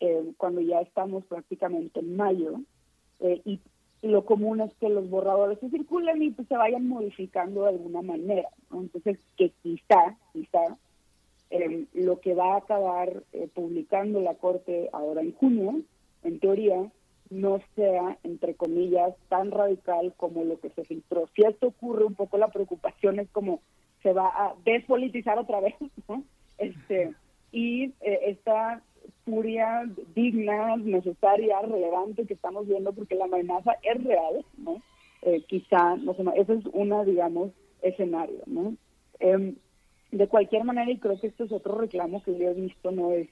eh, 0.00 0.32
cuando 0.36 0.60
ya 0.60 0.80
estamos 0.80 1.24
prácticamente 1.24 2.00
en 2.00 2.16
mayo, 2.16 2.60
eh, 3.20 3.40
y 3.44 3.60
lo 4.02 4.24
común 4.24 4.60
es 4.60 4.72
que 4.74 4.88
los 4.88 5.08
borradores 5.08 5.58
se 5.58 5.70
circulen 5.70 6.22
y 6.22 6.30
pues, 6.30 6.46
se 6.48 6.56
vayan 6.56 6.86
modificando 6.86 7.62
de 7.62 7.70
alguna 7.70 8.02
manera. 8.02 8.48
Entonces, 8.72 9.18
que 9.36 9.52
quizá, 9.62 10.16
quizá, 10.32 10.76
eh, 11.50 11.86
lo 11.94 12.20
que 12.20 12.34
va 12.34 12.54
a 12.54 12.58
acabar 12.58 13.22
publicando 13.54 14.20
la 14.20 14.34
Corte 14.34 14.90
ahora 14.92 15.22
en 15.22 15.32
junio, 15.32 15.80
en 16.24 16.40
teoría, 16.40 16.90
no 17.30 17.60
sea, 17.74 18.18
entre 18.22 18.54
comillas, 18.54 19.14
tan 19.28 19.50
radical 19.50 20.12
como 20.16 20.44
lo 20.44 20.60
que 20.60 20.70
se 20.70 20.84
filtró. 20.84 21.26
Si 21.34 21.42
esto 21.42 21.68
ocurre, 21.68 22.04
un 22.04 22.14
poco 22.14 22.36
la 22.36 22.48
preocupación 22.48 23.18
es 23.18 23.30
como 23.30 23.60
se 24.02 24.12
va 24.12 24.28
a 24.28 24.54
despolitizar 24.64 25.38
otra 25.38 25.60
vez, 25.60 25.74
¿no? 26.08 26.22
Este, 26.58 27.14
y 27.50 27.92
esta 28.00 28.82
furia 29.24 29.84
digna, 30.14 30.76
necesaria, 30.76 31.60
relevante 31.60 32.26
que 32.26 32.34
estamos 32.34 32.66
viendo 32.66 32.92
porque 32.92 33.14
la 33.14 33.24
amenaza 33.24 33.76
es 33.82 34.02
real, 34.02 34.44
¿no? 34.58 34.82
Eh, 35.22 35.42
quizá, 35.46 35.96
no 35.96 36.14
sé, 36.14 36.22
eso 36.36 36.52
es 36.52 36.64
una, 36.72 37.04
digamos, 37.04 37.50
escenario, 37.82 38.40
¿no? 38.46 38.76
Em, 39.18 39.56
de 40.12 40.28
cualquier 40.28 40.64
manera, 40.64 40.90
y 40.90 40.98
creo 40.98 41.18
que 41.18 41.26
esto 41.26 41.44
es 41.44 41.52
otro 41.52 41.78
reclamo 41.78 42.22
que 42.22 42.36
yo 42.38 42.50
he 42.50 42.54
visto, 42.54 42.90
¿no? 42.90 43.12
Es 43.12 43.28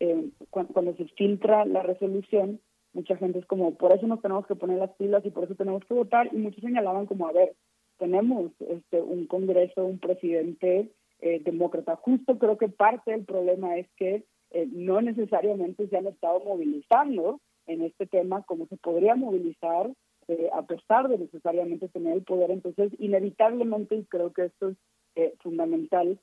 em, 0.00 0.30
cuando, 0.50 0.94
se 0.96 1.04
filtra 1.16 1.64
la 1.64 1.82
resolución, 1.82 2.60
mucha 2.92 3.16
gente 3.16 3.38
es 3.38 3.46
como, 3.46 3.74
por 3.74 3.92
eso 3.92 4.06
nos 4.06 4.20
tenemos 4.20 4.46
que 4.46 4.56
poner 4.56 4.78
las 4.78 4.90
pilas 4.92 5.24
y 5.24 5.30
por 5.30 5.44
eso 5.44 5.54
tenemos 5.54 5.84
que 5.84 5.94
votar, 5.94 6.28
y 6.32 6.36
muchos 6.36 6.62
señalaban 6.62 7.06
como, 7.06 7.28
a 7.28 7.32
ver, 7.32 7.54
tenemos 7.98 8.50
este 8.60 9.00
un 9.00 9.26
Congreso, 9.26 9.84
un 9.84 9.98
presidente 9.98 10.90
eh, 11.20 11.40
demócrata. 11.44 11.96
Justo 11.96 12.38
creo 12.38 12.58
que 12.58 12.68
parte 12.68 13.12
del 13.12 13.24
problema 13.24 13.76
es 13.76 13.86
que 13.96 14.24
eh, 14.54 14.68
no 14.70 15.00
necesariamente 15.02 15.88
se 15.88 15.96
han 15.96 16.06
estado 16.06 16.38
movilizando 16.38 17.40
en 17.66 17.82
este 17.82 18.06
tema 18.06 18.44
como 18.44 18.66
se 18.68 18.76
podría 18.76 19.16
movilizar 19.16 19.90
eh, 20.28 20.48
a 20.52 20.62
pesar 20.62 21.08
de 21.08 21.18
necesariamente 21.18 21.88
tener 21.88 22.12
el 22.14 22.22
poder. 22.22 22.52
Entonces, 22.52 22.92
inevitablemente, 23.00 23.96
y 23.96 24.04
creo 24.04 24.32
que 24.32 24.44
esto 24.44 24.68
es 24.68 24.76
eh, 25.16 25.34
fundamental, 25.42 26.18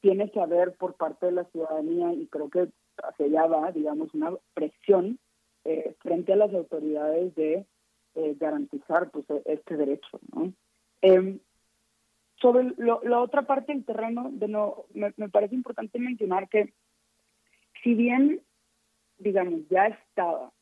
tiene 0.00 0.30
que 0.30 0.40
haber 0.40 0.72
por 0.76 0.94
parte 0.94 1.26
de 1.26 1.32
la 1.32 1.44
ciudadanía, 1.44 2.14
y 2.14 2.26
creo 2.26 2.48
que 2.48 2.68
hacia 3.02 3.26
allá 3.26 3.46
va, 3.46 3.72
digamos, 3.72 4.14
una 4.14 4.32
presión 4.54 5.18
frente 5.98 6.32
a 6.32 6.36
las 6.36 6.54
autoridades 6.54 7.34
de 7.34 7.66
garantizar 8.38 9.10
pues, 9.10 9.26
este 9.44 9.76
derecho. 9.76 10.20
Em, 11.02 11.38
sobre 12.40 12.72
la 12.78 13.20
otra 13.20 13.42
parte 13.42 13.74
del 13.74 13.84
terreno, 13.84 14.30
de 14.32 14.48
me 15.16 15.28
parece 15.28 15.54
importante 15.54 15.98
mencionar 15.98 16.48
que 16.48 16.72
si 17.82 17.94
bien, 17.94 18.40
digamos, 19.18 19.60
ya 19.68 19.86
estaba 19.86 20.52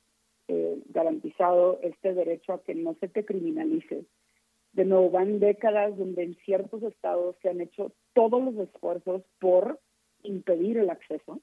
eh, 0.49 0.83
garantizado 0.89 1.79
este 1.83 2.15
derecho 2.15 2.53
a 2.53 2.63
que 2.63 2.75
no 2.75 2.95
se 3.01 3.09
te 3.09 3.25
criminalice, 3.25 4.05
de 4.73 4.85
nuevo 4.85 5.11
van 5.11 5.41
décadas 5.41 5.97
donde 5.97 6.23
en 6.23 6.37
ciertos 6.45 6.83
estados 6.83 7.37
se 7.43 7.49
han 7.49 7.61
hecho 7.61 7.93
todos 8.15 8.43
los 8.43 8.57
esfuerzos 8.57 9.23
por 9.41 9.81
impedir 10.23 10.79
el 10.79 10.91
acceso. 10.91 11.41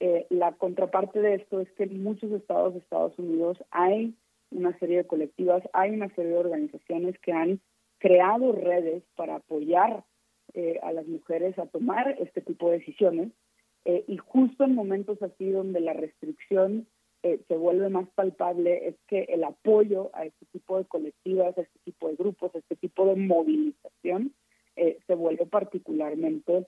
Eh, 0.00 0.26
la 0.30 0.52
contraparte 0.52 1.20
de 1.20 1.34
esto 1.34 1.60
es 1.60 1.70
que 1.72 1.84
en 1.84 2.02
muchos 2.02 2.30
estados 2.32 2.74
de 2.74 2.80
Estados 2.80 3.18
Unidos 3.18 3.58
hay 3.70 4.14
una 4.50 4.76
serie 4.78 4.98
de 4.98 5.06
colectivas, 5.06 5.62
hay 5.72 5.92
una 5.92 6.08
serie 6.14 6.32
de 6.32 6.38
organizaciones 6.38 7.18
que 7.20 7.32
han 7.32 7.60
creado 7.98 8.52
redes 8.52 9.02
para 9.14 9.36
apoyar 9.36 10.04
eh, 10.54 10.78
a 10.82 10.92
las 10.92 11.06
mujeres 11.06 11.58
a 11.58 11.66
tomar 11.66 12.16
este 12.18 12.40
tipo 12.42 12.70
de 12.70 12.78
decisiones 12.78 13.30
eh, 13.84 14.04
y 14.06 14.16
justo 14.16 14.64
en 14.64 14.74
momentos 14.74 15.20
así 15.22 15.50
donde 15.50 15.80
la 15.80 15.92
restricción 15.92 16.86
eh, 17.22 17.40
se 17.48 17.56
vuelve 17.56 17.88
más 17.88 18.08
palpable, 18.14 18.88
es 18.88 18.96
que 19.08 19.22
el 19.28 19.44
apoyo 19.44 20.10
a 20.14 20.24
este 20.24 20.46
tipo 20.46 20.78
de 20.78 20.84
colectivas, 20.84 21.56
a 21.56 21.62
este 21.62 21.78
tipo 21.84 22.08
de 22.08 22.16
grupos, 22.16 22.54
a 22.54 22.58
este 22.58 22.76
tipo 22.76 23.06
de 23.06 23.16
movilización, 23.16 24.32
eh, 24.76 24.98
se 25.06 25.14
vuelve 25.14 25.46
particularmente 25.46 26.66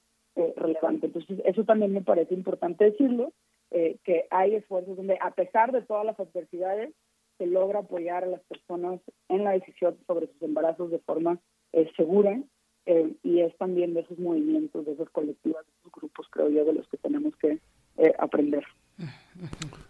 relevante. 0.57 1.07
Entonces, 1.07 1.41
eso 1.45 1.63
también 1.65 1.93
me 1.93 2.03
parece 2.03 2.35
importante 2.35 2.85
decirlo, 2.85 3.33
que 3.71 4.27
hay 4.31 4.57
esfuerzos 4.57 4.97
donde, 4.97 5.17
a 5.21 5.31
pesar 5.31 5.71
de 5.71 5.83
todas 5.83 6.05
las 6.05 6.19
adversidades, 6.19 6.93
se 7.39 7.47
logra 7.47 7.81
apoyar 7.81 8.25
a 8.25 8.29
las 8.29 8.43
personas 8.43 9.01
en 9.29 9.45
la 9.45 9.53
decisión 9.53 9.97
sobre 10.09 10.27
sus 10.27 10.43
embarazos 10.43 10.91
de 10.91 10.99
forma 10.99 11.39
segura 11.97 12.41
eh, 12.87 13.13
y 13.23 13.41
es 13.41 13.57
también 13.57 13.95
de 13.95 14.01
esos 14.01 14.19
movimientos, 14.19 14.85
de 14.85 14.93
esos 14.93 15.09
colectivos, 15.11 15.65
de 15.65 15.73
esos 15.81 15.93
grupos, 15.93 16.27
creo 16.31 16.49
yo, 16.51 16.65
de 16.65 16.75
los 16.75 16.89
que 16.89 16.97
tenemos 16.99 17.35
que 17.37 17.59
eh, 17.99 18.13
aprender. 18.19 18.65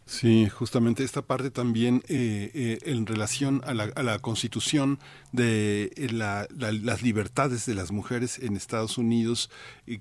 Sí, 0.06 0.50
justamente 0.50 1.02
esta 1.02 1.22
parte 1.22 1.50
también 1.50 2.02
eh, 2.08 2.50
eh, 2.54 2.78
en 2.84 3.06
relación 3.06 3.62
a 3.64 3.72
la, 3.72 4.18
constitución 4.18 4.98
de 5.32 5.92
eh, 5.96 6.12
la, 6.12 6.46
las 6.58 7.02
libertades 7.02 7.64
de 7.64 7.74
las 7.74 7.90
mujeres 7.90 8.38
en 8.38 8.54
Estados 8.54 8.98
Unidos, 8.98 9.50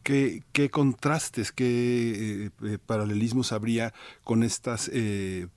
¿qué, 0.03 0.43
qué 0.51 0.69
contrastes, 0.69 1.53
qué 1.53 2.51
paralelismos 2.85 3.53
habría 3.53 3.93
con 4.25 4.43
estas 4.43 4.91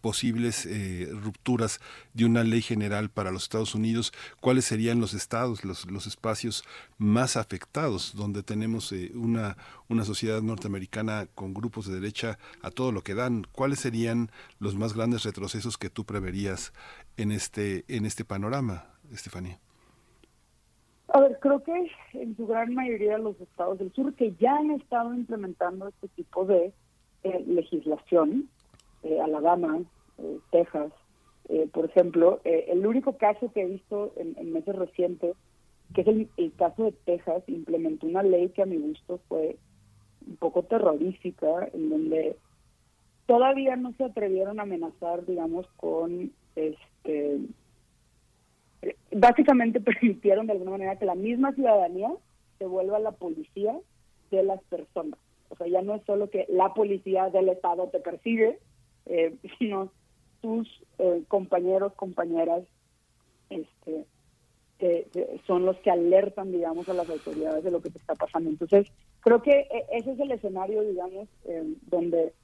posibles 0.01 0.69
rupturas 1.11 1.81
de 2.15 2.25
una 2.25 2.45
ley 2.45 2.63
general 2.63 3.11
para 3.11 3.33
los 3.33 3.45
Estados 3.45 3.75
Unidos? 3.75 4.13
¿Cuáles 4.41 4.65
serían 4.65 5.01
los 5.01 5.13
estados, 5.13 5.65
los, 5.65 5.91
los 5.91 6.07
espacios 6.07 6.65
más 6.99 7.37
afectados 7.37 8.13
donde 8.15 8.45
tenemos 8.45 8.93
una, 9.15 9.57
una 9.89 10.05
sociedad 10.05 10.41
norteamericana 10.41 11.27
con 11.35 11.53
grupos 11.53 11.87
de 11.87 11.95
derecha 11.95 12.39
a 12.63 12.71
todo 12.71 12.93
lo 12.93 13.03
que 13.03 13.15
dan? 13.15 13.47
¿Cuáles 13.53 13.76
serían 13.77 14.31
los 14.59 14.75
más 14.77 14.95
grandes 14.95 15.25
retrocesos 15.25 15.79
que 15.79 15.91
tú 15.91 16.05
preverías 16.05 16.73
en 17.17 17.33
este, 17.33 17.85
en 17.89 18.07
este 18.07 18.25
panorama, 18.25 18.87
Estefanía? 19.13 19.59
A 21.09 21.21
ver, 21.21 21.39
creo 21.41 21.63
que 21.63 21.91
en 22.15 22.37
su 22.37 22.47
gran 22.47 22.75
mayoría 22.75 23.17
de 23.17 23.23
los 23.23 23.41
estados 23.41 23.79
del 23.79 23.93
sur 23.93 24.13
que 24.15 24.35
ya 24.41 24.57
han 24.57 24.73
estado 24.73 25.15
implementando 25.15 25.89
este 25.89 26.09
tipo 26.09 26.45
de 26.45 26.73
eh, 27.23 27.45
legislación, 27.47 28.49
eh, 29.03 29.21
Alabama, 29.21 29.81
eh, 30.19 30.39
Texas, 30.51 30.93
por 31.73 31.85
ejemplo, 31.85 32.41
el 32.43 32.85
único 32.85 33.19
caso 33.19 33.53
que 33.53 33.63
he 33.63 33.67
visto 33.67 34.13
en, 34.17 34.53
meses 34.53 34.75
recientes, 34.75 35.37
que 35.95 36.01
es 36.01 36.09
el, 36.09 36.53
caso 36.57 36.87
de 36.87 36.93
Texas, 37.05 37.45
implementó 37.47 38.09
una 38.09 38.25
ley 38.25 38.49
que 38.49 38.63
a 38.63 38.67
mi 38.67 38.79
gusto 38.79 39.21
fue 39.29 39.57
un 40.27 40.37
poco 40.39 40.65
terrorífica, 40.65 41.69
en 41.73 41.89
donde 41.89 42.37
todavía 43.27 43.77
no 43.77 43.93
se 43.93 44.05
atrevieron 44.05 44.59
a 44.59 44.63
amenazar, 44.63 45.27
digamos, 45.27 45.67
con 45.77 46.33
este 46.55 47.41
básicamente 49.13 49.81
permitieron 49.81 50.47
de 50.47 50.53
alguna 50.53 50.73
manera 50.73 50.97
que 50.97 51.07
la 51.07 51.15
misma 51.15 51.53
ciudadanía 51.53 52.11
se 52.59 52.67
vuelva 52.67 52.99
la 52.99 53.13
policía 53.13 53.79
de 54.31 54.43
las 54.43 54.63
personas. 54.65 55.19
O 55.49 55.57
sea, 55.57 55.67
ya 55.69 55.83
no 55.83 55.95
es 55.95 56.03
solo 56.05 56.29
que 56.31 56.47
la 56.49 56.75
policía 56.75 57.31
del 57.31 57.49
Estado 57.49 57.89
te 57.89 58.01
persigue, 58.01 58.59
eh, 59.07 59.35
sino 59.59 59.91
tus 60.41 60.69
eh, 60.99 61.23
compañeros, 61.29 61.93
compañeras, 61.95 62.63
este, 63.51 64.05
son 65.47 65.65
los 65.65 65.77
que 65.79 65.91
alertan, 65.91 66.53
digamos, 66.53 66.89
a 66.89 66.93
las 66.93 67.09
autoridades 67.09 67.65
de 67.65 67.71
lo 67.71 67.81
que 67.81 67.91
te 67.91 67.99
está 67.99 68.15
pasando. 68.15 68.51
Entonces, 68.51 68.89
creo 69.21 69.41
que 69.41 69.61
eh, 69.61 69.87
ese 69.93 70.13
es 70.13 70.21
el 70.21 70.33
escenario, 70.33 70.83
digamos, 70.83 71.29
donde 71.89 72.35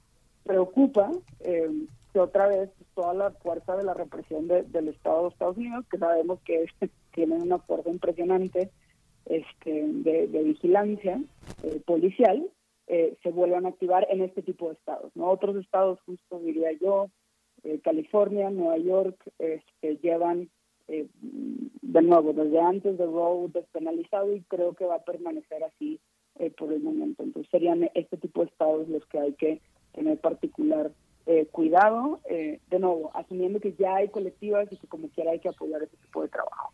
preocupa 0.45 1.11
que 1.41 2.21
otra 2.21 2.49
vez 2.49 2.71
toda 2.95 3.15
la 3.15 3.31
fuerza 3.31 3.77
de 3.77 3.85
la 3.85 3.95
represión 3.95 4.47
del 4.49 4.89
Estado 4.89 5.23
de 5.23 5.29
Estados 5.29 5.57
Unidos, 5.57 5.85
que 5.91 5.99
sabemos 5.99 6.41
que 6.45 6.67
tienen 7.15 7.43
una 7.43 7.59
fuerza 7.59 7.91
impresionante 7.91 8.71
este, 9.27 9.87
de, 9.87 10.43
vigilancia 10.43 11.21
policial, 11.87 12.47
eh, 12.89 13.17
se 13.23 13.31
vuelvan 13.31 13.65
a 13.65 13.71
activar 13.71 14.07
en 14.11 14.23
este 14.23 14.43
tipo 14.43 14.69
de 14.69 14.75
estados. 14.75 15.13
¿no? 15.15 15.31
Otros 15.31 15.57
estados, 15.57 16.01
justo 16.05 16.41
diría 16.41 16.73
yo, 16.73 17.09
eh, 17.63 17.81
California, 17.83 18.51
Nueva 18.51 18.77
York, 18.79 19.17
este, 19.39 19.97
llevan 20.03 20.51
eh, 20.89 21.07
de 21.21 22.03
nuevo 22.03 22.33
desde 22.33 22.61
antes 22.61 22.99
de 22.99 23.07
Roe 23.07 23.49
despenalizado 23.49 24.35
y 24.35 24.43
creo 24.43 24.75
que 24.75 24.85
va 24.85 24.97
a 24.97 25.05
permanecer 25.05 25.63
así 25.65 26.01
por 26.57 26.73
el 26.73 26.83
momento. 26.83 27.23
Entonces 27.23 27.51
serían 27.51 27.89
este 27.95 28.17
tipo 28.17 28.41
de 28.41 28.49
estados 28.49 28.89
los 28.89 29.05
que 29.07 29.19
hay 29.19 29.33
que 29.35 29.61
tener 29.93 30.19
particular 30.19 30.91
cuidado, 31.53 32.21
de 32.29 32.79
nuevo, 32.79 33.11
asumiendo 33.15 33.61
que 33.61 33.75
ya 33.75 33.95
hay 33.97 34.09
colectivas 34.09 34.67
y 34.73 34.77
que 34.77 34.89
como 34.89 35.09
quiera 35.09 35.31
hay 35.31 35.39
que 35.39 35.49
apoyar 35.49 35.83
ese 35.83 35.97
tipo 35.97 36.23
de 36.23 36.29
trabajo. 36.29 36.73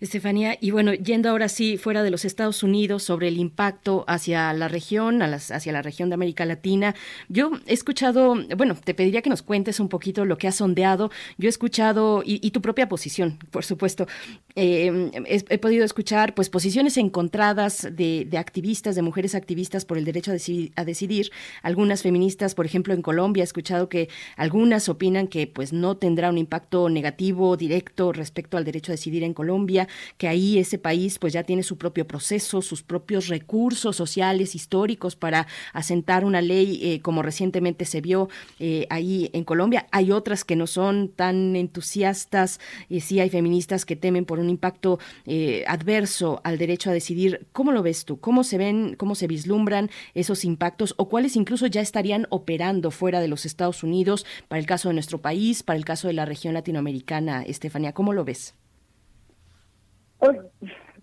Estefanía, 0.00 0.56
y 0.60 0.70
bueno, 0.70 0.94
yendo 0.94 1.28
ahora 1.28 1.48
sí 1.48 1.76
fuera 1.76 2.02
de 2.02 2.10
los 2.10 2.24
Estados 2.24 2.62
Unidos 2.62 3.02
sobre 3.02 3.28
el 3.28 3.38
impacto 3.38 4.04
hacia 4.06 4.52
la 4.54 4.68
región, 4.68 5.20
a 5.20 5.26
las, 5.26 5.50
hacia 5.50 5.72
la 5.72 5.82
región 5.82 6.08
de 6.08 6.14
América 6.14 6.46
Latina, 6.46 6.94
yo 7.28 7.50
he 7.66 7.74
escuchado, 7.74 8.36
bueno, 8.56 8.74
te 8.74 8.94
pediría 8.94 9.20
que 9.20 9.30
nos 9.30 9.42
cuentes 9.42 9.80
un 9.80 9.88
poquito 9.88 10.24
lo 10.24 10.38
que 10.38 10.48
has 10.48 10.56
sondeado. 10.56 11.10
Yo 11.36 11.48
he 11.48 11.50
escuchado, 11.50 12.22
y, 12.24 12.50
tu 12.50 12.62
propia 12.62 12.88
posición, 12.88 13.38
por 13.50 13.64
supuesto, 13.64 14.06
eh, 14.54 15.10
he, 15.26 15.58
podido 15.58 15.84
escuchar 15.84 16.34
pues 16.34 16.48
posiciones 16.48 16.96
encontradas 16.96 17.86
de, 17.92 18.28
activistas, 18.38 18.94
de 18.94 19.02
mujeres 19.02 19.34
activistas 19.34 19.84
por 19.84 19.98
el 19.98 20.04
derecho 20.04 20.32
a 20.32 20.38
a 20.76 20.84
decidir. 20.84 21.30
Algunas 21.62 22.02
feministas, 22.02 22.54
por 22.54 22.64
ejemplo, 22.64 22.94
en 22.94 23.02
Colombia, 23.02 23.42
he 23.42 23.44
escuchado 23.44 23.88
que 23.88 24.08
algunas 24.36 24.88
opinan 24.88 25.28
que 25.28 25.46
pues 25.46 25.72
no 25.72 25.96
tendrá 25.96 26.30
un 26.30 26.38
impacto 26.38 26.88
negativo 26.88 27.56
directo 27.56 28.12
respecto 28.12 28.56
al 28.56 28.64
derecho 28.64 28.92
a 28.92 28.94
decidir 28.94 29.17
en 29.24 29.34
Colombia, 29.34 29.88
que 30.16 30.28
ahí 30.28 30.58
ese 30.58 30.78
país 30.78 31.18
pues 31.18 31.32
ya 31.32 31.44
tiene 31.44 31.62
su 31.62 31.78
propio 31.78 32.06
proceso, 32.06 32.62
sus 32.62 32.82
propios 32.82 33.28
recursos 33.28 33.96
sociales, 33.96 34.54
históricos 34.54 35.16
para 35.16 35.46
asentar 35.72 36.24
una 36.24 36.40
ley 36.40 36.80
eh, 36.82 37.00
como 37.00 37.22
recientemente 37.22 37.84
se 37.84 38.00
vio 38.00 38.28
eh, 38.58 38.86
ahí 38.90 39.30
en 39.32 39.44
Colombia. 39.44 39.86
Hay 39.90 40.12
otras 40.12 40.44
que 40.44 40.56
no 40.56 40.66
son 40.66 41.08
tan 41.08 41.56
entusiastas, 41.56 42.60
y 42.88 43.00
sí 43.00 43.20
hay 43.20 43.30
feministas 43.30 43.84
que 43.84 43.96
temen 43.96 44.24
por 44.24 44.38
un 44.38 44.50
impacto 44.50 44.98
eh, 45.26 45.64
adverso 45.66 46.40
al 46.44 46.58
derecho 46.58 46.90
a 46.90 46.92
decidir. 46.92 47.46
¿Cómo 47.52 47.72
lo 47.72 47.82
ves 47.82 48.04
tú? 48.04 48.20
¿Cómo 48.20 48.44
se 48.44 48.58
ven, 48.58 48.94
cómo 48.96 49.14
se 49.14 49.26
vislumbran 49.26 49.90
esos 50.14 50.44
impactos 50.44 50.94
o 50.96 51.08
cuáles 51.08 51.36
incluso 51.36 51.66
ya 51.66 51.80
estarían 51.80 52.26
operando 52.30 52.90
fuera 52.90 53.20
de 53.20 53.28
los 53.28 53.46
Estados 53.46 53.82
Unidos 53.82 54.26
para 54.48 54.60
el 54.60 54.66
caso 54.66 54.88
de 54.88 54.94
nuestro 54.94 55.20
país, 55.20 55.62
para 55.62 55.76
el 55.76 55.84
caso 55.84 56.08
de 56.08 56.14
la 56.14 56.24
región 56.24 56.54
latinoamericana, 56.54 57.42
Estefanía? 57.42 57.92
¿Cómo 57.92 58.12
lo 58.12 58.24
ves? 58.24 58.54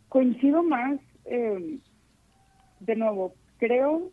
Coincido 0.09 0.63
más, 0.63 0.99
eh, 1.25 1.79
de 2.79 2.95
nuevo, 2.95 3.33
creo 3.57 4.11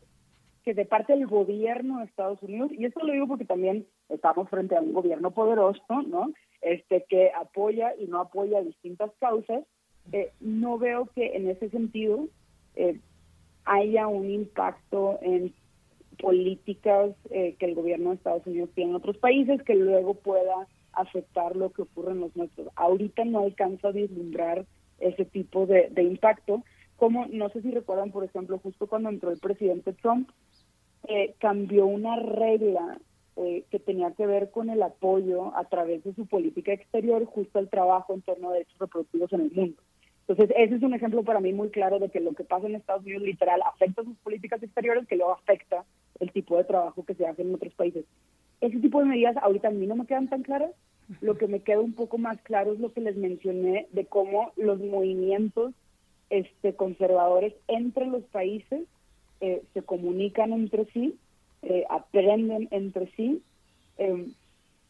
que 0.65 0.75
de 0.75 0.85
parte 0.85 1.13
del 1.13 1.27
gobierno 1.27 1.99
de 1.99 2.05
Estados 2.05 2.43
Unidos, 2.43 2.71
y 2.73 2.85
esto 2.85 3.05
lo 3.05 3.13
digo 3.13 3.27
porque 3.27 3.45
también 3.45 3.87
estamos 4.09 4.49
frente 4.49 4.77
a 4.77 4.81
un 4.81 4.93
gobierno 4.93 5.33
poderoso, 5.33 6.03
¿no? 6.07 6.33
Este 6.61 7.05
que 7.09 7.33
apoya 7.33 7.95
y 7.99 8.07
no 8.07 8.21
apoya 8.21 8.63
distintas 8.63 9.11
causas, 9.19 9.65
eh, 10.13 10.33
no 10.41 10.79
veo 10.79 11.07
que 11.15 11.37
en 11.37 11.49
ese 11.49 11.69
sentido 11.71 12.29
eh, 12.77 13.01
haya 13.65 14.07
un 14.07 14.31
impacto 14.31 15.19
en 15.23 15.53
políticas 16.21 17.11
que 17.31 17.57
el 17.61 17.75
gobierno 17.75 18.11
de 18.11 18.17
Estados 18.17 18.47
Unidos 18.47 18.71
tiene 18.75 18.91
en 18.91 18.97
otros 18.97 19.17
países 19.17 19.63
que 19.63 19.75
luego 19.75 20.15
pueda 20.15 20.69
afectar 20.93 21.57
lo 21.57 21.71
que 21.73 21.83
ocurre 21.83 22.13
en 22.13 22.21
los 22.21 22.37
nuestros. 22.37 22.69
Ahorita 22.77 23.25
no 23.25 23.41
alcanzo 23.41 23.89
a 23.89 23.93
vislumbrar 23.93 24.67
ese 25.03 25.25
tipo 25.25 25.67
de, 25.67 25.91
impacto. 26.03 26.63
Como 26.97 27.27
no 27.27 27.49
sé 27.51 27.63
si 27.63 27.71
recuerdan, 27.71 28.13
por 28.13 28.25
ejemplo, 28.25 28.59
justo 28.59 28.87
cuando 28.87 29.09
entró 29.09 29.31
el 29.31 29.39
presidente 29.39 29.93
Trump, 29.93 30.31
eh, 31.09 31.35
cambió 31.39 31.87
una 31.87 32.17
regla 32.17 32.99
eh, 33.37 33.65
que 33.71 33.79
tenía 33.79 34.13
que 34.13 34.27
ver 34.27 34.51
con 34.51 34.71
el 34.71 34.83
apoyo 34.83 35.57
a 35.57 35.65
través 35.65 36.05
de 36.05 36.15
su 36.15 36.27
política 36.27 36.73
exterior 36.73 37.25
justo 37.25 37.59
al 37.59 37.69
trabajo 37.69 38.15
en 38.15 38.23
torno 38.23 38.51
a 38.51 38.53
derechos 38.53 38.79
reproductivos 38.79 39.33
en 39.33 39.41
el 39.41 39.51
mundo. 39.51 39.83
Entonces, 40.29 40.57
ese 40.57 40.77
es 40.77 40.83
un 40.83 40.95
ejemplo 40.95 41.25
para 41.25 41.41
mí 41.41 41.53
muy 41.53 41.71
claro 41.71 41.99
de 41.99 42.09
que 42.09 42.21
lo 42.21 42.33
que 42.33 42.45
pasa 42.45 42.67
en 42.67 42.77
Estados 42.77 43.03
Unidos 43.03 43.23
literal 43.23 43.61
afecta 43.63 44.05
sus 44.05 44.17
políticas 44.19 44.63
exteriores, 44.63 45.07
que 45.09 45.17
luego 45.17 45.33
afecta 45.33 45.85
el 46.21 46.31
tipo 46.31 46.57
de 46.57 46.65
trabajo 46.65 47.05
que 47.05 47.15
se 47.15 47.27
hace 47.27 47.43
en 47.43 47.55
otros 47.55 47.75
países. 47.75 48.05
Ese 48.61 48.79
tipo 48.79 49.01
de 49.01 49.07
medidas 49.07 49.37
ahorita 49.39 49.69
a 49.69 49.73
mí 49.73 49.87
no 49.87 49.97
me 49.97 50.07
quedan 50.07 50.29
tan 50.29 50.43
claras, 50.43 50.71
lo 51.21 51.37
que 51.37 51.47
me 51.47 51.61
queda 51.61 51.81
un 51.81 51.95
poco 51.95 52.19
más 52.19 52.41
claro 52.43 52.73
es 52.73 52.81
lo 52.81 52.93
que 52.93 53.01
les 53.01 53.17
mencioné 53.17 53.87
de 53.93 54.07
cómo 54.07 54.53
los 54.57 54.81
movimientos 54.81 55.75
este, 56.31 56.75
conservadores 56.75 57.55
entre 57.69 58.07
los 58.07 58.23
países 58.25 58.85
eh, 59.41 59.63
se 59.75 59.83
comunican 59.83 60.53
entre 60.53 60.87
sí, 60.87 61.17
eh, 61.63 61.85
aprenden 61.91 62.69
entre 62.71 63.11
sí 63.17 63.43
em, 63.99 64.33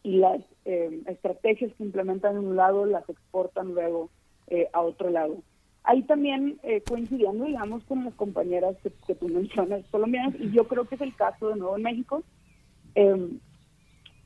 y 0.02 0.18
las 0.18 0.40
em, 0.64 1.02
estrategias 1.06 1.72
que 1.74 1.82
implementan 1.82 2.36
en 2.36 2.46
un 2.46 2.56
lado 2.56 2.86
las 2.86 3.08
exportan 3.08 3.74
luego 3.74 4.10
eh, 4.48 4.68
a 4.72 4.82
otro 4.82 5.10
lado. 5.10 5.38
Ahí 5.84 6.02
también 6.02 6.60
coincidiendo, 6.88 7.44
digamos, 7.44 7.82
con 7.84 8.04
las 8.04 8.14
compañeras 8.14 8.76
que, 8.84 8.92
que, 9.04 9.16
tú 9.16 9.26
mencionas 9.28 9.84
colombianas, 9.90 10.36
y 10.38 10.52
yo 10.52 10.68
creo 10.68 10.84
que 10.84 10.94
es 10.94 11.00
el 11.00 11.16
caso 11.16 11.48
de 11.48 11.56
nuevo 11.56 11.76
en 11.76 11.82
México. 11.82 12.22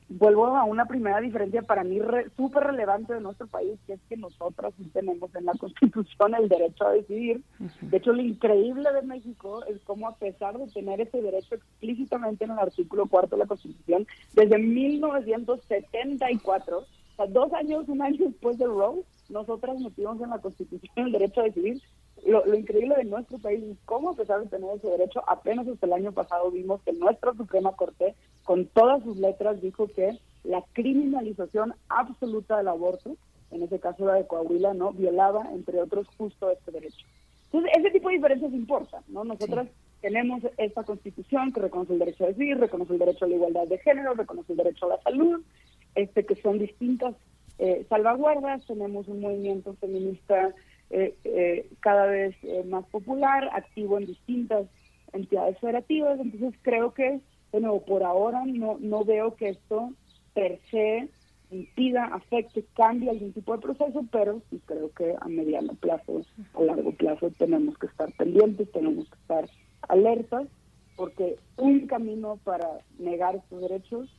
Vuelvo 0.08 0.46
a 0.46 0.62
una 0.62 0.86
primera 0.86 1.20
diferencia 1.20 1.62
para 1.62 1.82
mí 1.82 1.98
súper 2.36 2.62
relevante 2.62 3.14
de 3.14 3.20
nuestro 3.20 3.48
país, 3.48 3.76
que 3.86 3.94
es 3.94 4.00
que 4.08 4.16
nosotros 4.16 4.72
tenemos 4.92 5.34
en 5.34 5.46
la 5.46 5.54
Constitución 5.54 6.36
el 6.36 6.48
derecho 6.48 6.86
a 6.86 6.92
decidir. 6.92 7.42
De 7.80 7.96
hecho, 7.96 8.12
lo 8.12 8.22
increíble 8.22 8.88
de 8.92 9.02
México 9.02 9.64
es 9.64 9.80
cómo 9.82 10.06
a 10.06 10.14
pesar 10.14 10.56
de 10.58 10.68
tener 10.68 11.00
ese 11.00 11.20
derecho 11.20 11.56
explícitamente 11.56 12.44
en 12.44 12.52
el 12.52 12.58
artículo 12.58 13.06
cuarto 13.06 13.34
de 13.34 13.40
la 13.40 13.48
Constitución, 13.48 14.06
desde 14.32 14.58
1974, 14.58 16.78
o 16.78 16.86
sea, 17.16 17.26
dos 17.26 17.52
años, 17.52 17.88
un 17.88 18.00
año 18.00 18.26
después 18.26 18.58
de 18.58 18.66
Roe, 18.66 19.02
nosotras 19.28 19.80
metimos 19.80 20.20
en 20.20 20.30
la 20.30 20.38
Constitución 20.38 21.06
el 21.06 21.12
derecho 21.12 21.40
a 21.40 21.44
decidir 21.44 21.82
lo, 22.24 22.54
increíble 22.54 22.96
de 22.96 23.04
nuestro 23.04 23.38
país 23.38 23.62
es 23.62 23.76
cómo, 23.84 24.10
a 24.10 24.14
pesar 24.14 24.40
de 24.40 24.48
tener 24.48 24.68
ese 24.76 24.88
derecho, 24.88 25.22
apenas 25.26 25.68
hasta 25.68 25.86
el 25.86 25.92
año 25.92 26.12
pasado 26.12 26.50
vimos 26.50 26.80
que 26.82 26.92
nuestra 26.92 27.34
Suprema 27.34 27.72
Corte, 27.72 28.14
con 28.44 28.66
todas 28.66 29.02
sus 29.02 29.16
letras, 29.18 29.60
dijo 29.60 29.88
que 29.88 30.18
la 30.44 30.64
criminalización 30.72 31.74
absoluta 31.88 32.56
del 32.56 32.68
aborto, 32.68 33.16
en 33.50 33.62
ese 33.62 33.78
caso 33.78 34.06
la 34.06 34.14
de 34.14 34.26
Coahuila, 34.26 34.74
no 34.74 34.92
violaba, 34.92 35.52
entre 35.52 35.80
otros, 35.80 36.06
justo 36.16 36.50
este 36.50 36.72
derecho. 36.72 37.06
Entonces, 37.46 37.70
ese 37.78 37.90
tipo 37.90 38.08
de 38.08 38.16
diferencias 38.16 38.52
importan, 38.52 39.02
¿no? 39.08 39.24
Nosotras 39.24 39.68
tenemos 40.00 40.42
esta 40.56 40.84
constitución 40.84 41.52
que 41.52 41.60
reconoce 41.60 41.92
el 41.92 41.98
derecho 41.98 42.24
a 42.24 42.28
decidir, 42.28 42.58
reconoce 42.58 42.92
el 42.92 42.98
derecho 42.98 43.24
a 43.24 43.28
la 43.28 43.34
igualdad 43.34 43.66
de 43.66 43.78
género, 43.78 44.14
reconoce 44.14 44.52
el 44.52 44.58
derecho 44.58 44.86
a 44.86 44.96
la 44.96 45.02
salud, 45.02 45.42
este 45.94 46.26
que 46.26 46.36
son 46.36 46.58
distintas 46.58 47.14
eh, 47.58 47.86
salvaguardas, 47.88 48.66
tenemos 48.66 49.08
un 49.08 49.20
movimiento 49.20 49.74
feminista 49.80 50.54
eh, 50.90 51.16
eh, 51.24 51.68
cada 51.80 52.06
vez 52.06 52.36
eh, 52.42 52.64
más 52.64 52.84
popular, 52.86 53.48
activo 53.52 53.98
en 53.98 54.06
distintas 54.06 54.66
entidades 55.12 55.58
federativas. 55.58 56.18
Entonces 56.20 56.58
creo 56.62 56.94
que, 56.94 57.20
nuevo, 57.52 57.84
por 57.84 58.02
ahora 58.02 58.44
no, 58.44 58.76
no 58.80 59.04
veo 59.04 59.34
que 59.34 59.50
esto 59.50 59.92
per 60.34 60.60
se 60.70 61.08
impida, 61.50 62.04
afecte, 62.06 62.64
cambie 62.74 63.08
algún 63.08 63.32
tipo 63.32 63.54
de 63.54 63.62
proceso, 63.62 64.04
pero 64.10 64.42
sí 64.50 64.60
creo 64.66 64.92
que 64.92 65.14
a 65.20 65.28
mediano 65.28 65.74
plazo 65.74 66.22
o 66.54 66.64
largo 66.64 66.92
plazo 66.92 67.30
tenemos 67.38 67.78
que 67.78 67.86
estar 67.86 68.12
pendientes, 68.12 68.70
tenemos 68.72 69.08
que 69.08 69.16
estar 69.16 69.48
alertas, 69.88 70.48
porque 70.96 71.36
un 71.56 71.86
camino 71.86 72.38
para 72.44 72.68
negar 72.98 73.36
estos 73.36 73.60
derechos 73.60 74.10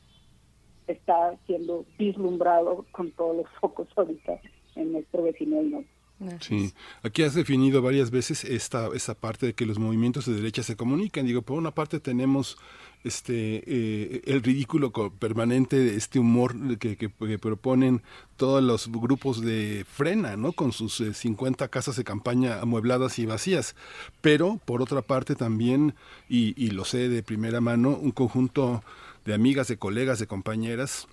está 0.86 1.36
siendo 1.46 1.84
vislumbrado 1.98 2.86
con 2.92 3.10
todos 3.12 3.36
los 3.36 3.46
focos 3.60 3.88
ahorita 3.96 4.40
en 4.74 4.92
nuestro 4.92 5.22
vecino 5.22 5.56
del 5.56 5.70
norte. 5.70 5.97
Sí, 6.40 6.72
aquí 7.02 7.22
has 7.22 7.34
definido 7.34 7.80
varias 7.80 8.10
veces 8.10 8.44
esta, 8.44 8.88
esta 8.94 9.14
parte 9.14 9.46
de 9.46 9.54
que 9.54 9.66
los 9.66 9.78
movimientos 9.78 10.26
de 10.26 10.34
derecha 10.34 10.64
se 10.64 10.76
comunican. 10.76 11.26
Digo, 11.26 11.42
por 11.42 11.56
una 11.58 11.70
parte 11.70 12.00
tenemos 12.00 12.58
este 13.04 13.62
eh, 13.66 14.22
el 14.24 14.42
ridículo 14.42 14.92
permanente 14.92 15.78
de 15.78 15.94
este 15.94 16.18
humor 16.18 16.56
que, 16.78 17.08
proponen 17.38 18.02
todos 18.36 18.62
los 18.62 18.90
grupos 18.90 19.40
de 19.40 19.86
frena, 19.88 20.36
¿no? 20.36 20.52
Con 20.52 20.72
sus 20.72 20.96
50 20.96 21.64
eh, 21.64 21.68
casas 21.68 21.94
de 21.94 22.02
campaña 22.02 22.60
amuebladas 22.60 23.18
y 23.20 23.26
vacías. 23.26 23.76
Pero, 24.20 24.60
por 24.64 24.82
otra 24.82 25.02
parte, 25.02 25.36
también, 25.36 25.94
y, 26.28 26.52
y 26.62 26.70
lo 26.70 26.84
sé 26.84 27.08
de 27.08 27.22
primera 27.22 27.60
mano, 27.60 27.90
un 27.90 28.10
conjunto 28.10 28.82
de 29.24 29.34
amigas, 29.34 29.68
de 29.68 29.76
colegas, 29.76 30.18
de 30.18 30.26
compañeras, 30.26 31.06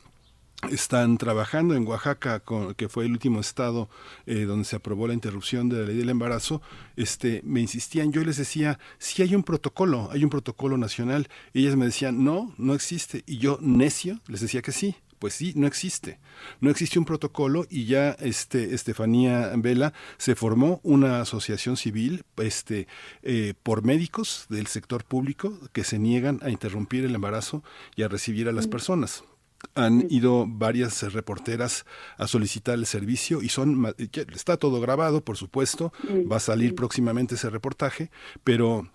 están 0.72 1.18
trabajando 1.18 1.76
en 1.76 1.88
Oaxaca, 1.88 2.42
que 2.76 2.90
fue 2.90 3.06
el 3.06 3.12
último 3.12 3.40
estado 3.40 3.90
eh, 4.26 4.42
donde 4.46 4.66
se 4.66 4.76
aprobó 4.76 5.08
la 5.08 5.14
interrupción 5.14 5.70
de 5.70 5.82
la 5.82 5.88
ley 5.88 5.98
del 5.98 6.10
embarazo, 6.10 6.62
este, 6.96 7.42
me 7.44 7.62
insistían, 7.62 8.12
yo 8.12 8.24
les 8.24 8.38
decía, 8.38 8.80
sí 8.98 9.22
hay 9.22 9.36
un 9.36 9.44
protocolo, 9.44 10.10
hay 10.12 10.24
un 10.24 10.30
protocolo 10.30 10.78
nacional. 10.78 11.28
ellas 11.54 11.76
me 11.76 11.86
decían, 11.86 12.24
no, 12.24 12.54
no 12.58 12.74
existe. 12.74 13.24
Y 13.26 13.38
yo, 13.38 13.58
necio, 13.62 14.20
les 14.28 14.42
decía 14.42 14.62
que 14.62 14.72
sí. 14.72 14.96
Pues 15.20 15.34
sí, 15.34 15.54
no 15.56 15.66
existe. 15.66 16.20
No 16.60 16.70
existe 16.70 17.00
un 17.00 17.06
protocolo 17.06 17.66
y 17.70 17.86
ya 17.86 18.12
este, 18.20 18.76
Estefanía 18.76 19.52
Vela 19.56 19.94
se 20.18 20.36
formó 20.36 20.82
una 20.84 21.22
asociación 21.22 21.78
civil 21.78 22.24
este, 22.38 22.88
eh, 23.24 23.54
por 23.64 23.84
médicos 23.84 24.46
del 24.50 24.68
sector 24.68 25.06
público 25.06 25.58
que 25.72 25.86
se 25.86 26.00
niegan 26.00 26.40
a 26.44 26.50
interrumpir 26.50 27.06
el 27.06 27.16
embarazo 27.16 27.64
y 27.96 28.04
a 28.04 28.10
recibir 28.10 28.50
a 28.50 28.52
las 28.52 28.68
mm. 28.68 28.72
personas 28.72 29.24
han 29.74 30.06
ido 30.10 30.46
varias 30.48 31.02
reporteras 31.14 31.86
a 32.18 32.28
solicitar 32.28 32.76
el 32.76 32.86
servicio 32.86 33.42
y 33.42 33.50
son 33.50 33.96
está 34.34 34.58
todo 34.58 34.80
grabado 34.80 35.22
por 35.22 35.38
supuesto. 35.38 35.92
Va 36.32 36.38
a 36.38 36.40
salir 36.42 36.76
próximamente 36.76 37.36
ese 37.36 37.50
reportaje 37.50 38.12
pero 38.44 38.90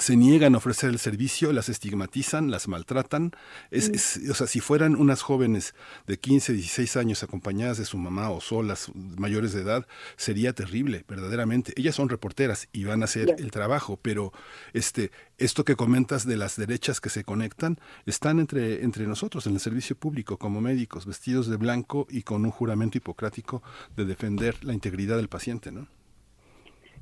se 0.00 0.16
niegan 0.16 0.54
a 0.54 0.58
ofrecer 0.58 0.90
el 0.90 0.98
servicio, 0.98 1.52
las 1.52 1.68
estigmatizan, 1.68 2.50
las 2.50 2.66
maltratan. 2.66 3.30
Es, 3.70 4.20
o 4.28 4.34
sea, 4.34 4.48
si 4.48 4.58
fueran 4.58 4.96
unas 4.96 5.22
jóvenes 5.22 5.74
de 6.06 6.18
15, 6.18 6.52
16 6.52 6.96
años 6.96 7.22
acompañadas 7.22 7.78
de 7.78 7.84
su 7.84 7.96
mamá 7.96 8.30
o 8.30 8.40
solas, 8.40 8.90
mayores 8.94 9.52
de 9.52 9.62
edad, 9.62 9.86
sería 10.16 10.52
terrible, 10.52 11.04
verdaderamente. 11.08 11.72
Ellas 11.76 11.94
son 11.94 12.08
reporteras 12.08 12.68
y 12.72 12.84
van 12.84 13.02
a 13.02 13.04
hacer 13.04 13.36
el 13.38 13.52
trabajo, 13.52 13.96
pero 14.02 14.32
este, 14.72 15.12
esto 15.38 15.64
que 15.64 15.76
comentas 15.76 16.26
de 16.26 16.36
las 16.36 16.56
derechas 16.56 17.00
que 17.00 17.10
se 17.10 17.22
conectan, 17.22 17.78
están 18.04 18.40
entre, 18.40 18.82
entre 18.82 19.06
nosotros 19.06 19.46
en 19.46 19.54
el 19.54 19.60
servicio 19.60 19.94
público 19.94 20.38
como 20.38 20.60
médicos, 20.60 21.06
vestidos 21.06 21.46
de 21.46 21.56
blanco 21.56 22.08
y 22.10 22.22
con 22.22 22.44
un 22.44 22.50
juramento 22.50 22.98
hipocrático 22.98 23.62
de 23.96 24.04
defender 24.04 24.64
la 24.64 24.72
integridad 24.72 25.16
del 25.16 25.28
paciente, 25.28 25.70
¿no? 25.70 25.86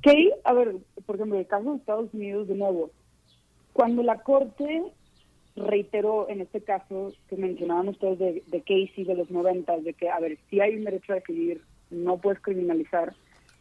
Que, 0.03 0.31
a 0.43 0.53
ver, 0.53 0.75
por 1.05 1.15
ejemplo, 1.15 1.39
el 1.39 1.47
caso 1.47 1.71
de 1.71 1.77
Estados 1.77 2.13
Unidos, 2.13 2.47
de 2.47 2.55
nuevo, 2.55 2.91
cuando 3.71 4.03
la 4.03 4.19
Corte 4.21 4.83
reiteró 5.55 6.27
en 6.29 6.41
este 6.41 6.61
caso 6.61 7.13
que 7.29 7.37
mencionaban 7.37 7.87
ustedes 7.87 8.19
de, 8.19 8.43
de 8.47 8.59
Casey 8.61 9.05
de 9.05 9.15
los 9.15 9.31
90, 9.31 9.77
de 9.79 9.93
que, 9.93 10.09
a 10.09 10.19
ver, 10.19 10.37
si 10.49 10.59
hay 10.59 10.75
un 10.75 10.83
derecho 10.83 11.13
a 11.13 11.15
decidir, 11.15 11.61
no 11.89 12.17
puedes 12.17 12.41
criminalizar, 12.41 13.13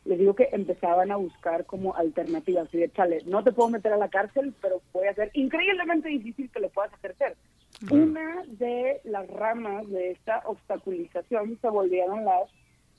les 0.05 0.19
digo 0.19 0.35
que 0.35 0.49
empezaban 0.53 1.13
a 1.13 1.17
buscar 1.17 1.65
como 1.65 1.95
alternativas. 1.95 2.69
Y 2.73 2.79
de, 2.79 2.91
chale, 2.91 3.21
no 3.27 3.45
te 3.45 3.53
puedo 3.53 3.69
meter 3.69 3.93
a 3.93 3.97
la 3.97 4.09
cárcel, 4.09 4.53
pero 4.61 4.83
voy 4.93 5.07
a 5.07 5.15
ser 5.15 5.31
increíblemente 5.35 6.09
difícil 6.09 6.51
que 6.51 6.61
lo 6.61 6.71
puedas 6.71 6.93
ejercer. 6.95 7.37
Una 7.91 8.43
de 8.47 9.01
las 9.05 9.29
ramas 9.29 9.89
de 9.89 10.11
esta 10.11 10.43
obstaculización 10.45 11.59
se 11.61 11.69
volvieron 11.69 12.25
las 12.25 12.51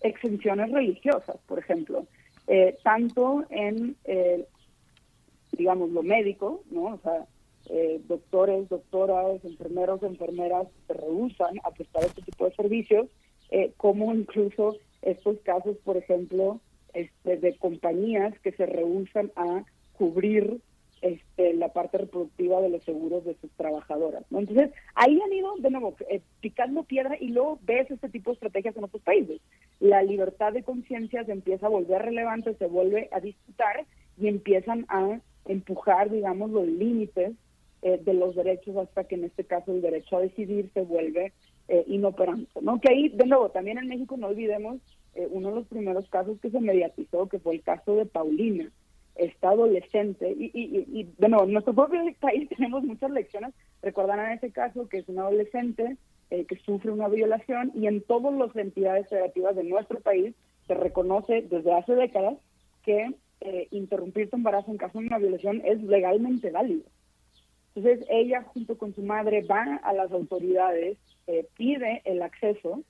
exenciones 0.02 0.72
religiosas, 0.72 1.38
por 1.48 1.60
ejemplo. 1.60 2.06
Eh, 2.48 2.78
tanto 2.84 3.46
en, 3.50 3.96
eh, 4.06 4.46
digamos, 5.54 5.92
lo 5.92 6.04
médico, 6.04 6.64
¿no? 6.72 6.86
O 6.86 7.00
sea, 7.02 7.26
eh, 7.70 8.02
doctores, 8.08 8.68
doctoras, 8.68 9.44
enfermeros, 9.46 10.04
enfermeras 10.04 10.68
se 10.88 10.94
rehusan 10.94 11.60
a 11.64 11.72
prestar 11.72 12.04
este 12.04 12.22
tipo 12.22 12.46
de 12.46 12.56
servicios, 12.56 13.08
como 13.78 14.12
incluso 14.16 14.78
estos 15.04 15.38
casos, 15.42 15.78
por 15.84 15.96
ejemplo, 15.96 16.60
este, 16.96 17.38
de 17.38 17.56
compañías 17.58 18.34
que 18.40 18.52
se 18.52 18.66
rehusan 18.66 19.32
a 19.36 19.64
cubrir 19.96 20.60
este, 21.04 21.54
la 21.54 21.68
parte 21.74 21.98
reproductiva 21.98 22.62
de 22.62 22.70
los 22.70 22.82
seguros 22.84 23.26
de 23.26 23.36
sus 23.36 23.52
trabajadoras. 23.52 24.24
Entonces, 24.32 24.72
ahí 24.96 25.20
han 25.20 25.34
ido, 25.34 25.54
de 25.58 25.70
nuevo, 25.70 25.96
eh, 26.10 26.22
picando 26.40 26.84
piedra 26.84 27.18
y 27.20 27.28
luego 27.28 27.60
ves 27.64 27.92
este 27.92 28.08
tipo 28.08 28.32
de 28.32 28.36
estrategias 28.36 28.78
en 28.78 28.86
otros 28.86 29.04
países. 29.04 29.42
La 29.82 30.02
libertad 30.02 30.54
de 30.54 30.64
conciencia 30.64 31.26
se 31.26 31.34
empieza 31.34 31.66
a 31.66 31.70
volver 31.70 32.04
relevante, 32.04 32.56
se 32.56 32.68
vuelve 32.68 33.10
a 33.12 33.20
disputar 33.20 33.86
y 34.18 34.30
empiezan 34.30 34.86
a 34.88 35.20
empujar, 35.46 36.10
digamos, 36.10 36.52
los 36.52 36.68
límites 36.68 37.34
eh, 37.82 38.00
de 38.02 38.14
los 38.14 38.34
derechos 38.34 38.78
hasta 38.78 39.04
que 39.04 39.16
en 39.16 39.26
este 39.26 39.44
caso 39.44 39.74
el 39.74 39.82
derecho 39.82 40.16
a 40.16 40.22
decidir 40.22 40.70
se 40.74 40.84
vuelve 40.84 41.34
eh, 41.68 41.84
inoperante. 41.88 42.62
¿no? 42.62 42.80
Que 42.80 42.94
ahí, 42.94 43.10
de 43.10 43.26
nuevo, 43.26 43.50
también 43.50 43.78
en 43.78 43.90
México 43.90 44.16
no 44.16 44.28
olvidemos 44.28 44.78
eh, 45.16 45.28
uno 45.30 45.50
de 45.50 45.56
los 45.56 45.68
primeros 45.68 46.08
casos 46.08 46.40
que 46.40 46.50
se 46.50 46.62
mediatizó, 46.62 47.28
que 47.28 47.40
fue 47.40 47.56
el 47.56 47.62
caso 47.62 47.96
de 47.96 48.06
Paulina 48.06 48.72
esta 49.16 49.50
adolescente, 49.50 50.32
y, 50.32 50.46
y, 50.54 51.00
y, 51.00 51.10
bueno, 51.20 51.44
en 51.44 51.54
nuestro 51.54 51.74
propio 51.74 52.02
país 52.20 52.50
tenemos 52.50 52.84
muchas 52.84 53.12
lecciones, 53.12 53.54
recordarán 53.82 54.32
ese 54.34 54.52
caso 54.52 54.88
que 54.88 55.00
es 55.00 55.10
una 55.10 55.24
adolescente 55.24 55.98
eh, 56.32 56.46
que 56.46 56.58
sufre 56.58 56.92
una 56.92 57.08
violación 57.10 57.72
y 57.76 57.86
en 57.86 58.02
todas 58.02 58.34
las 58.34 58.56
entidades 58.56 59.08
federativas 59.08 59.56
de 59.56 59.66
nuestro 59.66 60.00
país 60.00 60.34
se 60.66 60.74
reconoce 60.74 61.44
desde 61.44 61.74
hace 61.74 61.94
décadas 61.94 62.38
que 62.84 63.14
eh, 63.42 63.68
interrumpir 63.72 64.30
tu 64.30 64.38
embarazo 64.38 64.72
en 64.72 64.78
caso 64.78 65.00
de 65.00 65.08
una 65.08 65.20
violación 65.20 65.62
es 65.66 65.84
legalmente 65.84 66.50
válido. 66.50 66.86
Entonces 67.76 68.06
ella 68.10 68.44
junto 68.44 68.78
con 68.78 68.96
su 68.96 69.04
madre 69.04 69.44
va 69.44 69.80
a 69.84 69.94
las 69.94 70.12
autoridades, 70.12 70.98
eh, 71.28 71.46
pide 71.56 72.02
el 72.06 72.22
acceso, 72.22 72.82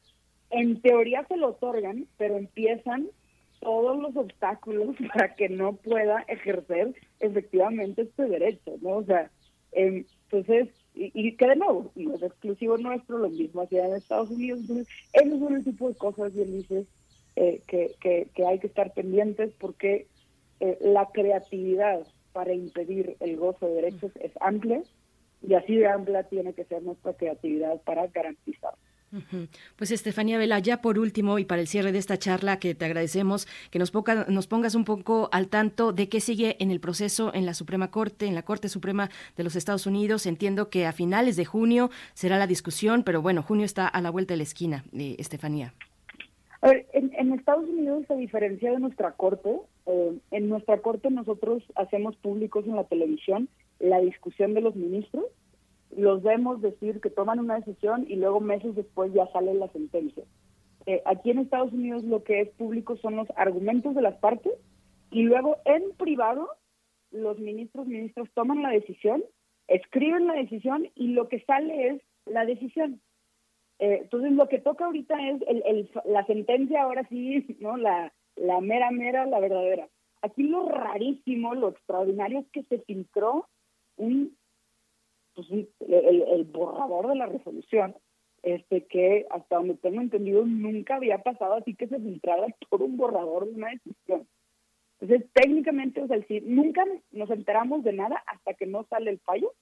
en 0.50 0.82
teoría 0.82 1.26
se 1.28 1.36
lo 1.36 1.50
otorgan, 1.50 2.08
pero 2.18 2.38
empiezan 2.38 3.08
todos 3.64 3.99
los 3.99 4.15
obstáculos 4.15 4.95
para 5.14 5.35
que 5.35 5.49
no 5.49 5.73
pueda 5.73 6.23
ejercer 6.27 6.94
efectivamente 7.19 8.03
este 8.03 8.27
derecho, 8.27 8.76
¿no? 8.81 8.98
O 8.98 9.03
sea, 9.03 9.31
em, 9.72 10.06
entonces, 10.30 10.69
y, 10.95 11.35
que 11.35 11.48
de 11.48 11.56
nuevo, 11.56 11.91
no 11.95 12.15
es 12.15 12.23
exclusivo 12.23 12.77
nuestro, 12.77 13.18
lo 13.18 13.30
mismo 13.30 13.61
hacía 13.61 13.88
en 13.88 13.95
Estados 13.95 14.30
Unidos, 14.30 14.60
entonces, 14.61 14.88
esos 15.14 15.40
son 15.40 15.56
el 15.56 15.64
tipo 15.64 15.90
de 15.90 15.95
cosas, 15.95 16.35
bien 16.35 16.53
dices, 16.53 16.88
eh, 17.35 17.61
que, 17.68 17.95
que, 17.99 18.27
que, 18.35 18.45
hay 18.45 18.60
que 18.60 18.68
estar 18.68 18.94
pendientes 18.94 19.52
porque 19.60 20.07
eh, 20.60 20.77
la 20.81 21.07
creatividad 21.07 22.06
para 22.31 22.53
impedir 22.53 23.15
el 23.19 23.38
gozo 23.38 23.68
de 23.68 23.76
derechos 23.76 24.11
es 24.19 24.31
amplia 24.40 24.84
y 25.41 25.53
así 25.56 25.76
de 25.76 25.88
amplia 25.88 26.23
tiene 26.23 26.53
que 26.53 26.65
ser 26.65 26.84
nuestra 26.84 27.14
creatividad 27.14 27.81
para 27.81 28.07
garantizar. 28.07 28.73
Pues 29.76 29.91
Estefanía 29.91 30.38
Vela, 30.38 30.60
ya 30.60 30.81
por 30.81 30.98
último 30.98 31.40
y 31.40 31.45
para 31.45 31.61
el 31.61 31.68
cierre 31.68 31.91
de 31.91 31.99
esta 31.99 32.18
charla 32.18 32.60
que 32.60 32.76
te 32.76 32.85
agradecemos 32.85 33.48
que 33.72 33.80
nos, 33.80 33.91
nos 34.27 34.48
pongas 34.48 34.76
un 34.76 34.85
poco 34.85 35.30
al 35.31 35.48
tanto 35.48 35.94
de 35.94 36.10
qué 36.10 36.19
sigue 36.19 36.57
en 36.60 36.72
el 36.72 36.80
proceso 36.80 37.31
en 37.34 37.45
la 37.45 37.53
Suprema 37.53 37.91
Corte, 37.91 38.26
en 38.26 38.35
la 38.35 38.44
Corte 38.44 38.69
Suprema 38.69 39.10
de 39.38 39.44
los 39.44 39.56
Estados 39.56 39.85
Unidos. 39.85 40.26
Entiendo 40.26 40.69
que 40.69 40.85
a 40.85 40.91
finales 40.91 41.35
de 41.35 41.45
junio 41.45 41.90
será 42.14 42.38
la 42.38 42.48
discusión, 42.48 43.03
pero 43.03 43.22
bueno, 43.22 43.44
junio 43.44 43.65
está 43.65 43.88
a 43.88 44.02
la 44.02 44.10
vuelta 44.10 44.34
de 44.34 44.38
la 44.38 44.44
esquina, 44.44 44.84
eh, 44.94 45.15
Estefanía. 45.19 45.73
A 46.61 46.69
ver, 46.69 46.88
en, 46.94 47.34
Estados 47.34 47.68
Unidos, 47.68 48.06
a 48.10 48.15
diferencia 48.15 48.72
de 48.72 48.80
nuestra 48.80 49.11
corte, 49.11 49.60
eh, 49.85 50.18
en 50.31 50.48
nuestra 50.48 50.77
corte 50.77 51.10
nosotros 51.10 51.61
hacemos 51.76 52.15
públicos 52.15 52.65
en 52.65 52.76
la 52.76 52.85
televisión 52.85 53.49
la 53.80 53.99
discusión 53.99 54.53
de 54.53 54.61
los 54.61 54.76
ministros 54.76 55.26
los 55.98 56.24
vemos 56.24 56.61
decir 56.61 57.02
que 57.02 57.10
toman 57.10 57.40
una 57.40 57.56
decisión 57.56 58.06
y 58.07 58.15
luego 58.15 58.40
meses 58.40 58.76
después 58.76 59.14
ya 59.14 59.28
sale 59.28 59.53
la 59.53 59.68
sentencia. 59.70 60.24
Eh, 60.86 61.02
aquí 61.06 61.32
en 61.32 61.40
Estados 61.40 61.72
Unidos 61.72 62.03
lo 62.03 62.24
que 62.24 62.41
es 62.41 62.49
público 62.49 62.98
son 62.98 63.15
los 63.15 63.28
argumentos 63.38 63.95
de 63.95 64.02
las 64.02 64.15
partes 64.18 64.53
y 65.11 65.24
luego 65.24 65.57
en 65.65 65.91
privado 65.95 66.49
los 67.11 67.40
ministros 67.40 67.88
ministros 67.88 68.30
toman 68.34 68.64
la 68.64 68.70
decisión, 68.70 69.24
escriben 69.68 70.28
la 70.28 70.34
decisión 70.34 70.90
y 70.95 71.10
lo 71.10 71.30
que 71.30 71.40
sale 71.41 71.90
es 71.90 72.02
la 72.26 72.45
decisión. 72.45 73.02
Eh, 73.80 73.99
entonces 74.02 74.32
lo 74.34 74.48
que 74.48 74.60
toca 74.60 74.86
ahorita 74.86 75.15
es 75.30 75.41
el, 75.48 75.90
la 76.06 76.26
sentencia 76.26 76.84
ahora 76.84 77.07
sí, 77.10 77.45
no 77.60 77.78
la, 77.78 78.11
la 78.36 78.60
mera 78.61 78.91
mera, 78.91 79.26
la 79.26 79.40
verdadera. 79.40 79.88
Aquí 80.22 80.44
lo 80.44 80.68
rarísimo, 80.70 81.53
lo 81.53 81.70
extraordinario 81.70 82.40
es 82.40 82.48
que 82.52 82.64
se 82.64 82.80
filtró 82.80 83.48
un 83.98 84.36
pues, 85.35 85.47
el, 85.51 86.43
borrador 86.45 87.07
de 87.07 87.15
la 87.15 87.26
resolución, 87.26 87.95
este 88.43 88.85
que 88.85 89.26
hasta 89.30 89.55
donde 89.55 89.76
tengo 89.76 90.01
entendido 90.01 90.45
nunca 90.45 90.95
había 90.95 91.19
pasado 91.19 91.53
así 91.53 91.76
que 91.76 91.88
se 91.88 91.99
filtrara 91.99 92.47
todo 92.69 92.85
un 92.85 92.97
borrador 92.97 93.45
de 93.47 93.53
una 93.53 93.69
decisión. 93.69 94.27
Entonces, 94.99 95.30
técnicamente, 95.34 96.01
o 96.01 96.07
sea, 96.07 96.22
si 96.27 96.41
nunca 96.41 96.85
nos 97.11 97.30
enteramos 97.30 97.84
de 97.84 97.93
nada 97.93 98.23
hasta 98.27 98.53
que 98.53 98.65
no 98.65 98.85
sale 98.89 99.11
el 99.11 99.19
fallo. 99.19 99.53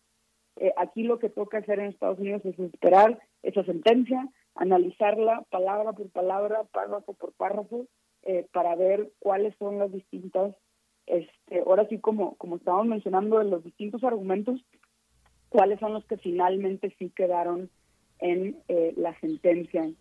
Eh, 0.58 0.74
aquí 0.78 1.04
lo 1.04 1.18
que 1.18 1.30
toca 1.30 1.60
hacer 1.60 1.80
en 1.80 1.88
Estados 1.88 2.20
Unidos 2.20 2.46
es 2.46 2.60
esperar 2.60 3.20
esa 3.42 3.64
sentencia, 3.64 4.28
analizarla 4.56 5.44
palabra 5.50 5.94
por 5.94 6.10
palabra, 6.10 6.64
párrafo 6.72 7.14
por 7.14 7.34
párrafo, 7.34 7.88
eh, 8.24 8.46
para 8.52 8.76
ver 8.76 9.12
cuáles 9.20 9.56
son 9.58 9.80
las 9.80 9.92
distintas, 9.92 10.56
este, 11.08 11.62
ahora 11.66 11.88
sí 11.88 12.00
como, 12.00 12.36
como 12.36 12.58
estábamos 12.58 12.88
mencionando, 12.88 13.40
de 13.40 13.46
los 13.46 13.64
distintos 13.64 14.04
argumentos, 14.04 14.64
cuáles 15.52 15.82
son 15.82 15.94
los 15.94 16.06
que 16.06 16.18
finalmente 16.18 16.96
sí 16.98 17.12
quedaron 17.14 17.70
en 18.20 18.56
eh, 18.70 18.94
la 18.96 19.20
sentencia 19.20 19.92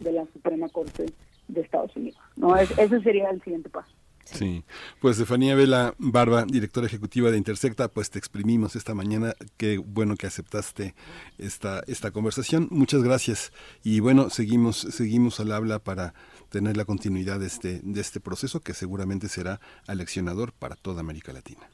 de 0.00 0.12
la 0.12 0.26
Suprema 0.32 0.68
Corte 0.68 1.06
de 1.46 1.60
Estados 1.60 1.94
Unidos. 1.96 2.20
¿no? 2.36 2.56
ese 2.56 3.00
sería 3.00 3.30
el 3.30 3.40
siguiente 3.42 3.70
paso. 3.70 3.94
Sí, 4.24 4.64
pues 5.00 5.16
Estefanía 5.16 5.54
Vela 5.54 5.94
Barba, 5.98 6.44
directora 6.44 6.86
ejecutiva 6.86 7.30
de 7.30 7.38
Intersecta, 7.38 7.88
pues 7.88 8.10
te 8.10 8.18
exprimimos 8.18 8.76
esta 8.76 8.94
mañana. 8.94 9.34
Qué 9.56 9.78
bueno 9.78 10.16
que 10.16 10.26
aceptaste 10.26 10.94
esta, 11.38 11.82
esta 11.86 12.10
conversación. 12.10 12.68
Muchas 12.70 13.02
gracias. 13.02 13.52
Y 13.82 14.00
bueno, 14.00 14.28
seguimos, 14.30 14.76
seguimos 14.76 15.40
al 15.40 15.52
habla 15.52 15.78
para 15.78 16.14
tener 16.48 16.76
la 16.76 16.84
continuidad 16.84 17.40
de 17.40 17.46
este, 17.46 17.80
de 17.82 18.00
este 18.00 18.20
proceso 18.20 18.60
que 18.60 18.74
seguramente 18.74 19.28
será 19.28 19.60
aleccionador 19.86 20.52
para 20.52 20.76
toda 20.76 21.00
América 21.00 21.32
Latina. 21.32 21.68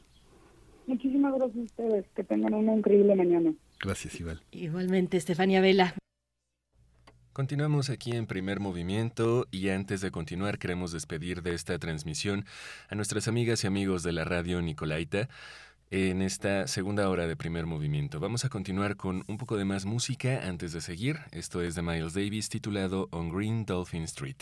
Muchísimas 0.86 1.34
gracias 1.34 1.58
a 1.58 1.62
ustedes. 1.62 2.04
Que 2.14 2.24
tengan 2.24 2.54
una 2.54 2.74
increíble 2.74 3.14
mañana. 3.14 3.52
Gracias, 3.80 4.18
Iván. 4.20 4.40
Igualmente, 4.50 5.16
Estefanía 5.16 5.60
Vela. 5.60 5.94
Continuamos 7.32 7.90
aquí 7.90 8.12
en 8.12 8.26
primer 8.26 8.60
movimiento 8.60 9.46
y 9.50 9.68
antes 9.68 10.00
de 10.00 10.10
continuar 10.10 10.58
queremos 10.58 10.90
despedir 10.90 11.42
de 11.42 11.52
esta 11.52 11.78
transmisión 11.78 12.46
a 12.88 12.94
nuestras 12.94 13.28
amigas 13.28 13.62
y 13.62 13.66
amigos 13.66 14.02
de 14.02 14.12
la 14.12 14.24
radio 14.24 14.62
Nicolaita 14.62 15.28
en 15.90 16.22
esta 16.22 16.66
segunda 16.66 17.10
hora 17.10 17.26
de 17.26 17.36
primer 17.36 17.66
movimiento. 17.66 18.20
Vamos 18.20 18.46
a 18.46 18.48
continuar 18.48 18.96
con 18.96 19.22
un 19.28 19.36
poco 19.36 19.58
de 19.58 19.66
más 19.66 19.84
música 19.84 20.48
antes 20.48 20.72
de 20.72 20.80
seguir. 20.80 21.18
Esto 21.30 21.60
es 21.60 21.74
de 21.74 21.82
Miles 21.82 22.14
Davis 22.14 22.48
titulado 22.48 23.08
On 23.12 23.28
Green 23.28 23.66
Dolphin 23.66 24.04
Street. 24.04 24.38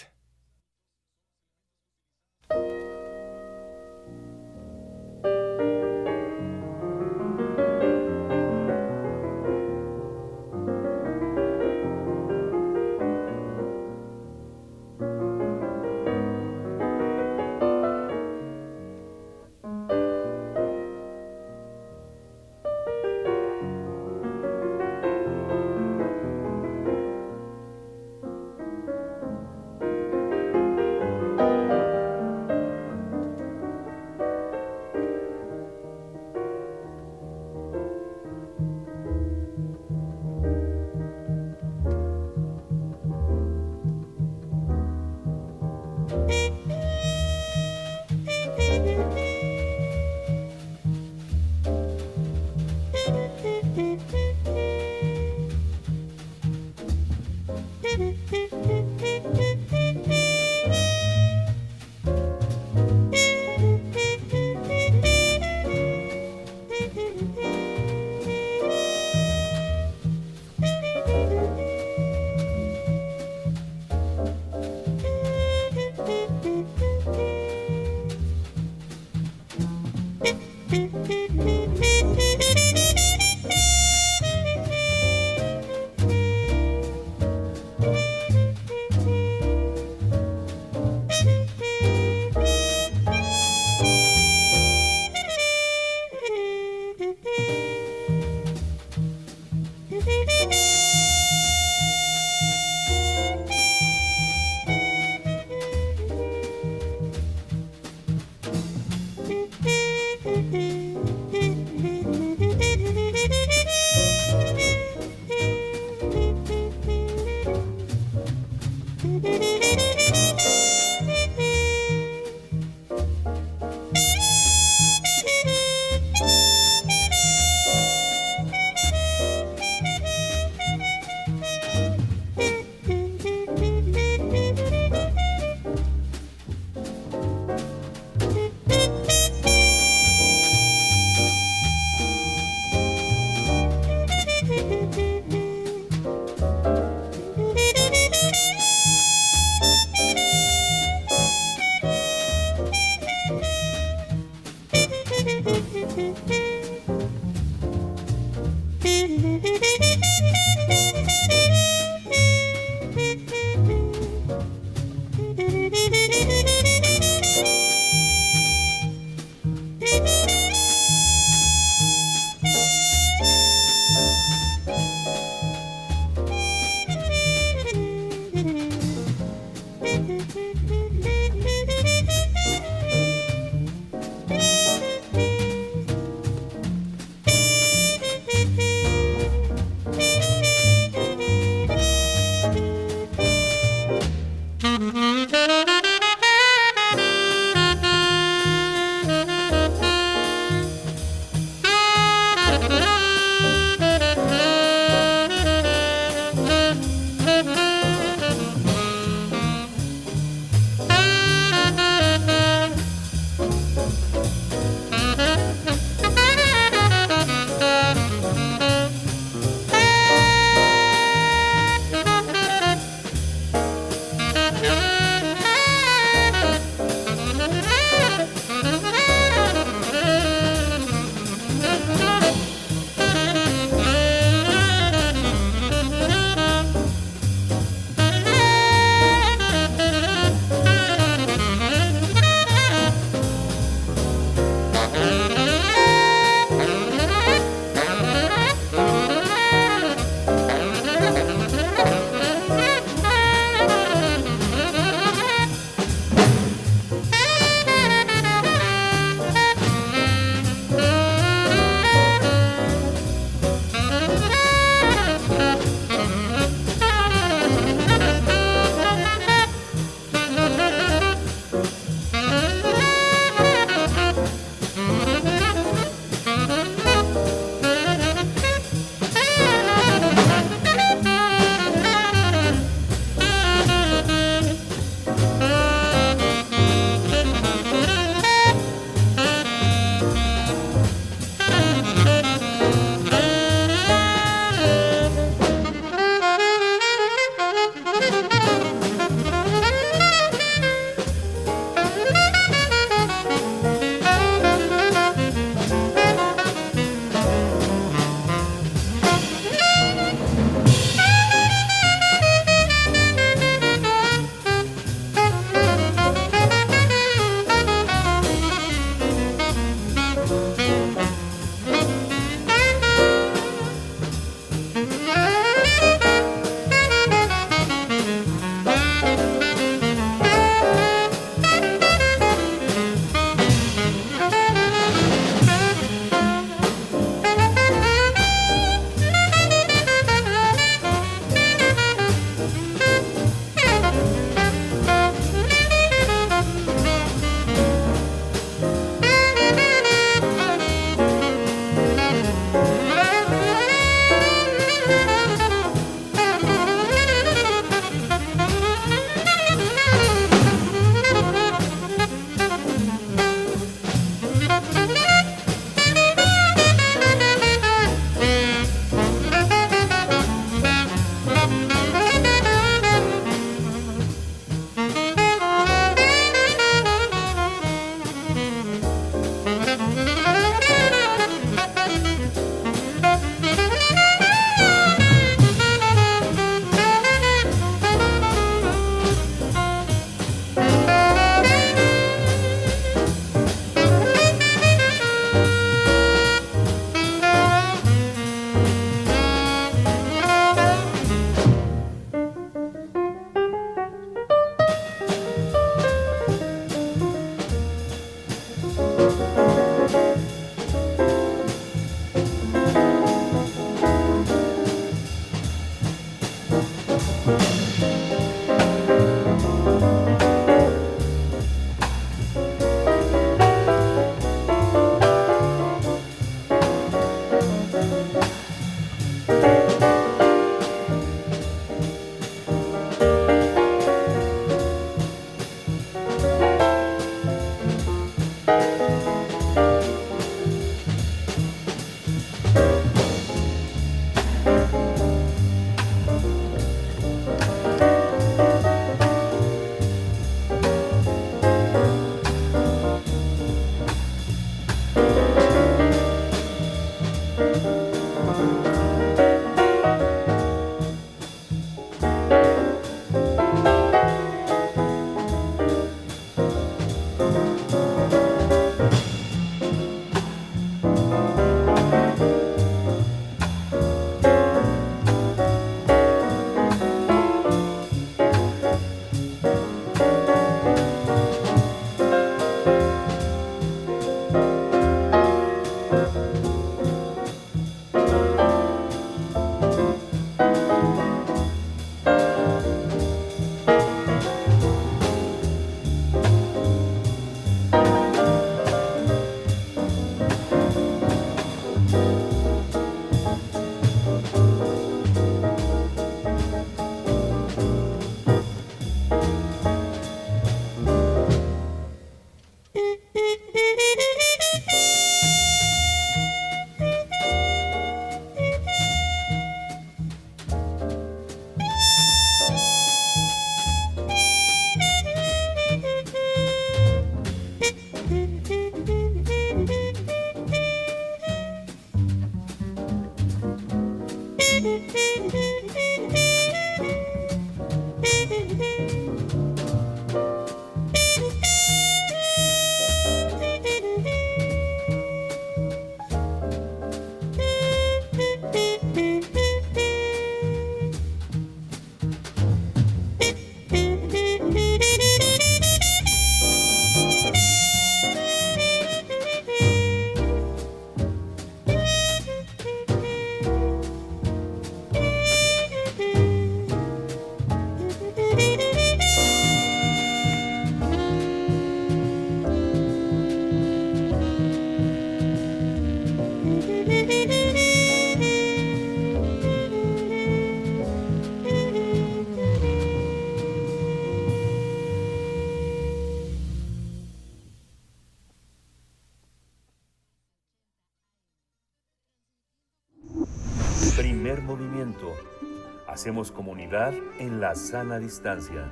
Hacemos 596.04 596.30
comunidad 596.30 596.92
en 597.18 597.40
la 597.40 597.54
sana 597.54 597.98
distancia. 597.98 598.70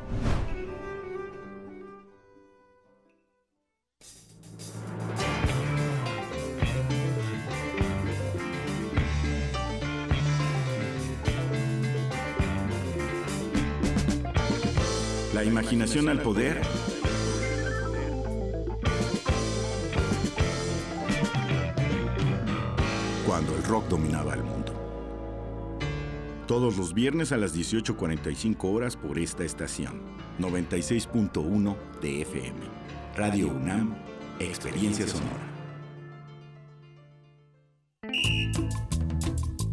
La 15.32 15.42
imaginación 15.42 16.10
al 16.10 16.20
poder. 16.20 16.60
Todos 26.62 26.76
los 26.76 26.94
viernes 26.94 27.32
a 27.32 27.36
las 27.38 27.56
18.45 27.56 28.72
horas 28.72 28.94
por 28.94 29.18
esta 29.18 29.42
estación. 29.42 30.00
96.1 30.38 31.76
de 32.00 32.22
FM. 32.22 32.56
Radio 33.16 33.48
UNAM, 33.48 33.96
Experiencia 34.38 35.08
Sonora. 35.08 35.42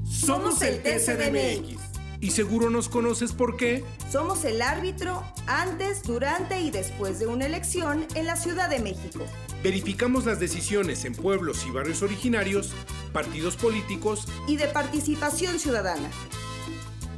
Somos 0.04 0.64
el 0.64 0.82
TCDMX. 0.82 1.80
¿Y 2.22 2.32
seguro 2.32 2.72
nos 2.72 2.90
conoces 2.90 3.34
por 3.34 3.56
qué? 3.56 3.86
Somos 4.12 4.44
el 4.44 4.60
árbitro 4.64 5.24
antes, 5.46 6.02
durante 6.02 6.60
y 6.60 6.72
después 6.72 7.20
de 7.20 7.28
una 7.28 7.46
elección 7.46 8.08
en 8.16 8.26
la 8.26 8.36
Ciudad 8.36 8.68
de 8.68 8.80
México. 8.80 9.28
Verificamos 9.62 10.26
las 10.26 10.40
decisiones 10.40 11.06
en 11.06 11.14
pueblos 11.14 11.68
y 11.68 11.70
barrios 11.70 12.02
originarios, 12.02 12.72
partidos 13.14 13.58
políticos 13.58 14.28
y 14.48 14.58
de 14.58 14.68
participación 14.70 15.60
ciudadana. 15.60 16.10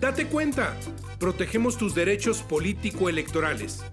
Date 0.02 0.26
cuenta, 0.26 0.76
protegemos 1.20 1.78
tus 1.78 1.94
derechos 1.94 2.42
político-electorales. 2.42 3.84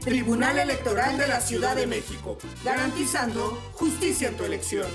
Tribunal 0.00 0.58
Electoral 0.58 1.16
de 1.16 1.28
la 1.28 1.40
Ciudad 1.40 1.74
de 1.74 1.86
México, 1.86 2.36
garantizando 2.62 3.58
justicia 3.72 4.28
en 4.28 4.36
tu 4.36 4.44
elección. 4.44 4.86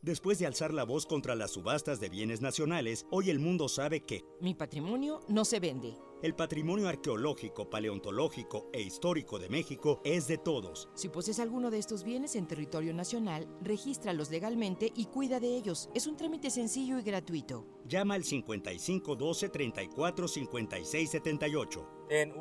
Después 0.00 0.38
de 0.38 0.46
alzar 0.46 0.72
la 0.72 0.84
voz 0.84 1.04
contra 1.04 1.34
las 1.34 1.50
subastas 1.50 2.00
de 2.00 2.08
bienes 2.08 2.40
nacionales, 2.40 3.04
hoy 3.10 3.28
el 3.28 3.40
mundo 3.40 3.68
sabe 3.68 4.00
que 4.00 4.24
mi 4.40 4.54
patrimonio 4.54 5.20
no 5.28 5.44
se 5.44 5.60
vende 5.60 5.94
el 6.22 6.34
patrimonio 6.34 6.88
arqueológico, 6.88 7.68
paleontológico 7.68 8.70
e 8.72 8.80
histórico 8.80 9.38
de 9.38 9.48
México 9.48 10.00
es 10.04 10.28
de 10.28 10.38
todos. 10.38 10.88
Si 10.94 11.08
posees 11.08 11.40
alguno 11.40 11.70
de 11.70 11.78
estos 11.78 12.04
bienes 12.04 12.36
en 12.36 12.46
territorio 12.46 12.94
nacional, 12.94 13.48
regístralos 13.60 14.30
legalmente 14.30 14.92
y 14.94 15.06
cuida 15.06 15.40
de 15.40 15.56
ellos. 15.56 15.90
Es 15.94 16.06
un 16.06 16.16
trámite 16.16 16.50
sencillo 16.50 16.98
y 16.98 17.02
gratuito. 17.02 17.66
Llama 17.86 18.14
al 18.14 18.24
55 18.24 19.16
12 19.16 19.48
34 19.48 20.28
56 20.28 21.10
78. 21.10 21.88
En 22.08 22.32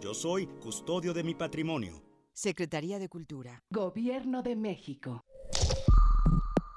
Yo 0.00 0.14
soy 0.14 0.46
custodio 0.46 1.14
de 1.14 1.24
mi 1.24 1.34
patrimonio. 1.34 2.02
Secretaría 2.32 2.98
de 3.00 3.08
Cultura. 3.08 3.64
Gobierno 3.70 4.42
de 4.42 4.54
México. 4.54 5.24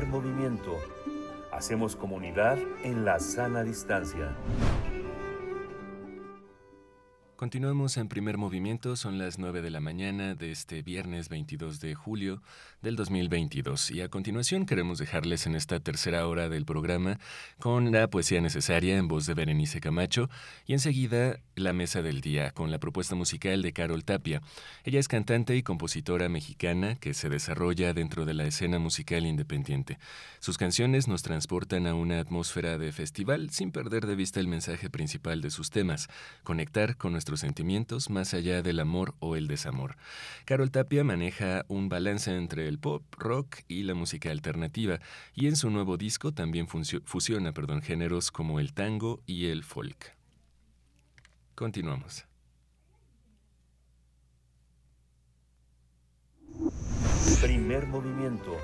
Movimiento. 0.00 0.78
Hacemos 1.52 1.96
comunidad 1.96 2.58
en 2.82 3.04
la 3.04 3.20
sana 3.20 3.62
distancia. 3.62 4.34
Continuamos 7.36 7.98
en 7.98 8.08
primer 8.08 8.38
movimiento, 8.38 8.96
son 8.96 9.18
las 9.18 9.38
9 9.38 9.60
de 9.60 9.68
la 9.68 9.80
mañana 9.80 10.34
de 10.34 10.50
este 10.50 10.80
viernes 10.80 11.28
22 11.28 11.78
de 11.80 11.94
julio 11.94 12.40
del 12.82 12.96
2022 12.96 13.92
y 13.92 14.00
a 14.00 14.08
continuación 14.08 14.66
queremos 14.66 14.98
dejarles 14.98 15.46
en 15.46 15.54
esta 15.54 15.78
tercera 15.78 16.26
hora 16.26 16.48
del 16.48 16.64
programa 16.64 17.20
con 17.60 17.92
la 17.92 18.08
poesía 18.08 18.40
necesaria 18.40 18.96
en 18.96 19.06
voz 19.06 19.26
de 19.26 19.34
Berenice 19.34 19.80
Camacho 19.80 20.28
y 20.66 20.72
enseguida 20.72 21.38
la 21.54 21.72
mesa 21.72 22.02
del 22.02 22.20
día 22.20 22.50
con 22.50 22.70
la 22.70 22.78
propuesta 22.78 23.14
musical 23.14 23.62
de 23.62 23.72
Carol 23.72 24.04
Tapia. 24.04 24.42
Ella 24.84 24.98
es 24.98 25.06
cantante 25.06 25.54
y 25.56 25.62
compositora 25.62 26.28
mexicana 26.28 26.96
que 26.96 27.14
se 27.14 27.28
desarrolla 27.28 27.94
dentro 27.94 28.24
de 28.24 28.34
la 28.34 28.44
escena 28.44 28.80
musical 28.80 29.26
independiente. 29.26 29.98
Sus 30.40 30.58
canciones 30.58 31.06
nos 31.06 31.22
transportan 31.22 31.86
a 31.86 31.94
una 31.94 32.18
atmósfera 32.18 32.78
de 32.78 32.90
festival 32.90 33.50
sin 33.50 33.70
perder 33.70 34.06
de 34.06 34.16
vista 34.16 34.40
el 34.40 34.48
mensaje 34.48 34.90
principal 34.90 35.40
de 35.40 35.50
sus 35.50 35.70
temas, 35.70 36.08
conectar 36.42 36.96
con 36.96 37.12
nuestro 37.12 37.36
sentimientos 37.36 38.10
más 38.10 38.34
allá 38.34 38.62
del 38.62 38.80
amor 38.80 39.14
o 39.20 39.36
el 39.36 39.46
desamor. 39.46 39.96
Carol 40.44 40.72
Tapia 40.72 41.04
maneja 41.04 41.64
un 41.68 41.88
balance 41.88 42.34
entre 42.34 42.71
el 42.72 42.78
pop, 42.78 43.02
rock 43.18 43.58
y 43.68 43.82
la 43.82 43.94
música 43.94 44.30
alternativa, 44.30 44.98
y 45.34 45.46
en 45.46 45.56
su 45.56 45.70
nuevo 45.70 45.96
disco 45.96 46.32
también 46.32 46.66
fusiona 46.66 47.52
perdón, 47.52 47.82
géneros 47.82 48.30
como 48.30 48.58
el 48.58 48.72
tango 48.72 49.22
y 49.26 49.46
el 49.46 49.62
folk. 49.62 50.16
Continuamos. 51.54 52.24
Primer 57.40 57.86
movimiento. 57.86 58.56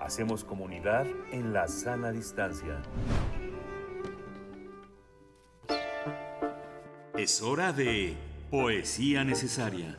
Hacemos 0.00 0.44
comunidad 0.44 1.06
en 1.32 1.52
la 1.52 1.68
sana 1.68 2.12
distancia. 2.12 2.82
Es 7.16 7.42
hora 7.42 7.72
de 7.72 8.16
Poesía 8.50 9.24
Necesaria. 9.24 9.98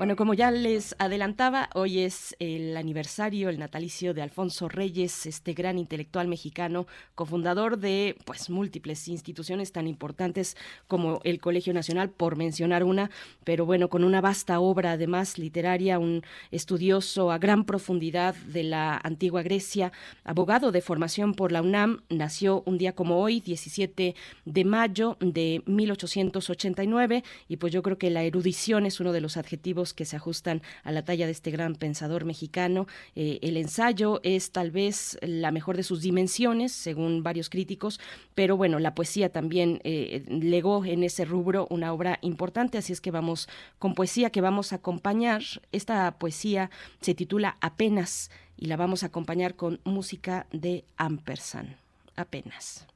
Bueno, 0.00 0.16
como 0.16 0.32
ya 0.32 0.50
les 0.50 0.96
adelantaba, 0.98 1.68
hoy 1.74 1.98
es 1.98 2.34
el 2.38 2.74
aniversario, 2.78 3.50
el 3.50 3.58
natalicio 3.58 4.14
de 4.14 4.22
Alfonso 4.22 4.66
Reyes, 4.66 5.26
este 5.26 5.52
gran 5.52 5.76
intelectual 5.76 6.26
mexicano, 6.26 6.86
cofundador 7.14 7.76
de 7.76 8.16
pues 8.24 8.48
múltiples 8.48 9.08
instituciones 9.08 9.72
tan 9.72 9.86
importantes 9.86 10.56
como 10.88 11.20
el 11.24 11.38
Colegio 11.38 11.74
Nacional, 11.74 12.08
por 12.08 12.36
mencionar 12.36 12.82
una, 12.82 13.10
pero 13.44 13.66
bueno, 13.66 13.90
con 13.90 14.02
una 14.02 14.22
vasta 14.22 14.58
obra 14.58 14.92
además 14.92 15.36
literaria, 15.36 15.98
un 15.98 16.22
estudioso 16.50 17.30
a 17.30 17.36
gran 17.36 17.66
profundidad 17.66 18.34
de 18.34 18.62
la 18.62 18.98
antigua 19.04 19.42
Grecia, 19.42 19.92
abogado 20.24 20.72
de 20.72 20.80
formación 20.80 21.34
por 21.34 21.52
la 21.52 21.60
UNAM, 21.60 22.04
nació 22.08 22.62
un 22.64 22.78
día 22.78 22.94
como 22.94 23.20
hoy, 23.20 23.40
17 23.40 24.14
de 24.46 24.64
mayo 24.64 25.18
de 25.20 25.62
1889, 25.66 27.22
y 27.48 27.58
pues 27.58 27.70
yo 27.70 27.82
creo 27.82 27.98
que 27.98 28.08
la 28.08 28.22
erudición 28.22 28.86
es 28.86 28.98
uno 28.98 29.12
de 29.12 29.20
los 29.20 29.36
adjetivos 29.36 29.89
que 29.94 30.04
se 30.04 30.16
ajustan 30.16 30.62
a 30.82 30.92
la 30.92 31.04
talla 31.04 31.26
de 31.26 31.32
este 31.32 31.50
gran 31.50 31.74
pensador 31.74 32.24
mexicano. 32.24 32.86
Eh, 33.14 33.38
el 33.42 33.56
ensayo 33.56 34.20
es 34.22 34.52
tal 34.52 34.70
vez 34.70 35.18
la 35.22 35.50
mejor 35.50 35.76
de 35.76 35.82
sus 35.82 36.02
dimensiones, 36.02 36.72
según 36.72 37.22
varios 37.22 37.50
críticos, 37.50 38.00
pero 38.34 38.56
bueno, 38.56 38.78
la 38.78 38.94
poesía 38.94 39.30
también 39.30 39.80
eh, 39.84 40.24
legó 40.28 40.84
en 40.84 41.02
ese 41.02 41.24
rubro 41.24 41.66
una 41.70 41.92
obra 41.92 42.18
importante, 42.22 42.78
así 42.78 42.92
es 42.92 43.00
que 43.00 43.10
vamos 43.10 43.48
con 43.78 43.94
poesía 43.94 44.30
que 44.30 44.40
vamos 44.40 44.72
a 44.72 44.76
acompañar. 44.76 45.42
Esta 45.72 46.18
poesía 46.18 46.70
se 47.00 47.14
titula 47.14 47.56
Apenas 47.60 48.30
y 48.56 48.66
la 48.66 48.76
vamos 48.76 49.02
a 49.02 49.06
acompañar 49.06 49.56
con 49.56 49.80
música 49.84 50.46
de 50.52 50.84
Ampersand. 50.96 51.76
Apenas. 52.16 52.86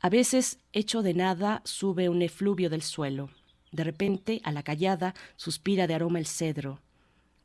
A 0.00 0.08
veces, 0.08 0.58
hecho 0.72 1.02
de 1.02 1.14
nada, 1.14 1.62
sube 1.64 2.08
un 2.08 2.22
efluvio 2.22 2.70
del 2.70 2.82
suelo 2.82 3.30
de 3.72 3.84
repente, 3.84 4.40
a 4.44 4.52
la 4.52 4.62
callada, 4.62 5.14
suspira 5.36 5.86
de 5.86 5.94
aroma 5.94 6.18
el 6.18 6.26
cedro. 6.26 6.80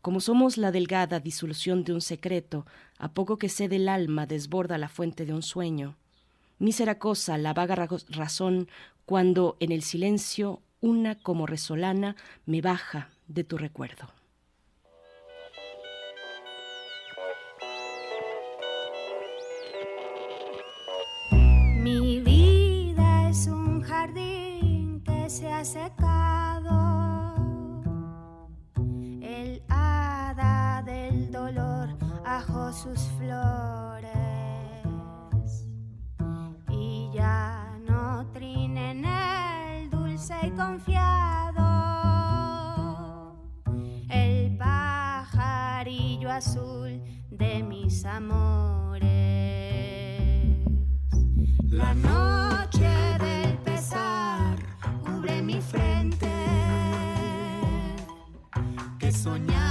Como 0.02 0.22
somos 0.22 0.58
la 0.58 0.72
delgada 0.72 1.20
disolución 1.20 1.84
de 1.84 1.94
un 1.94 2.02
secreto, 2.02 2.66
a 2.98 3.14
poco 3.14 3.38
que 3.38 3.50
cede 3.50 3.78
el 3.78 3.90
alma 3.90 4.26
desborda 4.26 4.78
la 4.78 4.90
fuente 4.90 5.26
de 5.26 5.34
un 5.34 5.42
sueño. 5.42 5.96
Mísera 6.60 7.00
cosa 7.00 7.38
la 7.38 7.54
vaga 7.54 7.88
razón 8.10 8.68
cuando 9.06 9.58
en 9.60 9.72
el 9.72 9.84
silencio 9.84 10.62
una 10.82 11.16
como 11.16 11.46
resolana 11.46 12.16
me 12.46 12.62
baja 12.62 13.10
de 13.28 13.44
tu 13.44 13.58
recuerdo. 13.58 14.08
Mi 21.82 22.20
vida 22.20 23.30
es 23.30 23.48
un 23.48 23.82
jardín 23.82 25.02
que 25.06 25.30
se 25.30 25.48
ha 25.48 25.64
sus 32.74 33.00
flores 33.18 34.14
y 36.70 37.10
ya 37.14 37.78
no 37.88 38.30
trina 38.34 38.92
en 38.92 39.06
el 39.06 39.90
dulce 39.90 40.36
y 40.44 40.52
confiado 40.52 41.64
el 44.10 44.58
pajarillo 44.58 46.30
azul 46.30 47.02
de 47.32 47.64
mis 47.64 48.04
amores. 48.04 49.08
La 51.70 51.94
noche 51.94 52.90
del 53.20 53.58
pesar 53.60 54.58
cubre 55.06 55.42
mi 55.42 55.62
frente. 55.62 56.28
Que 59.00 59.12
soñara 59.12 59.67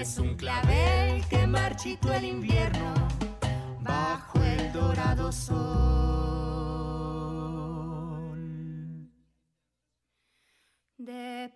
es 0.00 0.18
un 0.18 0.36
clavel 0.36 1.26
que 1.28 1.46
marchitó 1.46 2.12
el 2.12 2.24
invierno 2.24 2.94
bajo 3.80 4.40
el 4.44 4.72
dorado 4.72 5.32
sol. 5.32 5.58
De 10.96 11.52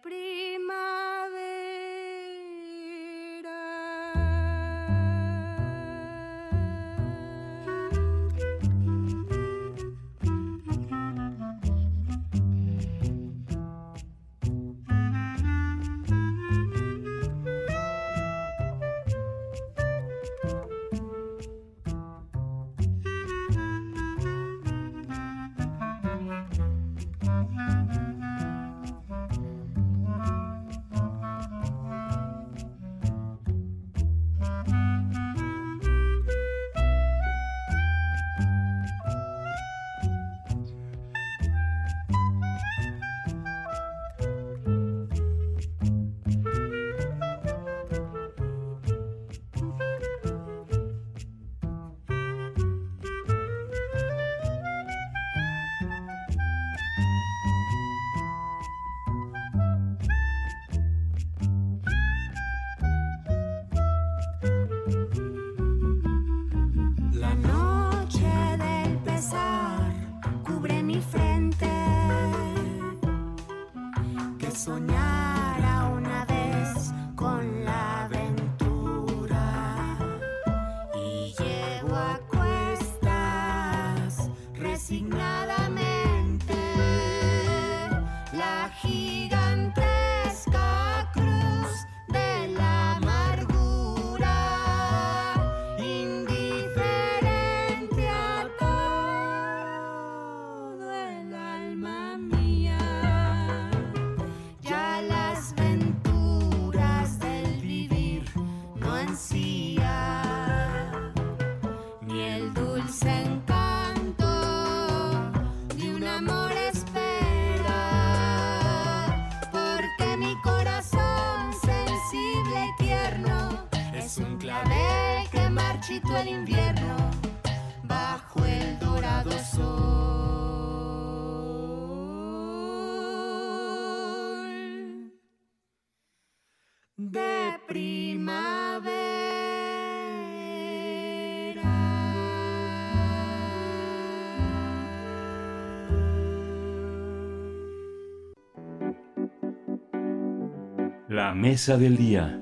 La 151.32 151.38
mesa 151.38 151.78
del 151.78 151.96
día. 151.96 152.38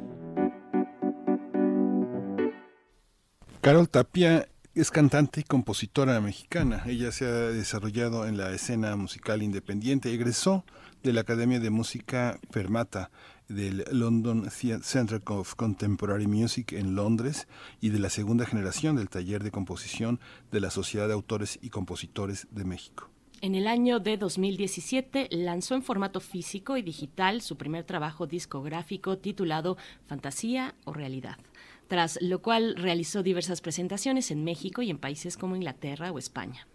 Carol 3.61 3.89
Tapia 3.89 4.49
es 4.75 4.91
cantante 4.91 5.43
y 5.43 5.45
compositora 5.45 6.21
mexicana. 6.21 6.83
Ella 6.87 7.13
se 7.13 7.25
ha 7.25 7.31
desarrollado 7.31 8.27
en 8.27 8.37
la 8.37 8.51
escena 8.51 8.97
musical 8.97 9.45
independiente. 9.45 10.13
Egresó 10.13 10.65
de 11.05 11.13
la 11.13 11.21
Academia 11.21 11.61
de 11.61 11.71
Música 11.71 12.41
Fermata 12.51 13.13
del 13.49 13.85
London 13.93 14.51
Center 14.51 15.23
of 15.25 15.55
Contemporary 15.55 16.27
Music 16.27 16.73
en 16.73 16.97
Londres 16.97 17.47
y 17.81 17.91
de 17.91 18.01
la 18.01 18.11
segunda 18.11 18.45
generación 18.45 18.97
del 18.97 19.09
taller 19.09 19.45
de 19.45 19.53
composición 19.53 20.19
de 20.51 20.59
la 20.59 20.71
Sociedad 20.73 21.07
de 21.07 21.15
Autores 21.15 21.61
y 21.63 21.71
Compositores 21.71 22.49
de 22.51 22.65
México. 22.65 23.09
En 23.43 23.55
el 23.55 23.69
año 23.69 24.01
de 24.01 24.19
2017 24.19 25.29
lanzó 25.31 25.75
en 25.75 25.83
formato 25.83 26.21
físico 26.21 26.77
y 26.77 26.83
digital 26.83 27.41
su 27.41 27.57
primer 27.57 27.85
trabajo 27.85 28.27
discográfico 28.27 29.17
titulado 29.17 29.79
Fantasía 30.07 30.75
o 30.85 30.93
Realidad, 30.93 31.39
tras 31.89 32.19
lo 32.21 32.43
cual 32.43 32.75
realizó 32.77 33.23
diversas 33.23 33.63
presentaciones 33.63 34.31
en 34.31 34.45
México 34.45 34.83
y 34.83 34.91
en 34.91 34.99
países 34.99 35.39
como 35.39 35.57
Inglaterra 35.57 36.13
o 36.13 36.19
España. 36.19 36.67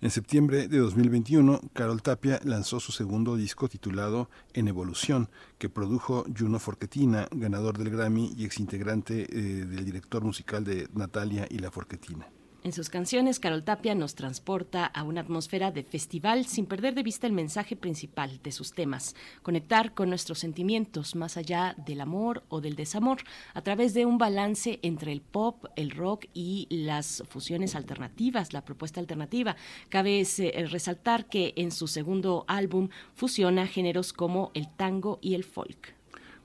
En 0.00 0.10
septiembre 0.10 0.68
de 0.68 0.78
2021, 0.78 1.60
Carol 1.74 2.00
Tapia 2.00 2.40
lanzó 2.44 2.80
su 2.80 2.92
segundo 2.92 3.36
disco 3.36 3.68
titulado 3.68 4.30
En 4.54 4.68
Evolución, 4.68 5.28
que 5.58 5.68
produjo 5.68 6.24
Juno 6.34 6.58
Forquetina, 6.58 7.28
ganador 7.30 7.76
del 7.76 7.90
Grammy 7.90 8.32
y 8.38 8.46
exintegrante 8.46 9.26
eh, 9.30 9.66
del 9.66 9.84
director 9.84 10.24
musical 10.24 10.64
de 10.64 10.88
Natalia 10.94 11.46
y 11.50 11.58
la 11.58 11.70
Forquetina. 11.70 12.26
En 12.62 12.74
sus 12.74 12.90
canciones, 12.90 13.40
Carol 13.40 13.64
Tapia 13.64 13.94
nos 13.94 14.14
transporta 14.14 14.84
a 14.84 15.02
una 15.02 15.22
atmósfera 15.22 15.70
de 15.70 15.82
festival 15.82 16.44
sin 16.44 16.66
perder 16.66 16.94
de 16.94 17.02
vista 17.02 17.26
el 17.26 17.32
mensaje 17.32 17.74
principal 17.74 18.38
de 18.42 18.52
sus 18.52 18.74
temas, 18.74 19.16
conectar 19.42 19.94
con 19.94 20.10
nuestros 20.10 20.40
sentimientos 20.40 21.14
más 21.14 21.38
allá 21.38 21.74
del 21.86 22.02
amor 22.02 22.44
o 22.50 22.60
del 22.60 22.76
desamor, 22.76 23.22
a 23.54 23.62
través 23.62 23.94
de 23.94 24.04
un 24.04 24.18
balance 24.18 24.78
entre 24.82 25.10
el 25.10 25.22
pop, 25.22 25.64
el 25.74 25.90
rock 25.90 26.26
y 26.34 26.66
las 26.68 27.24
fusiones 27.30 27.74
alternativas, 27.74 28.52
la 28.52 28.62
propuesta 28.62 29.00
alternativa. 29.00 29.56
Cabe 29.88 30.20
eh, 30.20 30.66
resaltar 30.70 31.30
que 31.30 31.54
en 31.56 31.70
su 31.70 31.86
segundo 31.88 32.44
álbum 32.46 32.90
fusiona 33.14 33.66
géneros 33.66 34.12
como 34.12 34.50
el 34.52 34.68
tango 34.68 35.18
y 35.22 35.34
el 35.34 35.44
folk. 35.44 35.99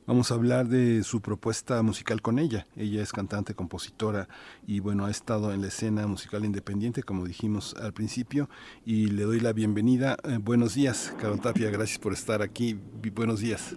Vamos 0.08 0.30
a 0.32 0.36
hablar 0.36 0.68
de 0.68 1.02
su 1.02 1.20
propuesta 1.20 1.82
musical 1.82 2.22
con 2.22 2.38
ella. 2.38 2.68
Ella 2.78 3.02
es 3.02 3.12
cantante, 3.12 3.56
compositora 3.56 4.28
y 4.68 4.80
bueno, 4.80 5.06
ha 5.08 5.10
estado 5.10 5.52
en 5.52 5.62
la 5.62 5.68
escena 5.68 6.06
musical 6.06 6.46
independiente, 6.46 7.02
como 7.02 7.26
dijimos 7.26 7.76
al 7.82 7.92
principio, 7.92 8.48
y 8.86 9.08
le 9.08 9.24
doy 9.24 9.40
la 9.40 9.52
bienvenida. 9.52 10.16
Eh, 10.24 10.38
buenos 10.40 10.76
días, 10.76 11.16
Carol 11.20 11.42
Tapia, 11.42 11.72
gracias 11.72 11.98
por 11.98 12.14
estar 12.14 12.44
aquí. 12.44 12.80
Buenos 13.16 13.40
días. 13.40 13.76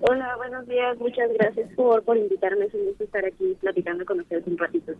Hola, 0.00 0.36
buenos 0.36 0.66
días. 0.66 0.98
Muchas 0.98 1.30
gracias 1.38 1.72
por, 1.74 2.02
por 2.02 2.18
invitarme. 2.18 2.66
Es 2.66 2.74
un 2.74 2.84
gusto 2.84 3.04
estar 3.04 3.24
aquí 3.24 3.56
platicando 3.62 4.04
con 4.04 4.20
ustedes 4.20 4.46
un 4.46 4.58
ratito. 4.58 4.92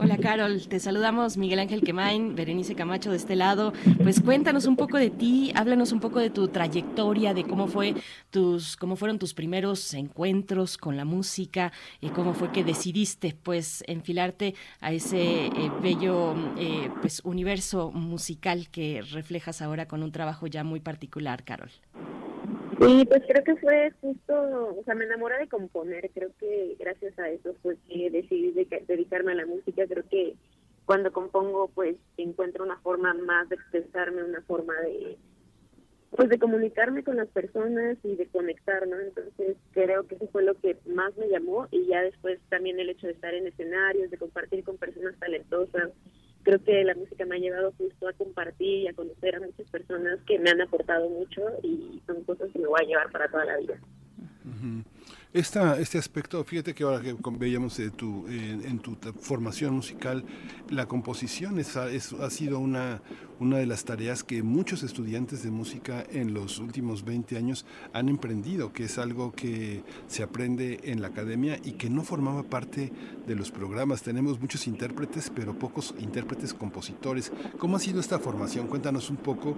Hola 0.00 0.16
Carol, 0.16 0.68
te 0.68 0.78
saludamos 0.78 1.36
Miguel 1.36 1.58
Ángel 1.58 1.82
Quemain, 1.82 2.36
Berenice 2.36 2.76
Camacho 2.76 3.10
de 3.10 3.16
este 3.16 3.34
lado. 3.34 3.72
Pues 4.00 4.20
cuéntanos 4.20 4.66
un 4.66 4.76
poco 4.76 4.96
de 4.96 5.10
ti, 5.10 5.50
háblanos 5.56 5.90
un 5.90 5.98
poco 5.98 6.20
de 6.20 6.30
tu 6.30 6.46
trayectoria, 6.46 7.34
de 7.34 7.42
cómo 7.42 7.66
fue 7.66 7.96
tus, 8.30 8.76
cómo 8.76 8.94
fueron 8.94 9.18
tus 9.18 9.34
primeros 9.34 9.92
encuentros 9.94 10.78
con 10.78 10.96
la 10.96 11.04
música 11.04 11.72
y 12.00 12.10
cómo 12.10 12.32
fue 12.34 12.52
que 12.52 12.62
decidiste 12.62 13.36
pues 13.42 13.82
enfilarte 13.88 14.54
a 14.80 14.92
ese 14.92 15.46
eh, 15.46 15.50
bello 15.82 16.32
eh, 16.56 16.90
pues 17.00 17.20
universo 17.24 17.90
musical 17.90 18.68
que 18.70 19.02
reflejas 19.02 19.62
ahora 19.62 19.88
con 19.88 20.04
un 20.04 20.12
trabajo 20.12 20.46
ya 20.46 20.62
muy 20.62 20.78
particular, 20.78 21.42
Carol. 21.42 21.70
Sí, 22.80 23.04
pues 23.08 23.22
creo 23.26 23.42
que 23.44 23.56
fue 23.56 23.90
justo, 24.00 24.76
o 24.78 24.82
sea, 24.84 24.94
me 24.94 25.04
enamoré 25.04 25.38
de 25.38 25.48
componer. 25.48 26.10
Creo 26.14 26.30
que 26.38 26.76
gracias 26.78 27.18
a 27.18 27.28
eso 27.28 27.54
fue 27.62 27.76
que 27.88 28.10
decidí 28.10 28.52
de- 28.52 28.84
dedicarme 28.86 29.32
a 29.32 29.36
la 29.36 29.46
música. 29.46 29.86
Creo 29.86 30.04
que 30.08 30.34
cuando 30.86 31.12
compongo, 31.12 31.68
pues 31.74 31.96
encuentro 32.16 32.64
una 32.64 32.78
forma 32.78 33.14
más 33.14 33.48
de 33.48 33.56
expresarme, 33.56 34.22
una 34.22 34.42
forma 34.42 34.74
de, 34.82 35.18
pues 36.10 36.28
de 36.28 36.38
comunicarme 36.38 37.02
con 37.02 37.16
las 37.16 37.28
personas 37.28 37.98
y 38.04 38.14
de 38.16 38.26
conectar, 38.28 38.86
¿no? 38.86 38.98
Entonces 39.00 39.56
creo 39.72 40.06
que 40.06 40.14
eso 40.14 40.28
fue 40.28 40.44
lo 40.44 40.54
que 40.54 40.76
más 40.86 41.16
me 41.16 41.28
llamó 41.28 41.66
y 41.70 41.86
ya 41.86 42.02
después 42.02 42.38
también 42.48 42.78
el 42.78 42.90
hecho 42.90 43.08
de 43.08 43.12
estar 43.14 43.34
en 43.34 43.46
escenarios, 43.48 44.10
de 44.10 44.18
compartir 44.18 44.62
con 44.64 44.78
personas 44.78 45.18
talentosas. 45.18 45.90
Creo 46.48 46.64
que 46.64 46.82
la 46.82 46.94
música 46.94 47.26
me 47.26 47.36
ha 47.36 47.38
llevado 47.38 47.74
justo 47.76 48.08
a 48.08 48.14
compartir 48.14 48.84
y 48.84 48.88
a 48.88 48.94
conocer 48.94 49.36
a 49.36 49.40
muchas 49.40 49.70
personas 49.70 50.18
que 50.26 50.38
me 50.38 50.48
han 50.48 50.62
aportado 50.62 51.06
mucho 51.10 51.42
y 51.62 52.00
son 52.06 52.24
cosas 52.24 52.50
que 52.50 52.58
me 52.58 52.68
voy 52.68 52.80
a 52.82 52.86
llevar 52.86 53.10
para 53.10 53.28
toda 53.28 53.44
la 53.44 53.58
vida. 53.58 53.78
Esta, 55.34 55.78
este 55.78 55.98
aspecto, 55.98 56.42
fíjate 56.42 56.74
que 56.74 56.84
ahora 56.84 57.02
que 57.02 57.14
veíamos 57.38 57.78
eh, 57.80 57.90
tu, 57.90 58.26
en 58.28 58.78
tu 58.78 58.96
formación 59.20 59.74
musical, 59.74 60.24
la 60.70 60.86
composición 60.86 61.58
es, 61.58 61.76
es- 61.76 62.14
ha 62.14 62.30
sido 62.30 62.58
una, 62.58 63.02
una 63.38 63.58
de 63.58 63.66
las 63.66 63.84
tareas 63.84 64.24
que 64.24 64.42
muchos 64.42 64.82
estudiantes 64.82 65.42
de 65.42 65.50
música 65.50 66.02
en 66.10 66.32
los 66.32 66.58
últimos 66.60 67.04
20 67.04 67.36
años 67.36 67.66
han 67.92 68.08
emprendido, 68.08 68.72
que 68.72 68.84
es 68.84 68.96
algo 68.96 69.32
que 69.32 69.82
se 70.06 70.22
aprende 70.22 70.80
en 70.84 71.02
la 71.02 71.08
academia 71.08 71.58
y 71.62 71.72
que 71.72 71.90
no 71.90 72.04
formaba 72.04 72.42
parte 72.44 72.90
de 73.26 73.34
los 73.36 73.50
programas. 73.50 74.02
Tenemos 74.02 74.40
muchos 74.40 74.66
intérpretes, 74.66 75.30
pero 75.34 75.58
pocos 75.58 75.94
intérpretes 76.00 76.54
compositores. 76.54 77.32
¿Cómo 77.58 77.76
ha 77.76 77.80
sido 77.80 78.00
esta 78.00 78.18
formación? 78.18 78.66
Cuéntanos 78.66 79.10
un 79.10 79.18
poco 79.18 79.56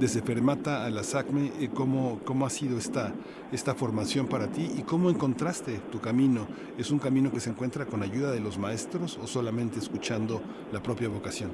desde 0.00 0.20
Fermata 0.20 0.84
a 0.84 0.90
la 0.90 1.04
SACME, 1.04 1.52
eh, 1.60 1.70
cómo, 1.72 2.20
cómo 2.24 2.44
ha 2.44 2.50
sido 2.50 2.76
esta, 2.76 3.14
esta 3.52 3.74
formación 3.76 4.26
para 4.32 4.48
ti 4.50 4.66
y 4.78 4.82
cómo 4.82 5.10
encontraste 5.10 5.78
tu 5.92 6.00
camino. 6.00 6.48
¿Es 6.78 6.90
un 6.90 6.98
camino 6.98 7.30
que 7.30 7.38
se 7.38 7.50
encuentra 7.50 7.84
con 7.84 8.02
ayuda 8.02 8.32
de 8.32 8.40
los 8.40 8.56
maestros 8.56 9.18
o 9.18 9.26
solamente 9.26 9.78
escuchando 9.78 10.40
la 10.72 10.82
propia 10.82 11.08
vocación? 11.08 11.50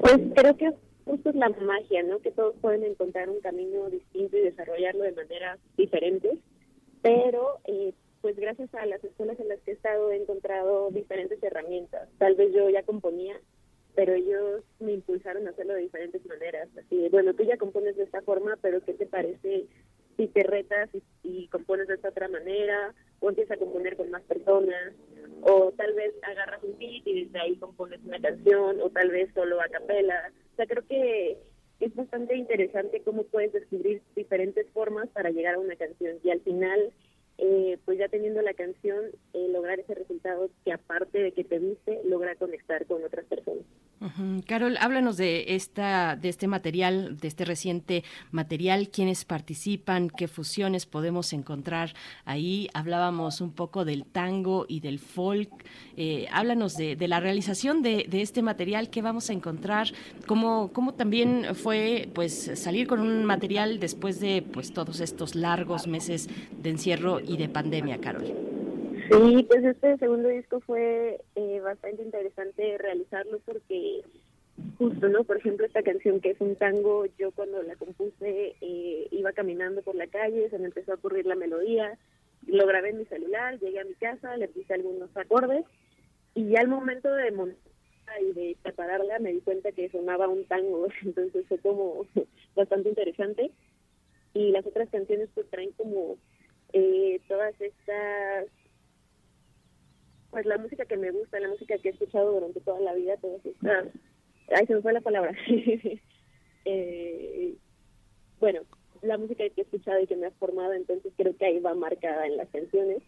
Pues 0.00 0.16
creo 0.36 0.56
que 0.56 0.72
justo 1.04 1.30
es 1.30 1.34
la 1.34 1.48
magia, 1.48 2.04
¿no? 2.04 2.20
Que 2.20 2.30
todos 2.30 2.54
pueden 2.60 2.84
encontrar 2.84 3.28
un 3.28 3.40
camino 3.40 3.90
distinto 3.90 4.36
y 4.36 4.42
desarrollarlo 4.42 5.02
de 5.02 5.12
maneras 5.12 5.58
diferentes, 5.76 6.38
pero 7.02 7.58
eh, 7.64 7.92
pues 8.20 8.36
gracias 8.36 8.72
a 8.74 8.86
las 8.86 9.02
escuelas 9.02 9.38
en 9.40 9.48
las 9.48 9.58
que 9.62 9.72
he 9.72 9.74
estado 9.74 10.12
he 10.12 10.16
encontrado 10.16 10.90
diferentes 10.92 11.42
herramientas. 11.42 12.08
Tal 12.18 12.36
vez 12.36 12.52
yo 12.54 12.70
ya 12.70 12.84
componía, 12.84 13.34
pero 13.96 14.12
ellos 14.14 14.62
me 14.78 14.92
impulsaron 14.92 15.48
a 15.48 15.50
hacerlo 15.50 15.74
de 15.74 15.80
diferentes 15.80 16.24
maneras. 16.26 16.68
Así, 16.78 17.08
bueno, 17.10 17.34
tú 17.34 17.42
ya 17.42 17.56
compones 17.56 17.96
de 17.96 18.04
esta 18.04 18.22
forma, 18.22 18.56
pero 18.62 18.80
¿qué 18.84 18.94
te 18.94 19.06
parece 19.06 19.66
si 20.16 20.28
te 20.28 20.42
retas 20.42 20.88
y, 20.94 21.02
y 21.22 21.48
compones 21.48 21.88
de 21.88 21.94
esta 21.94 22.08
otra 22.08 22.28
manera? 22.28 22.94
O 23.20 23.30
empiezas 23.30 23.56
a 23.56 23.60
componer 23.60 23.96
con 23.96 24.10
más 24.10 24.22
personas, 24.22 24.92
o 25.42 25.72
tal 25.76 25.92
vez 25.94 26.14
agarras 26.22 26.62
un 26.62 26.78
beat 26.78 27.06
y 27.06 27.24
desde 27.24 27.40
ahí 27.40 27.56
compones 27.56 28.00
una 28.04 28.20
canción, 28.20 28.80
o 28.80 28.90
tal 28.90 29.10
vez 29.10 29.30
solo 29.34 29.60
a 29.60 29.68
capela. 29.68 30.32
O 30.52 30.56
sea, 30.56 30.66
creo 30.66 30.86
que, 30.86 31.38
es 31.80 31.94
bastante 31.94 32.36
interesante 32.36 33.02
cómo 33.02 33.24
puedes 33.24 33.52
descubrir 33.52 34.00
diferentes 34.14 34.66
formas 34.70 35.08
para 35.10 35.30
llegar 35.30 35.54
a 35.54 35.58
una 35.58 35.76
canción 35.76 36.16
y 36.22 36.30
al 36.30 36.40
final 36.40 36.92
eh, 37.38 37.78
pues 37.84 37.98
ya 37.98 38.08
teniendo 38.08 38.42
la 38.42 38.54
canción, 38.54 39.06
eh, 39.32 39.48
lograr 39.50 39.80
ese 39.80 39.94
resultado 39.94 40.50
que 40.64 40.72
aparte 40.72 41.18
de 41.18 41.32
que 41.32 41.44
te 41.44 41.58
viste, 41.58 42.00
logra 42.04 42.36
conectar 42.36 42.86
con 42.86 43.02
otras 43.02 43.24
personas. 43.26 43.64
Carol, 44.46 44.76
háblanos 44.80 45.16
de 45.16 45.54
esta, 45.54 46.16
de 46.16 46.28
este 46.28 46.46
material, 46.46 47.16
de 47.18 47.28
este 47.28 47.46
reciente 47.46 48.04
material, 48.32 48.90
quiénes 48.90 49.24
participan, 49.24 50.10
qué 50.10 50.28
fusiones 50.28 50.84
podemos 50.84 51.32
encontrar 51.32 51.94
ahí. 52.26 52.68
Hablábamos 52.74 53.40
un 53.40 53.52
poco 53.52 53.86
del 53.86 54.04
tango 54.04 54.66
y 54.68 54.80
del 54.80 54.98
folk. 54.98 55.50
Eh, 55.96 56.26
háblanos 56.32 56.76
de, 56.76 56.96
la 57.08 57.20
realización 57.20 57.80
de, 57.82 58.06
este 58.12 58.42
material, 58.42 58.90
qué 58.90 59.00
vamos 59.00 59.30
a 59.30 59.32
encontrar, 59.32 59.88
cómo, 60.26 60.70
cómo 60.72 60.94
también 60.94 61.54
fue 61.54 62.08
pues 62.14 62.50
salir 62.56 62.86
con 62.86 63.00
un 63.00 63.24
material 63.24 63.80
después 63.80 64.20
de 64.20 64.42
pues 64.42 64.72
todos 64.72 65.00
estos 65.00 65.34
largos 65.34 65.86
meses 65.86 66.28
de 66.62 66.70
encierro 66.70 67.20
y 67.26 67.36
de 67.36 67.48
pandemia, 67.48 67.98
Carol. 67.98 68.24
Sí, 69.10 69.46
pues 69.48 69.64
este 69.64 69.96
segundo 69.98 70.28
disco 70.28 70.60
fue 70.60 71.20
eh, 71.34 71.60
bastante 71.60 72.02
interesante 72.02 72.78
realizarlo 72.78 73.38
porque 73.44 74.02
justo, 74.78 75.08
¿no? 75.08 75.24
Por 75.24 75.36
ejemplo, 75.36 75.66
esta 75.66 75.82
canción 75.82 76.20
que 76.20 76.30
es 76.30 76.40
un 76.40 76.56
tango, 76.56 77.04
yo 77.18 77.32
cuando 77.32 77.62
la 77.62 77.76
compuse 77.76 78.54
eh, 78.60 79.08
iba 79.10 79.32
caminando 79.32 79.82
por 79.82 79.94
la 79.94 80.06
calle, 80.06 80.48
se 80.48 80.58
me 80.58 80.66
empezó 80.66 80.92
a 80.92 80.96
ocurrir 80.96 81.26
la 81.26 81.34
melodía, 81.34 81.98
lo 82.46 82.66
grabé 82.66 82.90
en 82.90 82.98
mi 82.98 83.04
celular, 83.06 83.58
llegué 83.58 83.80
a 83.80 83.84
mi 83.84 83.94
casa, 83.94 84.36
le 84.36 84.48
puse 84.48 84.74
algunos 84.74 85.14
acordes 85.16 85.64
y 86.34 86.48
ya 86.48 86.60
al 86.60 86.68
momento 86.68 87.12
de 87.12 87.30
montar 87.32 87.56
y 88.20 88.32
de 88.32 88.56
prepararla 88.62 89.18
me 89.18 89.32
di 89.32 89.40
cuenta 89.40 89.72
que 89.72 89.90
sonaba 89.90 90.28
un 90.28 90.44
tango, 90.44 90.86
entonces 91.04 91.44
fue 91.48 91.58
como 91.58 92.06
bastante 92.54 92.88
interesante. 92.88 93.50
Y 94.34 94.50
las 94.50 94.66
otras 94.66 94.88
canciones 94.90 95.28
pues 95.32 95.48
traen 95.48 95.70
como 95.72 96.16
eh, 96.74 97.20
todas 97.28 97.58
estas 97.60 98.46
pues 100.34 100.46
la 100.46 100.58
música 100.58 100.84
que 100.84 100.96
me 100.96 101.12
gusta, 101.12 101.38
la 101.38 101.46
música 101.46 101.78
que 101.78 101.90
he 101.90 101.92
escuchado 101.92 102.32
durante 102.32 102.60
toda 102.60 102.80
la 102.80 102.92
vida, 102.92 103.16
todas 103.18 103.46
estas... 103.46 103.86
Ay, 104.48 104.66
se 104.66 104.74
me 104.74 104.82
fue 104.82 104.92
la 104.92 105.00
palabra. 105.00 105.32
eh, 106.64 107.54
bueno, 108.40 108.62
la 109.02 109.16
música 109.16 109.48
que 109.48 109.60
he 109.60 109.62
escuchado 109.62 110.00
y 110.00 110.08
que 110.08 110.16
me 110.16 110.26
ha 110.26 110.32
formado, 110.32 110.72
entonces 110.72 111.12
creo 111.16 111.36
que 111.36 111.46
ahí 111.46 111.60
va 111.60 111.76
marcada 111.76 112.26
en 112.26 112.36
las 112.36 112.48
canciones. 112.48 112.98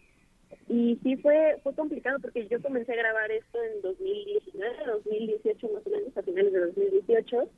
Y 0.69 0.97
sí 1.03 1.17
fue 1.17 1.59
fue 1.63 1.75
complicado 1.75 2.17
porque 2.21 2.47
yo 2.47 2.61
comencé 2.61 2.93
a 2.93 2.95
grabar 2.95 3.29
esto 3.29 3.61
en 3.61 3.81
2019, 3.81 4.85
2018 4.85 5.69
más 5.73 5.85
o 5.85 5.89
menos, 5.89 6.17
a 6.17 6.23
finales 6.23 6.53
de 6.53 6.59
2018. 6.61 7.49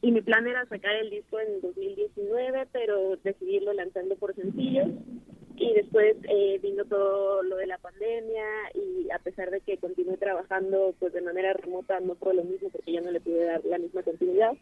Y 0.00 0.12
mi 0.12 0.22
plan 0.22 0.46
era 0.46 0.64
sacar 0.64 0.96
el 0.96 1.10
disco 1.10 1.38
en 1.38 1.60
2019, 1.60 2.68
pero 2.72 3.16
decidirlo 3.16 3.74
lanzando 3.74 4.16
por 4.16 4.34
sencillos 4.34 4.88
y 5.56 5.72
después 5.74 6.16
eh, 6.28 6.58
vino 6.62 6.84
todo 6.84 7.42
lo 7.42 7.56
de 7.56 7.66
la 7.66 7.78
pandemia 7.78 8.44
y 8.74 9.10
a 9.10 9.18
pesar 9.18 9.50
de 9.50 9.60
que 9.60 9.78
continué 9.78 10.16
trabajando 10.16 10.94
pues 10.98 11.12
de 11.12 11.22
manera 11.22 11.52
remota 11.52 12.00
no 12.00 12.16
fue 12.16 12.34
lo 12.34 12.44
mismo 12.44 12.70
porque 12.70 12.92
ya 12.92 13.00
no 13.00 13.10
le 13.10 13.20
pude 13.20 13.44
dar 13.44 13.64
la 13.64 13.78
misma 13.78 14.02
continuidad. 14.02 14.52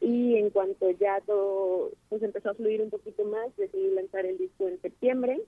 Y 0.00 0.36
en 0.36 0.50
cuanto 0.50 0.90
ya 0.90 1.20
todo 1.26 1.90
pues 2.08 2.22
empezó 2.22 2.50
a 2.50 2.54
fluir 2.54 2.82
un 2.82 2.90
poquito 2.90 3.24
más 3.24 3.54
decidí 3.56 3.90
lanzar 3.90 4.26
el 4.26 4.38
disco 4.38 4.68
en 4.68 4.80
septiembre. 4.80 5.40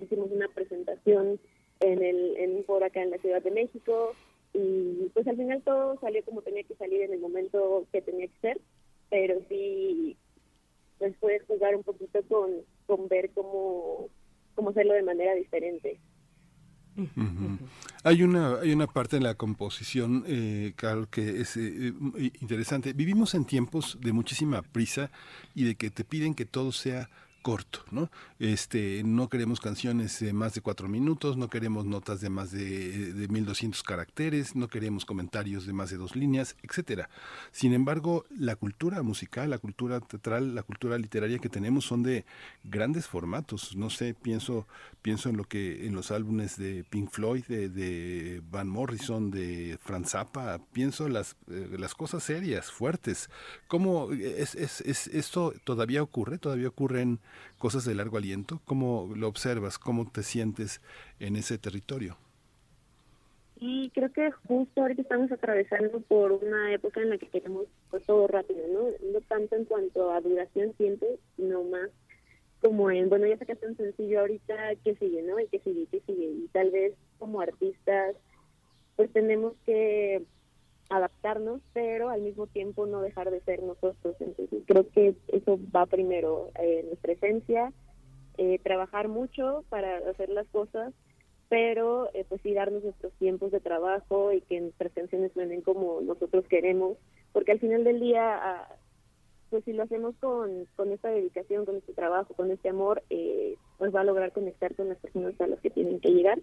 Hicimos 0.00 0.30
una 0.30 0.48
presentación 0.48 1.40
en 1.80 2.02
el 2.02 2.36
en 2.36 2.56
un 2.56 2.64
foro 2.64 2.84
acá 2.84 3.02
en 3.02 3.10
la 3.10 3.18
Ciudad 3.18 3.42
de 3.42 3.50
México 3.50 4.14
y 4.52 5.08
pues 5.14 5.26
al 5.26 5.36
final 5.36 5.62
todo 5.62 5.98
salió 6.00 6.22
como 6.24 6.42
tenía 6.42 6.62
que 6.64 6.74
salir 6.74 7.00
en 7.02 7.14
el 7.14 7.20
momento 7.20 7.86
que 7.92 8.02
tenía 8.02 8.26
que 8.26 8.40
ser 8.40 8.60
pero 9.08 9.40
sí 9.48 10.16
pues 11.02 11.16
puedes 11.18 11.42
jugar 11.48 11.74
un 11.74 11.82
poquito 11.82 12.22
con, 12.28 12.50
con 12.86 13.08
ver 13.08 13.30
cómo, 13.34 14.08
cómo 14.54 14.70
hacerlo 14.70 14.94
de 14.94 15.02
manera 15.02 15.34
diferente. 15.34 15.98
Hay 18.04 18.22
una 18.22 18.60
hay 18.60 18.72
una 18.72 18.86
parte 18.86 19.16
en 19.16 19.24
la 19.24 19.34
composición, 19.34 20.22
eh, 20.28 20.74
Carl, 20.76 21.08
que 21.08 21.40
es 21.40 21.56
eh, 21.56 21.92
interesante. 22.40 22.92
Vivimos 22.92 23.34
en 23.34 23.46
tiempos 23.46 23.98
de 24.00 24.12
muchísima 24.12 24.62
prisa 24.62 25.10
y 25.56 25.64
de 25.64 25.74
que 25.74 25.90
te 25.90 26.04
piden 26.04 26.34
que 26.34 26.44
todo 26.44 26.70
sea 26.70 27.10
corto, 27.42 27.80
¿no? 27.90 28.10
Este, 28.38 29.02
no 29.04 29.28
queremos 29.28 29.60
canciones 29.60 30.20
de 30.20 30.32
más 30.32 30.54
de 30.54 30.60
cuatro 30.60 30.88
minutos, 30.88 31.36
no 31.36 31.50
queremos 31.50 31.84
notas 31.84 32.20
de 32.20 32.30
más 32.30 32.50
de, 32.52 33.12
de 33.12 33.28
1200 33.28 33.82
caracteres, 33.82 34.56
no 34.56 34.68
queremos 34.68 35.04
comentarios 35.04 35.66
de 35.66 35.72
más 35.72 35.90
de 35.90 35.96
dos 35.96 36.16
líneas, 36.16 36.56
etcétera. 36.62 37.10
Sin 37.50 37.74
embargo, 37.74 38.24
la 38.30 38.56
cultura 38.56 39.02
musical, 39.02 39.50
la 39.50 39.58
cultura 39.58 40.00
teatral, 40.00 40.54
la 40.54 40.62
cultura 40.62 40.96
literaria 40.98 41.38
que 41.38 41.48
tenemos 41.48 41.84
son 41.84 42.02
de 42.02 42.24
grandes 42.64 43.06
formatos. 43.06 43.76
No 43.76 43.90
sé, 43.90 44.14
pienso, 44.14 44.66
pienso 45.02 45.28
en 45.28 45.36
lo 45.36 45.44
que, 45.44 45.86
en 45.86 45.94
los 45.94 46.10
álbumes 46.10 46.56
de 46.56 46.84
Pink 46.84 47.10
Floyd, 47.10 47.44
de, 47.44 48.42
Van 48.50 48.68
Morrison, 48.68 49.30
de 49.30 49.78
Franz 49.82 50.10
Zappa, 50.10 50.60
pienso 50.72 51.08
las, 51.08 51.36
eh, 51.50 51.76
las 51.78 51.94
cosas 51.94 52.22
serias, 52.22 52.70
fuertes. 52.70 53.28
¿Cómo 53.68 54.12
es, 54.12 54.54
es, 54.54 54.80
esto 55.08 55.52
todavía 55.64 56.02
ocurre? 56.02 56.38
¿Todavía 56.38 56.68
ocurren 56.68 57.20
cosas 57.58 57.84
de 57.84 57.94
largo 57.94 58.16
aliento? 58.16 58.60
¿Cómo 58.64 59.10
lo 59.14 59.28
observas? 59.28 59.78
¿Cómo 59.78 60.10
te 60.10 60.22
sientes 60.22 60.80
en 61.18 61.36
ese 61.36 61.58
territorio? 61.58 62.16
Y 63.64 63.90
creo 63.90 64.10
que 64.10 64.32
justo 64.48 64.80
ahorita 64.80 65.02
estamos 65.02 65.30
atravesando 65.30 66.00
por 66.00 66.32
una 66.32 66.72
época 66.74 67.00
en 67.00 67.10
la 67.10 67.18
que 67.18 67.28
queremos 67.28 67.66
pues, 67.90 68.04
todo 68.04 68.26
rápido, 68.26 68.60
¿no? 68.72 69.12
No 69.12 69.20
tanto 69.28 69.54
en 69.54 69.64
cuanto 69.66 70.10
a 70.10 70.20
duración 70.20 70.74
siempre, 70.76 71.08
sino 71.36 71.62
más 71.62 71.88
como 72.60 72.90
en, 72.90 73.08
bueno, 73.08 73.26
ya 73.26 73.36
sacaste 73.38 73.66
un 73.66 73.76
sencillo 73.76 74.20
ahorita, 74.20 74.54
¿qué 74.84 74.94
sigue, 74.96 75.22
no? 75.22 75.38
Y 75.38 75.48
qué 75.48 75.60
sigue, 75.60 75.86
qué 75.90 76.00
sigue. 76.06 76.24
Y 76.24 76.48
tal 76.52 76.70
vez 76.70 76.94
como 77.18 77.40
artistas, 77.40 78.16
pues 78.96 79.12
tenemos 79.12 79.54
que 79.64 80.22
adaptarnos, 80.92 81.60
pero 81.72 82.10
al 82.10 82.20
mismo 82.20 82.46
tiempo 82.46 82.86
no 82.86 83.00
dejar 83.00 83.30
de 83.30 83.40
ser 83.40 83.62
nosotros. 83.62 84.14
Entonces 84.20 84.62
creo 84.66 84.88
que 84.90 85.14
eso 85.28 85.58
va 85.74 85.86
primero, 85.86 86.50
eh, 86.60 86.84
nuestra 86.86 87.12
esencia, 87.12 87.72
eh, 88.36 88.58
trabajar 88.62 89.08
mucho 89.08 89.64
para 89.70 89.98
hacer 90.10 90.28
las 90.28 90.46
cosas, 90.48 90.92
pero 91.48 92.10
eh, 92.14 92.24
pues 92.28 92.40
sí 92.42 92.52
darnos 92.52 92.84
nuestros 92.84 93.12
tiempos 93.14 93.52
de 93.52 93.60
trabajo 93.60 94.32
y 94.32 94.42
que 94.42 94.60
nuestras 94.60 94.92
canciones 94.92 95.32
suenen 95.32 95.62
como 95.62 96.00
nosotros 96.02 96.44
queremos, 96.48 96.98
porque 97.32 97.52
al 97.52 97.60
final 97.60 97.84
del 97.84 98.00
día, 98.00 98.38
ah, 98.42 98.68
pues 99.48 99.64
si 99.64 99.72
lo 99.72 99.82
hacemos 99.82 100.14
con, 100.16 100.66
con 100.76 100.92
esta 100.92 101.08
dedicación, 101.08 101.64
con 101.64 101.76
este 101.76 101.94
trabajo, 101.94 102.34
con 102.34 102.50
este 102.50 102.68
amor, 102.68 103.02
eh, 103.08 103.56
pues 103.78 103.94
va 103.94 104.00
a 104.00 104.04
lograr 104.04 104.32
conectar 104.32 104.74
con 104.74 104.88
las 104.88 104.98
personas 104.98 105.38
a 105.40 105.46
las 105.46 105.60
que 105.60 105.70
tienen 105.70 106.00
que 106.00 106.10
llegar. 106.10 106.38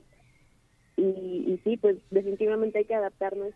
Y, 0.95 1.01
y 1.01 1.61
sí, 1.63 1.77
pues 1.77 1.97
definitivamente 2.11 2.79
hay 2.79 2.85
que 2.85 2.95
adaptarnos 2.95 3.53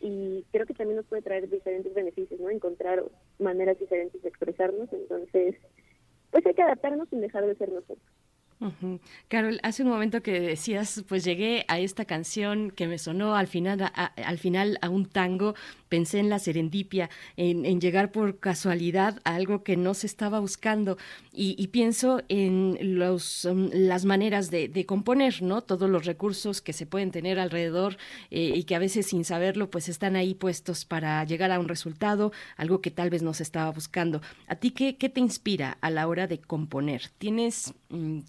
y 0.00 0.44
creo 0.50 0.66
que 0.66 0.74
también 0.74 0.96
nos 0.96 1.06
puede 1.06 1.22
traer 1.22 1.48
diferentes 1.48 1.92
beneficios, 1.94 2.40
¿no? 2.40 2.50
Encontrar 2.50 3.04
maneras 3.38 3.78
diferentes 3.78 4.22
de 4.22 4.28
expresarnos, 4.28 4.92
entonces, 4.92 5.56
pues 6.30 6.44
hay 6.46 6.54
que 6.54 6.62
adaptarnos 6.62 7.08
sin 7.08 7.20
dejar 7.20 7.46
de 7.46 7.54
ser 7.56 7.70
nosotros. 7.70 8.00
Carol, 9.28 9.58
hace 9.62 9.82
un 9.82 9.88
momento 9.88 10.22
que 10.22 10.38
decías, 10.38 11.02
pues 11.08 11.24
llegué 11.24 11.64
a 11.68 11.78
esta 11.78 12.04
canción 12.04 12.70
que 12.70 12.86
me 12.86 12.98
sonó 12.98 13.34
al 13.34 13.46
final, 13.46 13.90
al 13.94 14.38
final 14.38 14.78
a 14.82 14.90
un 14.90 15.06
tango, 15.06 15.54
pensé 15.88 16.18
en 16.18 16.28
la 16.28 16.38
serendipia, 16.38 17.08
en, 17.36 17.80
llegar 17.80 18.12
por 18.12 18.38
casualidad 18.38 19.20
a 19.24 19.34
algo 19.34 19.62
que 19.62 19.78
no 19.78 19.94
se 19.94 20.06
estaba 20.06 20.40
buscando 20.40 20.98
y, 21.32 21.66
pienso 21.68 22.22
en 22.28 22.78
um, 23.02 23.70
las 23.72 24.04
maneras 24.04 24.50
de, 24.50 24.84
componer, 24.86 25.42
¿no? 25.42 25.62
Todos 25.62 25.88
los 25.88 26.04
recursos 26.04 26.60
que 26.60 26.72
se 26.74 26.84
pueden 26.84 27.10
tener 27.10 27.38
alrededor 27.38 27.96
eh, 28.30 28.52
y 28.54 28.64
que 28.64 28.74
a 28.74 28.78
veces 28.78 29.06
sin 29.06 29.24
saberlo, 29.24 29.70
pues 29.70 29.88
están 29.88 30.16
ahí 30.16 30.34
puestos 30.34 30.84
para 30.84 31.24
llegar 31.24 31.50
a 31.50 31.58
un 31.58 31.68
resultado, 31.68 32.32
algo 32.56 32.82
que 32.82 32.90
tal 32.90 33.08
vez 33.08 33.22
no 33.22 33.32
se 33.32 33.42
estaba 33.42 33.70
buscando. 33.70 34.20
¿A 34.48 34.56
ti 34.56 34.70
qué, 34.72 34.96
qué 34.96 35.08
te 35.08 35.20
inspira 35.20 35.78
a 35.80 35.90
la 35.90 36.06
hora 36.06 36.26
de 36.26 36.38
componer? 36.38 37.10
¿Tienes, 37.18 37.72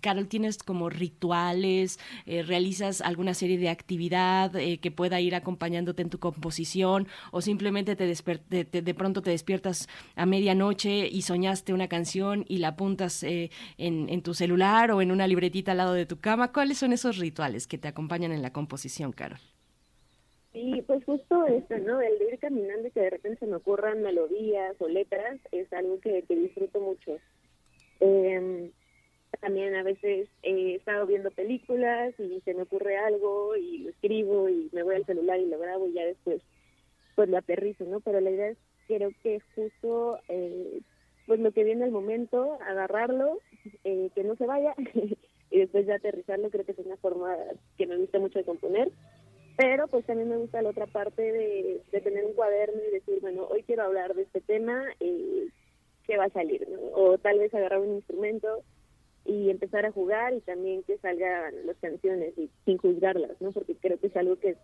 Carol, 0.01 0.20
tienes 0.27 0.57
como 0.57 0.89
rituales, 0.89 1.99
eh, 2.25 2.43
realizas 2.43 3.01
alguna 3.01 3.33
serie 3.33 3.57
de 3.57 3.69
actividad 3.69 4.55
eh, 4.55 4.79
que 4.79 4.91
pueda 4.91 5.21
ir 5.21 5.35
acompañándote 5.35 6.01
en 6.01 6.09
tu 6.09 6.19
composición 6.19 7.07
o 7.31 7.41
simplemente 7.41 7.95
te, 7.95 8.05
de 8.05 8.93
pronto 8.93 9.21
te 9.21 9.29
despiertas 9.29 9.87
a 10.15 10.25
medianoche 10.25 11.07
y 11.07 11.21
soñaste 11.21 11.73
una 11.73 11.87
canción 11.87 12.45
y 12.47 12.57
la 12.57 12.69
apuntas 12.69 13.23
eh, 13.23 13.49
en, 13.77 14.21
tu 14.21 14.33
celular 14.33 14.91
o 14.91 15.01
en 15.01 15.11
una 15.11 15.27
libretita 15.27 15.71
al 15.71 15.77
lado 15.77 15.93
de 15.93 16.05
tu 16.05 16.19
cama. 16.19 16.51
¿Cuáles 16.51 16.77
son 16.77 16.93
esos 16.93 17.17
rituales 17.17 17.67
que 17.67 17.77
te 17.77 17.87
acompañan 17.87 18.31
en 18.31 18.41
la 18.41 18.53
composición, 18.53 19.11
Carol? 19.11 19.39
Sí, 20.53 20.83
pues 20.85 21.03
justo 21.05 21.45
eso, 21.45 21.77
¿no? 21.77 22.01
El 22.01 22.21
ir 22.21 22.37
caminando 22.39 22.87
y 22.87 22.91
que 22.91 22.99
de 22.99 23.09
repente 23.09 23.39
se 23.39 23.47
me 23.47 23.55
ocurran 23.55 24.01
melodías 24.01 24.75
o 24.79 24.87
letras 24.87 25.39
es 25.51 25.71
algo 25.71 25.99
que, 26.01 26.23
que 26.23 26.35
disfruto 26.35 26.81
mucho. 26.81 27.17
Eh, 28.01 28.71
también 29.41 29.75
a 29.75 29.83
veces 29.83 30.29
he 30.43 30.75
estado 30.75 31.05
viendo 31.07 31.31
películas 31.31 32.13
y 32.19 32.39
se 32.41 32.53
me 32.53 32.61
ocurre 32.61 32.95
algo 32.97 33.55
y 33.57 33.79
lo 33.79 33.89
escribo 33.89 34.47
y 34.47 34.69
me 34.71 34.83
voy 34.83 34.95
al 34.95 35.05
celular 35.05 35.39
y 35.39 35.47
lo 35.47 35.59
grabo 35.59 35.87
y 35.87 35.93
ya 35.93 36.05
después 36.05 36.41
pues 37.15 37.27
lo 37.27 37.37
aterrizo, 37.37 37.83
¿no? 37.85 37.99
Pero 37.99 38.21
la 38.21 38.29
idea 38.29 38.49
es 38.49 38.57
creo 38.87 39.11
que 39.23 39.41
justo 39.55 40.19
eh, 40.29 40.81
pues 41.25 41.39
lo 41.39 41.51
que 41.51 41.63
viene 41.63 41.85
el 41.85 41.91
momento, 41.91 42.57
agarrarlo, 42.61 43.39
eh, 43.83 44.09
que 44.13 44.23
no 44.23 44.35
se 44.35 44.45
vaya 44.45 44.75
y 45.51 45.59
después 45.59 45.87
ya 45.87 45.95
aterrizarlo, 45.95 46.49
creo 46.49 46.65
que 46.65 46.73
es 46.73 46.79
una 46.79 46.97
forma 46.97 47.35
que 47.77 47.87
me 47.87 47.97
gusta 47.97 48.19
mucho 48.19 48.39
de 48.39 48.45
componer. 48.45 48.91
Pero 49.57 49.87
pues 49.87 50.05
también 50.05 50.29
me 50.29 50.37
gusta 50.37 50.61
la 50.61 50.69
otra 50.69 50.85
parte 50.85 51.21
de, 51.21 51.81
tener 52.01 52.25
un 52.25 52.33
cuaderno 52.33 52.81
y 52.87 52.91
decir, 52.91 53.19
bueno, 53.21 53.47
hoy 53.49 53.63
quiero 53.63 53.83
hablar 53.83 54.13
de 54.13 54.23
este 54.23 54.41
tema, 54.41 54.83
eh, 54.99 55.47
¿qué 56.05 56.17
va 56.17 56.25
a 56.25 56.29
salir? 56.29 56.67
O 56.93 57.17
tal 57.17 57.39
vez 57.39 57.53
agarrar 57.53 57.79
un 57.79 57.95
instrumento 57.95 58.63
y 59.25 59.49
empezar 59.49 59.85
a 59.85 59.91
jugar 59.91 60.33
y 60.33 60.41
también 60.41 60.83
que 60.83 60.97
salgan 60.97 61.65
las 61.65 61.77
canciones 61.77 62.37
y 62.37 62.49
sin 62.65 62.77
juzgarlas, 62.77 63.39
¿no? 63.39 63.51
Porque 63.51 63.75
creo 63.75 63.99
que 63.99 64.07
es 64.07 64.15
algo 64.15 64.37
que 64.37 64.55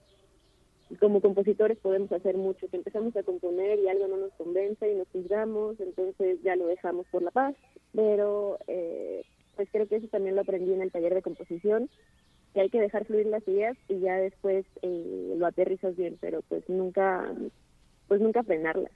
como 1.00 1.22
compositores 1.22 1.78
podemos 1.80 2.12
hacer 2.12 2.38
mucho, 2.38 2.68
que 2.70 2.78
empezamos 2.78 3.16
a 3.18 3.24
componer 3.24 3.80
y 3.80 3.90
algo 3.90 4.08
no 4.08 4.18
nos 4.18 4.34
convence 4.34 4.90
y 4.90 4.96
nos 4.96 5.08
juzgamos, 5.10 5.80
entonces 5.80 6.42
ya 6.44 6.56
lo 6.56 6.68
dejamos 6.68 7.06
por 7.08 7.22
la 7.22 7.32
paz, 7.32 7.56
pero 7.94 8.58
eh, 8.68 9.24
pues 9.56 9.68
creo 9.72 9.88
que 9.88 9.98
eso 9.98 10.08
también 10.08 10.36
lo 10.36 10.42
aprendí 10.42 10.74
en 10.74 10.82
el 10.82 10.92
taller 10.92 11.14
de 11.14 11.22
composición, 11.22 11.90
que 12.54 12.62
hay 12.62 12.70
que 12.70 12.80
dejar 12.80 13.06
fluir 13.06 13.28
las 13.28 13.46
ideas 13.48 13.78
y 13.90 14.00
ya 14.00 14.16
después 14.18 14.66
eh, 14.82 15.36
lo 15.38 15.46
aterrizas 15.46 15.96
bien, 15.96 16.18
pero 16.22 16.42
pues 16.44 16.68
nunca, 16.70 17.34
pues 18.08 18.22
nunca 18.22 18.44
frenarlas. 18.44 18.92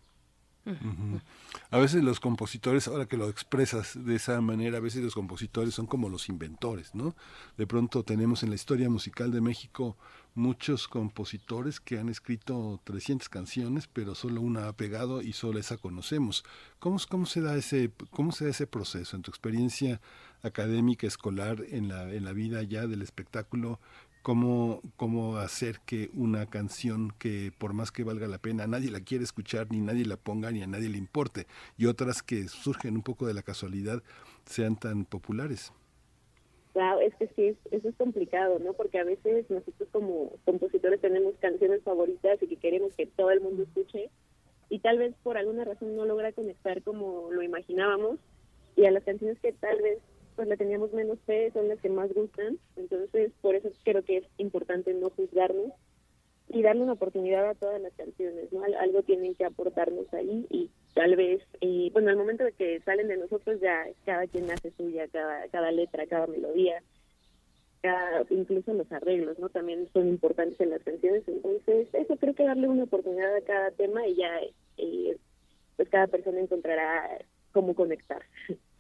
A 1.72 1.78
veces 1.78 2.04
los 2.04 2.20
compositores, 2.20 2.88
ahora 2.88 3.08
que 3.08 3.18
lo 3.18 3.30
expresas 3.30 3.94
de 4.06 4.16
esa 4.16 4.40
manera, 4.42 4.78
a 4.78 4.82
veces 4.82 5.02
los 5.04 5.16
compositores 5.16 5.74
son 5.74 5.88
como 5.88 6.10
los 6.10 6.30
inventores, 6.30 6.94
¿no? 6.94 7.16
De 7.58 7.66
pronto 7.66 8.04
tenemos 8.04 8.44
en 8.44 8.50
la 8.50 8.56
historia 8.56 8.90
musical 8.90 9.32
de 9.32 9.42
México 9.42 9.98
muchos 10.34 10.88
compositores 10.88 11.80
que 11.80 12.00
han 12.00 12.10
escrito 12.10 12.80
300 12.84 13.28
canciones, 13.30 13.88
pero 13.88 14.16
solo 14.16 14.42
una 14.42 14.68
ha 14.68 14.74
pegado 14.74 15.22
y 15.22 15.34
solo 15.34 15.60
esa 15.60 15.78
conocemos. 15.78 16.44
¿Cómo, 16.80 16.98
cómo, 17.10 17.26
se, 17.26 17.42
da 17.42 17.56
ese, 17.58 17.92
cómo 18.12 18.32
se 18.32 18.46
da 18.46 18.52
ese 18.52 18.68
proceso 18.68 19.16
en 19.16 19.24
tu 19.24 19.32
experiencia 19.32 20.00
académica, 20.44 21.08
escolar, 21.08 21.64
en 21.70 21.88
la, 21.90 22.12
en 22.14 22.24
la 22.24 22.34
vida 22.34 22.62
ya 22.64 22.88
del 22.88 23.02
espectáculo? 23.02 23.80
Cómo, 24.22 24.82
cómo 24.96 25.38
hacer 25.38 25.80
que 25.86 26.10
una 26.14 26.46
canción 26.46 27.12
que 27.18 27.52
por 27.58 27.74
más 27.74 27.92
que 27.92 28.04
valga 28.04 28.28
la 28.28 28.38
pena 28.38 28.68
nadie 28.68 28.92
la 28.92 29.02
quiere 29.02 29.24
escuchar, 29.24 29.68
ni 29.72 29.82
nadie 29.82 30.06
la 30.06 30.18
ponga, 30.18 30.52
ni 30.52 30.62
a 30.62 30.68
nadie 30.68 30.90
le 30.90 30.98
importe, 30.98 31.48
y 31.78 31.86
otras 31.86 32.22
que 32.22 32.48
surgen 32.48 32.96
un 32.96 33.04
poco 33.04 33.28
de 33.28 33.34
la 33.34 33.42
casualidad 33.42 34.02
sean 34.46 34.76
tan 34.76 35.06
populares. 35.06 35.74
Claro, 36.74 37.02
es 37.02 37.14
que 37.16 37.28
sí, 37.36 37.58
eso 37.72 37.90
es 37.90 37.96
complicado, 37.96 38.58
¿no? 38.60 38.74
Porque 38.74 38.98
a 38.98 39.04
veces 39.04 39.50
nosotros 39.50 39.90
como 39.92 40.32
compositores 40.46 41.02
tenemos 41.02 41.36
canciones 41.42 41.84
favoritas 41.84 42.42
y 42.42 42.48
que 42.48 42.56
queremos 42.56 42.96
que 42.96 43.08
todo 43.08 43.32
el 43.32 43.42
mundo 43.42 43.64
escuche 43.64 44.10
y 44.70 44.80
tal 44.80 44.98
vez 44.98 45.14
por 45.22 45.38
alguna 45.38 45.66
razón 45.66 45.98
no 45.98 46.06
logra 46.06 46.32
conectar 46.32 46.82
como 46.82 47.30
lo 47.30 47.44
imaginábamos 47.44 48.20
y 48.78 48.86
a 48.86 48.92
las 48.92 49.04
canciones 49.04 49.38
que 49.42 49.52
tal 49.52 49.82
vez 49.82 50.00
pues 50.36 50.48
le 50.48 50.58
teníamos 50.58 50.94
menos 50.94 51.20
fe, 51.26 51.52
son 51.52 51.68
las 51.68 51.80
que 51.80 51.90
más 51.90 52.14
gustan. 52.14 52.58
Entonces, 52.76 53.32
por 53.42 53.56
eso 53.56 53.70
creo 53.84 54.04
que 54.04 54.18
es 54.18 54.26
importante 54.38 54.94
no 54.94 55.10
juzgarnos 55.10 55.72
y 56.54 56.62
darle 56.62 56.84
una 56.84 56.94
oportunidad 56.94 57.50
a 57.50 57.56
todas 57.56 57.82
las 57.82 57.94
canciones, 57.94 58.52
¿no? 58.52 58.64
Algo 58.80 59.04
tienen 59.04 59.36
que 59.36 59.46
aportarnos 59.46 60.12
ahí 60.14 60.46
y 60.50 60.70
tal 60.94 61.16
vez, 61.16 61.42
y 61.62 61.90
bueno, 61.92 62.10
al 62.10 62.18
momento 62.18 62.44
de 62.44 62.52
que 62.52 62.82
salen 62.82 63.08
de 63.08 63.18
nosotros 63.18 63.60
ya 63.62 63.86
cada 64.06 64.28
quien 64.28 64.52
hace 64.52 64.72
suya, 64.72 65.08
cada, 65.08 65.48
cada 65.48 65.72
letra, 65.72 66.06
cada 66.08 66.28
melodía, 66.28 66.84
cada, 67.82 68.26
incluso 68.30 68.74
los 68.74 68.92
arreglos, 68.92 69.40
¿no? 69.40 69.50
También 69.50 69.88
son 69.94 70.08
importantes 70.10 70.60
en 70.60 70.72
las 70.72 70.84
canciones, 70.84 71.24
entonces 71.28 71.88
eso 71.94 72.18
creo 72.18 72.34
que 72.34 72.44
darle 72.44 72.68
una 72.68 72.84
oportunidad 72.84 73.34
a 73.36 73.42
cada 73.42 73.72
tema 73.72 74.06
y 74.08 74.16
ya, 74.16 74.42
eh, 74.78 75.18
pues 75.78 75.90
cada 75.90 76.08
persona 76.08 76.40
encontrará 76.40 77.20
cómo 77.54 77.76
conectar. 77.76 78.24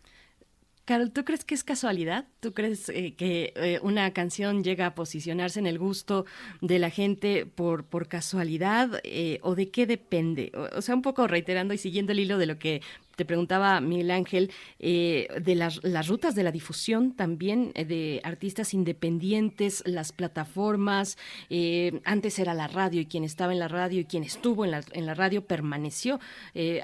Carol, 0.91 1.11
¿tú 1.11 1.23
crees 1.23 1.45
que 1.45 1.55
es 1.55 1.63
casualidad? 1.63 2.26
¿Tú 2.41 2.53
crees 2.53 2.89
eh, 2.89 3.13
que 3.15 3.53
eh, 3.55 3.80
una 3.81 4.11
canción 4.11 4.61
llega 4.61 4.88
a 4.88 4.93
posicionarse 4.93 5.57
en 5.57 5.65
el 5.65 5.80
gusto 5.80 6.26
de 6.59 6.80
la 6.80 6.89
gente 6.89 7.45
por, 7.45 7.85
por 7.85 8.09
casualidad 8.09 8.99
eh, 9.05 9.39
o 9.41 9.55
de 9.55 9.69
qué 9.69 9.88
depende? 9.88 10.51
o, 10.53 10.81
sea, 10.81 10.93
un 10.93 11.01
poco 11.01 11.27
reiterando 11.27 11.73
y 11.73 11.77
siguiendo 11.77 12.11
el 12.11 12.19
hilo 12.19 12.38
de 12.38 12.45
lo 12.45 12.59
que 12.59 12.81
te 13.15 13.25
preguntaba 13.25 13.81
Miguel 13.81 14.11
Ángel, 14.11 14.51
eh, 14.79 15.27
de 15.41 15.55
las, 15.55 15.81
rutas 16.07 16.35
de 16.35 16.43
la 16.43 16.51
difusión 16.51 17.13
también 17.13 17.71
eh, 17.75 17.85
de 17.85 18.21
artistas 18.23 18.73
independientes, 18.73 19.83
las 19.85 20.11
plataformas. 20.11 21.17
Eh, 21.49 22.01
antes 22.05 22.39
era 22.39 22.53
la 22.53 22.67
radio 22.67 23.01
y 23.01 23.05
quien 23.05 23.23
estaba 23.23 23.53
en 23.53 23.59
la 23.59 23.67
radio 23.67 24.01
y 24.01 24.05
quien 24.05 24.23
estuvo 24.23 24.65
en 24.65 24.71
la, 24.71 24.83
en 24.93 25.05
la 25.05 25.13
radio 25.13 25.45
permaneció. 25.45 26.19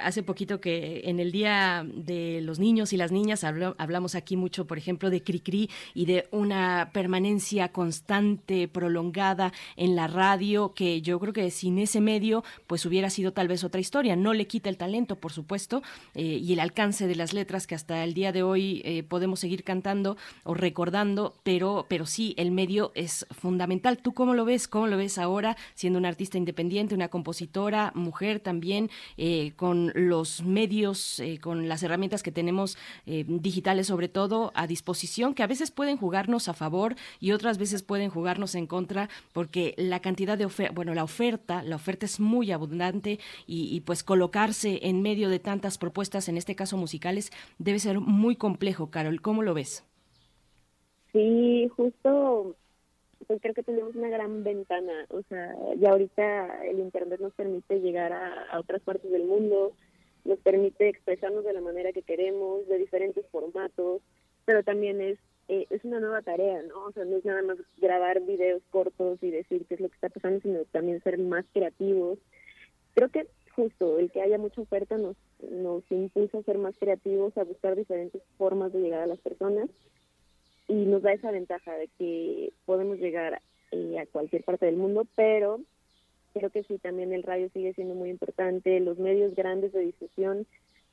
hace 0.02 0.24
poquito 0.24 0.60
que 0.60 1.02
en 1.06 1.20
el 1.20 1.32
Día 1.32 1.86
de 1.86 2.42
los 2.42 2.60
Niños 2.60 2.94
y 2.94 2.98
las 2.98 3.12
Niñas 3.12 3.44
hablamos 3.44 4.16
aquí 4.16 4.38
mucho, 4.38 4.66
por 4.66 4.78
ejemplo, 4.78 5.10
de 5.10 5.22
Cricri 5.22 5.70
y 5.94 6.06
de 6.06 6.28
una 6.32 6.92
permanencia 6.94 7.70
constante, 7.70 8.68
prolongada 8.68 9.54
en 9.76 9.96
la 9.96 10.08
radio, 10.08 10.74
que 10.74 11.02
yo 11.02 11.20
creo 11.20 11.34
que 11.34 11.52
sin 11.52 11.80
ese 11.80 12.02
medio, 12.02 12.44
pues 12.68 12.86
hubiera 12.86 13.10
sido 13.10 13.34
tal 13.34 13.48
vez 13.48 13.64
otra 13.64 13.82
historia. 13.82 14.16
No 14.16 14.34
le 14.34 14.48
quita 14.48 14.70
el 14.70 14.78
talento, 14.78 15.18
por 15.18 15.32
supuesto, 15.32 15.82
y 16.36 16.54
el 16.54 16.60
alcance 16.60 17.08
de 17.08 17.16
las 17.16 17.34
letras 17.34 17.68
que 17.68 17.76
hasta 17.76 18.04
el 18.04 18.14
día 18.14 18.32
de 18.32 18.44
hoy 18.44 18.82
eh, 18.84 19.04
podemos 19.04 19.40
seguir 19.40 19.64
cantando 19.64 20.18
o 20.44 20.54
recordando, 20.54 21.36
pero, 21.44 21.86
pero 21.88 22.06
sí, 22.06 22.34
el 22.38 22.52
medio 22.52 22.92
es 22.96 23.26
fundamental. 23.32 23.98
¿Tú 24.00 24.14
cómo 24.14 24.34
lo 24.34 24.46
ves? 24.46 24.68
¿Cómo 24.68 24.88
lo 24.88 24.98
ves 24.98 25.18
ahora 25.18 25.56
siendo 25.76 26.00
una 26.00 26.10
artista 26.10 26.38
independiente, 26.38 26.96
una 26.96 27.10
compositora, 27.10 27.92
mujer 27.96 28.40
también, 28.40 28.90
eh, 29.18 29.54
con 29.56 29.92
los 29.96 30.44
medios, 30.44 31.22
con 31.42 31.70
las 31.70 31.84
herramientas 31.84 32.24
que 32.24 32.32
tenemos 32.32 32.78
digitales 33.06 33.88
sobre 33.88 34.10
todo 34.10 34.52
a 34.56 34.68
disposición, 34.68 35.34
que 35.34 35.44
a 35.44 35.48
veces 35.48 35.72
pueden 35.72 35.98
jugarnos 35.98 36.48
a 36.48 36.54
favor 36.54 36.96
y 37.20 37.32
otras 37.32 37.58
veces 37.58 37.84
pueden 37.84 38.10
jugarnos 38.10 38.56
en 38.56 38.68
contra, 38.68 39.10
porque 39.34 39.74
la 39.78 40.00
cantidad 40.00 40.38
de 40.38 40.46
oferta, 40.46 40.74
bueno, 40.74 40.94
la 40.94 41.04
oferta, 41.04 41.64
la 41.64 41.76
oferta 41.76 42.06
es 42.06 42.20
muy 42.20 42.52
abundante 42.52 43.20
y, 43.46 43.76
y 43.76 43.82
pues 43.82 44.04
colocarse 44.04 44.80
en 44.84 45.02
medio 45.02 45.30
de 45.30 45.40
tantas 45.40 45.78
propuestas 45.78 46.07
en 46.16 46.38
este 46.38 46.56
caso 46.56 46.78
musicales, 46.78 47.32
debe 47.60 47.80
ser 47.80 48.00
muy 48.00 48.36
complejo, 48.36 48.90
Carol. 48.90 49.22
¿Cómo 49.22 49.44
lo 49.44 49.54
ves? 49.54 49.86
Sí, 51.12 51.68
justo 51.76 52.56
pues 53.26 53.42
creo 53.42 53.54
que 53.54 53.64
tenemos 53.64 53.94
una 53.96 54.10
gran 54.10 54.44
ventana, 54.44 55.06
o 55.10 55.22
sea, 55.24 55.54
ya 55.78 55.90
ahorita 55.90 56.66
el 56.66 56.80
Internet 56.80 57.20
nos 57.20 57.34
permite 57.34 57.82
llegar 57.82 58.14
a, 58.14 58.58
otras 58.60 58.82
partes 58.82 59.12
del 59.12 59.26
mundo, 59.26 59.74
nos 60.24 60.40
permite 60.40 60.88
expresarnos 60.88 61.44
de 61.44 61.54
la 61.54 61.62
manera 61.62 61.92
que 61.92 62.04
queremos, 62.04 62.66
de 62.68 62.78
diferentes 62.78 63.26
formatos, 63.30 64.02
pero 64.46 64.64
también 64.64 65.02
es 65.02 65.18
eh, 65.50 65.66
es 65.70 65.84
una 65.86 66.02
nueva 66.02 66.22
tarea, 66.22 66.62
¿no? 66.64 66.86
O 66.86 66.92
sea, 66.92 67.06
no 67.06 67.16
es 67.16 67.24
nada 67.24 67.42
más 67.42 67.58
grabar 67.78 68.20
videos 68.22 68.62
cortos 68.70 69.18
y 69.22 69.32
decir 69.32 69.66
qué 69.66 69.76
es 69.76 69.80
lo 69.80 69.88
que 69.88 69.96
está 69.96 70.10
pasando, 70.10 70.42
sino 70.42 70.60
también 70.72 71.02
ser 71.04 71.18
más 71.18 71.46
creativos. 71.54 72.20
Creo 72.96 73.10
que 73.10 73.28
justo 73.58 73.98
el 73.98 74.12
que 74.12 74.22
haya 74.22 74.38
mucha 74.38 74.62
oferta 74.62 74.98
nos, 74.98 75.18
nos 75.42 75.84
impulsa 75.92 76.38
a 76.38 76.44
ser 76.44 76.60
más 76.60 76.78
creativos, 76.78 77.36
a 77.38 77.44
buscar 77.44 77.76
diferentes 77.76 78.22
formas 78.38 78.72
de 78.72 78.82
llegar 78.82 79.02
a 79.02 79.08
las 79.08 79.20
personas 79.20 79.68
y 80.68 80.86
nos 80.86 81.02
da 81.02 81.12
esa 81.12 81.32
ventaja 81.32 81.74
de 81.74 81.90
que 81.98 82.54
podemos 82.66 83.00
llegar 83.00 83.42
eh, 83.72 83.98
a 83.98 84.06
cualquier 84.06 84.44
parte 84.44 84.68
del 84.68 84.78
mundo, 84.78 85.08
pero 85.16 85.60
creo 86.34 86.52
que 86.52 86.64
sí, 86.64 86.78
también 86.78 87.14
el 87.14 87.24
radio 87.24 87.50
sigue 87.50 87.74
siendo 87.74 87.96
muy 87.96 88.12
importante, 88.12 88.80
los 88.80 89.00
medios 89.00 89.34
grandes 89.34 89.74
de 89.74 89.80
difusión, 89.80 90.46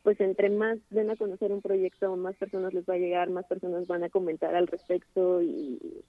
pues 0.03 0.19
entre 0.21 0.49
más 0.49 0.79
den 0.89 1.11
a 1.11 1.17
conocer 1.17 1.53
un 1.53 1.61
proyecto, 1.61 2.17
más 2.17 2.35
personas 2.37 2.73
les 2.73 2.89
va 2.89 2.95
a 2.95 2.99
llegar, 2.99 3.29
más 3.29 3.45
personas 3.45 3.87
van 3.87 4.05
a 4.05 4.09
comentar 4.09 4.55
al 4.55 4.69
respecto 4.69 5.43
y 5.43 6.03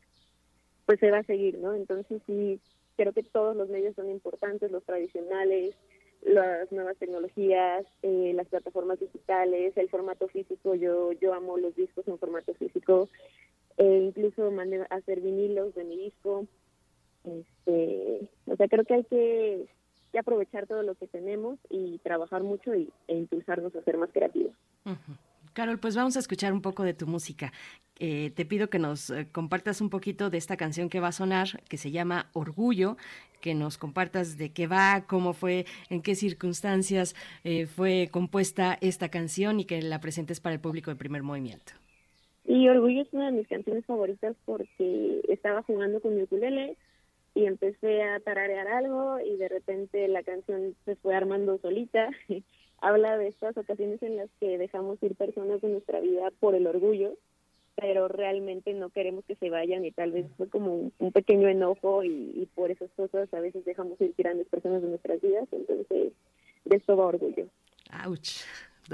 pues 0.85 1.01
se 1.01 1.11
va 1.11 1.17
a 1.17 1.23
seguir, 1.23 1.57
¿no? 1.57 1.73
Entonces 1.73 2.21
sí, 2.25 2.61
creo 2.95 3.11
que 3.11 3.23
todos 3.23 3.57
los 3.57 3.67
medios 3.67 3.95
son 3.95 4.09
importantes, 4.09 4.71
los 4.71 4.85
tradicionales, 4.85 5.75
las 6.25 6.71
nuevas 6.71 6.97
tecnologías, 6.97 7.85
eh, 8.01 8.33
las 8.35 8.47
plataformas 8.47 8.99
digitales, 8.99 9.77
el 9.77 9.89
formato 9.89 10.27
físico. 10.27 10.75
Yo 10.75 11.11
yo 11.13 11.33
amo 11.33 11.57
los 11.57 11.75
discos 11.75 12.07
en 12.07 12.17
formato 12.17 12.53
físico. 12.55 13.09
e 13.77 13.85
incluso 13.85 14.51
mandé 14.51 14.85
hacer 14.89 15.19
vinilos 15.21 15.75
de 15.75 15.83
mi 15.83 15.97
disco. 15.97 16.47
Este, 17.25 18.29
o 18.45 18.55
sea, 18.55 18.67
creo 18.67 18.85
que 18.85 18.93
hay 18.93 19.03
que, 19.03 19.67
aprovechar 20.17 20.65
todo 20.65 20.81
lo 20.81 20.95
que 20.95 21.07
tenemos 21.07 21.59
y 21.69 21.97
trabajar 21.99 22.41
mucho 22.41 22.73
y, 22.73 22.89
e 23.09 23.17
impulsarnos 23.17 23.75
a 23.75 23.81
ser 23.81 23.97
más 23.97 24.09
creativos. 24.13 24.53
Carol, 25.55 25.79
pues 25.79 25.95
vamos 25.95 26.17
a 26.17 26.19
escuchar 26.19 26.51
un 26.51 26.61
poco 26.61 26.83
de 26.83 26.93
tu 26.93 27.07
música. 27.07 27.53
Eh, 27.97 28.29
te 28.35 28.45
pido 28.45 28.69
que 28.69 28.77
nos 28.77 29.09
eh, 29.09 29.29
compartas 29.31 29.79
un 29.79 29.89
poquito 29.89 30.29
de 30.29 30.37
esta 30.37 30.57
canción 30.57 30.89
que 30.89 30.99
va 30.99 31.07
a 31.07 31.11
sonar, 31.13 31.47
que 31.69 31.77
se 31.77 31.91
llama 31.91 32.29
Orgullo, 32.33 32.97
que 33.39 33.55
nos 33.55 33.77
compartas 33.77 34.37
de 34.37 34.51
qué 34.51 34.67
va, 34.67 35.05
cómo 35.07 35.31
fue, 35.31 35.65
en 35.89 36.01
qué 36.01 36.15
circunstancias 36.15 37.15
eh, 37.45 37.67
fue 37.67 38.09
compuesta 38.11 38.77
esta 38.81 39.07
canción 39.07 39.61
y 39.61 39.63
que 39.63 39.81
la 39.81 40.01
presentes 40.01 40.41
para 40.41 40.55
el 40.55 40.59
público 40.59 40.91
de 40.91 40.97
primer 40.97 41.23
movimiento. 41.23 41.71
Y 42.43 42.67
Orgullo 42.67 43.03
es 43.03 43.13
una 43.13 43.27
de 43.27 43.31
mis 43.31 43.47
canciones 43.47 43.85
favoritas 43.85 44.35
porque 44.43 45.21
estaba 45.29 45.63
jugando 45.63 46.01
con 46.01 46.17
mi 46.17 46.23
ukulele 46.23 46.75
y 47.33 47.45
empecé 47.45 48.03
a 48.03 48.19
tararear 48.19 48.67
algo 48.67 49.21
y 49.21 49.37
de 49.37 49.47
repente 49.47 50.05
la 50.09 50.21
canción 50.23 50.75
se 50.83 50.97
fue 50.97 51.15
armando 51.15 51.57
solita. 51.59 52.09
Habla 52.79 53.17
de 53.17 53.27
estas 53.27 53.57
ocasiones 53.57 54.01
en 54.03 54.17
las 54.17 54.29
que 54.39 54.57
dejamos 54.57 55.01
ir 55.01 55.15
personas 55.15 55.61
de 55.61 55.69
nuestra 55.69 55.99
vida 55.99 56.31
por 56.39 56.55
el 56.55 56.67
orgullo, 56.67 57.17
pero 57.75 58.07
realmente 58.07 58.73
no 58.73 58.89
queremos 58.89 59.25
que 59.25 59.35
se 59.35 59.49
vayan 59.49 59.85
y 59.85 59.91
tal 59.91 60.11
vez 60.11 60.25
fue 60.37 60.49
como 60.49 60.75
un, 60.75 60.93
un 60.99 61.11
pequeño 61.11 61.47
enojo 61.47 62.03
y, 62.03 62.31
y 62.35 62.49
por 62.53 62.71
esas 62.71 62.89
cosas 62.91 63.33
a 63.33 63.39
veces 63.39 63.65
dejamos 63.65 63.99
ir 64.01 64.13
grandes 64.17 64.47
personas 64.47 64.81
de 64.81 64.89
nuestras 64.89 65.21
vidas, 65.21 65.47
entonces 65.51 66.13
de 66.65 66.77
esto 66.77 66.97
va 66.97 67.07
orgullo. 67.07 67.47
Ouch. 68.05 68.41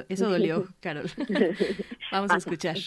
Eso 0.10 0.30
dolió, 0.30 0.68
Carol. 0.80 1.10
Vamos 2.12 2.32
a 2.32 2.38
escuchar. 2.38 2.78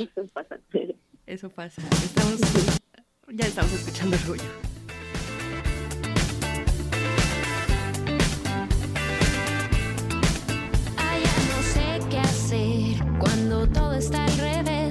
Eso 1.26 1.48
pasa. 1.50 1.82
Estamos, 1.90 2.40
ya 3.28 3.46
estamos 3.46 3.72
escuchando 3.72 4.16
orgullo. 4.16 4.73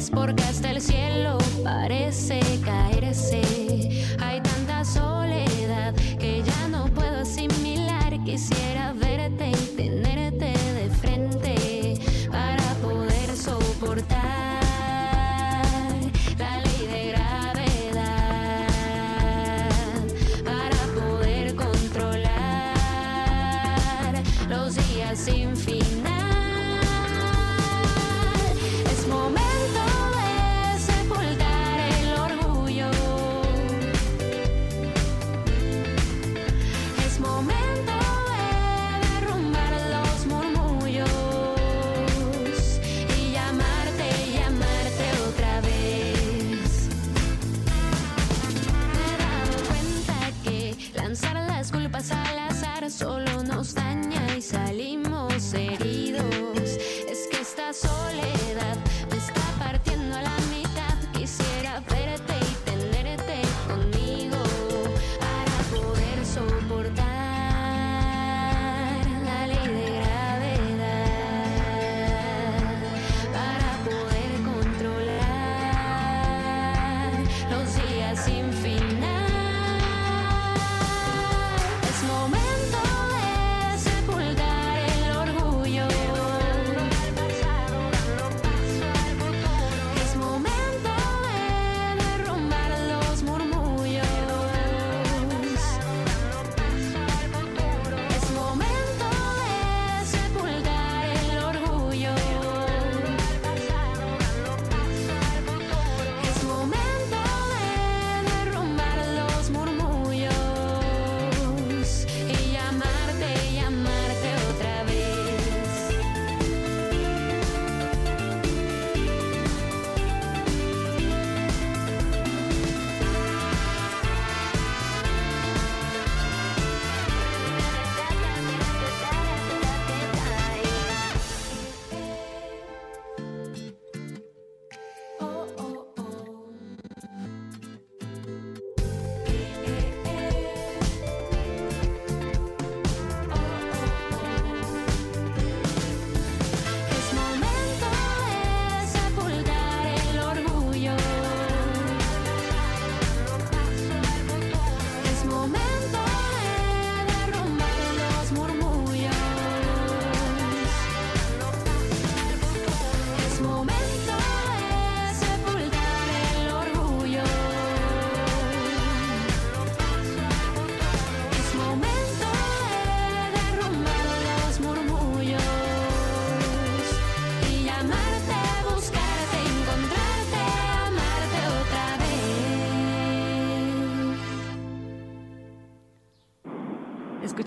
Porque 0.10 0.44
hasta 0.44 0.72
el 0.72 0.82
cielo 0.82 1.38
parece 1.64 2.40
caerse. 2.64 3.63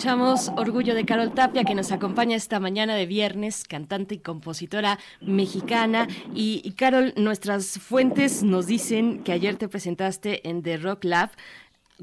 Orgullo 0.07 0.95
de 0.95 1.05
Carol 1.05 1.35
Tapia, 1.35 1.65
que 1.65 1.75
nos 1.75 1.91
acompaña 1.91 2.37
esta 2.37 2.61
mañana 2.61 2.95
de 2.95 3.07
viernes, 3.07 3.65
cantante 3.65 4.15
y 4.15 4.19
compositora 4.19 5.01
mexicana. 5.21 6.07
Y, 6.33 6.71
Carol, 6.77 7.13
nuestras 7.17 7.81
fuentes 7.81 8.45
nos 8.45 8.69
dicen 8.69 9.25
que 9.25 9.33
ayer 9.33 9.57
te 9.57 9.69
presentaste 9.69 10.49
en 10.49 10.63
The 10.63 10.77
Rock 10.77 11.03
Lab. 11.03 11.31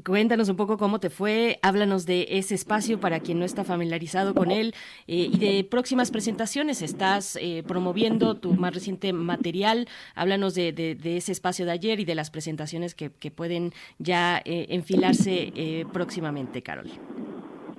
Cuéntanos 0.04 0.50
un 0.50 0.56
poco 0.56 0.76
cómo 0.76 1.00
te 1.00 1.08
fue, 1.08 1.58
háblanos 1.62 2.04
de 2.04 2.26
ese 2.28 2.54
espacio 2.54 3.00
para 3.00 3.20
quien 3.20 3.38
no 3.38 3.46
está 3.46 3.64
familiarizado 3.64 4.34
con 4.34 4.50
él 4.50 4.74
eh, 5.06 5.30
y 5.32 5.38
de 5.38 5.64
próximas 5.64 6.10
presentaciones. 6.10 6.82
Estás 6.82 7.36
eh, 7.40 7.64
promoviendo 7.66 8.36
tu 8.36 8.52
más 8.52 8.74
reciente 8.74 9.14
material, 9.14 9.88
háblanos 10.14 10.54
de, 10.54 10.98
ese 11.02 11.32
espacio 11.32 11.64
de 11.64 11.72
ayer 11.72 12.00
y 12.00 12.04
de 12.04 12.16
las 12.16 12.30
presentaciones 12.30 12.94
que, 12.94 13.08
pueden 13.30 13.72
ya 13.98 14.42
eh, 14.44 14.66
enfilarse 14.68 15.86
próximamente, 15.90 16.62
Carol. 16.62 16.90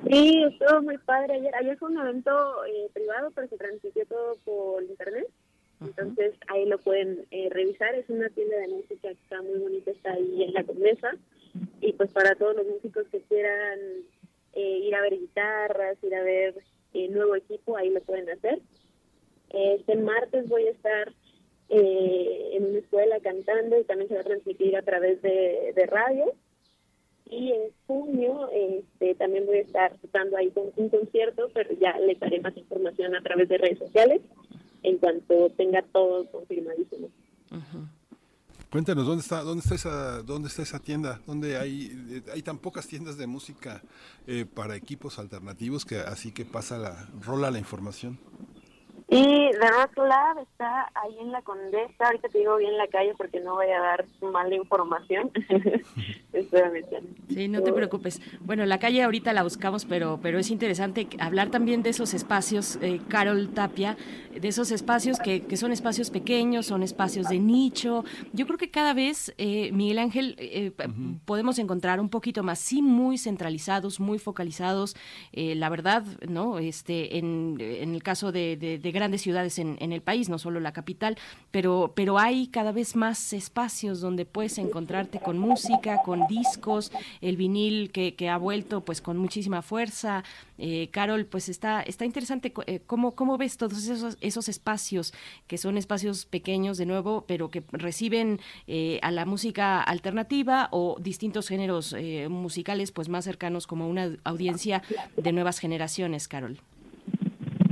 Sí, 0.09 0.43
estuvo 0.43 0.81
muy 0.81 0.97
padre 0.99 1.35
ayer. 1.35 1.55
Ayer 1.55 1.77
fue 1.77 1.89
un 1.89 1.99
evento 1.99 2.65
eh, 2.65 2.89
privado, 2.93 3.31
pero 3.33 3.47
se 3.47 3.57
transmitió 3.57 4.05
todo 4.05 4.35
por 4.43 4.83
internet. 4.83 5.27
Entonces 5.81 6.33
ahí 6.47 6.65
lo 6.65 6.77
pueden 6.77 7.25
eh, 7.31 7.49
revisar. 7.51 7.95
Es 7.95 8.09
una 8.09 8.29
tienda 8.29 8.57
de 8.57 8.67
música 8.69 9.09
que 9.09 9.13
está 9.13 9.41
muy 9.41 9.59
bonita, 9.59 9.91
está 9.91 10.13
ahí 10.13 10.43
en 10.43 10.53
la 10.53 10.63
Condesa. 10.63 11.11
Y 11.81 11.93
pues 11.93 12.11
para 12.11 12.35
todos 12.35 12.55
los 12.55 12.67
músicos 12.67 13.07
que 13.11 13.21
quieran 13.21 13.79
eh, 14.53 14.79
ir 14.83 14.95
a 14.95 15.01
ver 15.01 15.19
guitarras, 15.19 16.01
ir 16.03 16.15
a 16.15 16.23
ver 16.23 16.55
eh, 16.93 17.09
nuevo 17.09 17.35
equipo, 17.35 17.75
ahí 17.75 17.89
lo 17.89 18.01
pueden 18.01 18.29
hacer. 18.29 18.61
Este 19.49 19.95
martes 19.95 20.47
voy 20.47 20.67
a 20.67 20.71
estar 20.71 21.13
eh, 21.69 22.49
en 22.53 22.65
una 22.65 22.79
escuela 22.79 23.19
cantando 23.19 23.79
y 23.79 23.83
también 23.83 24.07
se 24.07 24.15
va 24.15 24.21
a 24.21 24.25
transmitir 24.25 24.75
a 24.77 24.81
través 24.81 25.21
de, 25.21 25.73
de 25.75 25.85
radio. 25.87 26.33
Y 27.29 27.51
en 27.51 27.71
junio 27.87 28.49
este, 28.53 29.15
también 29.15 29.45
voy 29.45 29.57
a 29.57 29.61
estar 29.61 29.97
dando 30.13 30.37
ahí 30.37 30.51
con 30.51 30.65
un 30.75 30.89
concierto, 30.89 31.49
pero 31.53 31.73
ya 31.79 31.97
les 31.99 32.19
daré 32.19 32.39
más 32.39 32.55
información 32.55 33.15
a 33.15 33.21
través 33.21 33.49
de 33.49 33.57
redes 33.57 33.79
sociales 33.79 34.21
en 34.83 34.97
cuanto 34.99 35.49
tenga 35.57 35.81
todo 35.81 36.29
confirmadísimo. 36.31 37.09
Cuéntanos, 38.69 39.05
¿dónde 39.05 39.21
está, 39.21 39.41
dónde 39.41 39.61
está 39.61 39.75
esa, 39.75 40.21
dónde 40.21 40.49
está 40.49 40.61
esa 40.61 40.79
tienda? 40.79 41.21
¿Dónde 41.25 41.57
hay, 41.57 41.91
eh, 42.09 42.21
hay 42.33 42.41
tan 42.41 42.57
pocas 42.57 42.85
tiendas 42.85 43.17
de 43.17 43.25
música 43.25 43.81
eh, 44.27 44.45
para 44.45 44.75
equipos 44.75 45.17
alternativos 45.17 45.85
que 45.85 45.99
así 45.99 46.31
que 46.31 46.45
pasa 46.45 46.77
la, 46.77 47.07
rola 47.21 47.49
la 47.51 47.59
información? 47.59 48.19
Y 49.07 49.51
The 49.51 49.69
Rock 49.69 49.97
Lab 49.97 50.39
está 50.39 50.89
ahí 50.95 51.15
en 51.19 51.31
la 51.31 51.43
Condesa, 51.43 52.07
ahorita 52.07 52.27
te 52.27 52.39
digo 52.39 52.57
bien 52.57 52.75
la 52.75 52.87
calle 52.87 53.13
porque 53.15 53.39
no 53.39 53.53
voy 53.53 53.67
a 53.67 53.79
dar 53.79 54.05
mala 54.21 54.55
información. 54.55 55.31
sí, 57.29 57.47
no 57.47 57.61
te 57.61 57.71
preocupes. 57.71 58.19
Bueno, 58.41 58.65
la 58.65 58.79
calle 58.79 59.03
ahorita 59.03 59.31
la 59.31 59.43
buscamos, 59.43 59.85
pero, 59.85 60.19
pero 60.23 60.39
es 60.39 60.49
interesante 60.49 61.07
hablar 61.19 61.51
también 61.51 61.83
de 61.83 61.91
esos 61.91 62.15
espacios, 62.15 62.79
eh, 62.81 62.99
Carol 63.07 63.49
Tapia, 63.49 63.95
de 64.33 64.47
esos 64.47 64.71
espacios 64.71 65.19
que, 65.19 65.43
que, 65.43 65.55
son 65.55 65.71
espacios 65.71 66.09
pequeños, 66.09 66.65
son 66.65 66.81
espacios 66.81 67.29
de 67.29 67.37
nicho. 67.37 68.03
Yo 68.33 68.47
creo 68.47 68.57
que 68.57 68.71
cada 68.71 68.95
vez, 68.95 69.35
eh, 69.37 69.71
Miguel 69.71 69.99
Ángel, 69.99 70.35
eh, 70.39 70.71
podemos 71.25 71.59
encontrar 71.59 71.99
un 71.99 72.09
poquito 72.09 72.41
más, 72.41 72.57
sí, 72.57 72.81
muy 72.81 73.19
centralizados, 73.19 73.99
muy 73.99 74.17
focalizados, 74.17 74.95
la 75.31 75.69
verdad, 75.69 76.03
¿no? 76.27 76.57
Este, 76.57 77.17
en, 77.17 77.57
en 77.59 77.93
el 77.93 78.01
caso 78.01 78.31
de, 78.31 78.57
de, 78.57 78.79
de 78.79 78.91
grandes 78.95 79.21
ciudades 79.21 79.59
en, 79.59 79.77
en, 79.79 79.91
el 79.91 80.01
país, 80.01 80.29
no 80.29 80.39
solo 80.39 80.59
la 80.59 80.73
capital, 80.73 81.17
pero, 81.51 81.93
pero 81.95 82.17
hay 82.17 82.47
cada 82.47 82.71
vez 82.71 82.95
más 82.95 83.33
espacios 83.33 84.01
donde 84.01 84.25
puedes 84.25 84.57
encontrarte 84.57 85.19
con 85.19 85.37
música, 85.37 86.01
con 86.03 86.25
discos, 86.27 86.91
el 87.21 87.37
vinil 87.37 87.91
que, 87.91 88.15
que 88.15 88.29
ha 88.29 88.37
vuelto 88.37 88.83
pues 88.83 89.01
con 89.01 89.17
muchísima 89.17 89.61
fuerza. 89.61 90.23
Eh, 90.57 90.89
Carol, 90.91 91.25
pues 91.25 91.49
está, 91.49 91.81
está 91.81 92.05
interesante 92.05 92.53
eh, 92.65 92.81
¿cómo, 92.87 93.13
cómo 93.13 93.37
ves 93.37 93.57
todos 93.57 93.87
esos, 93.87 94.17
esos 94.21 94.49
espacios, 94.49 95.13
que 95.47 95.57
son 95.57 95.77
espacios 95.77 96.25
pequeños 96.25 96.77
de 96.77 96.85
nuevo, 96.85 97.25
pero 97.27 97.51
que 97.51 97.63
reciben 97.71 98.39
eh, 98.67 98.99
a 99.01 99.11
la 99.11 99.25
música 99.25 99.81
alternativa 99.81 100.69
o 100.71 100.97
distintos 100.99 101.47
géneros 101.47 101.93
eh, 101.97 102.27
musicales 102.29 102.91
pues 102.91 103.09
más 103.09 103.25
cercanos 103.25 103.67
como 103.67 103.89
una 103.89 104.17
audiencia 104.23 104.81
de 105.17 105.31
nuevas 105.31 105.59
generaciones, 105.59 106.27
Carol. 106.27 106.59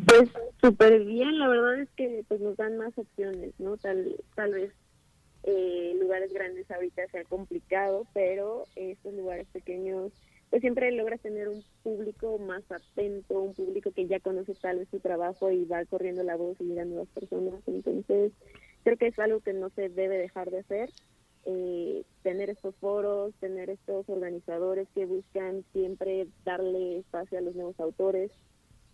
Pues 0.06 0.30
súper 0.64 1.04
bien, 1.04 1.38
la 1.40 1.48
verdad 1.50 1.80
es 1.80 1.90
que 1.92 2.24
pues 2.28 2.40
nos 2.40 2.56
dan 2.56 2.78
más 2.78 2.98
opciones, 2.98 3.54
¿no? 3.60 3.76
Tal, 3.78 4.16
tal 4.34 4.54
vez 4.54 4.72
eh, 5.44 5.94
lugares 6.00 6.32
grandes 6.32 6.72
ahorita 6.72 7.06
sea 7.08 7.26
complicado, 7.26 8.08
pero 8.14 8.64
estos 8.76 9.14
lugares 9.14 9.46
pequeños 9.52 10.14
pues 10.50 10.62
siempre 10.62 10.92
logras 10.92 11.20
tener 11.20 11.50
un 11.50 11.64
público 11.82 12.38
más 12.38 12.64
atento, 12.72 13.42
un 13.42 13.56
público 13.56 13.92
que 13.92 14.06
ya 14.06 14.20
conoce 14.20 14.54
tal 14.54 14.78
vez 14.78 14.88
su 14.90 15.00
trabajo 15.00 15.50
y 15.50 15.66
va 15.66 15.84
corriendo 15.86 16.24
la 16.24 16.36
voz 16.36 16.56
y 16.62 16.66
llegando 16.66 16.94
a 16.94 17.04
nuevas 17.06 17.10
personas. 17.10 17.60
Entonces, 17.66 18.32
creo 18.84 18.98
que 18.98 19.08
es 19.08 19.18
algo 19.18 19.40
que 19.40 19.54
no 19.54 19.72
se 19.72 19.90
debe 19.90 20.16
dejar 20.20 20.52
de 20.52 20.60
hacer. 20.60 20.92
Eh, 21.46 22.04
tener 22.22 22.52
estos 22.52 22.76
foros, 22.76 23.34
tener 23.40 23.72
estos 23.72 24.08
organizadores 24.08 24.88
que 24.94 25.08
buscan 25.08 25.66
siempre 25.74 26.28
darle 26.46 27.00
espacio 27.00 27.40
a 27.40 27.42
los 27.42 27.56
nuevos 27.56 27.80
autores, 27.80 28.32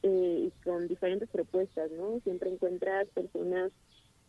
eh, 0.03 0.47
y 0.47 0.63
con 0.63 0.87
diferentes 0.87 1.29
propuestas, 1.29 1.91
¿no? 1.91 2.19
Siempre 2.21 2.49
encuentras 2.49 3.07
personas 3.09 3.71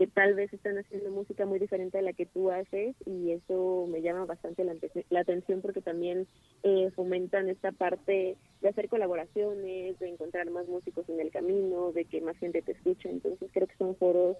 que 0.00 0.07
tal 0.07 0.34
vez 0.34 0.50
están 0.55 0.78
haciendo 0.78 1.10
música 1.10 1.44
muy 1.44 1.58
diferente 1.58 1.99
a 1.99 2.02
la 2.02 2.15
que 2.15 2.24
tú 2.24 2.50
haces 2.50 2.97
y 3.05 3.32
eso 3.32 3.86
me 3.86 4.00
llama 4.00 4.24
bastante 4.24 4.65
la, 4.65 4.74
la 5.10 5.20
atención 5.20 5.60
porque 5.60 5.82
también 5.82 6.26
eh, 6.62 6.90
fomentan 6.97 7.50
esta 7.50 7.70
parte 7.70 8.39
de 8.62 8.68
hacer 8.68 8.89
colaboraciones, 8.89 9.99
de 9.99 10.08
encontrar 10.08 10.50
más 10.50 10.66
músicos 10.68 11.07
en 11.10 11.20
el 11.20 11.31
camino, 11.31 11.92
de 11.92 12.07
que 12.07 12.23
más 12.23 12.39
gente 12.39 12.62
te 12.62 12.73
escuche. 12.73 13.10
Entonces 13.10 13.50
creo 13.52 13.66
que 13.66 13.76
son 13.76 13.94
foros 13.97 14.39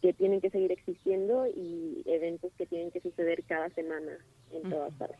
que 0.00 0.12
tienen 0.12 0.40
que 0.40 0.50
seguir 0.50 0.70
existiendo 0.70 1.46
y 1.48 2.02
eventos 2.06 2.52
que 2.56 2.66
tienen 2.66 2.92
que 2.92 3.00
suceder 3.00 3.42
cada 3.48 3.68
semana 3.70 4.12
en 4.52 4.70
todas 4.70 4.94
partes. 4.94 5.18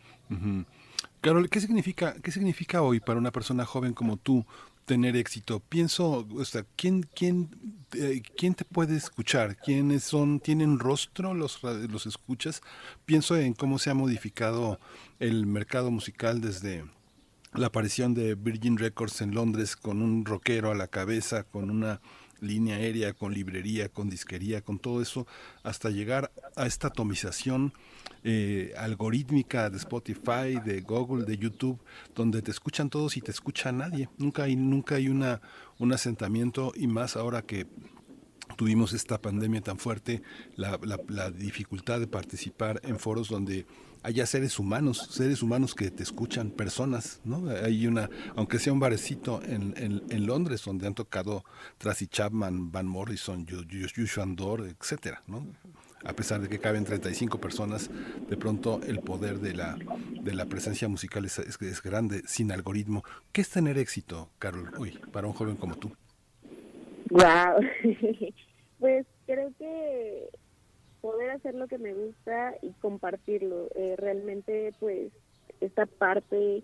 Carol, 1.20 1.50
¿qué 1.50 1.60
significa, 1.60 2.14
¿qué 2.22 2.30
significa 2.30 2.82
hoy 2.82 3.00
para 3.00 3.18
una 3.18 3.30
persona 3.30 3.66
joven 3.66 3.92
como 3.92 4.16
tú 4.16 4.46
tener 4.90 5.14
éxito? 5.14 5.60
Pienso, 5.60 6.26
o 6.28 6.44
sea, 6.44 6.66
¿quién, 6.74 7.08
quién, 7.14 7.48
eh, 7.92 8.22
quién 8.36 8.54
te 8.54 8.64
puede 8.64 8.96
escuchar? 8.96 9.56
¿Quiénes 9.56 10.02
son? 10.02 10.40
¿Tienen 10.40 10.80
rostro 10.80 11.32
los, 11.32 11.62
los 11.62 12.06
escuchas? 12.06 12.60
Pienso 13.06 13.36
en 13.36 13.54
cómo 13.54 13.78
se 13.78 13.90
ha 13.90 13.94
modificado 13.94 14.80
el 15.20 15.46
mercado 15.46 15.92
musical 15.92 16.40
desde 16.40 16.84
la 17.52 17.68
aparición 17.68 18.14
de 18.14 18.34
Virgin 18.34 18.78
Records 18.78 19.20
en 19.20 19.32
Londres 19.32 19.76
con 19.76 20.02
un 20.02 20.24
rockero 20.24 20.72
a 20.72 20.74
la 20.74 20.88
cabeza, 20.88 21.44
con 21.44 21.70
una 21.70 22.00
línea 22.40 22.76
aérea, 22.76 23.12
con 23.12 23.32
librería, 23.32 23.88
con 23.88 24.10
disquería, 24.10 24.62
con 24.62 24.78
todo 24.78 25.02
eso, 25.02 25.26
hasta 25.62 25.90
llegar 25.90 26.32
a 26.56 26.66
esta 26.66 26.88
atomización 26.88 27.72
eh, 28.22 28.72
algorítmica 28.76 29.70
de 29.70 29.78
Spotify, 29.78 30.60
de 30.64 30.82
Google, 30.82 31.24
de 31.24 31.38
YouTube, 31.38 31.80
donde 32.14 32.42
te 32.42 32.50
escuchan 32.50 32.90
todos 32.90 33.16
y 33.16 33.20
te 33.20 33.30
escucha 33.30 33.72
nadie. 33.72 34.08
Nunca 34.18 34.44
hay, 34.44 34.56
nunca 34.56 34.96
hay 34.96 35.08
una, 35.08 35.40
un 35.78 35.92
asentamiento 35.92 36.72
y 36.74 36.86
más 36.86 37.16
ahora 37.16 37.42
que 37.42 37.66
tuvimos 38.56 38.92
esta 38.92 39.20
pandemia 39.20 39.60
tan 39.60 39.78
fuerte, 39.78 40.22
la, 40.56 40.78
la, 40.82 40.98
la 41.08 41.30
dificultad 41.30 42.00
de 42.00 42.06
participar 42.06 42.80
en 42.84 42.98
foros 42.98 43.28
donde 43.28 43.64
haya 44.02 44.26
seres 44.26 44.58
humanos, 44.58 45.08
seres 45.10 45.42
humanos 45.42 45.74
que 45.74 45.90
te 45.90 46.02
escuchan, 46.02 46.50
personas, 46.50 47.20
¿no? 47.24 47.50
Hay 47.50 47.86
una, 47.86 48.08
aunque 48.36 48.58
sea 48.58 48.72
un 48.72 48.80
barecito 48.80 49.42
en, 49.44 49.74
en, 49.76 50.26
Londres 50.26 50.62
donde 50.64 50.86
han 50.86 50.94
tocado 50.94 51.44
Tracy 51.78 52.06
Chapman, 52.06 52.70
Van 52.70 52.86
Morrison, 52.86 53.46
Joshua 53.46 54.22
Andor, 54.22 54.66
etcétera, 54.66 55.22
¿no? 55.26 55.46
A 56.04 56.14
pesar 56.14 56.40
de 56.40 56.48
que 56.48 56.58
caben 56.58 56.84
35 56.84 57.38
personas, 57.38 57.90
de 58.28 58.36
pronto 58.36 58.80
el 58.86 59.00
poder 59.00 59.38
de 59.40 59.54
la, 59.54 59.76
de 60.22 60.34
la 60.34 60.46
presencia 60.46 60.88
musical 60.88 61.24
es 61.26 61.82
grande, 61.82 62.22
sin 62.26 62.52
algoritmo. 62.52 63.04
¿Qué 63.32 63.42
es 63.42 63.50
tener 63.50 63.76
éxito, 63.76 64.30
Carol, 64.38 64.72
hoy, 64.78 64.98
para 65.12 65.26
un 65.26 65.34
joven 65.34 65.56
como 65.56 65.76
tú? 65.76 65.92
Wow. 67.10 67.60
pues 68.78 69.06
creo 69.26 69.52
que 69.58 70.30
poder 71.00 71.30
hacer 71.30 71.54
lo 71.54 71.68
que 71.68 71.78
me 71.78 71.94
gusta 71.94 72.54
y 72.62 72.70
compartirlo. 72.80 73.68
Eh, 73.74 73.94
realmente, 73.96 74.72
pues, 74.78 75.12
esta 75.60 75.86
parte 75.86 76.62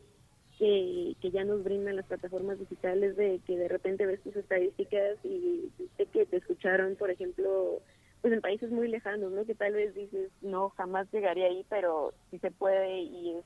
que, 0.58 1.16
que 1.20 1.30
ya 1.30 1.44
nos 1.44 1.62
brindan 1.64 1.96
las 1.96 2.06
plataformas 2.06 2.58
digitales 2.58 3.16
de 3.16 3.40
que 3.46 3.56
de 3.56 3.68
repente 3.68 4.06
ves 4.06 4.22
tus 4.22 4.36
estadísticas 4.36 5.18
y 5.22 5.70
de 5.98 6.06
que 6.06 6.26
te 6.26 6.38
escucharon, 6.38 6.96
por 6.96 7.10
ejemplo, 7.10 7.80
pues 8.22 8.32
en 8.32 8.40
países 8.40 8.70
muy 8.70 8.88
lejanos, 8.88 9.32
¿no? 9.32 9.44
Que 9.44 9.54
tal 9.54 9.74
vez 9.74 9.94
dices, 9.94 10.30
no, 10.40 10.70
jamás 10.70 11.10
llegaría 11.12 11.46
ahí, 11.46 11.64
pero 11.68 12.12
sí 12.30 12.38
se 12.38 12.50
puede 12.50 13.00
y 13.00 13.36
es, 13.36 13.44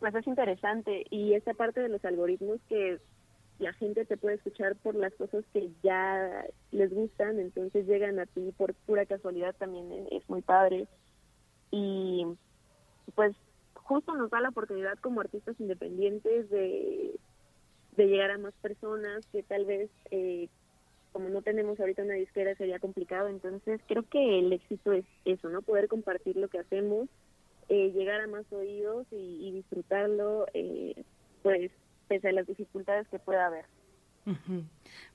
pues 0.00 0.14
es 0.14 0.26
interesante. 0.26 1.06
Y 1.10 1.34
esta 1.34 1.54
parte 1.54 1.80
de 1.80 1.88
los 1.88 2.04
algoritmos 2.04 2.58
que 2.68 2.98
la 3.58 3.72
gente 3.74 4.04
te 4.04 4.16
puede 4.16 4.36
escuchar 4.36 4.76
por 4.76 4.94
las 4.94 5.14
cosas 5.14 5.44
que 5.52 5.70
ya 5.82 6.44
les 6.72 6.92
gustan, 6.92 7.38
entonces 7.40 7.86
llegan 7.86 8.18
a 8.18 8.26
ti 8.26 8.52
por 8.56 8.74
pura 8.74 9.06
casualidad 9.06 9.54
también 9.56 9.90
es 10.10 10.28
muy 10.28 10.42
padre. 10.42 10.86
Y 11.70 12.26
pues 13.14 13.34
justo 13.74 14.14
nos 14.14 14.30
da 14.30 14.40
la 14.40 14.50
oportunidad 14.50 14.98
como 14.98 15.20
artistas 15.20 15.58
independientes 15.58 16.50
de, 16.50 17.18
de 17.96 18.06
llegar 18.06 18.30
a 18.30 18.38
más 18.38 18.54
personas 18.54 19.24
que 19.26 19.42
tal 19.42 19.64
vez 19.64 19.90
eh, 20.10 20.48
como 21.12 21.30
no 21.30 21.40
tenemos 21.40 21.80
ahorita 21.80 22.02
una 22.02 22.12
disquera 22.12 22.54
sería 22.56 22.78
complicado, 22.78 23.28
entonces 23.28 23.80
creo 23.88 24.02
que 24.02 24.38
el 24.38 24.52
éxito 24.52 24.92
es 24.92 25.06
eso, 25.24 25.48
¿no? 25.48 25.62
Poder 25.62 25.88
compartir 25.88 26.36
lo 26.36 26.48
que 26.48 26.58
hacemos, 26.58 27.08
eh, 27.70 27.90
llegar 27.92 28.20
a 28.20 28.26
más 28.26 28.44
oídos 28.52 29.06
y, 29.10 29.48
y 29.48 29.52
disfrutarlo, 29.52 30.46
eh, 30.52 31.04
pues 31.42 31.70
pese 32.08 32.28
a 32.28 32.32
las 32.32 32.46
dificultades 32.46 33.06
que 33.08 33.18
pueda 33.18 33.46
haber. 33.46 33.64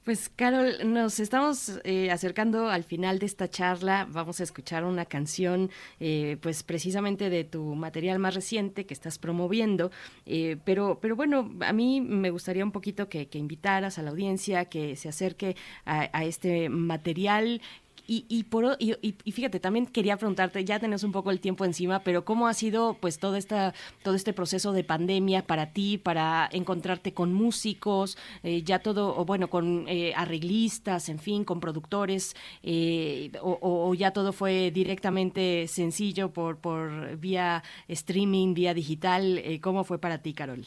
Pues 0.05 0.29
Carol, 0.29 0.73
nos 0.85 1.19
estamos 1.19 1.79
eh, 1.83 2.09
acercando 2.11 2.69
al 2.69 2.83
final 2.83 3.19
de 3.19 3.25
esta 3.25 3.49
charla. 3.49 4.07
Vamos 4.09 4.39
a 4.39 4.43
escuchar 4.43 4.85
una 4.85 5.05
canción, 5.05 5.69
eh, 5.99 6.37
pues 6.41 6.63
precisamente 6.63 7.29
de 7.29 7.43
tu 7.43 7.75
material 7.75 8.19
más 8.19 8.33
reciente 8.33 8.85
que 8.85 8.93
estás 8.93 9.19
promoviendo. 9.19 9.91
Eh, 10.25 10.57
pero, 10.63 10.99
pero 11.01 11.15
bueno, 11.15 11.51
a 11.59 11.73
mí 11.73 11.99
me 11.99 12.29
gustaría 12.29 12.63
un 12.63 12.71
poquito 12.71 13.09
que, 13.09 13.27
que 13.27 13.37
invitaras 13.37 13.99
a 13.99 14.01
la 14.01 14.11
audiencia 14.11 14.65
que 14.65 14.95
se 14.95 15.09
acerque 15.09 15.55
a, 15.85 16.09
a 16.17 16.23
este 16.23 16.69
material 16.69 17.61
y, 18.07 18.25
y, 18.29 18.43
por, 18.43 18.77
y, 18.79 18.95
y, 19.01 19.31
fíjate, 19.31 19.59
también 19.59 19.85
quería 19.85 20.17
preguntarte, 20.17 20.65
ya 20.65 20.79
tenés 20.79 21.03
un 21.03 21.11
poco 21.11 21.31
el 21.31 21.39
tiempo 21.39 21.65
encima, 21.65 22.03
pero 22.03 22.25
¿cómo 22.25 22.47
ha 22.47 22.53
sido 22.53 22.95
pues 22.99 23.19
todo, 23.19 23.35
esta, 23.35 23.73
todo 24.03 24.15
este 24.15 24.33
proceso 24.33 24.73
de 24.73 24.83
pandemia 24.83 25.43
para 25.43 25.73
ti, 25.73 25.97
para 25.97 26.49
encontrarte 26.51 27.13
con 27.13 27.33
músicos, 27.33 28.17
eh, 28.43 28.63
ya 28.63 28.79
todo, 28.79 29.17
o 29.17 29.25
bueno, 29.25 29.49
con 29.49 29.85
eh, 29.87 30.13
arreglistas, 30.15 31.09
en 31.09 31.19
fin, 31.19 31.43
con 31.43 31.59
productores, 31.59 32.35
eh, 32.63 33.31
o, 33.41 33.93
ya 33.93 34.11
todo 34.11 34.33
fue 34.33 34.71
directamente 34.71 35.67
sencillo 35.67 36.31
por, 36.31 36.57
por 36.57 37.17
vía 37.17 37.63
streaming, 37.87 38.53
vía 38.53 38.73
digital? 38.73 39.41
¿Cómo 39.61 39.83
fue 39.83 39.99
para 39.99 40.21
ti, 40.21 40.33
Carol? 40.33 40.65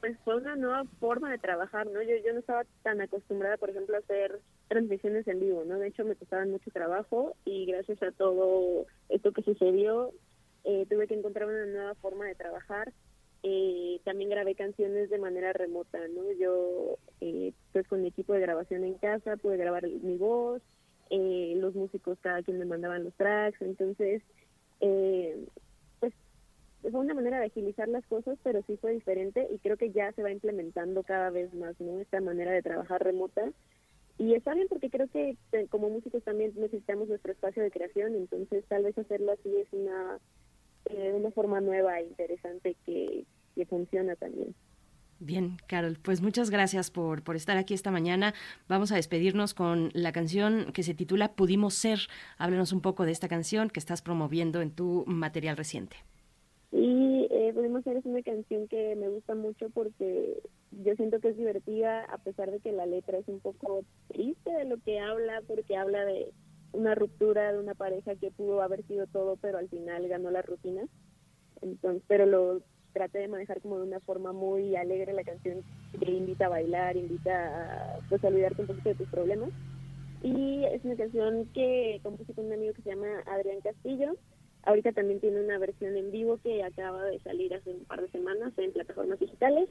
Pues 0.00 0.16
fue 0.24 0.36
una 0.36 0.56
nueva 0.56 0.84
forma 1.00 1.30
de 1.30 1.38
trabajar, 1.38 1.86
¿no? 1.86 2.02
Yo, 2.02 2.14
yo 2.24 2.32
no 2.32 2.40
estaba 2.40 2.62
tan 2.82 3.00
acostumbrada, 3.00 3.56
por 3.56 3.70
ejemplo, 3.70 3.96
a 3.96 3.98
hacer 3.98 4.40
transmisiones 4.68 5.26
en 5.28 5.40
vivo, 5.40 5.64
¿no? 5.64 5.78
De 5.78 5.88
hecho, 5.88 6.04
me 6.04 6.16
costaban 6.16 6.50
mucho 6.50 6.70
trabajo 6.70 7.34
y 7.44 7.66
gracias 7.66 8.02
a 8.02 8.12
todo 8.12 8.86
esto 9.08 9.32
que 9.32 9.42
sucedió, 9.42 10.12
eh, 10.64 10.86
tuve 10.88 11.06
que 11.06 11.14
encontrar 11.14 11.48
una 11.48 11.66
nueva 11.66 11.94
forma 11.96 12.26
de 12.26 12.34
trabajar. 12.34 12.92
Eh, 13.42 14.00
también 14.04 14.30
grabé 14.30 14.54
canciones 14.54 15.08
de 15.08 15.18
manera 15.18 15.52
remota, 15.52 15.98
¿no? 16.08 16.32
Yo, 16.32 16.98
eh, 17.20 17.52
pues 17.72 17.86
con 17.86 18.02
mi 18.02 18.08
equipo 18.08 18.32
de 18.32 18.40
grabación 18.40 18.82
en 18.84 18.94
casa, 18.94 19.36
pude 19.36 19.56
grabar 19.56 19.86
mi 19.86 20.16
voz, 20.16 20.62
eh, 21.10 21.54
los 21.56 21.74
músicos 21.74 22.18
cada 22.20 22.42
quien 22.42 22.58
me 22.58 22.64
mandaban 22.64 23.04
los 23.04 23.14
tracks, 23.14 23.62
entonces, 23.62 24.22
eh, 24.80 25.46
pues 26.00 26.12
fue 26.82 27.00
una 27.00 27.14
manera 27.14 27.38
de 27.38 27.46
agilizar 27.46 27.88
las 27.88 28.04
cosas, 28.06 28.38
pero 28.42 28.62
sí 28.66 28.76
fue 28.78 28.92
diferente 28.92 29.46
y 29.52 29.58
creo 29.58 29.76
que 29.76 29.92
ya 29.92 30.10
se 30.12 30.22
va 30.22 30.32
implementando 30.32 31.04
cada 31.04 31.30
vez 31.30 31.54
más, 31.54 31.80
¿no? 31.80 32.00
Esta 32.00 32.20
manera 32.20 32.50
de 32.50 32.62
trabajar 32.62 33.04
remota. 33.04 33.52
Y 34.18 34.34
está 34.34 34.54
bien 34.54 34.66
porque 34.68 34.90
creo 34.90 35.08
que 35.08 35.36
eh, 35.52 35.66
como 35.68 35.90
músicos 35.90 36.22
también 36.22 36.52
necesitamos 36.56 37.08
nuestro 37.08 37.32
espacio 37.32 37.62
de 37.62 37.70
creación, 37.70 38.14
entonces 38.14 38.64
tal 38.66 38.84
vez 38.84 38.96
hacerlo 38.96 39.32
así 39.32 39.54
es 39.56 39.68
una, 39.72 40.18
eh, 40.86 41.12
una 41.14 41.30
forma 41.32 41.60
nueva 41.60 42.00
e 42.00 42.04
interesante 42.04 42.76
que, 42.86 43.24
que 43.54 43.66
funciona 43.66 44.16
también. 44.16 44.54
Bien, 45.18 45.56
Carol, 45.66 45.98
pues 46.02 46.20
muchas 46.20 46.50
gracias 46.50 46.90
por, 46.90 47.22
por 47.22 47.36
estar 47.36 47.56
aquí 47.56 47.72
esta 47.72 47.90
mañana. 47.90 48.34
Vamos 48.68 48.92
a 48.92 48.96
despedirnos 48.96 49.54
con 49.54 49.90
la 49.94 50.12
canción 50.12 50.72
que 50.72 50.82
se 50.82 50.94
titula 50.94 51.32
Pudimos 51.32 51.74
Ser. 51.74 52.00
Háblanos 52.36 52.72
un 52.72 52.82
poco 52.82 53.06
de 53.06 53.12
esta 53.12 53.26
canción 53.26 53.70
que 53.70 53.80
estás 53.80 54.02
promoviendo 54.02 54.60
en 54.60 54.72
tu 54.72 55.04
material 55.06 55.56
reciente. 55.56 55.96
Y 56.70 57.28
eh, 57.30 57.50
Pudimos 57.54 57.82
Ser 57.84 57.96
es 57.96 58.04
una 58.04 58.22
canción 58.22 58.68
que 58.68 58.94
me 58.96 59.08
gusta 59.08 59.34
mucho 59.34 59.70
porque 59.70 60.38
yo 60.70 60.94
siento 60.94 61.20
que 61.20 61.28
es 61.28 61.36
divertida 61.36 62.04
a 62.04 62.18
pesar 62.18 62.50
de 62.50 62.60
que 62.60 62.72
la 62.72 62.86
letra 62.86 63.18
es 63.18 63.28
un 63.28 63.40
poco 63.40 63.84
triste 64.08 64.50
de 64.50 64.64
lo 64.64 64.78
que 64.78 65.00
habla, 65.00 65.42
porque 65.46 65.76
habla 65.76 66.04
de 66.04 66.32
una 66.72 66.94
ruptura 66.94 67.52
de 67.52 67.58
una 67.58 67.74
pareja 67.74 68.14
que 68.16 68.30
pudo 68.30 68.62
haber 68.62 68.84
sido 68.86 69.06
todo, 69.06 69.36
pero 69.36 69.58
al 69.58 69.68
final 69.68 70.06
ganó 70.08 70.30
la 70.30 70.42
rutina. 70.42 70.82
Entonces, 71.62 72.02
pero 72.06 72.26
lo 72.26 72.62
traté 72.92 73.18
de 73.18 73.28
manejar 73.28 73.60
como 73.60 73.78
de 73.78 73.86
una 73.86 74.00
forma 74.00 74.32
muy 74.32 74.74
alegre 74.76 75.12
la 75.12 75.24
canción 75.24 75.62
que 75.98 76.10
invita 76.10 76.46
a 76.46 76.50
bailar, 76.50 76.96
invita 76.96 77.96
a 77.96 77.98
pues, 78.08 78.22
olvidarte 78.24 78.62
un 78.62 78.68
poquito 78.68 78.88
de 78.90 78.94
tus 78.94 79.08
problemas. 79.08 79.50
Y 80.22 80.64
es 80.64 80.84
una 80.84 80.96
canción 80.96 81.46
que 81.52 82.00
compuse 82.02 82.32
con 82.32 82.46
un 82.46 82.52
amigo 82.54 82.72
que 82.72 82.82
se 82.82 82.90
llama 82.90 83.22
Adrián 83.26 83.60
Castillo. 83.60 84.16
Ahorita 84.62 84.92
también 84.92 85.20
tiene 85.20 85.40
una 85.40 85.58
versión 85.58 85.96
en 85.96 86.10
vivo 86.10 86.38
que 86.42 86.64
acaba 86.64 87.04
de 87.04 87.20
salir 87.20 87.54
hace 87.54 87.70
un 87.70 87.84
par 87.84 88.00
de 88.00 88.08
semanas 88.08 88.52
en 88.56 88.72
plataformas 88.72 89.20
digitales. 89.20 89.68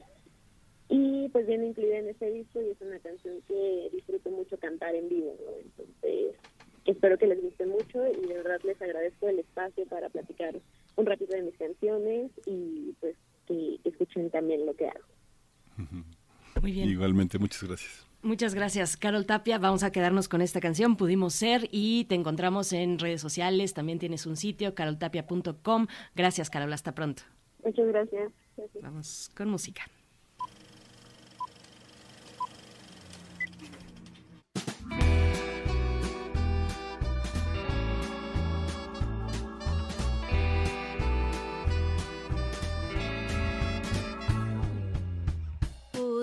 Y 0.88 1.28
pues 1.30 1.46
viene 1.46 1.66
incluida 1.66 1.98
en 1.98 2.08
este 2.08 2.30
disco 2.30 2.60
y 2.62 2.70
es 2.70 2.80
una 2.80 2.98
canción 3.00 3.40
que 3.48 3.88
disfruto 3.92 4.30
mucho 4.30 4.56
cantar 4.58 4.94
en 4.94 5.08
vivo, 5.08 5.36
¿no? 5.44 5.56
Entonces, 5.58 6.36
espero 6.84 7.18
que 7.18 7.26
les 7.26 7.42
guste 7.42 7.66
mucho 7.66 8.06
y 8.06 8.26
de 8.26 8.34
verdad 8.34 8.60
les 8.64 8.80
agradezco 8.80 9.28
el 9.28 9.40
espacio 9.40 9.84
para 9.86 10.08
platicar 10.08 10.54
un 10.96 11.06
ratito 11.06 11.34
de 11.34 11.42
mis 11.42 11.56
canciones 11.56 12.30
y 12.46 12.94
pues 13.00 13.16
que 13.46 13.78
escuchen 13.84 14.30
también 14.30 14.66
lo 14.66 14.74
que 14.74 14.88
hago. 14.88 15.04
Muy 16.60 16.72
bien. 16.72 16.88
Igualmente, 16.88 17.38
muchas 17.38 17.64
gracias. 17.64 18.06
Muchas 18.22 18.54
gracias, 18.54 18.96
Carol 18.96 19.26
Tapia. 19.26 19.58
Vamos 19.58 19.82
a 19.82 19.92
quedarnos 19.92 20.28
con 20.28 20.40
esta 20.40 20.60
canción, 20.60 20.96
Pudimos 20.96 21.34
Ser, 21.34 21.68
y 21.70 22.06
te 22.06 22.14
encontramos 22.14 22.72
en 22.72 22.98
redes 22.98 23.20
sociales. 23.20 23.74
También 23.74 23.98
tienes 23.98 24.26
un 24.26 24.36
sitio, 24.36 24.74
caroltapia.com. 24.74 25.86
Gracias, 26.14 26.50
Carol. 26.50 26.72
Hasta 26.72 26.92
pronto. 26.94 27.22
Muchas 27.64 27.86
gracias. 27.86 28.32
gracias. 28.56 28.82
Vamos 28.82 29.30
con 29.36 29.50
música. 29.50 29.82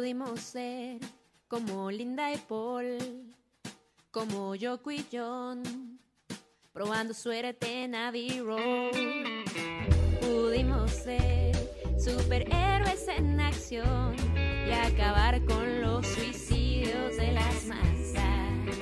Pudimos 0.03 0.41
ser 0.41 0.99
como 1.47 1.89
Linda 1.89 2.33
y 2.33 2.35
Paul, 2.35 3.33
como 4.11 4.53
Yoko 4.53 4.91
y 4.91 5.05
John, 5.09 5.63
probando 6.73 7.13
suerte 7.13 7.83
en 7.83 7.95
Abbey 7.95 8.41
Road. 8.41 8.91
Pudimos 10.19 10.91
ser 10.91 11.55
superhéroes 11.97 13.07
en 13.07 13.39
acción 13.39 14.17
y 14.67 14.73
acabar 14.73 15.41
con 15.45 15.79
los 15.79 16.05
suicidios 16.05 17.15
de 17.15 17.31
las 17.31 17.65
masas. 17.67 18.75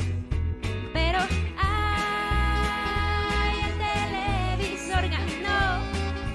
Pero 0.92 1.20
ay, 1.60 3.60
el 3.70 3.78
televisor 4.58 5.08
ganó, 5.08 5.86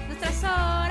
nuestras 0.07 0.45
horas 0.45 0.86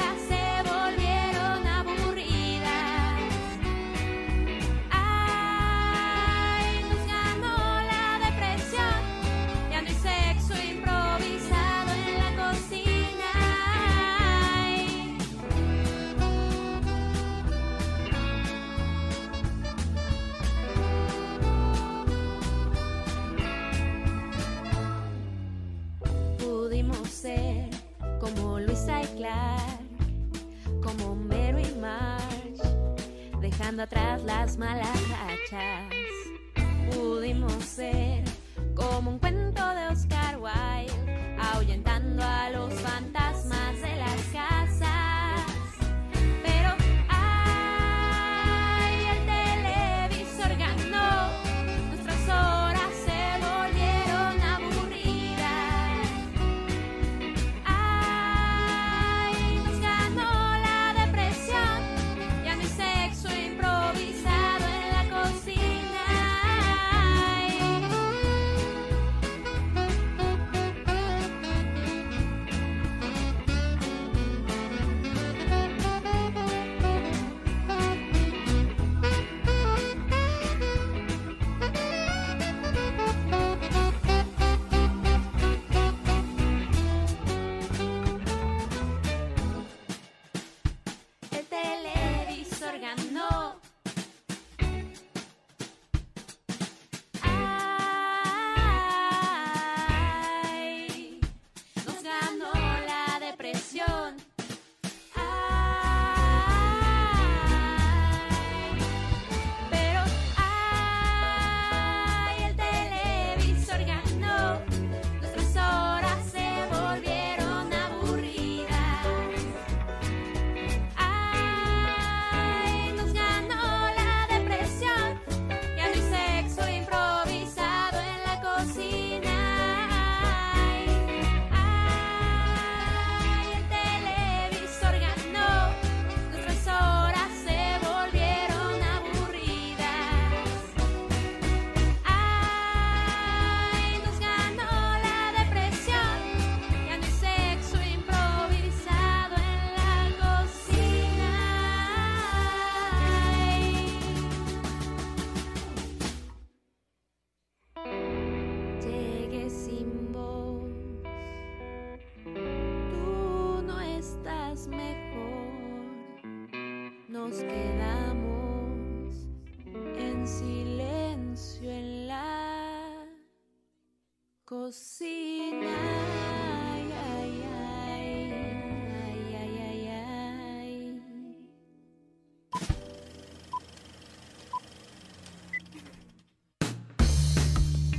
dejando 33.76 33.82
atrás 33.82 34.22
las 34.24 34.56
malas 34.56 35.08
rachas. 35.10 35.92
Pudimos 36.94 37.52
ser 37.64 38.24
como 38.74 39.10
un 39.10 39.18
cuento 39.18 39.62
de 39.74 39.88
Oscar 39.88 40.38
Wilde, 40.38 41.36
ahuyentando 41.38 42.22
a 42.22 42.50
los 42.50 42.72
fantasmas 42.80 43.25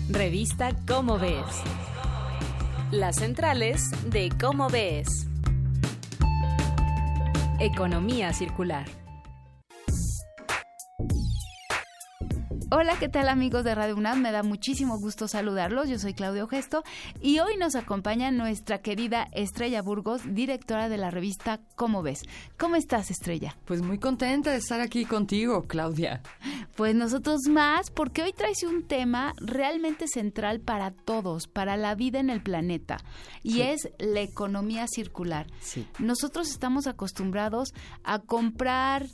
Revista 0.10 0.76
Cómo 0.86 1.18
Ves. 1.18 1.36
Las 2.92 3.16
centrales 3.16 3.92
de 4.12 4.30
Cómo 4.38 4.70
Ves. 4.70 5.26
Economía 7.60 8.34
circular. 8.34 9.07
Hola, 12.70 12.98
¿qué 13.00 13.08
tal 13.08 13.30
amigos 13.30 13.64
de 13.64 13.74
Radio 13.76 13.96
UNAM? 13.96 14.22
Me 14.22 14.34
da 14.34 14.44
muchísimo 14.44 15.00
gusto 15.00 15.30
saludarlos. 15.30 15.88
Yo 15.88 15.98
soy 16.00 16.14
Claudio 16.14 16.50
Gesto 16.50 16.84
y 17.22 17.40
hoy 17.40 17.56
nos 17.56 17.76
acompaña 17.76 18.30
nuestra 18.30 18.80
querida 18.82 19.30
Estrella 19.32 19.82
Burgos, 19.82 20.22
directora 20.26 20.90
de 20.90 20.98
la 20.98 21.10
revista 21.10 21.62
¿Cómo 21.76 22.02
ves? 22.04 22.24
¿Cómo 22.58 22.76
estás, 22.76 23.10
Estrella? 23.10 23.56
Pues 23.64 23.82
muy 23.82 24.00
contenta 24.00 24.52
de 24.52 24.58
estar 24.58 24.82
aquí 24.82 25.06
contigo, 25.06 25.64
Claudia. 25.64 26.22
Pues 26.76 26.94
nosotros 26.94 27.40
más, 27.50 27.90
porque 27.90 28.24
hoy 28.24 28.34
traes 28.34 28.62
un 28.64 28.84
tema 28.86 29.34
realmente 29.38 30.06
central 30.10 30.60
para 30.60 30.92
todos, 30.92 31.48
para 31.48 31.78
la 31.78 31.96
vida 31.96 32.20
en 32.20 32.30
el 32.30 32.44
planeta, 32.44 32.98
y 33.44 33.54
Sí. 33.54 33.62
es 33.62 33.90
la 33.98 34.20
economía 34.20 34.88
circular. 34.88 35.48
Sí. 35.62 35.88
Nosotros 36.00 36.50
estamos 36.50 36.86
acostumbrados 36.86 37.74
a 38.04 38.20
comprar 38.20 39.06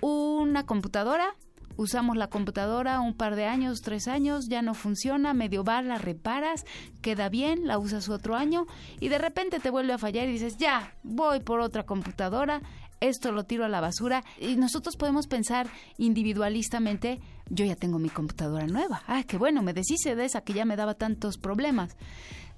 una 0.00 0.66
computadora, 0.66 1.34
usamos 1.78 2.16
la 2.16 2.26
computadora 2.26 3.00
un 3.00 3.14
par 3.14 3.36
de 3.36 3.46
años, 3.46 3.80
tres 3.80 4.08
años, 4.08 4.48
ya 4.48 4.60
no 4.60 4.74
funciona, 4.74 5.32
medio 5.32 5.64
va, 5.64 5.80
la 5.80 5.96
reparas, 5.96 6.66
queda 7.00 7.30
bien, 7.30 7.66
la 7.66 7.78
usas 7.78 8.10
otro 8.10 8.36
año 8.36 8.66
y 9.00 9.08
de 9.08 9.16
repente 9.16 9.60
te 9.60 9.70
vuelve 9.70 9.94
a 9.94 9.98
fallar 9.98 10.28
y 10.28 10.32
dices, 10.32 10.58
ya, 10.58 10.92
voy 11.04 11.40
por 11.40 11.60
otra 11.60 11.84
computadora, 11.84 12.60
esto 13.00 13.30
lo 13.30 13.44
tiro 13.44 13.64
a 13.64 13.68
la 13.68 13.80
basura. 13.80 14.24
Y 14.40 14.56
nosotros 14.56 14.96
podemos 14.96 15.28
pensar 15.28 15.68
individualistamente, 15.96 17.20
yo 17.48 17.64
ya 17.64 17.76
tengo 17.76 17.98
mi 18.00 18.10
computadora 18.10 18.66
nueva, 18.66 19.02
ah, 19.06 19.22
qué 19.26 19.38
bueno, 19.38 19.62
me 19.62 19.72
deshice 19.72 20.16
de 20.16 20.24
esa 20.24 20.40
que 20.40 20.52
ya 20.52 20.64
me 20.64 20.76
daba 20.76 20.94
tantos 20.94 21.38
problemas, 21.38 21.96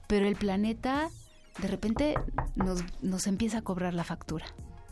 pero 0.09 0.27
el 0.27 0.37
planeta 0.37 1.11
de 1.61 1.69
repente 1.69 2.15
nos, 2.57 2.83
nos 3.03 3.27
empieza 3.27 3.59
a 3.59 3.63
cobrar 3.63 3.93
la 3.93 4.05
factura. 4.05 4.47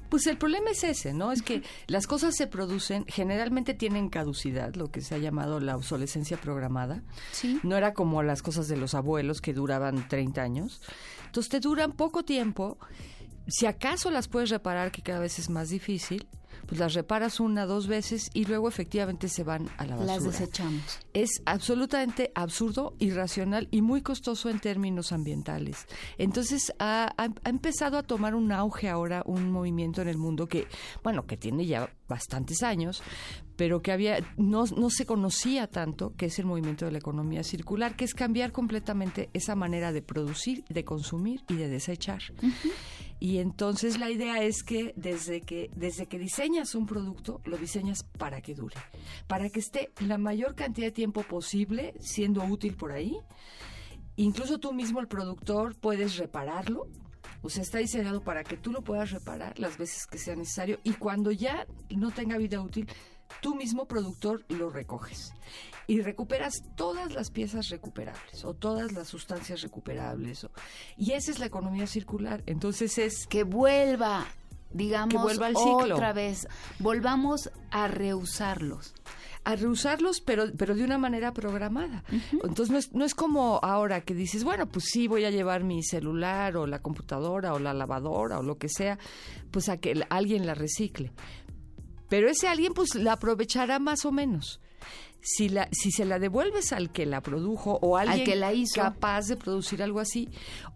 Pues 0.09 0.27
el 0.27 0.39
problema 0.39 0.71
es 0.71 0.85
ese, 0.85 1.13
¿no? 1.13 1.33
Es 1.33 1.43
que 1.43 1.63
las 1.87 2.07
cosas 2.07 2.35
se 2.37 2.47
producen, 2.47 3.05
generalmente 3.07 3.75
tienen 3.75 4.09
caducidad, 4.09 4.75
lo 4.75 4.91
que 4.91 5.01
se 5.01 5.15
ha 5.15 5.19
llamado 5.19 5.61
la 5.61 5.77
obsolescencia 5.77 6.37
programada. 6.39 7.03
Sí. 7.33 7.61
No 7.63 7.77
era 7.77 7.93
como 7.93 8.23
las 8.23 8.43
cosas 8.43 8.69
de 8.69 8.77
los 8.77 8.95
abuelos 8.95 9.41
que 9.41 9.53
duraban 9.53 10.09
30 10.09 10.43
años. 10.43 10.81
Entonces 11.27 11.51
te 11.51 11.61
duran 11.61 11.93
poco 11.93 12.25
tiempo. 12.25 12.79
Si 13.47 13.67
acaso 13.67 14.11
las 14.11 14.29
puedes 14.29 14.51
reparar, 14.51 14.93
que 14.93 15.03
cada 15.03 15.21
vez 15.21 15.39
es 15.39 15.51
más 15.51 15.69
difícil, 15.69 16.27
pues 16.69 16.79
las 16.79 16.95
reparas 16.95 17.41
una, 17.41 17.67
dos 17.67 17.89
veces 17.89 18.31
y 18.35 18.45
luego 18.45 18.69
efectivamente 18.69 19.29
se 19.29 19.43
van 19.43 19.69
a 19.79 19.87
la 19.87 19.97
basura. 19.97 20.15
Las 20.15 20.23
desechamos. 20.25 20.99
es 21.15 21.31
absolutamente 21.47 22.31
absurdo, 22.37 22.95
irracional 23.01 23.67
y 23.71 23.83
muy 23.83 24.03
costoso 24.03 24.51
en 24.51 24.61
términos 24.61 25.11
ambientales. 25.11 25.87
Entonces 26.19 26.73
ha, 26.79 27.13
ha- 27.17 27.33
ha 27.43 27.49
empezado 27.49 27.99
a 27.99 28.03
tomar 28.03 28.35
un 28.35 28.53
auge 28.53 28.89
ahora 28.89 29.23
un 29.27 29.51
movimiento 29.51 30.03
en 30.03 30.09
el 30.09 30.19
mundo 30.19 30.47
que, 30.47 30.67
bueno, 31.03 31.27
que 31.27 31.37
tiene 31.37 31.67
ya 31.67 31.91
bastantes 32.07 32.63
años, 32.63 33.03
pero 33.57 33.83
que 33.83 33.91
había 33.93 34.19
no, 34.37 34.65
no 34.67 34.89
se 34.91 35.05
conocía 35.05 35.67
tanto, 35.67 36.15
que 36.17 36.27
es 36.27 36.39
el 36.39 36.47
movimiento 36.47 36.85
de 36.85 36.93
la 36.93 36.99
economía 36.99 37.43
circular, 37.43 37.97
que 37.97 38.05
es 38.05 38.15
cambiar 38.15 38.53
completamente 38.53 39.31
esa 39.33 39.55
manera 39.57 39.91
de 39.93 40.01
producir, 40.03 40.65
de 40.69 40.85
consumir 40.85 41.43
y 41.49 41.55
de 41.55 41.69
desechar. 41.69 42.21
Y 43.21 43.39
entonces 43.39 43.99
la 43.99 44.11
idea 44.11 44.43
es 44.43 44.63
que 44.63 44.93
desde 44.97 45.41
que 45.41 45.71
desde 45.75 46.07
que 46.07 46.19
diseñas 46.19 46.75
un 46.75 46.87
producto, 46.87 47.41
lo 47.45 47.57
diseñas 47.57 48.05
para 48.05 48.41
que 48.41 48.55
dure, 48.55 48.77
para 49.27 49.51
que 49.51 49.59
esté 49.59 49.93
la 50.01 50.19
mayor 50.19 50.55
cantidad 50.55 50.87
de 50.87 50.93
tiempo 50.93 51.23
posible 51.23 51.95
siendo 52.01 52.45
útil 52.45 52.77
por 52.77 52.93
ahí. 52.93 53.17
Incluso 54.17 54.59
tú 54.59 54.73
mismo 54.73 55.01
el 55.01 55.09
productor 55.09 55.77
puedes 55.77 56.17
repararlo. 56.17 56.89
O 57.43 57.51
sea, 57.51 57.63
está 57.63 57.79
diseñado 57.79 58.23
para 58.23 58.43
que 58.43 58.57
tú 58.57 58.73
lo 58.73 58.83
puedas 58.83 59.13
reparar 59.13 59.59
las 59.59 59.79
veces 59.79 60.07
que 60.07 60.19
sea 60.19 60.35
necesario 60.35 60.81
y 60.83 60.95
cuando 60.95 61.31
ya 61.31 61.67
no 61.91 62.11
tenga 62.11 62.37
vida 62.37 62.61
útil, 62.61 62.89
tú 63.41 63.55
mismo 63.55 63.87
productor 63.87 64.45
lo 64.49 64.71
recoges 64.71 65.33
y 65.89 66.03
recuperas 66.03 66.63
todas 66.77 67.13
las 67.15 67.31
piezas 67.31 67.69
recuperables 67.71 68.45
o 68.45 68.55
todas 68.55 68.93
las 68.93 69.09
sustancias 69.09 69.63
recuperables. 69.63 70.45
o- 70.45 70.51
y 70.97 71.13
esa 71.13 71.33
es 71.33 71.41
la 71.41 71.47
economía 71.47 71.87
circular. 71.89 72.43
Entonces 72.47 72.99
es... 72.99 73.27
Que 73.27 73.43
vuelva, 73.43 74.27
digamos, 74.71 75.13
Que 75.15 75.19
vuelva 75.19 75.47
al 75.47 75.57
ciclo. 75.57 75.95
otra 75.97 76.13
vez. 76.13 76.47
Volvamos 76.79 77.51
a 77.73 77.89
reusarlos. 77.89 78.95
a 79.45 79.57
reusarlos, 79.57 80.21
pero, 80.21 80.45
pero 80.59 80.75
de 80.75 80.85
una 80.85 80.99
manera 80.99 81.33
programada. 81.33 82.05
Entonces 82.33 82.71
no 82.71 82.77
es, 82.77 82.93
no 82.93 83.05
es 83.07 83.15
como 83.15 83.59
ahora 83.63 84.03
que 84.03 84.13
dices, 84.13 84.45
bueno, 84.45 84.67
pues 84.67 84.85
sí, 84.93 85.09
voy 85.09 85.25
a 85.25 85.31
llevar 85.31 85.65
mi 85.65 85.83
celular 85.83 86.59
o 86.59 86.67
la 86.67 86.81
computadora 86.83 87.55
o 87.55 87.59
la 87.59 87.73
lavadora 87.73 88.41
o 88.41 88.43
lo 88.43 88.59
que 88.59 88.69
sea, 88.69 88.99
pues 89.51 89.71
a 89.71 89.79
que 89.79 90.05
alguien 90.11 90.45
la 90.45 90.53
recicle. 90.55 91.13
Pero 92.11 92.29
ese 92.29 92.47
alguien 92.47 92.75
pues 92.75 92.95
la 92.95 93.13
aprovechará 93.15 93.79
más 93.79 94.05
o 94.05 94.13
menos. 94.13 94.61
Si, 95.21 95.49
la, 95.49 95.69
si 95.73 95.91
se 95.91 96.05
la 96.05 96.19
devuelves 96.19 96.73
al 96.73 96.91
que 96.91 97.05
la 97.05 97.21
produjo 97.21 97.79
o 97.83 97.97
a 97.97 98.03
Al 98.03 98.09
alguien 98.09 98.27
que 98.27 98.37
la 98.37 98.53
hizo. 98.53 98.81
capaz 98.81 99.27
de 99.27 99.37
producir 99.37 99.83
algo 99.83 100.01
así, 100.01 100.29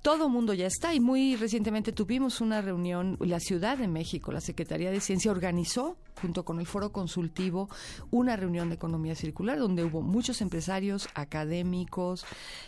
todo 0.02 0.30
mundo 0.30 0.54
ya 0.54 0.68
está. 0.68 0.94
Y 0.94 1.00
muy 1.00 1.36
recientemente 1.36 1.92
tuvimos 1.92 2.42
una 2.42 2.62
reunión, 2.62 3.18
la 3.22 3.40
Ciudad 3.40 3.78
de 3.78 3.88
México, 3.88 4.32
la 4.32 4.42
Secretaría 4.42 4.92
de 4.92 5.00
Ciencia 5.00 5.32
organizó 5.32 5.98
junto 6.24 6.46
con 6.46 6.62
el 6.62 6.66
Foro 6.66 6.94
Consultivo 6.94 7.68
una 8.12 8.38
reunión 8.38 8.70
de 8.70 8.76
economía 8.76 9.14
circular 9.14 9.60
donde 9.60 9.84
hubo 9.84 10.02
muchos 10.02 10.40
empresarios, 10.42 11.10
académicos, 11.16 12.26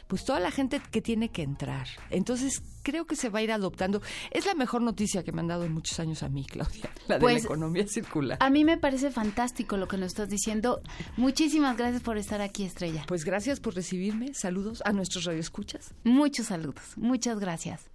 pues 0.08 0.26
toda 0.26 0.42
la 0.42 0.52
gente 0.52 0.82
que 0.92 1.02
tiene 1.02 1.30
que 1.30 1.42
entrar. 1.42 1.88
Entonces 2.10 2.62
creo 2.84 3.06
que 3.06 3.16
se 3.16 3.30
va 3.30 3.40
a 3.40 3.44
ir 3.44 3.54
adoptando. 3.54 4.02
Es 4.32 4.46
la 4.46 4.56
mejor 4.56 4.82
noticia 4.82 5.24
que 5.24 5.32
me 5.32 5.40
han 5.40 5.48
dado 5.48 5.64
en 5.64 5.74
muchos 5.74 5.98
años 6.02 6.22
a 6.22 6.28
mí, 6.28 6.46
Claudia, 6.46 6.90
la 7.08 7.16
de 7.16 7.20
la 7.20 7.20
Pues, 7.20 7.46
economía 7.46 7.88
circular. 7.88 8.38
A 8.42 8.50
mí 8.50 8.66
me 8.66 8.78
parece 8.78 9.10
fantástico 9.10 9.78
lo 9.78 9.88
que 9.88 9.98
nos 9.98 10.08
estás 10.08 10.28
diciendo. 10.28 10.82
Muchísimas 11.16 11.78
gracias 11.78 12.04
por 12.04 12.18
estar 12.18 12.42
aquí, 12.42 12.66
Estrella. 12.66 13.06
Pues 13.08 13.24
gracias 13.24 13.62
por 13.62 13.74
recibirme. 13.74 14.34
Saludos 14.34 14.82
a 14.86 14.92
nuestros 14.92 15.24
radioescuchas. 15.24 15.94
Muchos 16.04 16.48
saludos. 16.48 16.84
Muchas 16.98 17.40
gracias. 17.40 17.95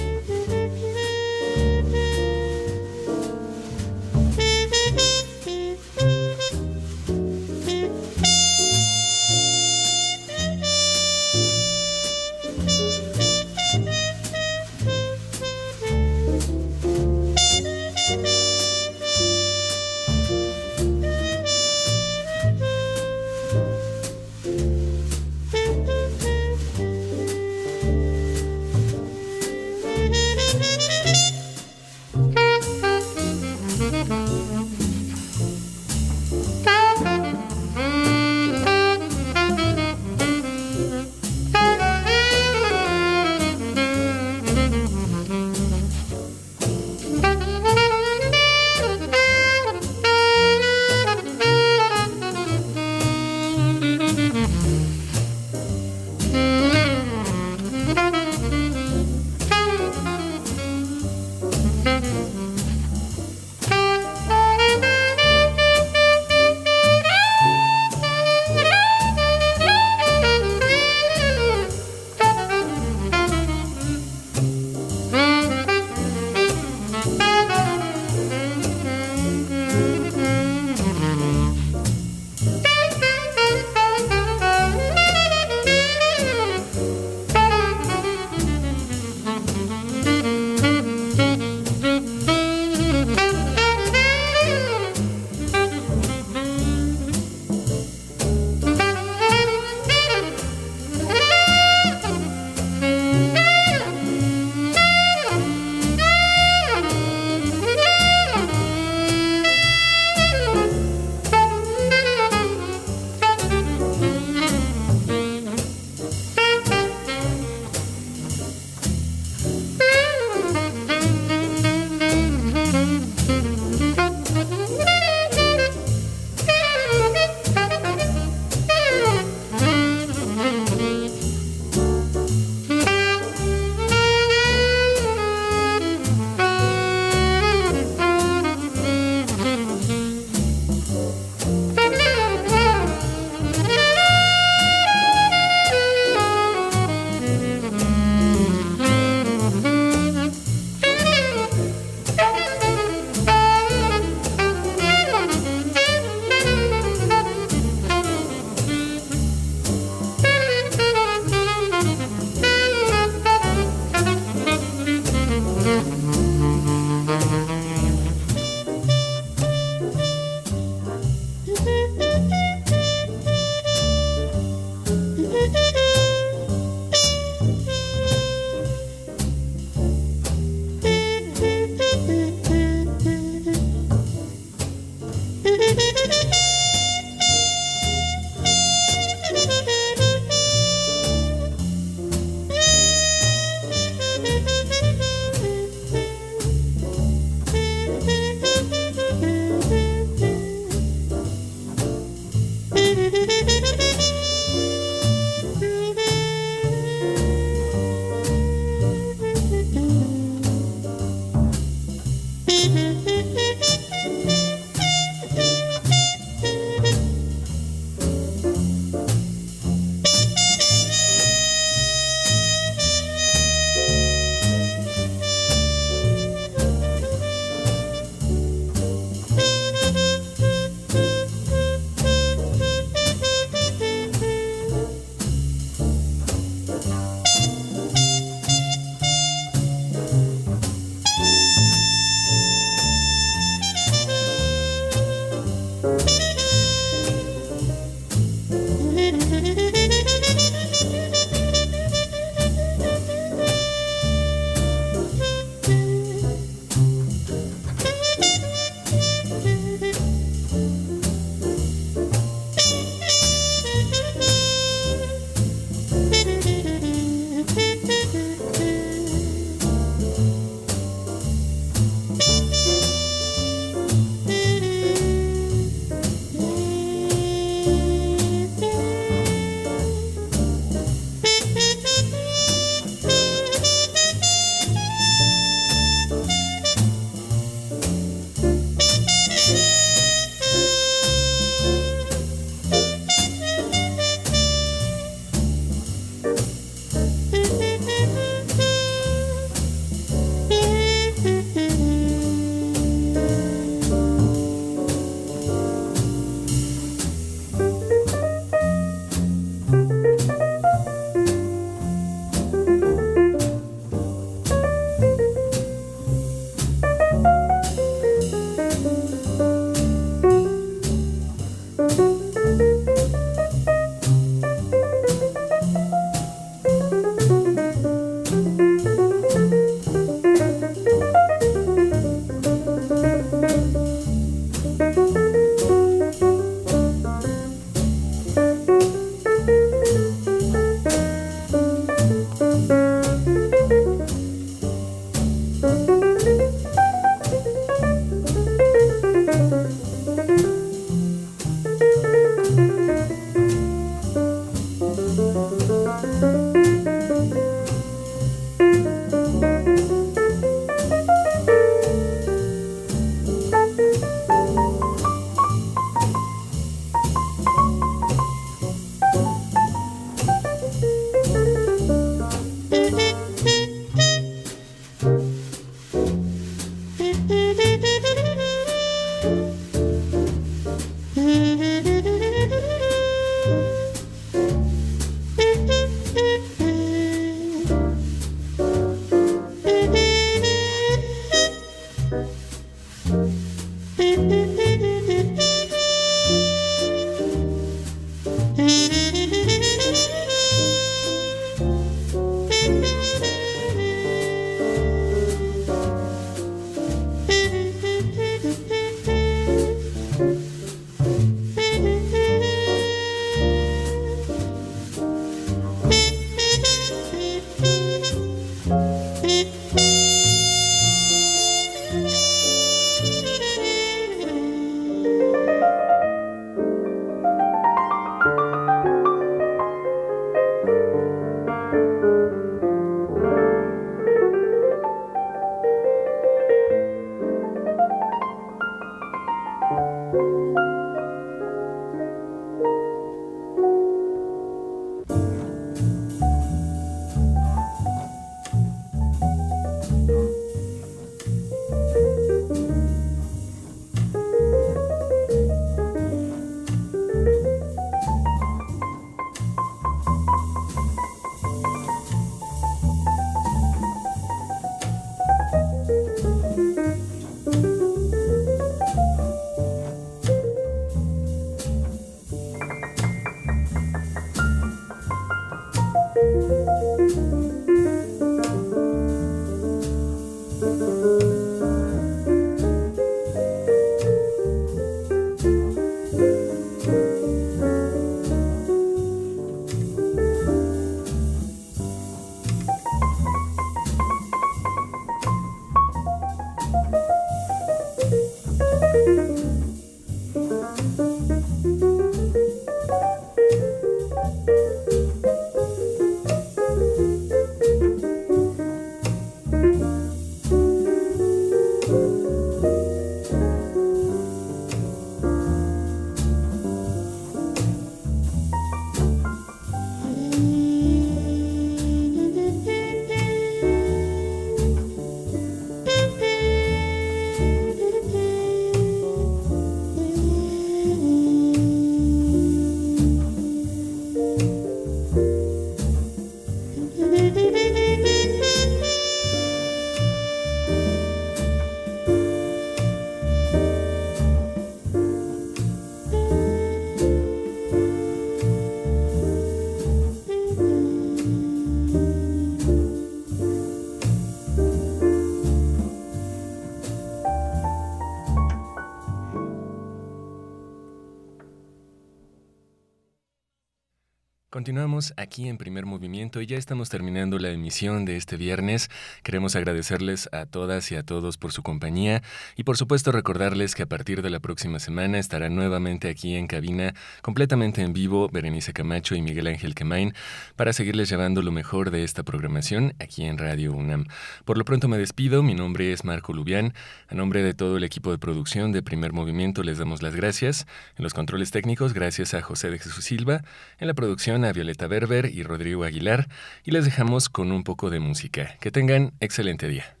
Continuamos 564.61 565.15
aquí 565.17 565.49
en 565.49 565.57
primer 565.57 565.87
movimiento 565.87 566.39
y 566.39 566.45
ya 566.45 566.55
estamos 566.55 566.87
terminando 566.89 567.39
la 567.39 567.49
emisión 567.49 568.05
de 568.05 568.15
este 568.15 568.37
viernes. 568.37 568.91
Queremos 569.23 569.55
agradecerles 569.55 570.29
a 570.41 570.45
todas 570.45 570.91
y 570.91 570.95
a 570.95 571.03
todos 571.03 571.37
por 571.37 571.53
su 571.53 571.63
compañía 571.63 572.21
y 572.55 572.63
por 572.63 572.77
supuesto 572.77 573.11
recordarles 573.11 573.75
que 573.75 573.83
a 573.83 573.85
partir 573.87 574.21
de 574.21 574.29
la 574.29 574.39
próxima 574.39 574.79
semana 574.79 575.19
estará 575.19 575.49
nuevamente 575.49 576.09
aquí 576.09 576.35
en 576.35 576.47
cabina 576.47 576.93
completamente 577.21 577.81
en 577.81 577.93
vivo 577.93 578.29
Berenice 578.29 578.73
Camacho 578.73 579.15
y 579.15 579.21
Miguel 579.21 579.47
Ángel 579.47 579.75
Quemain 579.75 580.13
para 580.55 580.73
seguirles 580.73 581.09
llevando 581.09 581.41
lo 581.41 581.51
mejor 581.51 581.91
de 581.91 582.03
esta 582.03 582.23
programación 582.23 582.93
aquí 582.99 583.25
en 583.25 583.37
Radio 583.37 583.73
UNAM. 583.73 584.05
Por 584.45 584.57
lo 584.57 584.65
pronto 584.65 584.87
me 584.87 584.97
despido, 584.97 585.43
mi 585.43 585.55
nombre 585.55 585.93
es 585.93 586.03
Marco 586.03 586.33
Lubián. 586.33 586.73
A 587.07 587.15
nombre 587.15 587.43
de 587.43 587.53
todo 587.53 587.77
el 587.77 587.83
equipo 587.83 588.11
de 588.11 588.17
producción 588.17 588.71
de 588.71 588.81
primer 588.81 589.13
movimiento 589.13 589.63
les 589.63 589.77
damos 589.77 590.01
las 590.01 590.15
gracias. 590.15 590.67
En 590.97 591.03
los 591.03 591.13
controles 591.13 591.51
técnicos, 591.51 591.93
gracias 591.93 592.33
a 592.33 592.41
José 592.41 592.69
de 592.69 592.79
Jesús 592.79 593.05
Silva. 593.05 593.43
En 593.79 593.87
la 593.87 593.93
producción, 593.93 594.45
a 594.45 594.53
Violeta 594.53 594.87
Berber 594.87 595.25
y 595.25 595.43
Rodrigo 595.43 595.83
Aguilar 595.83 596.27
y 596.63 596.71
les 596.71 596.85
dejamos 596.85 597.29
con 597.29 597.51
un 597.51 597.63
poco 597.63 597.89
de 597.89 597.99
música. 597.99 598.55
Que 598.59 598.71
tengan 598.71 599.13
excelente 599.19 599.67
día. 599.67 600.00